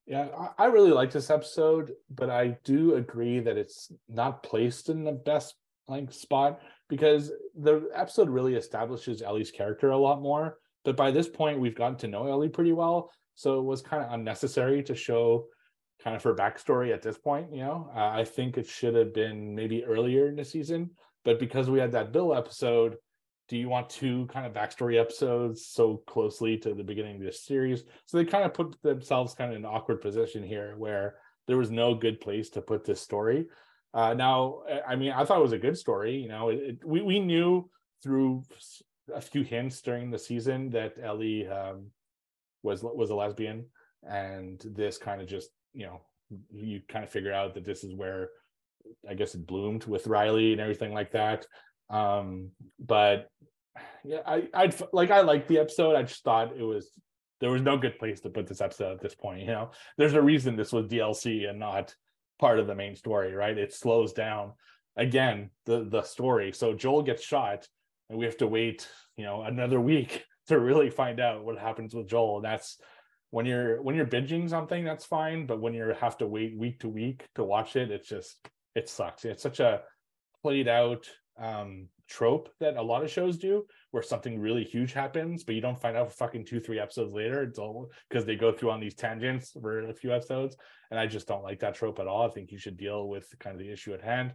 Yeah, 0.07 0.29
I 0.59 0.67
really 0.67 0.91
like 0.91 1.11
this 1.11 1.31
episode, 1.31 1.93
but 2.11 2.29
I 2.29 2.59
do 2.65 2.97
agree 2.97 3.41
that 3.41 3.57
it's 3.57 3.91
not 4.09 4.43
placed 4.43 4.91
in 4.91 5.03
the 5.03 5.13
best 5.13 5.55
like 5.89 6.13
spot 6.13 6.61
because 6.89 7.33
the 7.59 7.89
episode 7.95 8.29
really 8.29 8.55
establishes 8.55 9.23
Ellie's 9.23 9.51
character 9.51 9.91
a 9.91 9.99
lot 9.99 10.21
more. 10.21 10.59
But 10.85 10.97
by 10.97 11.11
this 11.11 11.29
point, 11.29 11.59
we've 11.59 11.75
gotten 11.75 11.97
to 11.99 12.09
know 12.09 12.27
Ellie 12.27 12.51
pretty 12.51 12.73
well, 12.73 13.11
so 13.35 13.59
it 13.59 13.65
was 13.65 13.81
kind 13.81 14.05
of 14.05 14.13
unnecessary 14.13 14.83
to 14.83 14.95
show 14.95 15.47
kind 16.03 16.15
of 16.15 16.23
her 16.23 16.35
backstory 16.35 16.93
at 16.93 17.01
this 17.01 17.17
point. 17.17 17.51
You 17.51 17.61
know, 17.61 17.91
uh, 17.97 18.09
I 18.09 18.25
think 18.25 18.59
it 18.59 18.67
should 18.67 18.95
have 18.95 19.15
been 19.15 19.55
maybe 19.55 19.85
earlier 19.85 20.29
in 20.29 20.37
the 20.37 20.45
season, 20.45 20.91
but 21.25 21.39
because 21.39 21.71
we 21.71 21.79
had 21.79 21.93
that 21.93 22.13
Bill 22.13 22.35
episode, 22.35 22.97
do 23.49 23.57
you 23.57 23.69
want 23.69 23.91
two 23.91 24.27
kind 24.27 24.47
of 24.47 24.53
backstory 24.53 24.99
episodes 24.99 25.67
so 25.67 26.03
closely 26.07 26.57
to 26.59 26.75
the 26.75 26.85
beginning 26.85 27.17
of 27.17 27.23
this 27.23 27.45
series? 27.45 27.85
So 28.07 28.17
they 28.17 28.25
kind 28.25 28.45
of 28.45 28.55
put 28.55 28.77
themselves 28.83 29.35
kind 29.35 29.51
of 29.51 29.57
in 29.57 29.65
an 29.65 29.71
awkward 29.71 30.01
position 30.01 30.43
here 30.43 30.75
where 30.79 31.17
there 31.47 31.59
was 31.59 31.71
no 31.71 31.95
good 31.95 32.21
place 32.21 32.49
to 32.51 32.63
put 32.63 32.85
this 32.85 33.01
story. 33.01 33.47
Uh, 33.93 34.15
now, 34.15 34.63
I 34.87 34.97
mean, 34.97 35.13
I 35.13 35.25
thought 35.25 35.39
it 35.39 35.43
was 35.43 35.53
a 35.53 35.59
good 35.59 35.77
story. 35.77 36.17
You 36.17 36.29
know, 36.29 36.49
it, 36.49 36.57
it, 36.57 36.79
we 36.85 37.03
we 37.03 37.21
knew 37.21 37.69
through 38.03 38.45
a 39.15 39.21
few 39.21 39.43
hints 39.43 39.81
during 39.83 40.11
the 40.11 40.19
season 40.19 40.71
that 40.71 40.95
Ellie 41.03 41.47
um, 41.47 41.91
was 42.63 42.83
was 42.83 43.11
a 43.11 43.15
lesbian, 43.15 43.67
and 44.03 44.61
this 44.65 44.99
kind 44.99 45.21
of 45.21 45.29
just 45.29 45.51
you 45.75 45.87
know 45.87 46.01
you 46.51 46.81
kind 46.89 47.05
of 47.05 47.11
figure 47.11 47.33
out 47.33 47.55
that 47.55 47.65
this 47.65 47.85
is 47.85 47.95
where 47.95 48.31
I 49.09 49.15
guess 49.15 49.35
it 49.35 49.47
bloomed 49.47 49.85
with 49.85 50.07
Riley 50.07 50.53
and 50.53 50.61
everything 50.61 50.93
like 50.93 51.13
that. 51.13 51.47
Um, 51.91 52.51
but 52.79 53.29
yeah, 54.05 54.21
I 54.27 54.49
I'd 54.53 54.75
like 54.93 55.11
I 55.11 55.21
liked 55.21 55.49
the 55.49 55.59
episode. 55.59 55.97
I 55.97 56.03
just 56.03 56.25
thought 56.25 56.57
it 56.57 56.63
was 56.63 56.91
there 57.41 57.51
was 57.51 57.63
no 57.63 57.77
good 57.77 57.99
place 57.99 58.21
to 58.21 58.31
put 58.31 58.47
this 58.47 58.61
episode 58.61 58.93
at 58.93 59.01
this 59.01 59.15
point. 59.15 59.41
You 59.41 59.47
know, 59.49 59.71
there's 59.99 60.15
a 60.15 60.23
reason 60.23 60.57
this 60.57 60.73
was 60.73 60.87
DLC 60.87 61.49
and 61.49 61.59
not 61.59 61.95
part 62.39 62.59
of 62.59 62.67
the 62.67 62.75
main 62.75 62.97
story, 62.97 63.35
right? 63.35 63.57
It 63.57 63.73
slows 63.73 64.13
down 64.13 64.53
again 64.97 65.51
the 65.67 65.85
the 65.85 66.03
story. 66.03 66.53
So 66.53 66.75
Joel 66.75 67.03
gets 67.03 67.25
shot, 67.25 67.67
and 68.09 68.19
we 68.19 68.25
have 68.25 68.39
to 68.39 68.47
wait, 68.47 68.89
you 69.17 69.25
know, 69.25 69.43
another 69.43 69.81
week 69.81 70.25
to 70.49 70.59
really 70.59 70.91
find 70.91 71.21
out 71.21 71.45
what 71.45 71.59
happens 71.59 71.95
with 71.95 72.09
Joel. 72.09 72.37
And 72.37 72.45
that's 72.45 72.79
when 73.31 73.47
you're 73.47 73.83
when 73.83 73.95
you're 73.95 74.07
binging 74.07 74.49
something, 74.49 74.85
that's 74.85 75.05
fine. 75.05 75.47
But 75.47 75.61
when 75.61 75.75
you 75.75 75.93
have 76.01 76.19
to 76.19 76.27
wait 76.27 76.57
week 76.57 76.81
to 76.81 76.89
week 76.89 77.27
to 77.35 77.45
watch 77.45 77.77
it, 77.77 77.91
it's 77.91 78.09
just 78.09 78.39
it 78.75 78.89
sucks. 78.89 79.25
It's 79.25 79.43
such 79.43 79.61
a 79.61 79.83
played 80.43 80.69
out 80.69 81.09
um 81.41 81.89
trope 82.07 82.49
that 82.61 82.77
a 82.77 82.83
lot 82.83 83.03
of 83.03 83.11
shows 83.11 83.39
do 83.39 83.65
where 83.91 84.03
something 84.03 84.39
really 84.39 84.63
huge 84.63 84.93
happens 84.93 85.43
but 85.43 85.55
you 85.55 85.61
don't 85.61 85.81
find 85.81 85.97
out 85.97 86.13
fucking 86.13 86.45
two 86.45 86.61
three 86.61 86.79
episodes 86.79 87.13
later 87.13 87.43
it's 87.43 87.59
all 87.59 87.91
because 88.09 88.25
they 88.25 88.37
go 88.37 88.53
through 88.53 88.71
on 88.71 88.79
these 88.79 88.95
tangents 88.95 89.53
for 89.61 89.89
a 89.89 89.95
few 89.95 90.13
episodes 90.13 90.57
and 90.91 91.01
i 91.01 91.07
just 91.07 91.27
don't 91.27 91.43
like 91.43 91.59
that 91.59 91.75
trope 91.75 91.99
at 91.99 92.07
all 92.07 92.27
i 92.27 92.31
think 92.31 92.53
you 92.53 92.59
should 92.59 92.77
deal 92.77 93.09
with 93.09 93.27
kind 93.41 93.57
of 93.57 93.61
the 93.61 93.73
issue 93.73 93.95
at 93.95 94.03
hand 94.03 94.33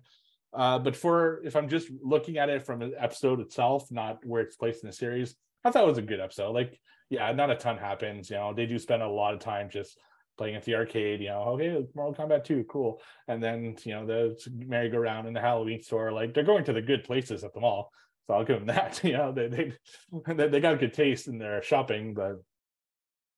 uh, 0.54 0.80
but 0.80 0.96
for 0.96 1.42
if 1.46 1.56
i'm 1.56 1.70
just 1.70 1.90
looking 2.02 2.38
at 2.38 2.50
it 2.50 2.66
from 2.66 2.82
an 2.82 2.92
episode 2.98 3.40
itself 3.40 3.90
not 3.92 4.18
where 4.26 4.42
it's 4.42 4.58
placed 4.58 4.84
in 4.84 4.88
the 4.90 4.94
series 4.94 5.36
I 5.64 5.72
thought 5.72 5.84
it 5.84 5.88
was 5.88 5.98
a 5.98 6.04
good 6.04 6.20
episode. 6.20 6.52
Like, 6.52 6.80
yeah, 7.10 7.32
not 7.32 7.52
a 7.52 7.56
ton 7.56 7.78
happens. 7.78 8.30
You 8.30 8.38
know, 8.38 8.54
they 8.54 8.66
do 8.66 8.80
spend 8.80 9.02
a 9.02 9.08
lot 9.08 9.34
of 9.34 9.40
time 9.40 9.70
just 9.70 9.98
playing 10.40 10.56
at 10.56 10.64
the 10.64 10.74
arcade. 10.74 11.20
You 11.20 11.28
know, 11.28 11.42
okay, 11.50 11.86
Mortal 11.94 12.26
Kombat 12.26 12.46
2, 12.46 12.64
cool. 12.64 13.02
And 13.28 13.44
then 13.44 13.76
you 13.84 13.94
know 13.94 14.06
the 14.08 14.40
merry-go-round 14.56 15.28
in 15.28 15.34
the 15.34 15.42
Halloween 15.42 15.84
store. 15.84 16.12
Like 16.14 16.34
they're 16.34 16.44
going 16.44 16.64
to 16.64 16.74
the 16.74 16.82
good 16.82 17.04
places 17.04 17.44
at 17.44 17.54
the 17.54 17.60
mall. 17.60 17.92
So 18.26 18.34
I'll 18.34 18.46
give 18.46 18.66
them 18.66 18.68
that. 18.76 19.04
You 19.04 19.14
know, 19.14 19.32
they 19.34 19.48
they 19.48 20.48
they 20.48 20.60
got 20.62 20.80
good 20.80 20.94
taste 20.94 21.28
in 21.28 21.38
their 21.38 21.62
shopping, 21.62 22.14
but 22.14 22.42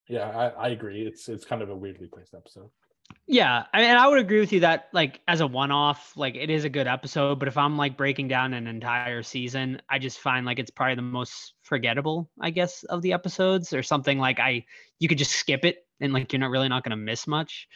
yeah, 0.08 0.30
I, 0.30 0.68
I 0.68 0.68
agree. 0.70 1.02
It's 1.02 1.28
it's 1.28 1.44
kind 1.44 1.62
of 1.62 1.70
a 1.70 1.76
weirdly 1.76 2.08
placed 2.08 2.36
episode. 2.36 2.70
Yeah, 3.28 3.64
I 3.74 3.82
mean, 3.82 3.98
I 3.98 4.08
would 4.08 4.20
agree 4.20 4.40
with 4.40 4.54
you 4.54 4.62
that 4.62 4.88
like 4.94 5.20
as 5.28 5.42
a 5.42 5.48
one-off, 5.48 6.16
like 6.16 6.36
it 6.36 6.50
is 6.50 6.64
a 6.66 6.70
good 6.70 6.88
episode. 6.88 7.40
But 7.40 7.48
if 7.48 7.58
I'm 7.58 7.78
like 7.78 7.98
breaking 7.98 8.28
down 8.28 8.54
an 8.54 8.68
entire 8.68 9.24
season, 9.24 9.82
I 9.90 10.00
just 10.00 10.20
find 10.20 10.46
like 10.46 10.60
it's 10.60 10.72
probably 10.72 10.96
the 10.96 11.02
most 11.02 11.56
forgettable, 11.64 12.30
I 12.40 12.52
guess, 12.52 12.84
of 12.84 13.02
the 13.02 13.14
episodes, 13.14 13.74
or 13.74 13.82
something 13.82 14.20
like 14.20 14.40
I 14.40 14.66
you 15.00 15.08
could 15.08 15.18
just 15.18 15.32
skip 15.32 15.66
it 15.66 15.80
and 16.02 16.14
like 16.14 16.34
you're 16.34 16.40
not 16.40 16.50
really 16.50 16.70
not 16.70 16.84
going 16.84 16.92
to 16.92 16.98
miss 16.98 17.28
much. 17.28 17.68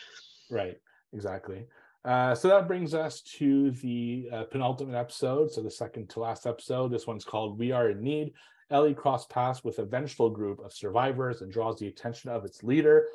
Right. 0.49 0.77
Exactly. 1.13 1.65
Uh, 2.03 2.35
so 2.35 2.49
that 2.49 2.67
brings 2.67 2.93
us 2.93 3.21
to 3.21 3.71
the 3.71 4.29
uh, 4.31 4.43
penultimate 4.43 4.95
episode. 4.95 5.51
So 5.51 5.61
the 5.61 5.71
second 5.71 6.09
to 6.11 6.19
last 6.19 6.45
episode. 6.45 6.91
This 6.91 7.07
one's 7.07 7.25
called 7.25 7.57
"We 7.57 7.71
Are 7.71 7.89
in 7.89 8.01
Need." 8.01 8.33
Ellie 8.71 8.95
cross 8.95 9.25
paths 9.27 9.63
with 9.63 9.79
a 9.79 9.85
vengeful 9.85 10.29
group 10.29 10.59
of 10.59 10.73
survivors 10.73 11.41
and 11.41 11.51
draws 11.51 11.79
the 11.79 11.87
attention 11.87 12.31
of 12.31 12.45
its 12.45 12.63
leader, 12.63 13.07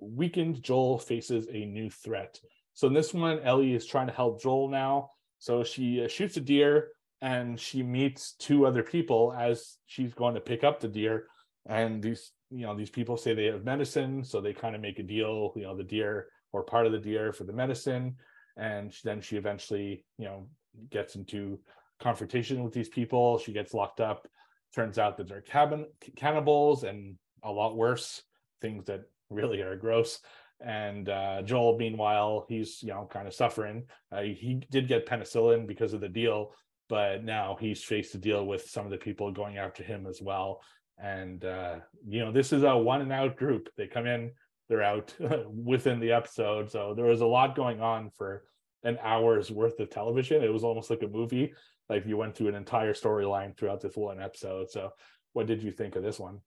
weakened 0.00 0.62
Joel 0.62 0.98
faces 0.98 1.46
a 1.50 1.64
new 1.64 1.88
threat. 1.90 2.38
So 2.74 2.88
in 2.88 2.94
this 2.94 3.14
one, 3.14 3.40
Ellie 3.40 3.74
is 3.74 3.86
trying 3.86 4.08
to 4.08 4.12
help 4.12 4.42
Joel 4.42 4.68
now. 4.68 5.10
So 5.38 5.62
she 5.62 6.04
uh, 6.04 6.08
shoots 6.08 6.36
a 6.36 6.40
deer 6.40 6.88
and 7.20 7.58
she 7.58 7.82
meets 7.82 8.32
two 8.32 8.66
other 8.66 8.82
people 8.82 9.32
as 9.38 9.76
she's 9.86 10.12
going 10.12 10.34
to 10.34 10.40
pick 10.40 10.64
up 10.64 10.80
the 10.80 10.88
deer. 10.88 11.28
And 11.66 12.02
these, 12.02 12.32
you 12.54 12.66
know, 12.66 12.76
these 12.76 12.90
people 12.90 13.16
say 13.16 13.34
they 13.34 13.46
have 13.46 13.64
medicine, 13.64 14.22
so 14.22 14.40
they 14.40 14.52
kind 14.52 14.76
of 14.76 14.80
make 14.80 15.00
a 15.00 15.02
deal. 15.02 15.52
You 15.56 15.62
know, 15.62 15.76
the 15.76 15.82
deer 15.82 16.28
or 16.52 16.62
part 16.62 16.86
of 16.86 16.92
the 16.92 16.98
deer 16.98 17.32
for 17.32 17.44
the 17.44 17.52
medicine, 17.52 18.16
and 18.56 18.94
then 19.02 19.20
she 19.20 19.36
eventually, 19.36 20.04
you 20.18 20.26
know, 20.26 20.48
gets 20.90 21.16
into 21.16 21.58
confrontation 22.00 22.62
with 22.62 22.72
these 22.72 22.88
people. 22.88 23.38
She 23.38 23.52
gets 23.52 23.74
locked 23.74 24.00
up. 24.00 24.28
Turns 24.74 24.98
out 24.98 25.16
that 25.16 25.28
they're 25.28 25.40
cabin 25.40 25.86
cannibals 26.16 26.84
and 26.84 27.16
a 27.42 27.50
lot 27.50 27.76
worse 27.76 28.22
things 28.60 28.86
that 28.86 29.02
really 29.30 29.60
are 29.60 29.76
gross. 29.76 30.20
And 30.60 31.08
uh, 31.08 31.42
Joel, 31.42 31.76
meanwhile, 31.76 32.46
he's 32.48 32.82
you 32.82 32.90
know 32.90 33.08
kind 33.10 33.26
of 33.26 33.34
suffering. 33.34 33.84
Uh, 34.12 34.22
he 34.22 34.62
did 34.70 34.86
get 34.86 35.06
penicillin 35.06 35.66
because 35.66 35.92
of 35.92 36.00
the 36.00 36.08
deal, 36.08 36.52
but 36.88 37.24
now 37.24 37.56
he's 37.60 37.82
faced 37.82 38.12
to 38.12 38.18
deal 38.18 38.46
with 38.46 38.70
some 38.70 38.84
of 38.84 38.92
the 38.92 38.96
people 38.96 39.32
going 39.32 39.58
after 39.58 39.82
him 39.82 40.06
as 40.06 40.22
well. 40.22 40.60
And 40.98 41.44
uh, 41.44 41.76
you 42.06 42.20
know, 42.20 42.32
this 42.32 42.52
is 42.52 42.62
a 42.62 42.76
one 42.76 43.00
and 43.00 43.12
out 43.12 43.36
group. 43.36 43.68
They 43.76 43.86
come 43.86 44.06
in, 44.06 44.30
they're 44.68 44.82
out 44.82 45.14
within 45.48 46.00
the 46.00 46.12
episode. 46.12 46.70
So 46.70 46.94
there 46.94 47.06
was 47.06 47.20
a 47.20 47.26
lot 47.26 47.56
going 47.56 47.80
on 47.80 48.10
for 48.10 48.44
an 48.84 48.98
hour's 49.02 49.50
worth 49.50 49.80
of 49.80 49.90
television. 49.90 50.42
It 50.42 50.52
was 50.52 50.64
almost 50.64 50.90
like 50.90 51.02
a 51.02 51.08
movie. 51.08 51.52
Like 51.88 52.06
you 52.06 52.16
went 52.16 52.36
through 52.36 52.48
an 52.48 52.54
entire 52.54 52.94
storyline 52.94 53.56
throughout 53.56 53.80
this 53.80 53.96
one 53.96 54.22
episode. 54.22 54.70
So, 54.70 54.90
what 55.32 55.46
did 55.46 55.62
you 55.62 55.72
think 55.72 55.96
of 55.96 56.02
this 56.02 56.18
one? 56.18 56.40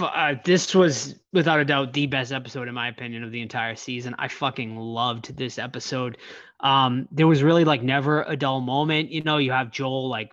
uh, 0.00 0.34
this 0.44 0.74
was 0.74 1.16
without 1.32 1.60
a 1.60 1.64
doubt 1.64 1.92
the 1.92 2.06
best 2.06 2.32
episode 2.32 2.68
in 2.68 2.74
my 2.74 2.88
opinion 2.88 3.24
of 3.24 3.32
the 3.32 3.40
entire 3.40 3.74
season. 3.74 4.14
I 4.18 4.28
fucking 4.28 4.76
loved 4.76 5.36
this 5.36 5.58
episode. 5.58 6.18
Um, 6.60 7.08
there 7.10 7.26
was 7.26 7.42
really 7.42 7.64
like 7.64 7.82
never 7.82 8.22
a 8.22 8.36
dull 8.36 8.60
moment. 8.60 9.10
You 9.10 9.22
know, 9.22 9.38
you 9.38 9.52
have 9.52 9.70
Joel 9.70 10.08
like 10.08 10.32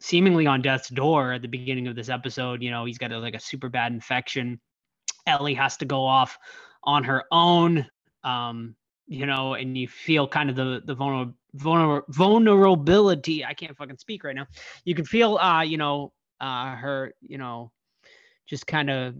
seemingly 0.00 0.46
on 0.46 0.62
death's 0.62 0.88
door 0.88 1.32
at 1.32 1.42
the 1.42 1.48
beginning 1.48 1.86
of 1.88 1.96
this 1.96 2.08
episode. 2.08 2.62
You 2.62 2.70
know, 2.70 2.84
he's 2.84 2.98
got 2.98 3.12
a, 3.12 3.18
like 3.18 3.34
a 3.34 3.40
super 3.40 3.68
bad 3.68 3.92
infection. 3.92 4.60
Ellie 5.26 5.54
has 5.54 5.76
to 5.78 5.84
go 5.84 6.04
off 6.04 6.38
on 6.84 7.04
her 7.04 7.24
own. 7.30 7.86
Um, 8.24 8.76
you 9.06 9.26
know, 9.26 9.54
and 9.54 9.76
you 9.76 9.88
feel 9.88 10.26
kind 10.26 10.48
of 10.48 10.56
the 10.56 10.80
the 10.84 10.96
vulner, 10.96 11.32
vulner, 11.56 12.02
vulnerability. 12.08 13.44
I 13.44 13.54
can't 13.54 13.76
fucking 13.76 13.98
speak 13.98 14.24
right 14.24 14.34
now. 14.34 14.46
You 14.84 14.94
can 14.94 15.04
feel, 15.04 15.36
uh, 15.36 15.62
you 15.62 15.76
know, 15.76 16.12
uh, 16.40 16.76
her, 16.76 17.12
you 17.20 17.38
know, 17.38 17.72
just 18.46 18.66
kind 18.66 18.90
of 18.90 19.14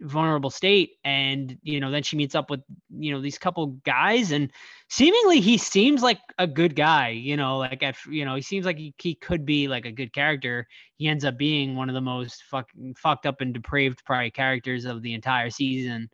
vulnerable 0.00 0.50
state 0.50 0.92
and 1.04 1.56
you 1.62 1.80
know 1.80 1.90
then 1.90 2.02
she 2.02 2.16
meets 2.16 2.34
up 2.34 2.50
with 2.50 2.60
you 2.90 3.12
know 3.12 3.20
these 3.20 3.38
couple 3.38 3.68
guys 3.84 4.30
and 4.30 4.52
seemingly 4.90 5.40
he 5.40 5.56
seems 5.56 6.02
like 6.02 6.20
a 6.38 6.46
good 6.46 6.76
guy 6.76 7.08
you 7.08 7.34
know 7.34 7.56
like 7.56 7.82
at 7.82 7.96
you 8.06 8.24
know 8.24 8.34
he 8.34 8.42
seems 8.42 8.66
like 8.66 8.76
he, 8.76 8.94
he 8.98 9.14
could 9.14 9.46
be 9.46 9.68
like 9.68 9.86
a 9.86 9.92
good 9.92 10.12
character. 10.12 10.66
He 10.96 11.08
ends 11.08 11.24
up 11.24 11.38
being 11.38 11.76
one 11.76 11.88
of 11.88 11.94
the 11.94 12.00
most 12.00 12.44
fucking 12.44 12.94
fucked 12.94 13.26
up 13.26 13.40
and 13.40 13.54
depraved 13.54 14.04
probably 14.04 14.30
characters 14.30 14.84
of 14.84 15.02
the 15.02 15.14
entire 15.14 15.50
season 15.50 16.10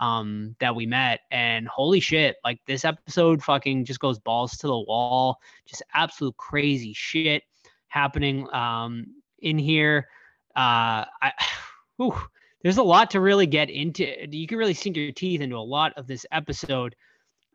um 0.00 0.54
that 0.60 0.74
we 0.74 0.86
met 0.86 1.20
and 1.32 1.66
holy 1.66 1.98
shit 1.98 2.36
like 2.44 2.60
this 2.68 2.84
episode 2.84 3.42
fucking 3.42 3.84
just 3.84 4.00
goes 4.00 4.18
balls 4.18 4.56
to 4.56 4.66
the 4.66 4.78
wall. 4.78 5.38
Just 5.66 5.82
absolute 5.92 6.36
crazy 6.36 6.92
shit 6.94 7.42
happening 7.88 8.48
um 8.54 9.06
in 9.40 9.58
here. 9.58 10.08
Uh 10.56 11.04
i 11.22 11.32
whew, 11.96 12.18
there's 12.62 12.78
a 12.78 12.82
lot 12.82 13.10
to 13.12 13.20
really 13.20 13.46
get 13.46 13.70
into. 13.70 14.06
You 14.30 14.46
can 14.46 14.58
really 14.58 14.74
sink 14.74 14.96
your 14.96 15.12
teeth 15.12 15.40
into 15.40 15.56
a 15.56 15.60
lot 15.60 15.92
of 15.96 16.06
this 16.06 16.26
episode. 16.32 16.94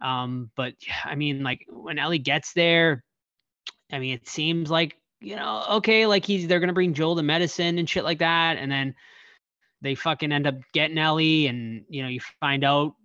Um, 0.01 0.49
but 0.55 0.73
I 1.05 1.15
mean, 1.15 1.43
like 1.43 1.65
when 1.69 1.99
Ellie 1.99 2.19
gets 2.19 2.53
there, 2.53 3.03
I 3.91 3.99
mean, 3.99 4.13
it 4.13 4.27
seems 4.27 4.69
like 4.69 4.97
you 5.21 5.35
know, 5.35 5.63
okay, 5.71 6.05
like 6.05 6.25
he's 6.25 6.47
they're 6.47 6.59
gonna 6.59 6.73
bring 6.73 6.93
Joel 6.93 7.15
the 7.15 7.23
medicine 7.23 7.77
and 7.79 7.89
shit 7.89 8.03
like 8.03 8.19
that, 8.19 8.57
and 8.57 8.71
then 8.71 8.95
they 9.81 9.95
fucking 9.95 10.31
end 10.31 10.47
up 10.47 10.55
getting 10.73 10.97
Ellie, 10.97 11.47
and 11.47 11.85
you 11.89 12.03
know, 12.03 12.09
you 12.09 12.19
find 12.39 12.63
out 12.63 12.95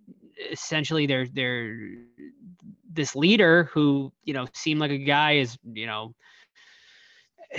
essentially 0.51 1.05
they're 1.05 1.27
they're 1.27 1.77
this 2.91 3.15
leader 3.15 3.65
who 3.73 4.11
you 4.23 4.33
know 4.33 4.47
seemed 4.53 4.79
like 4.79 4.91
a 4.91 4.97
guy 4.97 5.33
is 5.33 5.57
you 5.63 5.85
know 5.85 6.13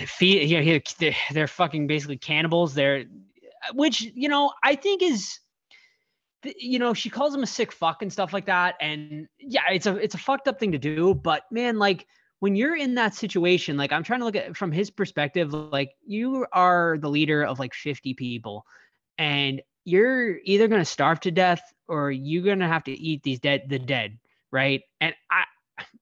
feed 0.06 0.48
yeah 0.48 0.78
they're, 0.98 1.14
they're 1.32 1.46
fucking 1.46 1.86
basically 1.86 2.16
cannibals 2.16 2.74
they're 2.74 3.04
which 3.74 4.00
you 4.00 4.28
know 4.28 4.52
I 4.62 4.74
think 4.74 5.02
is 5.02 5.38
you 6.56 6.78
know 6.78 6.94
she 6.94 7.10
calls 7.10 7.34
him 7.34 7.42
a 7.42 7.46
sick 7.46 7.72
fuck 7.72 8.02
and 8.02 8.12
stuff 8.12 8.32
like 8.32 8.46
that. 8.46 8.76
And 8.80 9.26
yeah 9.38 9.62
it's 9.72 9.86
a 9.86 9.96
it's 9.96 10.14
a 10.14 10.18
fucked 10.18 10.48
up 10.48 10.58
thing 10.58 10.72
to 10.72 10.78
do. 10.78 11.14
But 11.14 11.42
man 11.50 11.78
like 11.78 12.06
when 12.40 12.56
you're 12.56 12.76
in 12.76 12.94
that 12.94 13.14
situation 13.14 13.76
like 13.76 13.92
i'm 13.92 14.02
trying 14.02 14.20
to 14.20 14.24
look 14.24 14.34
at 14.34 14.56
from 14.56 14.72
his 14.72 14.88
perspective 14.90 15.52
like 15.52 15.90
you 16.06 16.46
are 16.54 16.96
the 16.98 17.10
leader 17.10 17.44
of 17.44 17.58
like 17.58 17.74
50 17.74 18.14
people 18.14 18.64
and 19.18 19.60
you're 19.84 20.38
either 20.44 20.66
going 20.66 20.80
to 20.80 20.86
starve 20.86 21.20
to 21.20 21.30
death 21.30 21.60
or 21.86 22.10
you're 22.10 22.42
going 22.42 22.60
to 22.60 22.66
have 22.66 22.84
to 22.84 22.92
eat 22.92 23.22
these 23.22 23.40
dead 23.40 23.64
the 23.68 23.78
dead 23.78 24.18
right? 24.52 24.82
And 25.00 25.14
i 25.30 25.44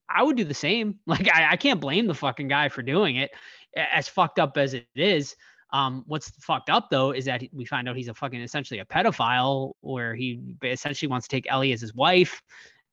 i 0.09 0.23
would 0.23 0.37
do 0.37 0.43
the 0.43 0.53
same. 0.53 0.99
Like 1.07 1.29
I, 1.33 1.51
I 1.51 1.55
can't 1.55 1.81
blame 1.81 2.07
the 2.07 2.13
fucking 2.13 2.47
guy 2.47 2.69
for 2.69 2.81
doing 2.81 3.15
it 3.15 3.31
as 3.75 4.07
fucked 4.07 4.39
up 4.39 4.57
as 4.57 4.73
it 4.73 4.87
is 4.95 5.35
um, 5.71 6.03
what's 6.07 6.31
fucked 6.39 6.69
up 6.69 6.89
though 6.89 7.11
is 7.11 7.25
that 7.25 7.43
we 7.53 7.65
find 7.65 7.87
out 7.87 7.95
he's 7.95 8.07
a 8.07 8.13
fucking 8.13 8.41
essentially 8.41 8.79
a 8.79 8.85
pedophile, 8.85 9.73
where 9.81 10.15
he 10.15 10.55
essentially 10.63 11.09
wants 11.09 11.27
to 11.27 11.35
take 11.35 11.49
Ellie 11.49 11.73
as 11.73 11.81
his 11.81 11.93
wife. 11.93 12.41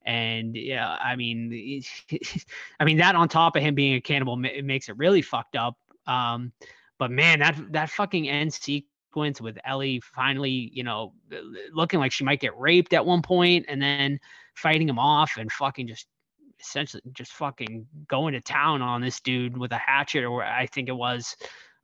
And 0.05 0.55
yeah, 0.55 0.97
I 1.03 1.17
mean, 1.17 1.83
I 2.81 2.85
mean 2.85 2.99
that 2.99 3.15
on 3.15 3.29
top 3.29 3.57
of 3.57 3.63
him 3.63 3.75
being 3.75 3.95
a 3.95 4.01
cannibal, 4.01 4.43
it 4.45 4.65
makes 4.65 4.89
it 4.89 4.97
really 4.97 5.23
fucked 5.23 5.57
up. 5.57 5.77
Um, 6.07 6.53
but 6.99 7.11
man, 7.11 7.41
that 7.41 7.57
that 7.73 7.91
fucking 7.91 8.29
end 8.29 8.53
sequence 8.53 9.41
with 9.41 9.59
Ellie 9.65 10.01
finally, 10.01 10.71
you 10.73 10.85
know, 10.85 11.15
looking 11.73 11.99
like 11.99 12.13
she 12.13 12.25
might 12.25 12.41
get 12.41 12.57
raped 12.59 12.93
at 12.93 13.05
one 13.05 13.23
point, 13.23 13.65
and 13.69 13.81
then 13.81 14.21
fighting 14.55 14.89
him 14.89 14.99
off 14.99 15.39
and 15.39 15.51
fucking 15.51 15.89
just 15.89 16.07
essentially 16.61 17.03
just 17.13 17.33
fucking 17.33 17.87
going 18.09 18.33
to 18.33 18.41
town 18.41 18.83
on 18.83 19.01
this 19.01 19.21
dude 19.21 19.57
with 19.57 19.73
a 19.73 19.79
hatchet 19.79 20.25
or 20.25 20.43
I 20.43 20.67
think 20.67 20.89
it 20.89 20.97
was. 20.97 21.37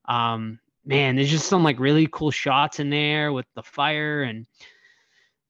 Um, 0.07 0.59
man, 0.85 1.17
there's 1.17 1.31
just 1.31 1.49
some 1.49 1.63
like 1.63 1.79
really 1.79 2.09
cool 2.11 2.31
shots 2.31 2.81
in 2.81 2.91
there 2.91 3.33
with 3.33 3.47
the 3.55 3.63
fire 3.63 4.23
and 4.23 4.47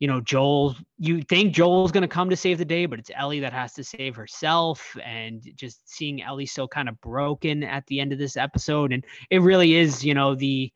you 0.03 0.09
know, 0.09 0.21
Joel, 0.21 0.75
you 0.99 1.23
think 1.23 1.55
Joel's 1.55 1.93
to 1.93 2.09
come 2.09 2.29
to 2.29 2.37
save 2.37 2.59
the 2.59 2.65
day, 2.65 2.87
but 2.87 2.99
it's 2.99 3.13
Ellie 3.15 3.39
that 3.39 3.53
has 3.53 3.73
to 3.75 3.85
save 3.85 4.17
herself. 4.17 4.97
And 5.05 5.41
just 5.55 5.89
seeing 5.89 6.21
Ellie 6.21 6.45
so 6.45 6.67
kind 6.67 6.89
of 6.89 7.01
broken 7.01 7.63
at 7.63 7.87
the 7.87 8.01
end 8.01 8.13
of 8.13 8.19
this 8.19 8.37
episode. 8.37 8.93
And 8.93 9.05
it 9.31 9.43
really 9.43 9.77
is, 9.77 10.05
you 10.05 10.15
know, 10.15 10.35
the 10.35 10.73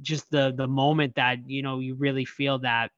just 0.00 0.30
the 0.30 0.54
the 0.56 0.66
moment 0.66 1.16
that, 1.16 1.46
you 1.46 1.60
know, 1.60 1.80
you 1.80 1.94
really 1.94 2.24
feel 2.24 2.58
that 2.60 2.90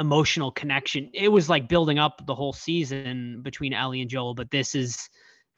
emotional 0.00 0.50
connection. 0.50 1.08
It 1.14 1.28
was 1.28 1.48
like 1.48 1.68
building 1.68 2.00
up 2.00 2.26
the 2.26 2.34
whole 2.34 2.52
season 2.52 3.42
between 3.42 3.72
Ellie 3.72 4.00
and 4.00 4.10
Joel, 4.10 4.34
but 4.34 4.50
this 4.50 4.74
is 4.74 5.08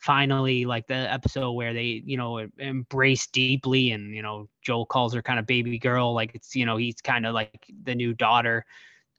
finally 0.03 0.65
like 0.65 0.87
the 0.89 0.95
episode 0.95 1.53
where 1.53 1.73
they 1.73 2.03
you 2.05 2.16
know 2.16 2.45
embrace 2.59 3.29
deeply 3.29 3.93
and 3.93 4.12
you 4.12 4.20
know 4.20 4.49
joel 4.61 4.85
calls 4.85 5.15
her 5.15 5.23
kind 5.23 5.39
of 5.39 5.47
baby 5.47 5.79
girl 5.79 6.12
like 6.12 6.35
it's 6.35 6.57
you 6.57 6.66
know 6.66 6.77
he's 6.77 7.01
kind 7.01 7.24
of 7.24 7.33
like 7.35 7.65
the 7.85 7.95
new 7.95 8.12
daughter 8.12 8.65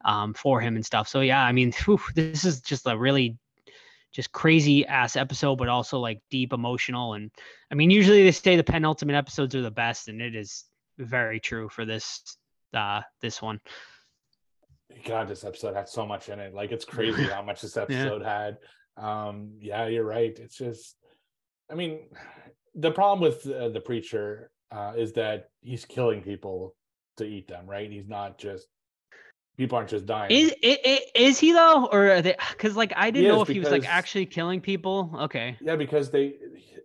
um, 0.05 0.33
for 0.33 0.59
him 0.59 0.75
and 0.75 0.85
stuff. 0.85 1.07
So 1.07 1.21
yeah 1.21 1.41
i 1.41 1.53
mean 1.53 1.71
whew, 1.85 1.99
this 2.15 2.43
is 2.43 2.61
just 2.61 2.85
a 2.85 2.97
really 2.97 3.37
just 4.11 4.31
crazy 4.33 4.85
ass 4.85 5.15
episode 5.15 5.55
but 5.55 5.69
also 5.69 5.99
like 5.99 6.21
deep 6.29 6.51
emotional. 6.51 7.13
And 7.13 7.31
i 7.71 7.75
mean 7.75 7.89
usually 7.89 8.23
they 8.23 8.31
say 8.31 8.57
the 8.57 8.63
penultimate 8.63 9.15
episodes 9.15 9.55
are 9.55 9.61
the 9.61 9.71
best 9.71 10.09
and 10.09 10.21
it 10.21 10.35
is 10.35 10.65
very 10.97 11.39
true 11.39 11.69
for 11.69 11.85
this 11.85 12.37
uh 12.73 13.01
this 13.21 13.41
one. 13.41 13.61
God 15.05 15.29
this 15.29 15.45
episode 15.45 15.75
had 15.75 15.87
so 15.87 16.05
much 16.05 16.27
in 16.27 16.39
it. 16.39 16.53
Like 16.53 16.73
it's 16.73 16.85
crazy 16.93 17.23
how 17.23 17.41
much 17.41 17.61
this 17.61 17.77
episode 17.77 18.21
yeah. 18.21 18.43
had 18.43 18.57
um 18.97 19.53
yeah 19.59 19.87
you're 19.87 20.05
right. 20.05 20.37
It's 20.39 20.57
just 20.57 20.95
i 21.71 21.75
mean 21.75 21.99
the 22.75 22.91
problem 22.91 23.21
with 23.21 23.45
uh, 23.47 23.69
the 23.69 23.79
preacher 23.79 24.51
uh, 24.71 24.93
is 24.97 25.13
that 25.13 25.49
he's 25.61 25.85
killing 25.85 26.21
people 26.21 26.75
to 27.17 27.25
eat 27.25 27.47
them 27.47 27.67
right? 27.67 27.91
He's 27.91 28.07
not 28.07 28.37
just 28.37 28.67
people 29.57 29.77
aren't 29.77 29.89
just 29.89 30.05
dying. 30.05 30.31
Is, 30.31 30.53
is, 30.61 30.99
is 31.15 31.39
he 31.39 31.51
though? 31.51 31.85
Or 31.91 32.21
because 32.21 32.75
like 32.75 32.93
i 32.95 33.11
didn't 33.11 33.29
know 33.29 33.41
if 33.41 33.47
because, 33.47 33.53
he 33.53 33.59
was 33.59 33.71
like 33.71 33.87
actually 33.87 34.25
killing 34.25 34.61
people. 34.61 35.11
Okay. 35.21 35.57
Yeah 35.61 35.75
because 35.75 36.09
they 36.09 36.35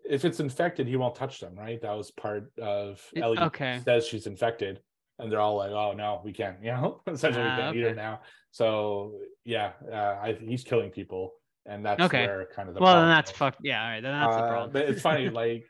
if 0.08 0.24
it's 0.24 0.40
infected 0.40 0.86
he 0.86 0.96
won't 0.96 1.14
touch 1.14 1.40
them 1.40 1.54
right? 1.56 1.80
That 1.80 1.96
was 1.96 2.10
part 2.10 2.50
of 2.58 3.02
ellie 3.16 3.38
okay. 3.38 3.80
says 3.84 4.06
she's 4.06 4.26
infected 4.26 4.80
and 5.18 5.32
they're 5.32 5.40
all 5.40 5.56
like 5.56 5.70
oh 5.70 5.92
no 5.92 6.20
we 6.24 6.32
can't 6.32 6.56
you 6.62 6.72
know? 6.72 7.00
Essentially 7.06 7.44
we 7.44 7.50
can't 7.50 7.60
okay. 7.68 7.78
eat 7.78 7.82
her 7.82 7.94
now. 7.94 8.20
So 8.50 9.14
yeah 9.44 9.72
uh, 9.90 10.18
I, 10.22 10.38
he's 10.40 10.64
killing 10.64 10.90
people 10.90 11.32
and 11.68 11.84
that's 11.84 12.00
okay. 12.00 12.26
where 12.26 12.48
kind 12.54 12.68
of 12.68 12.74
the 12.74 12.80
well 12.80 12.96
then 12.96 13.08
that's 13.08 13.30
fucked 13.30 13.58
yeah 13.62 13.82
all 13.82 13.90
right 13.90 14.02
then 14.02 14.12
that's 14.12 14.34
uh, 14.34 14.40
the 14.40 14.48
problem 14.48 14.72
but 14.72 14.88
it's 14.88 15.02
funny 15.02 15.28
like 15.44 15.64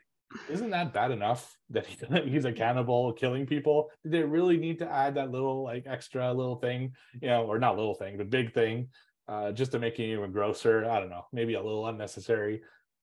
isn't 0.49 0.69
that 0.69 0.93
bad 0.93 1.11
enough 1.11 1.57
that 1.69 1.85
he, 1.85 1.97
he's 2.29 2.45
a 2.45 2.51
cannibal 2.51 3.13
killing 3.13 3.45
people 3.45 3.89
did 4.03 4.11
they 4.11 4.23
really 4.23 4.57
need 4.57 4.79
to 4.79 4.89
add 4.89 5.15
that 5.15 5.31
little 5.31 5.63
like 5.63 5.83
extra 5.85 6.33
little 6.33 6.55
thing 6.55 6.93
you 7.21 7.27
know 7.27 7.43
or 7.45 7.59
not 7.59 7.75
little 7.75 7.95
thing 7.95 8.17
but 8.17 8.29
big 8.29 8.53
thing 8.53 8.87
uh, 9.27 9.51
just 9.51 9.71
to 9.71 9.79
make 9.79 9.99
it 9.99 10.11
even 10.11 10.31
grosser 10.31 10.85
i 10.89 10.99
don't 10.99 11.09
know 11.09 11.25
maybe 11.31 11.53
a 11.53 11.61
little 11.61 11.87
unnecessary 11.87 12.61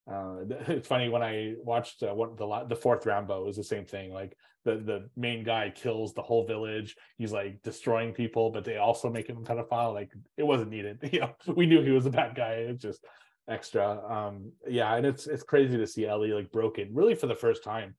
uh, 0.09 0.37
it's 0.67 0.87
funny 0.87 1.09
when 1.09 1.21
I 1.21 1.55
watched 1.63 2.03
uh, 2.03 2.13
what 2.13 2.37
the 2.37 2.65
the 2.69 2.75
fourth 2.75 3.05
Rambo 3.05 3.45
was 3.45 3.57
the 3.57 3.63
same 3.63 3.85
thing. 3.85 4.13
Like 4.13 4.37
the 4.67 4.75
the 4.77 5.09
main 5.15 5.43
guy 5.43 5.71
kills 5.73 6.13
the 6.13 6.21
whole 6.21 6.45
village. 6.45 6.95
He's 7.17 7.31
like 7.31 7.61
destroying 7.63 8.13
people, 8.13 8.51
but 8.51 8.63
they 8.63 8.77
also 8.77 9.09
make 9.09 9.27
him 9.27 9.37
a 9.37 9.41
pedophile. 9.41 9.93
Like 9.93 10.11
it 10.37 10.43
wasn't 10.43 10.71
needed. 10.71 10.99
You 11.11 11.21
know, 11.21 11.35
we 11.55 11.65
knew 11.65 11.81
he 11.81 11.91
was 11.91 12.05
a 12.05 12.11
bad 12.11 12.35
guy. 12.35 12.53
It's 12.69 12.81
just 12.81 13.03
extra. 13.49 14.01
Um, 14.07 14.51
yeah, 14.67 14.95
and 14.95 15.05
it's 15.05 15.25
it's 15.27 15.43
crazy 15.43 15.77
to 15.77 15.87
see 15.87 16.05
Ellie 16.05 16.33
like 16.33 16.51
broken, 16.51 16.89
really 16.93 17.15
for 17.15 17.27
the 17.27 17.35
first 17.35 17.63
time. 17.63 17.95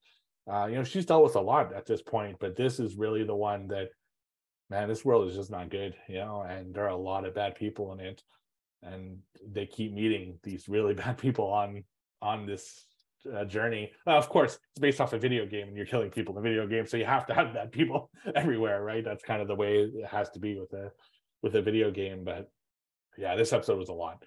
Uh, 0.51 0.67
you 0.67 0.77
know, 0.77 0.85
she's 0.85 1.07
dealt 1.07 1.25
with 1.25 1.37
a 1.37 1.41
lot 1.41 1.75
at 1.75 1.87
this 1.87 2.03
point, 2.03 2.37
but 2.41 2.57
this 2.57 2.81
is 2.81 2.97
really 2.97 3.23
the 3.23 3.35
one 3.35 3.69
that, 3.69 3.89
man, 4.71 4.89
this 4.89 5.05
world 5.05 5.29
is 5.29 5.37
just 5.37 5.51
not 5.51 5.71
good. 5.71 5.95
You 6.09 6.21
know, 6.21 6.43
and 6.43 6.75
there 6.75 6.85
are 6.85 6.89
a 6.89 6.97
lot 6.97 7.27
of 7.27 7.35
bad 7.35 7.55
people 7.55 7.93
in 7.93 8.01
it 8.01 8.23
and 8.83 9.19
they 9.47 9.67
keep 9.67 9.93
meeting 9.93 10.39
these 10.43 10.69
really 10.69 10.95
bad 11.05 11.19
people 11.19 11.47
on 11.47 11.85
on 12.21 12.47
this 12.47 12.85
uh, 13.35 13.45
journey. 13.45 13.93
Uh, 14.07 14.17
of 14.17 14.29
course, 14.29 14.59
it's 14.71 14.81
based 14.81 15.01
off 15.01 15.13
a 15.13 15.19
video 15.19 15.47
game, 15.47 15.69
and 15.69 15.77
you're 15.77 15.87
killing 15.87 16.11
people 16.11 16.35
in 16.35 16.39
a 16.39 16.49
video 16.49 16.67
game, 16.67 16.87
so 16.87 16.97
you 16.97 17.05
have 17.05 17.27
to 17.27 17.35
have 17.35 17.55
that 17.55 17.73
people 17.73 18.11
everywhere, 18.35 18.83
right? 18.83 19.05
That's 19.05 19.25
kind 19.25 19.43
of 19.43 19.49
the 19.49 19.55
way 19.55 19.79
it 19.79 20.07
has 20.07 20.31
to 20.31 20.39
be 20.39 20.59
with 20.59 20.73
a 20.73 20.91
with 21.43 21.55
a 21.57 21.63
video 21.63 21.91
game. 21.91 22.25
But 22.25 22.51
yeah, 23.17 23.37
this 23.37 23.53
episode 23.53 23.79
was 23.79 23.89
a 23.89 23.95
lot, 23.95 24.23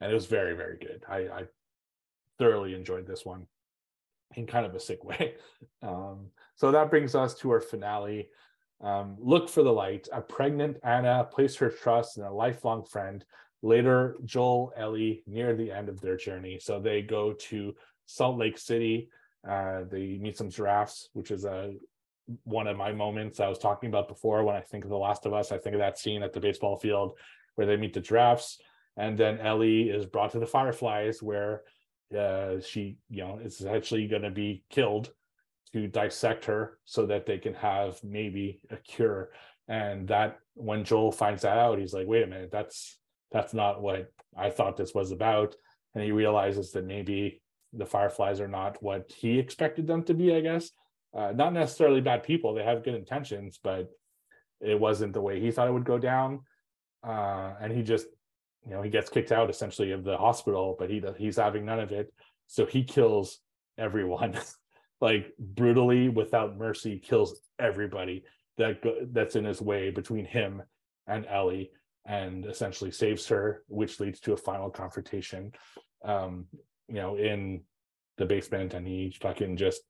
and 0.00 0.10
it 0.10 0.14
was 0.14 0.26
very 0.26 0.54
very 0.54 0.78
good. 0.78 1.04
I, 1.08 1.16
I 1.16 1.42
thoroughly 2.38 2.74
enjoyed 2.74 3.06
this 3.06 3.24
one 3.24 3.46
in 4.36 4.46
kind 4.46 4.66
of 4.66 4.74
a 4.74 4.80
sick 4.80 5.04
way. 5.04 5.34
Um, 5.82 6.26
so 6.56 6.70
that 6.70 6.90
brings 6.90 7.14
us 7.14 7.34
to 7.36 7.50
our 7.50 7.60
finale. 7.60 8.28
Um, 8.80 9.16
look 9.18 9.48
for 9.48 9.64
the 9.64 9.72
light. 9.72 10.08
A 10.12 10.20
pregnant 10.20 10.76
Anna 10.84 11.28
placed 11.30 11.58
her 11.58 11.68
trust 11.68 12.16
in 12.16 12.24
a 12.24 12.32
lifelong 12.32 12.84
friend 12.84 13.24
later 13.62 14.16
joel 14.24 14.72
ellie 14.76 15.22
near 15.26 15.54
the 15.54 15.70
end 15.70 15.88
of 15.88 16.00
their 16.00 16.16
journey 16.16 16.58
so 16.60 16.78
they 16.78 17.02
go 17.02 17.32
to 17.32 17.74
salt 18.08 18.38
lake 18.38 18.58
city 18.58 19.08
uh, 19.48 19.82
they 19.90 20.18
meet 20.20 20.36
some 20.36 20.50
giraffes 20.50 21.08
which 21.12 21.30
is 21.30 21.44
a 21.44 21.72
one 22.44 22.66
of 22.66 22.76
my 22.76 22.92
moments 22.92 23.40
i 23.40 23.48
was 23.48 23.58
talking 23.58 23.88
about 23.88 24.08
before. 24.08 24.44
When 24.44 24.56
i 24.56 24.60
think 24.60 24.84
of 24.84 24.90
the 24.90 24.96
last 24.96 25.26
of 25.26 25.32
us 25.32 25.52
i 25.52 25.58
think 25.58 25.74
of 25.74 25.80
that 25.80 25.98
scene 25.98 26.22
at 26.22 26.32
the 26.32 26.40
baseball 26.40 26.76
field 26.76 27.16
where 27.54 27.66
they 27.66 27.76
meet 27.76 27.94
the 27.94 28.00
giraffes 28.00 28.58
and 28.96 29.16
then 29.16 29.38
ellie 29.38 29.90
is 29.90 30.06
brought 30.06 30.32
to 30.32 30.38
the 30.38 30.46
fireflies 30.46 31.22
where 31.22 31.62
uh, 32.18 32.58
she 32.60 32.96
you 33.10 33.22
know 33.22 33.38
is 33.38 33.64
actually 33.64 34.06
going 34.08 34.22
to 34.22 34.30
be 34.30 34.64
killed 34.70 35.10
to 35.72 35.86
dissect 35.86 36.44
her 36.46 36.78
so 36.84 37.06
that 37.06 37.26
they 37.26 37.38
can 37.38 37.54
have 37.54 38.02
maybe 38.02 38.60
a 38.70 38.76
cure. 38.76 39.30
And 39.68 40.08
that 40.08 40.38
when 40.54 40.84
Joel 40.84 41.12
finds 41.12 41.42
that 41.42 41.58
out, 41.58 41.78
he's 41.78 41.92
like, 41.92 42.06
wait 42.06 42.22
a 42.22 42.26
minute, 42.26 42.50
that's 42.50 42.98
that's 43.30 43.52
not 43.52 43.82
what 43.82 44.10
I 44.36 44.50
thought 44.50 44.76
this 44.76 44.94
was 44.94 45.12
about. 45.12 45.54
And 45.94 46.02
he 46.02 46.12
realizes 46.12 46.72
that 46.72 46.86
maybe 46.86 47.42
the 47.72 47.86
Fireflies 47.86 48.40
are 48.40 48.48
not 48.48 48.82
what 48.82 49.10
he 49.10 49.38
expected 49.38 49.86
them 49.86 50.02
to 50.04 50.14
be, 50.14 50.34
I 50.34 50.40
guess. 50.40 50.70
Uh, 51.14 51.32
not 51.32 51.52
necessarily 51.52 52.00
bad 52.00 52.22
people, 52.22 52.54
they 52.54 52.64
have 52.64 52.84
good 52.84 52.94
intentions, 52.94 53.58
but 53.62 53.88
it 54.60 54.78
wasn't 54.78 55.12
the 55.12 55.20
way 55.20 55.40
he 55.40 55.50
thought 55.50 55.68
it 55.68 55.72
would 55.72 55.84
go 55.84 55.98
down. 55.98 56.40
Uh, 57.06 57.54
and 57.60 57.72
he 57.72 57.82
just, 57.82 58.06
you 58.66 58.72
know, 58.72 58.82
he 58.82 58.90
gets 58.90 59.10
kicked 59.10 59.32
out 59.32 59.50
essentially 59.50 59.92
of 59.92 60.04
the 60.04 60.16
hospital, 60.16 60.76
but 60.78 60.90
he 60.90 61.02
he's 61.16 61.36
having 61.36 61.64
none 61.64 61.80
of 61.80 61.92
it. 61.92 62.12
So 62.46 62.66
he 62.66 62.84
kills 62.84 63.38
everyone, 63.78 64.38
like 65.00 65.32
brutally, 65.38 66.08
without 66.08 66.58
mercy, 66.58 66.98
kills 66.98 67.40
everybody 67.58 68.24
that 68.56 68.82
that's 69.12 69.36
in 69.36 69.44
his 69.44 69.62
way 69.62 69.90
between 69.90 70.24
him 70.24 70.62
and 71.06 71.26
Ellie, 71.26 71.70
and 72.04 72.44
essentially 72.46 72.90
saves 72.90 73.26
her, 73.28 73.62
which 73.68 74.00
leads 74.00 74.20
to 74.20 74.32
a 74.32 74.36
final 74.36 74.70
confrontation. 74.70 75.52
Um, 76.04 76.46
you 76.88 76.96
know, 76.96 77.16
in 77.16 77.62
the 78.16 78.26
basement, 78.26 78.74
and 78.74 78.86
he 78.86 79.14
fucking 79.20 79.56
just 79.56 79.82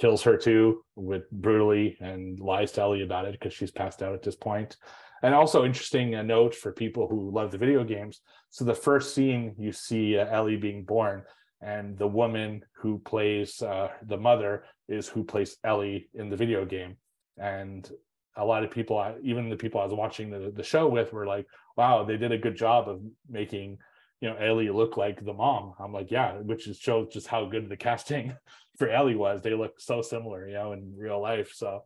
kills 0.00 0.22
her 0.22 0.36
too 0.36 0.84
with 0.94 1.30
brutally 1.30 1.96
and 2.00 2.38
lies 2.38 2.72
to 2.72 2.82
Ellie 2.82 3.02
about 3.02 3.24
it 3.24 3.32
because 3.32 3.52
she's 3.52 3.70
passed 3.70 4.02
out 4.02 4.14
at 4.14 4.22
this 4.22 4.36
point. 4.36 4.76
And 5.22 5.34
also 5.34 5.64
interesting 5.64 6.14
a 6.14 6.22
note 6.22 6.54
for 6.54 6.72
people 6.72 7.08
who 7.08 7.30
love 7.30 7.50
the 7.50 7.58
video 7.58 7.82
games. 7.84 8.20
So 8.50 8.64
the 8.64 8.74
first 8.74 9.14
scene 9.14 9.54
you 9.58 9.72
see 9.72 10.18
uh, 10.18 10.26
Ellie 10.26 10.56
being 10.56 10.84
born, 10.84 11.22
and 11.62 11.96
the 11.96 12.06
woman 12.06 12.62
who 12.74 12.98
plays 12.98 13.62
uh, 13.62 13.88
the 14.06 14.18
mother 14.18 14.64
is 14.88 15.08
who 15.08 15.24
plays 15.24 15.56
Ellie 15.64 16.08
in 16.14 16.28
the 16.28 16.36
video 16.36 16.64
game. 16.64 16.96
And 17.38 17.90
a 18.36 18.44
lot 18.44 18.62
of 18.62 18.70
people, 18.70 19.14
even 19.22 19.48
the 19.48 19.56
people 19.56 19.80
I 19.80 19.84
was 19.84 19.94
watching 19.94 20.30
the, 20.30 20.52
the 20.54 20.62
show 20.62 20.86
with, 20.86 21.12
were 21.12 21.26
like, 21.26 21.46
"Wow, 21.76 22.04
they 22.04 22.18
did 22.18 22.32
a 22.32 22.38
good 22.38 22.56
job 22.56 22.88
of 22.88 23.00
making." 23.28 23.78
You 24.20 24.30
know, 24.30 24.36
Ellie 24.36 24.70
look 24.70 24.96
like 24.96 25.24
the 25.24 25.32
mom. 25.32 25.74
I'm 25.78 25.92
like, 25.92 26.10
yeah, 26.10 26.34
which 26.34 26.66
is 26.66 26.78
shows 26.78 27.08
just 27.12 27.26
how 27.26 27.44
good 27.46 27.68
the 27.68 27.76
casting 27.76 28.34
for 28.78 28.88
Ellie 28.88 29.14
was. 29.14 29.42
They 29.42 29.54
look 29.54 29.80
so 29.80 30.02
similar, 30.02 30.46
you 30.46 30.54
know, 30.54 30.72
in 30.72 30.94
real 30.96 31.20
life. 31.20 31.52
So 31.54 31.82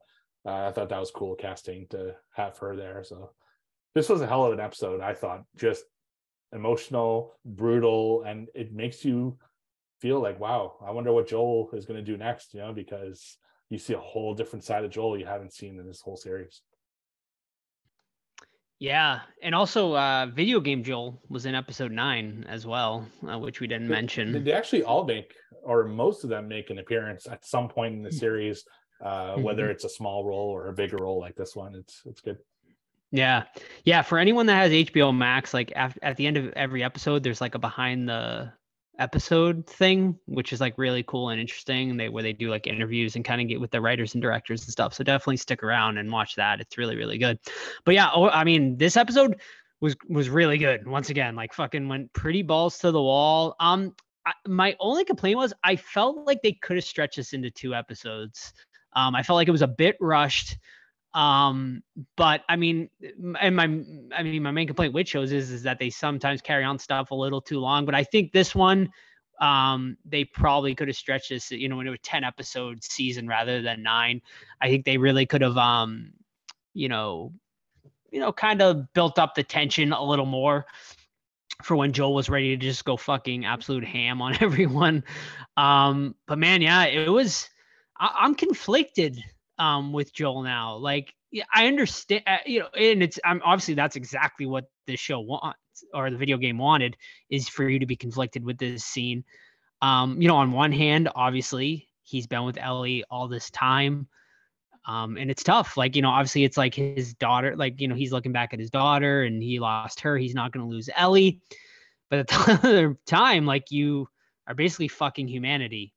uh, 0.47 0.69
I 0.69 0.73
thought 0.73 0.89
that 0.89 1.01
was 1.01 1.11
cool 1.11 1.35
casting 1.35 1.87
to 1.91 2.15
have 2.35 2.57
her 2.59 2.77
there. 2.77 3.03
So 3.05 3.33
this 3.95 4.09
was 4.09 4.21
a 4.21 4.27
hell 4.27 4.47
of 4.47 4.53
an 4.53 4.61
episode. 4.61 5.01
I 5.01 5.15
thought 5.15 5.45
just 5.57 5.85
emotional, 6.53 7.35
brutal, 7.45 8.23
and 8.23 8.49
it 8.55 8.73
makes 8.73 9.05
you 9.05 9.39
feel 10.01 10.21
like, 10.21 10.41
wow, 10.41 10.77
I 10.85 10.91
wonder 10.91 11.13
what 11.13 11.29
Joel 11.29 11.71
is 11.73 11.85
going 11.85 12.05
to 12.05 12.13
do 12.13 12.17
next, 12.17 12.55
you 12.55 12.61
know, 12.61 12.73
because 12.73 13.37
you 13.69 13.79
see 13.79 13.93
a 13.93 13.99
whole 13.99 14.35
different 14.35 14.65
side 14.65 14.85
of 14.85 14.91
Joel 14.91 15.19
you 15.19 15.27
haven't 15.27 15.53
seen 15.53 15.79
in 15.79 15.87
this 15.87 16.01
whole 16.01 16.17
series. 16.17 16.63
Yeah, 18.81 19.21
and 19.43 19.55
also 19.55 19.95
uh, 19.95 20.27
video 20.35 20.59
game 20.59 20.83
Joel 20.83 21.21
was 21.29 21.45
in 21.45 21.55
episode 21.55 21.93
nine 21.93 22.47
as 22.49 22.67
well, 22.67 23.07
uh, 23.31 23.39
which 23.39 23.61
we 23.61 23.67
didn't 23.67 23.89
mention. 23.89 24.43
They 24.43 24.53
actually 24.53 24.85
all 24.85 25.05
make, 25.05 25.35
or 25.63 25.85
most 25.85 26.25
of 26.25 26.31
them 26.31 26.49
make 26.49 26.71
an 26.71 26.79
appearance 26.79 27.27
at 27.27 27.45
some 27.45 27.69
point 27.69 27.93
in 27.93 28.03
the 28.03 28.11
series, 28.11 28.65
uh, 29.05 29.37
whether 29.37 29.65
mm-hmm. 29.65 29.73
it's 29.73 29.85
a 29.85 29.89
small 29.91 30.25
role 30.25 30.49
or 30.49 30.69
a 30.69 30.73
bigger 30.73 30.97
role 30.97 31.21
like 31.21 31.37
this 31.37 31.55
one. 31.55 31.75
It's 31.75 32.01
it's 32.07 32.23
good. 32.23 32.39
Yeah, 33.11 33.45
yeah. 33.85 34.01
For 34.01 34.19
anyone 34.19 34.47
that 34.47 34.55
has 34.55 34.73
HBO 34.73 35.15
Max, 35.15 35.53
like 35.53 35.75
at, 35.77 35.99
at 36.01 36.17
the 36.17 36.27
end 36.27 36.39
of 36.39 36.51
every 36.55 36.83
episode, 36.83 37.23
there's 37.23 37.43
like 37.43 37.55
a 37.55 37.59
behind 37.59 38.09
the 38.09 38.51
episode 39.01 39.67
thing, 39.67 40.17
which 40.27 40.53
is 40.53 40.61
like 40.61 40.79
really 40.79 41.03
cool 41.03 41.31
and 41.31 41.41
interesting. 41.41 41.97
They 41.97 42.09
where 42.09 42.23
they 42.23 42.33
do 42.33 42.51
like 42.51 42.67
interviews 42.67 43.17
and 43.17 43.25
kind 43.25 43.41
of 43.41 43.49
get 43.49 43.61
with 43.61 43.71
the 43.71 43.81
writers 43.81 44.15
and 44.15 44.23
directors 44.23 44.63
and 44.63 44.71
stuff. 44.71 44.95
So 44.95 45.03
definitely 45.03 45.39
stick 45.39 45.63
around 45.63 45.99
and 45.99 46.13
watch 46.13 46.37
that. 46.37 46.61
It's 46.61 46.79
really 46.79 46.97
really 46.97 47.19
good. 47.19 47.39
But 47.85 47.95
yeah, 47.95 48.11
oh, 48.15 48.29
I 48.29 48.45
mean, 48.45 48.77
this 48.77 48.97
episode 48.97 49.41
was 49.81 49.97
was 50.09 50.29
really 50.29 50.59
good. 50.59 50.87
Once 50.87 51.11
again, 51.11 51.35
like 51.35 51.53
fucking 51.55 51.89
went 51.89 52.13
pretty 52.13 52.43
balls 52.43 52.79
to 52.79 52.93
the 52.93 53.03
wall. 53.03 53.57
Um, 53.59 53.95
I, 54.27 54.33
my 54.47 54.77
only 54.79 55.05
complaint 55.05 55.39
was 55.39 55.53
I 55.65 55.77
felt 55.77 56.27
like 56.27 56.43
they 56.43 56.53
could 56.53 56.77
have 56.77 56.85
stretched 56.85 57.17
this 57.17 57.33
into 57.33 57.51
two 57.51 57.75
episodes. 57.75 58.53
Um, 58.95 59.15
I 59.15 59.23
felt 59.23 59.37
like 59.37 59.49
it 59.49 59.53
was 59.53 59.63
a 59.63 59.69
bit 59.69 59.97
rushed. 60.01 60.59
Um, 61.13 61.83
but 62.17 62.43
I 62.49 62.57
mean, 62.57 62.89
and 63.41 63.57
my, 63.57 63.65
I 63.65 64.23
mean, 64.23 64.43
my 64.43 64.51
main 64.51 64.67
complaint 64.67 64.95
with 64.95 65.09
shows 65.09 65.33
is, 65.33 65.51
is 65.51 65.63
that 65.65 65.79
they 65.79 65.91
sometimes 65.91 66.41
carry 66.41 66.65
on 66.65 66.79
stuff 66.79 67.11
a 67.11 67.15
little 67.15 67.41
too 67.41 67.59
long. 67.59 67.85
But 67.85 67.95
I 67.95 68.05
think 68.05 68.33
this 68.33 68.55
one, 68.55 68.91
um, 69.41 69.97
they 70.05 70.25
probably 70.25 70.75
could 70.75 70.89
have 70.89 70.97
stretched 70.97 71.31
this, 71.31 71.51
you 71.51 71.69
know, 71.69 71.81
into 71.81 71.93
a 71.93 71.99
10 71.99 72.25
episode 72.25 72.85
season 72.85 73.27
rather 73.27 73.63
than 73.63 73.83
nine. 73.83 74.21
I 74.61 74.69
think 74.69 74.85
they 74.85 74.99
really 74.99 75.27
could 75.27 75.43
have, 75.43 75.57
um, 75.57 76.13
you 76.75 76.89
know, 76.89 77.33
you 78.13 78.21
know, 78.21 78.33
kind 78.33 78.61
of 78.61 78.93
built 78.93 79.19
up 79.19 79.35
the 79.35 79.43
tension 79.43 79.93
a 79.93 80.05
little 80.05 80.27
more 80.27 80.67
for 81.63 81.77
when 81.77 81.93
Joel 81.93 82.15
was 82.15 82.29
ready 82.29 82.57
to 82.57 82.63
just 82.63 82.85
go 82.85 82.97
fucking 82.97 83.45
absolute 83.45 83.85
ham 83.85 84.23
on 84.23 84.37
everyone. 84.41 85.05
Um, 85.57 86.15
but 86.27 86.39
man, 86.39 86.63
yeah, 86.63 86.85
it 86.85 87.09
was, 87.09 87.49
I, 87.99 88.11
I'm 88.21 88.35
conflicted 88.35 89.23
um, 89.61 89.93
with 89.93 90.13
Joel 90.13 90.43
now. 90.43 90.77
Like, 90.77 91.15
I 91.55 91.69
understand, 91.69 92.25
uh, 92.27 92.39
you 92.47 92.61
know, 92.61 92.69
and 92.77 93.03
it's 93.03 93.21
I'm 93.25 93.41
obviously 93.45 93.75
that's 93.75 93.95
exactly 93.95 94.47
what 94.47 94.65
the 94.87 94.97
show 94.97 95.21
wants 95.21 95.59
or 95.95 96.11
the 96.11 96.17
video 96.17 96.39
game 96.39 96.59
wanted 96.59 96.97
is 97.29 97.49
for 97.49 97.69
you 97.69 97.79
to 97.79 97.87
be 97.87 97.95
conflicted 97.95 98.45
with 98.45 98.59
this 98.59 98.85
scene. 98.85 99.23
Um, 99.83 100.21
you 100.21 100.27
know, 100.27 100.37
on 100.37 100.51
one 100.51 100.73
hand, 100.73 101.09
obviously 101.15 101.89
he's 102.03 102.27
been 102.27 102.45
with 102.45 102.59
Ellie 102.59 103.05
all 103.11 103.29
this 103.29 103.51
time. 103.51 104.09
Um, 104.87 105.19
and 105.19 105.31
it's 105.31 105.45
tough. 105.45 105.77
Like, 105.77 105.95
you 105.95 106.03
know, 106.03 106.09
obviously 106.09 106.43
it's 106.43 106.57
like 106.57 106.75
his 106.75 107.15
daughter, 107.15 107.55
like, 107.55 107.81
you 107.81 107.87
know, 107.87 107.95
he's 107.95 108.13
looking 108.13 108.33
back 108.33 108.53
at 108.53 108.59
his 108.59 108.71
daughter 108.71 109.23
and 109.23 109.43
he 109.43 109.61
lost 109.61 110.01
her. 110.01 110.17
He's 110.17 110.35
not 110.35 110.53
going 110.53 110.67
to 110.67 110.71
lose 110.71 110.89
Ellie. 110.97 111.41
But 112.09 112.21
at 112.21 112.29
the 112.29 112.61
other 112.63 112.99
time, 113.07 113.47
like, 113.47 113.71
you 113.71 114.09
are 114.47 114.55
basically 114.55 114.89
fucking 114.89 115.29
humanity. 115.29 115.93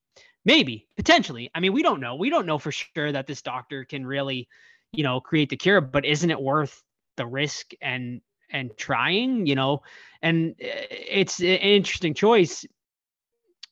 Maybe, 0.46 0.88
potentially. 0.98 1.50
I 1.56 1.60
mean, 1.60 1.74
we 1.74 1.84
don't 1.84 2.02
know. 2.02 2.16
We 2.16 2.30
don't 2.30 2.46
know 2.46 2.58
for 2.58 2.72
sure 2.72 3.12
that 3.12 3.28
this 3.28 3.42
doctor 3.42 3.86
can 3.86 4.06
really, 4.06 4.48
you 4.92 5.04
know, 5.04 5.22
create 5.22 5.50
the 5.50 5.58
cure, 5.58 5.80
but 5.82 6.06
isn't 6.06 6.30
it 6.30 6.42
worth 6.42 6.84
the 7.18 7.26
risk 7.26 7.72
and 7.82 8.22
and 8.50 8.76
trying, 8.78 9.46
you 9.48 9.56
know? 9.56 9.82
And 10.22 10.56
eh, 10.60 10.86
it's 10.90 11.40
an 11.40 11.46
interesting 11.46 12.14
choice. 12.14 12.66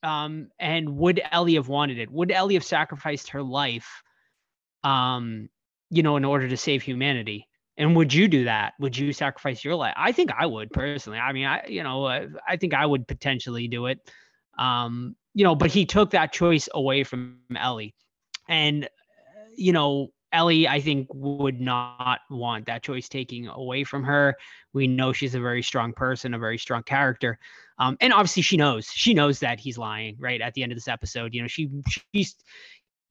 Um, 0.01 0.49
and 0.59 0.97
would 0.97 1.21
Ellie 1.31 1.55
have 1.55 1.67
wanted 1.67 1.99
it? 1.99 2.09
Would 2.09 2.31
Ellie 2.31 2.55
have 2.55 2.63
sacrificed 2.63 3.29
her 3.29 3.43
life 3.43 4.01
um, 4.83 5.49
you 5.89 6.03
know, 6.03 6.17
in 6.17 6.25
order 6.25 6.47
to 6.47 6.57
save 6.57 6.81
humanity? 6.81 7.47
And 7.77 7.95
would 7.95 8.13
you 8.13 8.27
do 8.27 8.45
that? 8.45 8.73
Would 8.79 8.97
you 8.97 9.13
sacrifice 9.13 9.63
your 9.63 9.75
life? 9.75 9.93
I 9.97 10.11
think 10.11 10.31
I 10.37 10.45
would 10.45 10.71
personally. 10.71 11.19
I 11.19 11.33
mean, 11.33 11.45
I, 11.45 11.65
you 11.67 11.83
know, 11.83 12.05
I, 12.05 12.27
I 12.47 12.57
think 12.57 12.73
I 12.73 12.85
would 12.85 13.07
potentially 13.07 13.67
do 13.67 13.87
it. 13.87 13.99
Um, 14.57 15.15
you 15.33 15.43
know, 15.43 15.55
but 15.55 15.71
he 15.71 15.85
took 15.85 16.11
that 16.11 16.33
choice 16.33 16.67
away 16.73 17.03
from 17.03 17.37
Ellie. 17.55 17.95
And, 18.49 18.89
you 19.55 19.73
know, 19.73 20.11
Ellie, 20.33 20.67
I 20.67 20.79
think, 20.79 21.07
would 21.13 21.59
not 21.59 22.19
want 22.29 22.65
that 22.65 22.83
choice 22.83 23.09
taking 23.09 23.47
away 23.47 23.83
from 23.83 24.03
her. 24.03 24.35
We 24.73 24.87
know 24.87 25.13
she's 25.13 25.35
a 25.35 25.39
very 25.39 25.61
strong 25.61 25.93
person, 25.93 26.33
a 26.33 26.39
very 26.39 26.57
strong 26.57 26.83
character. 26.83 27.37
Um, 27.79 27.97
and 27.99 28.13
obviously 28.13 28.43
she 28.43 28.57
knows, 28.57 28.89
she 28.91 29.13
knows 29.13 29.39
that 29.39 29.59
he's 29.59 29.77
lying, 29.77 30.15
right? 30.19 30.41
At 30.41 30.53
the 30.53 30.63
end 30.63 30.71
of 30.71 30.77
this 30.77 30.87
episode, 30.87 31.33
you 31.33 31.41
know, 31.41 31.47
she 31.47 31.69
she's 32.13 32.35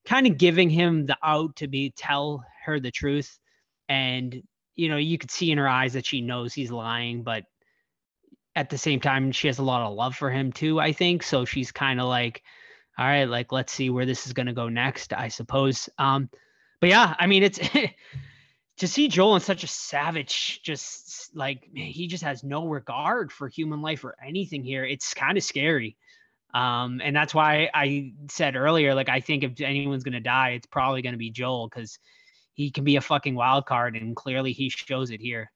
kind 0.06 0.26
of 0.26 0.38
giving 0.38 0.70
him 0.70 1.06
the 1.06 1.16
out 1.22 1.56
to 1.56 1.68
be 1.68 1.90
tell 1.90 2.44
her 2.64 2.80
the 2.80 2.90
truth. 2.90 3.38
And, 3.88 4.42
you 4.76 4.88
know, 4.88 4.96
you 4.96 5.18
could 5.18 5.30
see 5.30 5.50
in 5.50 5.58
her 5.58 5.68
eyes 5.68 5.92
that 5.94 6.06
she 6.06 6.20
knows 6.20 6.54
he's 6.54 6.70
lying, 6.70 7.22
but 7.22 7.44
at 8.60 8.68
the 8.68 8.76
same 8.76 9.00
time 9.00 9.32
she 9.32 9.46
has 9.46 9.58
a 9.58 9.62
lot 9.62 9.80
of 9.80 9.94
love 9.94 10.14
for 10.14 10.30
him 10.30 10.52
too 10.52 10.78
i 10.78 10.92
think. 10.92 11.22
So 11.22 11.46
she's 11.46 11.72
kind 11.72 11.98
of 11.98 12.06
like 12.06 12.42
all 12.98 13.06
right 13.06 13.24
like 13.24 13.52
let's 13.52 13.72
see 13.72 13.88
where 13.88 14.04
this 14.04 14.26
is 14.26 14.34
going 14.34 14.48
to 14.48 14.52
go 14.52 14.68
next 14.68 15.14
i 15.14 15.28
suppose. 15.28 15.88
Um 15.98 16.28
but 16.80 16.90
yeah 16.90 17.14
i 17.18 17.26
mean 17.26 17.42
it's 17.42 17.58
to 18.78 18.88
see 18.88 19.08
joel 19.08 19.34
in 19.34 19.40
such 19.40 19.64
a 19.64 19.66
savage 19.66 20.60
just 20.62 21.34
like 21.34 21.68
he 21.74 22.06
just 22.06 22.22
has 22.22 22.44
no 22.44 22.66
regard 22.66 23.32
for 23.32 23.48
human 23.48 23.80
life 23.80 24.04
or 24.04 24.14
anything 24.24 24.62
here. 24.62 24.84
It's 24.84 25.14
kind 25.14 25.38
of 25.38 25.42
scary. 25.42 25.96
Um 26.52 27.00
and 27.02 27.16
that's 27.16 27.34
why 27.34 27.70
i 27.72 28.12
said 28.30 28.56
earlier 28.56 28.94
like 28.94 29.08
i 29.08 29.20
think 29.20 29.42
if 29.42 29.58
anyone's 29.62 30.04
going 30.04 30.20
to 30.20 30.20
die 30.20 30.50
it's 30.50 30.66
probably 30.66 31.00
going 31.00 31.14
to 31.14 31.24
be 31.26 31.30
joel 31.30 31.66
because 31.66 31.98
he 32.52 32.70
can 32.70 32.84
be 32.84 32.96
a 32.96 33.00
fucking 33.00 33.34
wild 33.34 33.64
card 33.64 33.96
and 33.96 34.14
clearly 34.14 34.52
he 34.52 34.68
shows 34.68 35.10
it 35.10 35.20
here 35.20 35.50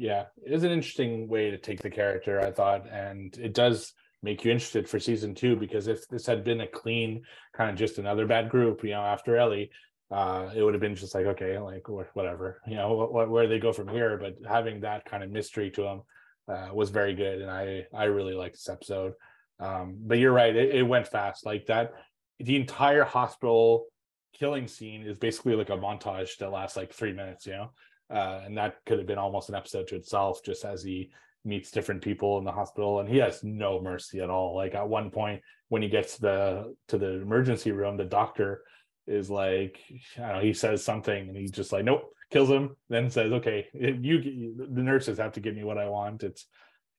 yeah, 0.00 0.24
it 0.42 0.50
is 0.50 0.64
an 0.64 0.70
interesting 0.70 1.28
way 1.28 1.50
to 1.50 1.58
take 1.58 1.82
the 1.82 1.90
character, 1.90 2.40
I 2.40 2.52
thought, 2.52 2.88
and 2.90 3.36
it 3.36 3.52
does 3.52 3.92
make 4.22 4.42
you 4.42 4.50
interested 4.50 4.88
for 4.88 4.98
season 4.98 5.34
two 5.34 5.56
because 5.56 5.88
if 5.88 6.08
this 6.08 6.24
had 6.24 6.42
been 6.42 6.62
a 6.62 6.66
clean 6.66 7.22
kind 7.54 7.68
of 7.68 7.76
just 7.76 7.98
another 7.98 8.26
bad 8.26 8.48
group, 8.48 8.82
you 8.82 8.90
know, 8.90 9.02
after 9.02 9.36
Ellie, 9.36 9.70
uh, 10.10 10.48
it 10.56 10.62
would 10.62 10.72
have 10.72 10.80
been 10.80 10.94
just 10.94 11.14
like 11.14 11.26
okay, 11.26 11.58
like 11.58 11.86
whatever, 12.14 12.62
you 12.66 12.76
know, 12.76 12.94
what, 12.94 13.12
what, 13.12 13.30
where 13.30 13.46
they 13.46 13.58
go 13.58 13.74
from 13.74 13.88
here. 13.88 14.16
But 14.16 14.36
having 14.48 14.80
that 14.80 15.04
kind 15.04 15.22
of 15.22 15.30
mystery 15.30 15.70
to 15.72 15.82
them 15.82 16.02
uh, 16.48 16.74
was 16.74 16.88
very 16.88 17.14
good, 17.14 17.42
and 17.42 17.50
I 17.50 17.84
I 17.94 18.04
really 18.04 18.34
liked 18.34 18.54
this 18.54 18.70
episode. 18.70 19.12
Um, 19.58 19.98
but 20.00 20.16
you're 20.16 20.32
right, 20.32 20.56
it, 20.56 20.76
it 20.76 20.82
went 20.82 21.08
fast 21.08 21.44
like 21.44 21.66
that. 21.66 21.92
The 22.38 22.56
entire 22.56 23.04
hospital 23.04 23.84
killing 24.32 24.66
scene 24.66 25.02
is 25.02 25.18
basically 25.18 25.56
like 25.56 25.68
a 25.68 25.76
montage 25.76 26.38
that 26.38 26.50
lasts 26.50 26.78
like 26.78 26.90
three 26.90 27.12
minutes, 27.12 27.44
you 27.44 27.52
know 27.52 27.70
uh, 28.10 28.40
and 28.44 28.56
that 28.58 28.76
could 28.86 28.98
have 28.98 29.06
been 29.06 29.18
almost 29.18 29.48
an 29.48 29.54
episode 29.54 29.86
to 29.88 29.96
itself, 29.96 30.40
just 30.44 30.64
as 30.64 30.82
he 30.82 31.10
meets 31.44 31.70
different 31.70 32.02
people 32.02 32.38
in 32.38 32.44
the 32.44 32.52
hospital, 32.52 33.00
and 33.00 33.08
he 33.08 33.18
has 33.18 33.42
no 33.42 33.80
mercy 33.80 34.20
at 34.20 34.30
all. 34.30 34.54
Like 34.54 34.74
at 34.74 34.88
one 34.88 35.10
point, 35.10 35.42
when 35.68 35.82
he 35.82 35.88
gets 35.88 36.16
to 36.16 36.20
the 36.20 36.76
to 36.88 36.98
the 36.98 37.20
emergency 37.22 37.72
room, 37.72 37.96
the 37.96 38.04
doctor 38.04 38.62
is 39.06 39.30
like, 39.30 39.78
know, 40.18 40.40
he 40.40 40.52
says 40.52 40.84
something, 40.84 41.28
and 41.28 41.36
he's 41.36 41.50
just 41.50 41.72
like, 41.72 41.84
nope, 41.84 42.12
kills 42.30 42.50
him. 42.50 42.76
Then 42.88 43.10
says, 43.10 43.32
okay, 43.32 43.66
you 43.72 44.54
the 44.56 44.82
nurses 44.82 45.18
have 45.18 45.32
to 45.32 45.40
give 45.40 45.54
me 45.54 45.64
what 45.64 45.78
I 45.78 45.88
want. 45.88 46.22
It's 46.22 46.46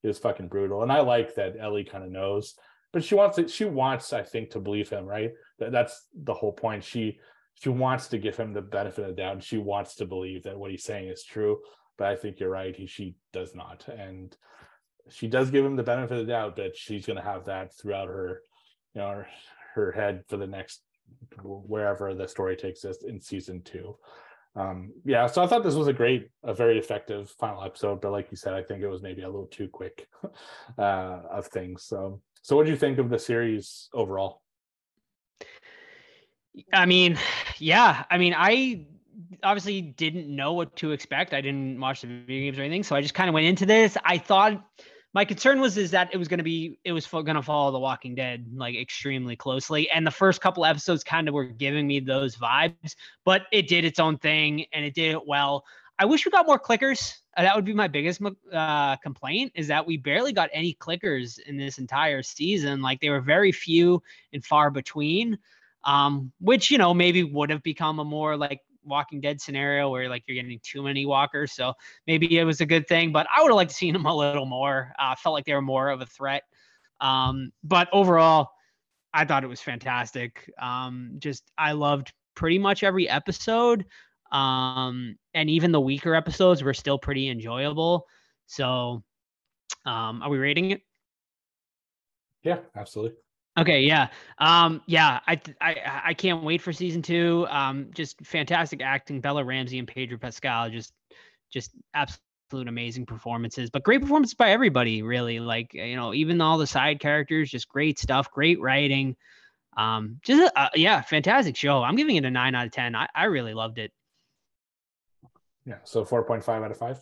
it's 0.04 0.20
fucking 0.20 0.48
brutal, 0.48 0.82
and 0.82 0.92
I 0.92 1.02
like 1.02 1.36
that 1.36 1.56
Ellie 1.60 1.84
kind 1.84 2.04
of 2.04 2.12
knows, 2.12 2.56
but 2.92 3.04
she 3.04 3.16
wants 3.16 3.38
it. 3.38 3.50
She 3.50 3.66
wants, 3.66 4.14
I 4.14 4.24
think, 4.24 4.52
to 4.52 4.60
believe 4.60 4.90
him, 4.90 5.06
right? 5.06 5.32
That, 5.60 5.72
that's 5.72 6.08
the 6.16 6.34
whole 6.34 6.54
point. 6.54 6.84
She 6.84 7.20
she 7.62 7.70
wants 7.70 8.08
to 8.08 8.18
give 8.18 8.36
him 8.36 8.54
the 8.54 8.62
benefit 8.62 9.04
of 9.04 9.16
the 9.16 9.22
doubt. 9.22 9.44
She 9.44 9.60
wants 9.60 9.96
to 9.96 10.06
believe 10.06 10.44
that 10.44 10.58
what 10.58 10.72
he's 10.72 10.84
saying 10.84 11.10
is 11.10 11.24
true. 11.24 11.60
But 11.98 12.08
I 12.08 12.16
think 12.16 12.40
you're 12.40 12.50
right. 12.50 12.76
He 12.76 12.88
she 12.88 13.16
does 13.34 13.54
not, 13.54 13.88
and 13.88 14.36
she 15.10 15.28
does 15.28 15.52
give 15.52 15.64
him 15.64 15.76
the 15.76 15.84
benefit 15.84 16.18
of 16.18 16.26
the 16.26 16.32
doubt, 16.32 16.56
but 16.56 16.76
she's 16.76 17.06
going 17.06 17.18
to 17.18 17.24
have 17.24 17.46
that 17.46 17.78
throughout 17.78 18.08
her, 18.08 18.42
you 18.96 19.02
know, 19.02 19.10
her, 19.10 19.28
her 19.76 19.92
head 19.92 20.24
for 20.28 20.38
the 20.38 20.48
next 20.48 20.82
wherever 21.44 22.16
the 22.16 22.28
story 22.28 22.56
takes 22.56 22.84
us 22.84 23.04
in 23.04 23.22
season 23.22 23.62
two. 23.62 23.96
Um, 24.56 24.92
yeah, 25.06 25.28
so 25.28 25.44
I 25.44 25.48
thought 25.48 25.64
this 25.64 25.76
was 25.76 25.88
a 25.88 25.94
great, 25.94 26.30
a 26.44 26.56
very 26.56 26.80
effective 26.80 27.30
final 27.40 27.64
episode. 27.64 28.02
But 28.02 28.12
like 28.12 28.32
you 28.32 28.38
said, 28.38 28.54
I 28.54 28.64
think 28.64 28.82
it 28.82 28.90
was 28.90 29.04
maybe 29.04 29.22
a 29.22 29.30
little 29.30 29.48
too 29.48 29.68
quick 29.68 30.08
uh, 30.80 31.22
of 31.30 31.48
things. 31.48 31.84
So, 31.84 32.22
so 32.42 32.56
what 32.56 32.66
do 32.66 32.72
you 32.72 32.78
think 32.78 32.98
of 32.98 33.10
the 33.10 33.20
series 33.20 33.88
overall? 33.94 34.42
I 36.74 36.86
mean, 36.86 37.18
yeah. 37.60 38.04
I 38.10 38.18
mean, 38.18 38.34
I 38.36 38.86
obviously 39.44 39.82
didn't 39.82 40.34
know 40.34 40.54
what 40.54 40.76
to 40.78 40.92
expect. 40.92 41.34
I 41.34 41.42
didn't 41.42 41.80
watch 41.80 42.02
the 42.02 42.08
video 42.08 42.46
games 42.46 42.60
or 42.60 42.64
anything, 42.64 42.84
so 42.84 42.96
I 42.96 43.02
just 43.02 43.14
kind 43.14 43.30
of 43.30 43.34
went 43.34 43.48
into 43.48 43.66
this. 43.66 43.98
I 44.04 44.18
thought 44.18 44.64
my 45.14 45.26
concern 45.26 45.60
was 45.60 45.78
is 45.78 45.92
that 45.92 46.10
it 46.14 46.18
was 46.18 46.28
going 46.28 46.38
to 46.38 46.44
be 46.44 46.80
it 46.84 46.94
was 46.94 47.06
going 47.08 47.26
to 47.26 47.42
follow 47.42 47.72
The 47.72 47.80
Walking 47.80 48.16
Dead 48.16 48.46
like 48.56 48.76
extremely 48.76 49.36
closely, 49.36 49.90
and 49.90 50.06
the 50.06 50.12
first 50.12 50.42
couple 50.42 50.66
episodes 50.66 51.04
kind 51.04 51.28
of 51.28 51.34
were 51.34 51.46
giving 51.46 51.88
me 51.88 52.00
those 52.00 52.36
vibes. 52.36 52.96
But 53.26 53.44
it 53.52 53.68
did 53.68 53.86
its 53.86 54.00
own 54.00 54.18
thing 54.18 54.66
and 54.74 54.86
it 54.86 54.94
did 54.94 55.12
it 55.12 55.28
well. 55.28 55.66
I 56.00 56.06
wish 56.06 56.26
we 56.26 56.32
got 56.32 56.48
more 56.48 56.60
clickers. 56.60 57.20
Uh, 57.38 57.44
that 57.44 57.56
would 57.56 57.66
be 57.66 57.74
my 57.74 57.88
biggest 57.88 58.22
uh, 58.52 58.96
complaint 58.98 59.52
is 59.54 59.68
that 59.68 59.86
we 59.86 59.98
barely 59.98 60.34
got 60.34 60.50
any 60.52 60.74
clickers 60.74 61.40
in 61.40 61.58
this 61.58 61.78
entire 61.78 62.24
season. 62.24 62.82
Like 62.82 63.00
they 63.00 63.10
were 63.10 63.22
very 63.22 63.52
few 63.52 64.02
and 64.34 64.44
far 64.44 64.72
between 64.72 65.38
um, 65.84 66.32
which 66.40 66.72
you 66.72 66.78
know 66.78 66.94
maybe 66.94 67.24
would 67.24 67.50
have 67.50 67.64
become 67.64 68.00
a 68.00 68.06
more 68.06 68.38
like 68.38 68.62
Walking 68.84 69.22
Dead 69.22 69.40
scenario 69.40 69.90
where 69.90 70.10
like 70.10 70.24
you're 70.28 70.36
getting 70.36 70.60
too 70.64 70.84
many 70.84 71.06
walkers. 71.06 71.54
So 71.54 71.74
maybe 72.08 72.38
it 72.38 72.44
was 72.44 72.62
a 72.62 72.66
good 72.66 72.88
thing, 72.88 73.12
but 73.12 73.28
I 73.36 73.42
would 73.42 73.50
have 73.50 73.56
liked 73.56 73.72
to 73.72 73.78
see 73.78 73.92
them 73.92 74.06
a 74.06 74.16
little 74.16 74.46
more. 74.46 74.94
Uh, 75.00 75.16
felt 75.16 75.34
like 75.34 75.46
they 75.46 75.54
were 75.54 75.62
more 75.62 75.90
of 75.90 76.02
a 76.02 76.06
threat. 76.06 76.44
Um, 77.00 77.52
but 77.64 77.90
overall, 77.94 78.50
I 79.14 79.26
thought 79.26 79.44
it 79.44 79.48
was 79.48 79.62
fantastic. 79.62 80.52
Um, 80.60 81.16
just 81.20 81.52
I 81.58 81.74
loved 81.74 82.14
pretty 82.36 82.60
much 82.60 82.84
every 82.84 83.10
episode. 83.10 83.86
Um, 84.32 85.18
and 85.34 85.50
even 85.50 85.72
the 85.72 85.82
weaker 85.82 86.16
episodes 86.16 86.64
were 86.64 86.74
still 86.74 86.98
pretty 86.98 87.30
enjoyable. 87.30 88.08
So, 88.48 89.04
um, 89.86 90.22
are 90.22 90.30
we 90.30 90.38
rating 90.38 90.72
it? 90.72 90.82
Yeah, 92.44 92.60
absolutely. 92.76 93.18
Okay, 93.60 93.82
yeah, 93.82 94.08
um, 94.38 94.82
yeah, 94.86 95.20
I, 95.28 95.42
I 95.60 96.02
I 96.06 96.14
can't 96.14 96.44
wait 96.44 96.62
for 96.62 96.72
season 96.72 97.02
two. 97.02 97.46
Um, 97.50 97.90
just 97.94 98.26
fantastic 98.26 98.82
acting, 98.82 99.20
Bella 99.20 99.44
Ramsey 99.44 99.78
and 99.78 99.88
Pedro 99.88 100.18
Pascal, 100.18 100.70
just 100.70 100.94
just 101.52 101.72
absolute 101.94 102.70
amazing 102.70 103.06
performances. 103.06 103.70
But 103.70 103.84
great 103.84 104.02
performances 104.02 104.36
by 104.36 104.52
everybody, 104.52 105.02
really. 105.02 105.42
Like 105.42 105.74
you 105.74 105.98
know, 105.98 106.14
even 106.14 106.40
all 106.40 106.58
the 106.58 106.68
side 106.68 107.02
characters, 107.02 107.50
just 107.50 107.68
great 107.68 108.00
stuff, 108.00 108.32
great 108.32 108.62
writing. 108.62 109.18
Um, 109.76 110.20
just 110.24 110.50
uh, 110.56 110.70
yeah, 110.76 111.02
fantastic 111.02 111.58
show. 111.58 111.84
I'm 111.84 111.98
giving 111.98 112.16
it 112.16 112.24
a 112.24 112.32
nine 112.32 112.56
out 112.56 112.68
of 112.68 112.72
ten. 112.72 112.96
I, 112.96 113.10
I 113.14 113.26
really 113.26 113.54
loved 113.54 113.80
it. 113.80 113.92
Yeah, 115.66 115.78
so 115.84 116.06
four 116.06 116.24
point 116.24 116.44
five 116.44 116.64
out 116.64 116.72
of 116.72 116.78
five. 116.78 117.00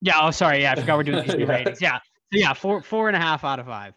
yeah. 0.00 0.14
Oh, 0.20 0.30
sorry. 0.30 0.62
Yeah, 0.62 0.72
I 0.72 0.76
forgot 0.76 0.96
we're 0.96 1.04
doing 1.04 1.26
these 1.26 1.46
ratings. 1.46 1.80
Yeah, 1.80 1.98
yeah, 2.32 2.52
four 2.52 2.82
four 2.82 3.08
and 3.08 3.16
a 3.16 3.20
half 3.20 3.44
out 3.44 3.58
of 3.58 3.66
five. 3.66 3.94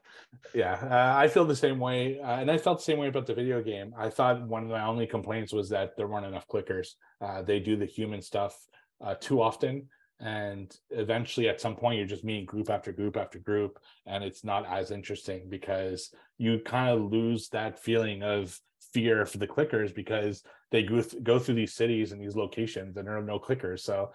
Yeah, 0.54 0.74
uh, 0.74 1.18
I 1.18 1.28
feel 1.28 1.46
the 1.46 1.56
same 1.56 1.80
way, 1.80 2.20
uh, 2.20 2.40
and 2.40 2.50
I 2.50 2.58
felt 2.58 2.80
the 2.80 2.84
same 2.84 2.98
way 2.98 3.08
about 3.08 3.28
the 3.28 3.34
video 3.34 3.62
game. 3.62 3.94
I 3.98 4.10
thought 4.10 4.48
one 4.48 4.64
of 4.64 4.70
my 4.70 4.86
only 4.86 5.08
complaints 5.08 5.54
was 5.54 5.70
that 5.70 5.96
there 5.96 6.08
weren't 6.08 6.26
enough 6.26 6.48
clickers. 6.48 6.94
Uh, 7.22 7.42
they 7.42 7.60
do 7.60 7.76
the 7.76 7.86
human 7.86 8.22
stuff 8.22 8.56
uh, 9.04 9.16
too 9.20 9.42
often, 9.42 9.88
and 10.20 10.76
eventually, 10.90 11.48
at 11.50 11.62
some 11.62 11.76
point, 11.76 11.98
you're 11.98 12.08
just 12.08 12.24
meeting 12.24 12.46
group 12.46 12.70
after 12.70 12.92
group 12.92 13.18
after 13.18 13.40
group, 13.40 13.80
and 14.06 14.24
it's 14.24 14.44
not 14.44 14.66
as 14.66 14.92
interesting 14.92 15.48
because 15.50 16.14
you 16.38 16.60
kind 16.66 16.90
of 16.90 17.12
lose 17.12 17.50
that 17.50 17.80
feeling 17.80 18.24
of 18.24 18.60
fear 18.94 19.26
for 19.26 19.38
the 19.40 19.48
clickers 19.48 19.94
because 19.94 20.44
they 20.72 20.84
go, 20.84 21.02
th- 21.02 21.24
go 21.24 21.40
through 21.40 21.56
these 21.56 21.74
cities 21.74 22.12
and 22.12 22.22
these 22.22 22.36
locations 22.36 22.96
and 22.96 23.08
there 23.08 23.18
are 23.18 23.24
no 23.24 23.40
clickers. 23.40 23.80
So 23.80 24.12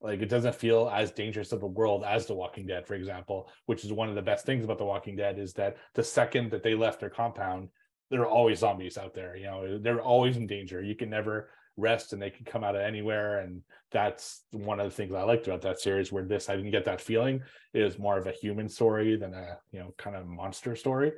like 0.00 0.22
it 0.22 0.28
doesn't 0.28 0.54
feel 0.54 0.90
as 0.92 1.10
dangerous 1.10 1.52
of 1.52 1.62
a 1.62 1.66
world 1.66 2.04
as 2.04 2.26
The 2.26 2.34
Walking 2.34 2.66
Dead, 2.66 2.86
for 2.86 2.94
example, 2.94 3.50
which 3.66 3.84
is 3.84 3.92
one 3.92 4.08
of 4.08 4.14
the 4.14 4.22
best 4.22 4.46
things 4.46 4.64
about 4.64 4.78
The 4.78 4.84
Walking 4.84 5.16
Dead 5.16 5.38
is 5.38 5.52
that 5.54 5.76
the 5.94 6.02
second 6.02 6.50
that 6.50 6.62
they 6.62 6.74
left 6.74 7.00
their 7.00 7.10
compound, 7.10 7.68
there 8.10 8.22
are 8.22 8.28
always 8.28 8.60
zombies 8.60 8.96
out 8.96 9.14
there. 9.14 9.36
You 9.36 9.46
know, 9.46 9.78
they're 9.78 10.00
always 10.00 10.36
in 10.36 10.46
danger. 10.46 10.82
You 10.82 10.94
can 10.94 11.10
never 11.10 11.50
rest 11.76 12.12
and 12.12 12.20
they 12.20 12.30
can 12.30 12.44
come 12.44 12.64
out 12.64 12.74
of 12.74 12.82
anywhere. 12.82 13.40
And 13.40 13.62
that's 13.90 14.42
one 14.52 14.80
of 14.80 14.88
the 14.88 14.94
things 14.94 15.14
I 15.14 15.22
liked 15.22 15.46
about 15.46 15.62
that 15.62 15.80
series 15.80 16.10
where 16.10 16.24
this 16.24 16.48
I 16.48 16.56
didn't 16.56 16.72
get 16.72 16.84
that 16.86 17.00
feeling. 17.00 17.42
It 17.72 17.82
is 17.82 17.98
more 17.98 18.18
of 18.18 18.26
a 18.26 18.32
human 18.32 18.68
story 18.68 19.16
than 19.16 19.34
a, 19.34 19.58
you 19.70 19.80
know, 19.80 19.94
kind 19.96 20.16
of 20.16 20.26
monster 20.26 20.76
story, 20.76 21.12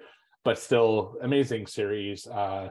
but 0.44 0.58
still 0.58 1.16
amazing 1.22 1.66
series. 1.66 2.26
Uh 2.26 2.70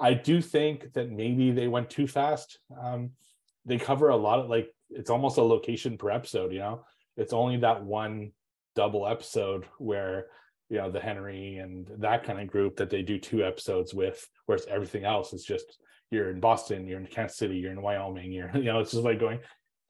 I 0.00 0.14
do 0.14 0.40
think 0.40 0.94
that 0.94 1.10
maybe 1.10 1.50
they 1.50 1.68
went 1.68 1.90
too 1.90 2.06
fast. 2.06 2.58
Um, 2.82 3.10
they 3.66 3.76
cover 3.76 4.08
a 4.08 4.16
lot 4.16 4.38
of 4.38 4.48
like 4.48 4.74
it's 4.90 5.10
almost 5.10 5.38
a 5.38 5.42
location 5.42 5.96
per 5.96 6.10
episode 6.10 6.52
you 6.52 6.58
know? 6.58 6.84
It's 7.16 7.32
only 7.32 7.58
that 7.58 7.84
one 7.84 8.32
double 8.74 9.06
episode 9.06 9.66
where 9.78 10.26
you 10.70 10.78
know 10.78 10.90
the 10.90 11.00
henry 11.00 11.56
and 11.56 11.90
that 11.98 12.24
kind 12.24 12.40
of 12.40 12.46
group 12.46 12.76
that 12.76 12.88
they 12.88 13.02
do 13.02 13.18
two 13.18 13.44
episodes 13.44 13.92
with 13.92 14.26
whereas 14.46 14.66
everything 14.66 15.04
else 15.04 15.32
is 15.32 15.44
just 15.44 15.78
you're 16.10 16.30
in 16.30 16.40
boston 16.40 16.86
you're 16.86 17.00
in 17.00 17.06
kansas 17.06 17.36
city 17.36 17.56
you're 17.56 17.72
in 17.72 17.82
wyoming 17.82 18.32
you're 18.32 18.50
you 18.56 18.64
know 18.64 18.78
it's 18.78 18.92
just 18.92 19.04
like 19.04 19.20
going 19.20 19.40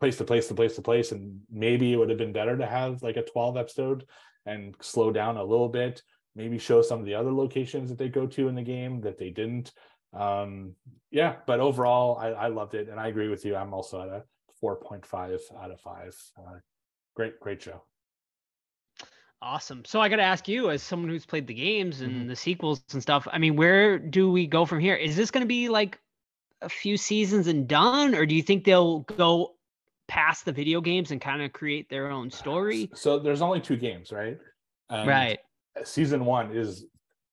place 0.01 0.17
to 0.17 0.25
place 0.25 0.49
to 0.49 0.55
place 0.55 0.75
to 0.75 0.83
place 0.83 1.13
and 1.13 1.39
maybe 1.51 1.93
it 1.93 1.97
would 1.97 2.09
have 2.09 2.19
been 2.19 2.33
better 2.33 2.57
to 2.57 2.67
have 2.67 3.03
like 3.03 3.19
a 3.19 3.23
12 3.23 3.59
episode 3.59 4.07
and 4.47 4.75
slow 4.81 5.13
down 5.13 5.37
a 5.37 5.45
little 5.45 5.69
bit 5.69 6.03
maybe 6.35 6.59
show 6.59 6.81
some 6.81 7.01
of 7.01 7.05
the 7.05 7.15
other 7.15 7.33
locations 7.33 7.91
that 7.91 7.99
they 7.99 8.09
go 8.09 8.27
to 8.27 8.49
in 8.49 8.55
the 8.55 8.63
game 8.63 9.01
that 9.03 9.19
they 9.19 9.31
didn't. 9.31 9.73
Um 10.15 10.75
yeah 11.11 11.37
but 11.47 11.61
overall 11.61 12.17
I, 12.17 12.29
I 12.29 12.49
loved 12.49 12.75
it 12.75 12.89
and 12.89 12.99
i 12.99 13.09
agree 13.09 13.29
with 13.29 13.45
you 13.45 13.55
i'm 13.55 13.75
also 13.75 14.01
at 14.01 14.09
a 14.09 14.25
4.5 14.63 15.41
out 15.63 15.71
of 15.71 15.81
5 15.81 16.17
uh, 16.39 16.43
great 17.15 17.41
great 17.41 17.63
show. 17.63 17.83
Awesome. 19.43 19.85
So 19.87 20.01
i 20.01 20.09
got 20.09 20.17
to 20.17 20.23
ask 20.23 20.49
you 20.49 20.71
as 20.71 20.83
someone 20.83 21.09
who's 21.09 21.25
played 21.25 21.47
the 21.47 21.55
games 21.55 22.03
and 22.03 22.13
mm-hmm. 22.13 22.29
the 22.29 22.37
sequels 22.37 22.83
and 22.93 23.01
stuff 23.01 23.27
i 23.33 23.39
mean 23.39 23.57
where 23.57 23.99
do 23.99 24.31
we 24.31 24.47
go 24.47 24.65
from 24.65 24.81
here? 24.81 24.95
Is 24.95 25.17
this 25.17 25.31
going 25.31 25.43
to 25.43 25.49
be 25.49 25.69
like 25.69 25.99
a 26.63 26.69
few 26.69 26.97
seasons 26.97 27.47
and 27.47 27.67
done 27.67 28.15
or 28.15 28.27
do 28.27 28.35
you 28.35 28.43
think 28.43 28.65
they'll 28.65 29.01
go 29.01 29.55
past 30.09 30.45
the 30.45 30.53
video 30.53 30.81
games 30.81 31.11
and 31.11 31.21
kind 31.21 31.41
of 31.41 31.53
create 31.53 31.89
their 31.89 32.11
own 32.11 32.31
story? 32.31 32.91
so 32.95 33.19
there's 33.19 33.43
only 33.43 33.61
two 33.61 33.77
games 33.77 34.13
right? 34.13 34.39
Right. 34.91 35.39
season 35.85 36.25
one 36.25 36.55
is 36.55 36.85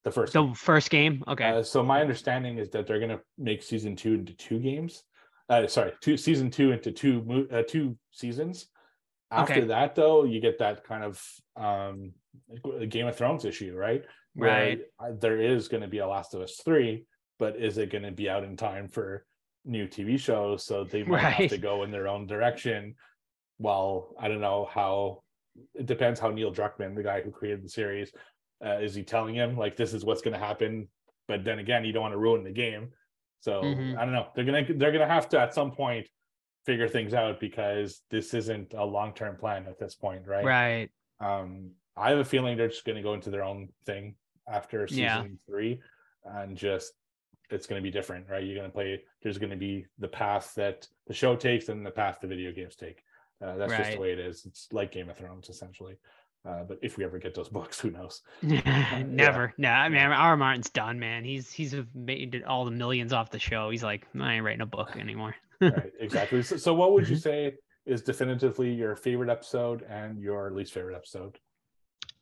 the 0.04 0.12
first 0.12 0.32
the 0.32 0.44
game. 0.44 0.54
first 0.54 0.90
game? 0.90 1.24
Okay. 1.28 1.49
Uh, 1.49 1.64
so 1.64 1.84
my 1.84 1.99
understanding 1.99 2.58
is 2.58 2.70
that 2.70 2.88
they're 2.88 2.99
going 2.99 3.10
to 3.10 3.20
make 3.38 3.62
season 3.62 3.95
two 3.95 4.14
into 4.14 4.34
two 4.34 4.60
games 4.60 5.04
uh, 5.49 5.68
sorry, 5.68 5.94
two 6.02 6.18
season 6.18 6.49
two 6.52 6.72
into 6.72 6.91
two 6.91 7.48
uh, 7.52 7.64
two 7.68 7.98
seasons. 8.11 8.68
After 9.30 9.53
okay. 9.53 9.65
that, 9.65 9.95
though, 9.95 10.24
you 10.24 10.40
get 10.40 10.60
that 10.60 10.86
kind 10.86 11.03
of 11.03 11.22
um, 11.57 12.14
Game 12.88 13.07
of 13.07 13.18
Thrones 13.18 13.44
issue, 13.44 13.76
right? 13.76 14.03
Right. 14.36 14.82
There 15.19 15.41
is 15.41 15.68
going 15.68 15.82
to 15.82 15.88
be 15.88 15.98
a 15.98 16.07
Last 16.07 16.34
of 16.34 16.41
Us 16.41 16.61
three, 16.64 17.06
but 17.40 17.57
is 17.57 17.78
it 17.78 17.91
going 17.91 18.03
to 18.03 18.11
be 18.11 18.30
out 18.30 18.44
in 18.44 18.56
time 18.56 18.88
for 18.88 19.26
new 19.65 19.88
TV 19.88 20.19
shows? 20.19 20.65
So 20.65 20.84
they 20.84 21.03
might 21.03 21.24
right. 21.24 21.34
have 21.34 21.49
to 21.49 21.57
go 21.57 21.84
in 21.84 21.91
their 21.91 22.07
own 22.07 22.28
direction. 22.28 22.95
Well, 23.60 24.15
I 24.19 24.28
don't 24.28 24.41
know 24.41 24.69
how. 24.72 25.24
It 25.74 25.88
depends 25.88 26.19
how 26.19 26.30
Neil 26.30 26.53
Druckmann, 26.53 26.95
the 26.95 27.03
guy 27.03 27.22
who 27.22 27.32
created 27.32 27.64
the 27.64 27.69
series, 27.69 28.11
uh, 28.64 28.78
is 28.78 28.94
he 28.94 29.03
telling 29.03 29.34
him 29.34 29.57
like 29.57 29.76
this 29.76 29.94
is 29.94 30.06
what's 30.06 30.22
going 30.22 30.40
to 30.40 30.45
happen? 30.45 30.88
But 31.28 31.44
then 31.44 31.60
again, 31.60 31.84
you 31.84 31.91
don't 31.91 32.03
want 32.03 32.14
to 32.14 32.19
ruin 32.19 32.44
the 32.44 32.52
game. 32.52 32.90
So 33.39 33.61
mm-hmm. 33.61 33.97
I 33.97 34.03
don't 34.03 34.14
know. 34.14 34.27
They're 34.35 34.45
gonna 34.45 34.65
they're 34.76 34.91
gonna 34.91 35.07
have 35.07 35.30
to 35.30 35.39
at 35.39 35.53
some 35.53 35.72
point 35.72 36.07
figure 36.65 36.88
things 36.88 37.14
out 37.14 37.39
because 37.39 38.01
this 38.09 38.34
isn't 38.34 38.73
a 38.73 38.84
long 38.84 39.14
term 39.14 39.38
plan 39.38 39.65
at 39.68 39.80
this 39.80 39.95
point, 39.95 40.27
right? 40.27 40.43
Right. 40.45 40.89
Um, 41.19 41.72
I 41.95 42.09
have 42.09 42.19
a 42.19 42.26
feeling 42.26 42.57
they're 42.57 42.68
just 42.68 42.85
gonna 42.85 43.03
go 43.03 43.14
into 43.14 43.30
their 43.30 43.43
own 43.43 43.69
thing 43.85 44.15
after 44.47 44.88
season 44.88 45.03
yeah. 45.03 45.23
three 45.47 45.80
and 46.26 46.57
just 46.57 46.93
it's 47.49 47.68
going 47.68 47.81
to 47.81 47.84
be 47.84 47.91
different, 47.91 48.30
right? 48.30 48.43
You're 48.43 48.55
going 48.55 48.69
to 48.69 48.73
play. 48.73 49.01
There's 49.22 49.38
going 49.38 49.51
to 49.51 49.55
be 49.55 49.85
the 49.99 50.07
path 50.07 50.53
that 50.55 50.88
the 51.07 51.14
show 51.14 51.35
takes 51.35 51.69
and 51.69 51.85
the 51.85 51.91
path 51.91 52.19
the 52.22 52.27
video 52.27 52.51
games 52.51 52.76
take. 52.76 53.03
Uh, 53.43 53.55
that's 53.55 53.72
just 53.72 53.91
the 53.91 53.99
way 53.99 54.11
it 54.11 54.19
is. 54.19 54.45
It's 54.45 54.68
like 54.72 54.91
Game 54.91 55.09
of 55.09 55.18
Thrones, 55.18 55.49
essentially. 55.49 55.97
Uh, 56.48 56.64
but 56.64 56.78
if 56.82 56.98
we 56.98 57.03
ever 57.03 57.19
get 57.19 57.36
those 57.36 57.49
books, 57.57 57.80
who 57.80 57.90
knows? 57.91 58.22
Never. 58.41 59.53
No, 59.57 59.69
I 59.69 59.90
mean, 59.90 59.99
Yeah. 59.99 60.07
R. 60.07 60.14
R. 60.14 60.38
Martin's 60.38 60.69
done, 60.69 60.99
man. 60.99 61.24
He's 61.26 61.52
he's 61.52 61.76
made 61.94 62.44
all 62.48 62.65
the 62.65 62.72
millions 62.72 63.14
off 63.14 63.32
the 63.32 63.40
show. 63.40 63.69
He's 63.69 63.84
like, 63.84 64.07
I 64.19 64.36
ain't 64.36 64.45
writing 64.45 64.61
a 64.61 64.65
book 64.65 64.95
anymore. 64.99 65.36
right, 65.61 65.91
exactly. 65.99 66.41
So, 66.44 66.57
so 66.57 66.74
what 66.74 66.94
would 66.94 67.07
you 67.10 67.15
Mhm. 67.18 67.22
say 67.22 67.53
is 67.86 68.02
definitively 68.02 68.72
your 68.74 68.95
favorite 68.95 69.30
episode 69.30 69.84
and 69.90 70.22
your 70.22 70.52
least 70.52 70.74
favorite 70.74 70.95
episode? 70.95 71.38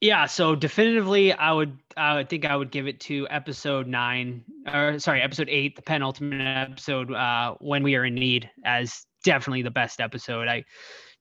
Yeah, 0.02 0.26
so 0.26 0.56
definitively, 0.56 1.32
I 1.34 1.52
would 1.52 1.78
I 1.98 2.16
would 2.16 2.30
think 2.30 2.46
I 2.46 2.56
would 2.56 2.70
give 2.72 2.88
it 2.88 3.00
to 3.02 3.28
episode 3.30 3.88
nine, 3.88 4.44
or 4.72 5.00
sorry, 5.00 5.22
episode 5.22 5.50
eight, 5.50 5.76
the 5.76 5.82
penultimate 5.82 6.42
episode, 6.70 7.12
uh, 7.14 7.56
when 7.60 7.82
we 7.84 7.96
are 7.96 8.06
in 8.06 8.16
need, 8.16 8.50
as 8.66 9.06
definitely 9.24 9.62
the 9.62 9.72
best 9.72 10.02
episode. 10.02 10.48
I 10.48 10.64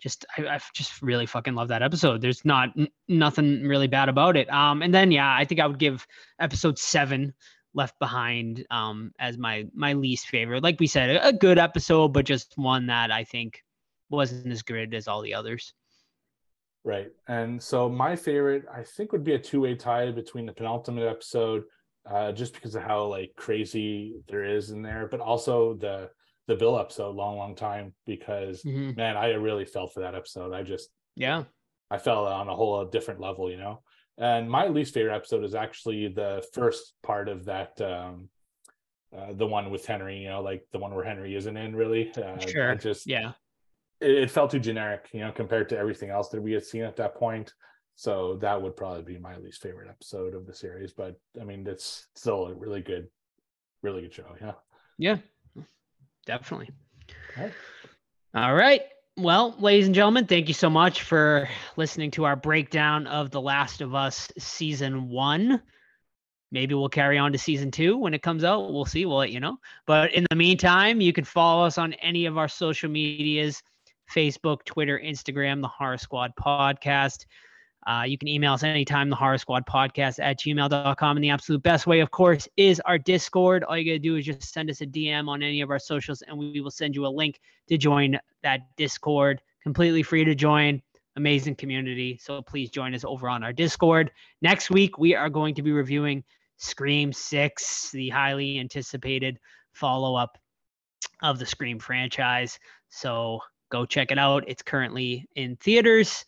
just 0.05 0.26
I, 0.36 0.47
I 0.47 0.60
just 0.74 1.01
really 1.01 1.24
fucking 1.24 1.55
love 1.55 1.68
that 1.68 1.82
episode. 1.82 2.20
There's 2.20 2.44
not 2.44 2.68
n- 2.78 2.89
nothing 3.09 3.66
really 3.66 3.86
bad 3.86 4.10
about 4.10 4.36
it. 4.36 4.52
Um, 4.52 4.82
and 4.82 4.94
then 4.94 5.10
yeah, 5.10 5.35
I 5.35 5.47
think 5.47 5.60
I 5.62 5.66
would 5.66 5.78
give 5.78 6.06
episode 6.39 6.78
seven, 6.78 7.32
Left 7.72 7.98
Behind, 7.98 8.66
um, 8.70 9.12
as 9.18 9.39
my 9.39 9.64
my 9.74 9.94
least 9.94 10.26
favorite. 10.26 10.62
Like 10.62 10.78
we 10.78 10.86
said, 10.86 11.18
a, 11.22 11.32
good 11.32 11.59
episode, 11.59 12.09
but 12.09 12.26
just 12.26 12.52
one 12.56 12.86
that 12.89 13.10
I 13.10 13.24
think 13.24 13.62
wasn't 14.10 14.52
as 14.52 14.60
good 14.60 14.93
as 14.93 15.09
all 15.09 15.22
the 15.22 15.32
others. 15.32 15.72
Right. 16.85 17.10
And 17.26 17.60
so 17.62 17.89
my 17.89 18.14
favorite, 18.14 18.66
I 18.70 18.82
think, 18.82 19.10
would 19.12 19.24
be 19.24 19.32
a 19.32 19.39
two-way 19.39 19.74
tie 19.74 20.10
between 20.10 20.44
the 20.44 20.52
penultimate 20.52 21.09
episode, 21.09 21.64
uh, 22.05 22.31
just 22.32 22.52
because 22.52 22.74
of 22.74 22.82
how 22.82 23.06
like 23.06 23.32
crazy 23.36 24.16
there 24.28 24.44
is 24.44 24.68
in 24.68 24.82
there, 24.82 25.09
but 25.10 25.20
also 25.20 25.72
the 25.72 26.10
the 26.46 26.56
Bill 26.56 26.78
episode, 26.78 27.14
long, 27.16 27.36
long 27.36 27.54
time, 27.54 27.94
because 28.06 28.62
Mhm. 28.62 28.96
man, 28.96 29.16
I 29.16 29.30
really 29.34 29.64
felt 29.64 29.92
for 29.94 30.00
that 30.00 30.14
episode. 30.14 30.52
I 30.52 30.62
just 30.62 30.90
Yeah. 31.16 31.44
I 31.90 31.98
felt 31.98 32.28
on 32.28 32.48
a 32.48 32.54
whole 32.56 32.84
different 32.84 33.20
level, 33.20 33.50
you 33.50 33.56
know. 33.56 33.82
And 34.18 34.50
my 34.50 34.68
least 34.68 34.94
favorite 34.94 35.14
episode 35.14 35.44
is 35.44 35.54
actually 35.54 36.08
the 36.08 36.46
first 36.52 36.94
part 37.02 37.28
of 37.28 37.44
that 37.46 37.80
um 37.80 38.30
uh, 39.16 39.32
the 39.32 39.46
one 39.46 39.70
with 39.70 39.86
Henry, 39.86 40.18
you 40.18 40.28
know, 40.28 40.42
like 40.42 40.66
the 40.72 40.78
one 40.78 40.92
where 40.92 41.04
Henry 41.04 41.36
isn't 41.36 41.56
in 41.56 41.76
really. 41.76 42.10
Uh, 42.16 42.36
Sure. 42.40 42.74
just 42.74 43.06
Yeah. 43.06 43.32
it, 44.00 44.10
it 44.10 44.30
felt 44.30 44.50
too 44.50 44.58
generic, 44.58 45.08
you 45.12 45.20
know, 45.20 45.30
compared 45.30 45.68
to 45.68 45.78
everything 45.78 46.10
else 46.10 46.30
that 46.30 46.42
we 46.42 46.52
had 46.52 46.64
seen 46.64 46.82
at 46.82 46.96
that 46.96 47.14
point. 47.14 47.54
So 47.94 48.36
that 48.38 48.60
would 48.60 48.76
probably 48.76 49.02
be 49.04 49.18
my 49.18 49.36
least 49.36 49.62
favorite 49.62 49.88
episode 49.88 50.34
of 50.34 50.46
the 50.46 50.52
series. 50.52 50.92
But 50.92 51.14
I 51.40 51.44
mean, 51.44 51.64
it's 51.66 52.08
still 52.16 52.46
a 52.48 52.54
really 52.54 52.80
good, 52.82 53.08
really 53.82 54.02
good 54.02 54.12
show. 54.12 54.34
Yeah. 54.40 54.54
Yeah, 54.98 55.18
definitely. 56.24 56.70
Alright. 57.36 57.52
All 58.34 58.55
right. 58.55 58.82
Well, 59.16 59.55
ladies 59.60 59.86
and 59.86 59.94
gentlemen, 59.94 60.26
thank 60.26 60.48
you 60.48 60.55
so 60.55 60.68
much 60.68 61.02
for 61.02 61.48
listening 61.76 62.10
to 62.12 62.24
our 62.24 62.34
breakdown 62.34 63.06
of 63.06 63.30
The 63.30 63.40
Last 63.40 63.80
of 63.80 63.94
Us 63.94 64.28
season 64.38 65.09
one. 65.09 65.62
Maybe 66.51 66.74
we'll 66.74 66.88
carry 66.88 67.16
on 67.18 67.32
to 67.32 67.38
season 67.38 67.70
two 67.70 67.96
when 67.96 68.14
it 68.14 68.22
comes 68.22 68.44
out. 68.44 68.72
We'll 68.72 68.84
see. 68.84 69.06
We'll 69.06 69.18
let 69.18 69.30
you 69.30 69.40
know. 69.40 69.59
But 69.86 70.12
in 70.14 70.26
the 70.30 70.36
meantime, 70.36 71.01
you 71.01 71.12
can 71.12 71.24
follow 71.24 71.64
us 71.64 71.78
on 71.78 71.92
any 71.94 72.26
of 72.26 72.38
our 72.38 72.48
social 72.48 72.90
medias 72.90 73.62
Facebook, 74.12 74.64
Twitter, 74.64 75.01
Instagram, 75.02 75.60
the 75.60 75.68
Horror 75.68 75.98
Squad 75.98 76.32
Podcast. 76.36 77.26
Uh, 77.86 78.02
you 78.06 78.16
can 78.16 78.28
email 78.28 78.55
us 78.55 78.62
anytime, 78.62 79.11
the 79.11 79.16
horror 79.16 79.39
squad 79.39 79.66
podcast 79.66 80.19
at 80.23 80.39
gmail.com. 80.40 81.16
And 81.16 81.24
the 81.24 81.31
absolute 81.31 81.62
best 81.62 81.86
way, 81.86 82.01
of 82.01 82.11
course, 82.11 82.48
is 82.56 82.81
our 82.81 82.98
Discord. 82.98 83.65
All 83.65 83.77
you 83.77 83.85
got 83.85 83.93
to 83.93 83.98
do 83.98 84.16
is 84.16 84.24
just 84.24 84.52
send 84.52 84.70
us 84.70 84.81
a 84.81 84.86
DM 84.86 85.28
on 85.28 85.43
any 85.43 85.61
of 85.61 85.70
our 85.70 85.78
socials, 85.78 86.23
and 86.23 86.39
we 86.39 86.61
will 86.61 86.70
send 86.70 86.94
you 86.94 87.06
a 87.06 87.09
link 87.09 87.40
to 87.69 87.77
join 87.77 88.19
that 88.43 88.61
Discord. 88.77 89.43
Completely 89.62 90.02
free 90.02 90.24
to 90.24 90.35
join. 90.35 90.81
Amazing 91.16 91.56
community. 91.56 92.19
So 92.20 92.43
please 92.43 92.70
join 92.70 92.94
us 92.94 93.05
over 93.05 93.28
on 93.28 93.44
our 93.44 93.52
Discord. 93.52 94.11
Next 94.40 94.70
week, 94.70 94.98
we 94.98 95.15
are 95.15 95.31
going 95.31 95.55
to 95.55 95.62
be 95.62 95.73
reviewing 95.73 96.24
Scream 96.56 97.12
6, 97.12 97.90
the 97.90 98.09
highly 98.09 98.59
anticipated 98.59 99.39
follow 99.73 100.15
up 100.15 100.39
of 101.23 101.39
the 101.39 101.47
Scream 101.47 101.78
franchise. 101.78 102.59
So 102.89 103.40
go 103.70 103.85
check 103.85 104.11
it 104.11 104.19
out. 104.19 104.44
It's 104.47 104.62
currently 104.62 105.27
in 105.36 105.56
theaters. 105.56 106.24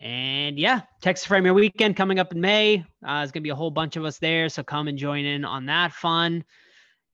And 0.00 0.58
yeah, 0.58 0.82
Texas 1.00 1.26
Frightmare 1.26 1.54
Weekend 1.54 1.96
coming 1.96 2.18
up 2.18 2.32
in 2.32 2.40
May. 2.40 2.84
Uh, 3.04 3.18
there's 3.18 3.32
going 3.32 3.42
to 3.42 3.46
be 3.46 3.50
a 3.50 3.54
whole 3.54 3.70
bunch 3.70 3.96
of 3.96 4.04
us 4.04 4.18
there. 4.18 4.48
So 4.48 4.62
come 4.62 4.88
and 4.88 4.98
join 4.98 5.24
in 5.24 5.44
on 5.44 5.66
that 5.66 5.92
fun. 5.92 6.44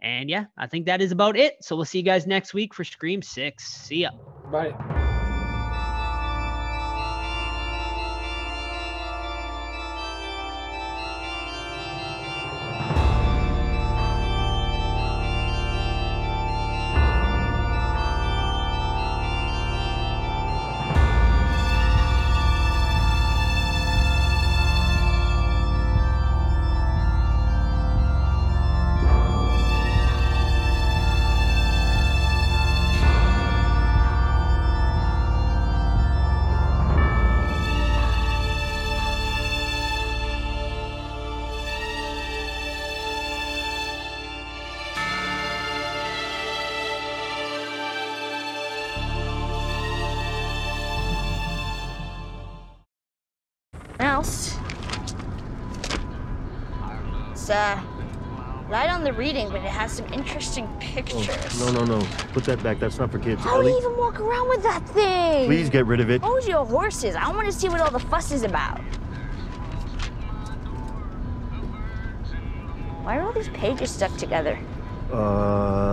And 0.01 0.29
yeah, 0.29 0.47
I 0.59 0.67
think 0.67 0.87
that 0.87 1.01
is 1.01 1.13
about 1.13 1.37
it. 1.37 1.55
So 1.61 1.77
we'll 1.77 1.85
see 1.85 1.99
you 1.99 2.05
guys 2.05 2.27
next 2.27 2.55
week 2.55 2.75
for 2.75 2.83
Scream 2.83 3.23
6. 3.23 3.65
See 3.65 3.99
ya. 3.99 4.11
Bye. 4.51 5.02
Put 62.33 62.45
that 62.45 62.63
back. 62.63 62.79
That's 62.79 62.99
not 62.99 63.11
for 63.13 63.19
kids. 63.19 63.43
How 63.43 63.61
do 63.61 63.69
you 63.69 63.77
even 63.77 63.97
walk 63.97 64.19
around 64.19 64.49
with 64.49 64.63
that 64.63 64.87
thing? 64.89 65.47
please 65.47 65.69
get 65.69 65.87
rid 65.87 66.01
of 66.01 66.11
it. 66.11 66.23
Hold 66.23 66.47
your 66.47 66.65
horses. 66.65 67.15
I 67.15 67.31
want 67.31 67.47
to 67.47 67.53
see 67.53 67.69
what 67.69 67.81
all 67.81 67.91
the 67.91 67.99
fuss 67.99 68.33
is 68.33 68.43
about. 68.43 68.81
Why 73.03 73.19
are 73.19 73.23
all 73.23 73.33
these 73.33 73.49
pages 73.49 73.91
stuck 73.91 74.17
together? 74.17 74.59
Uh, 75.13 75.92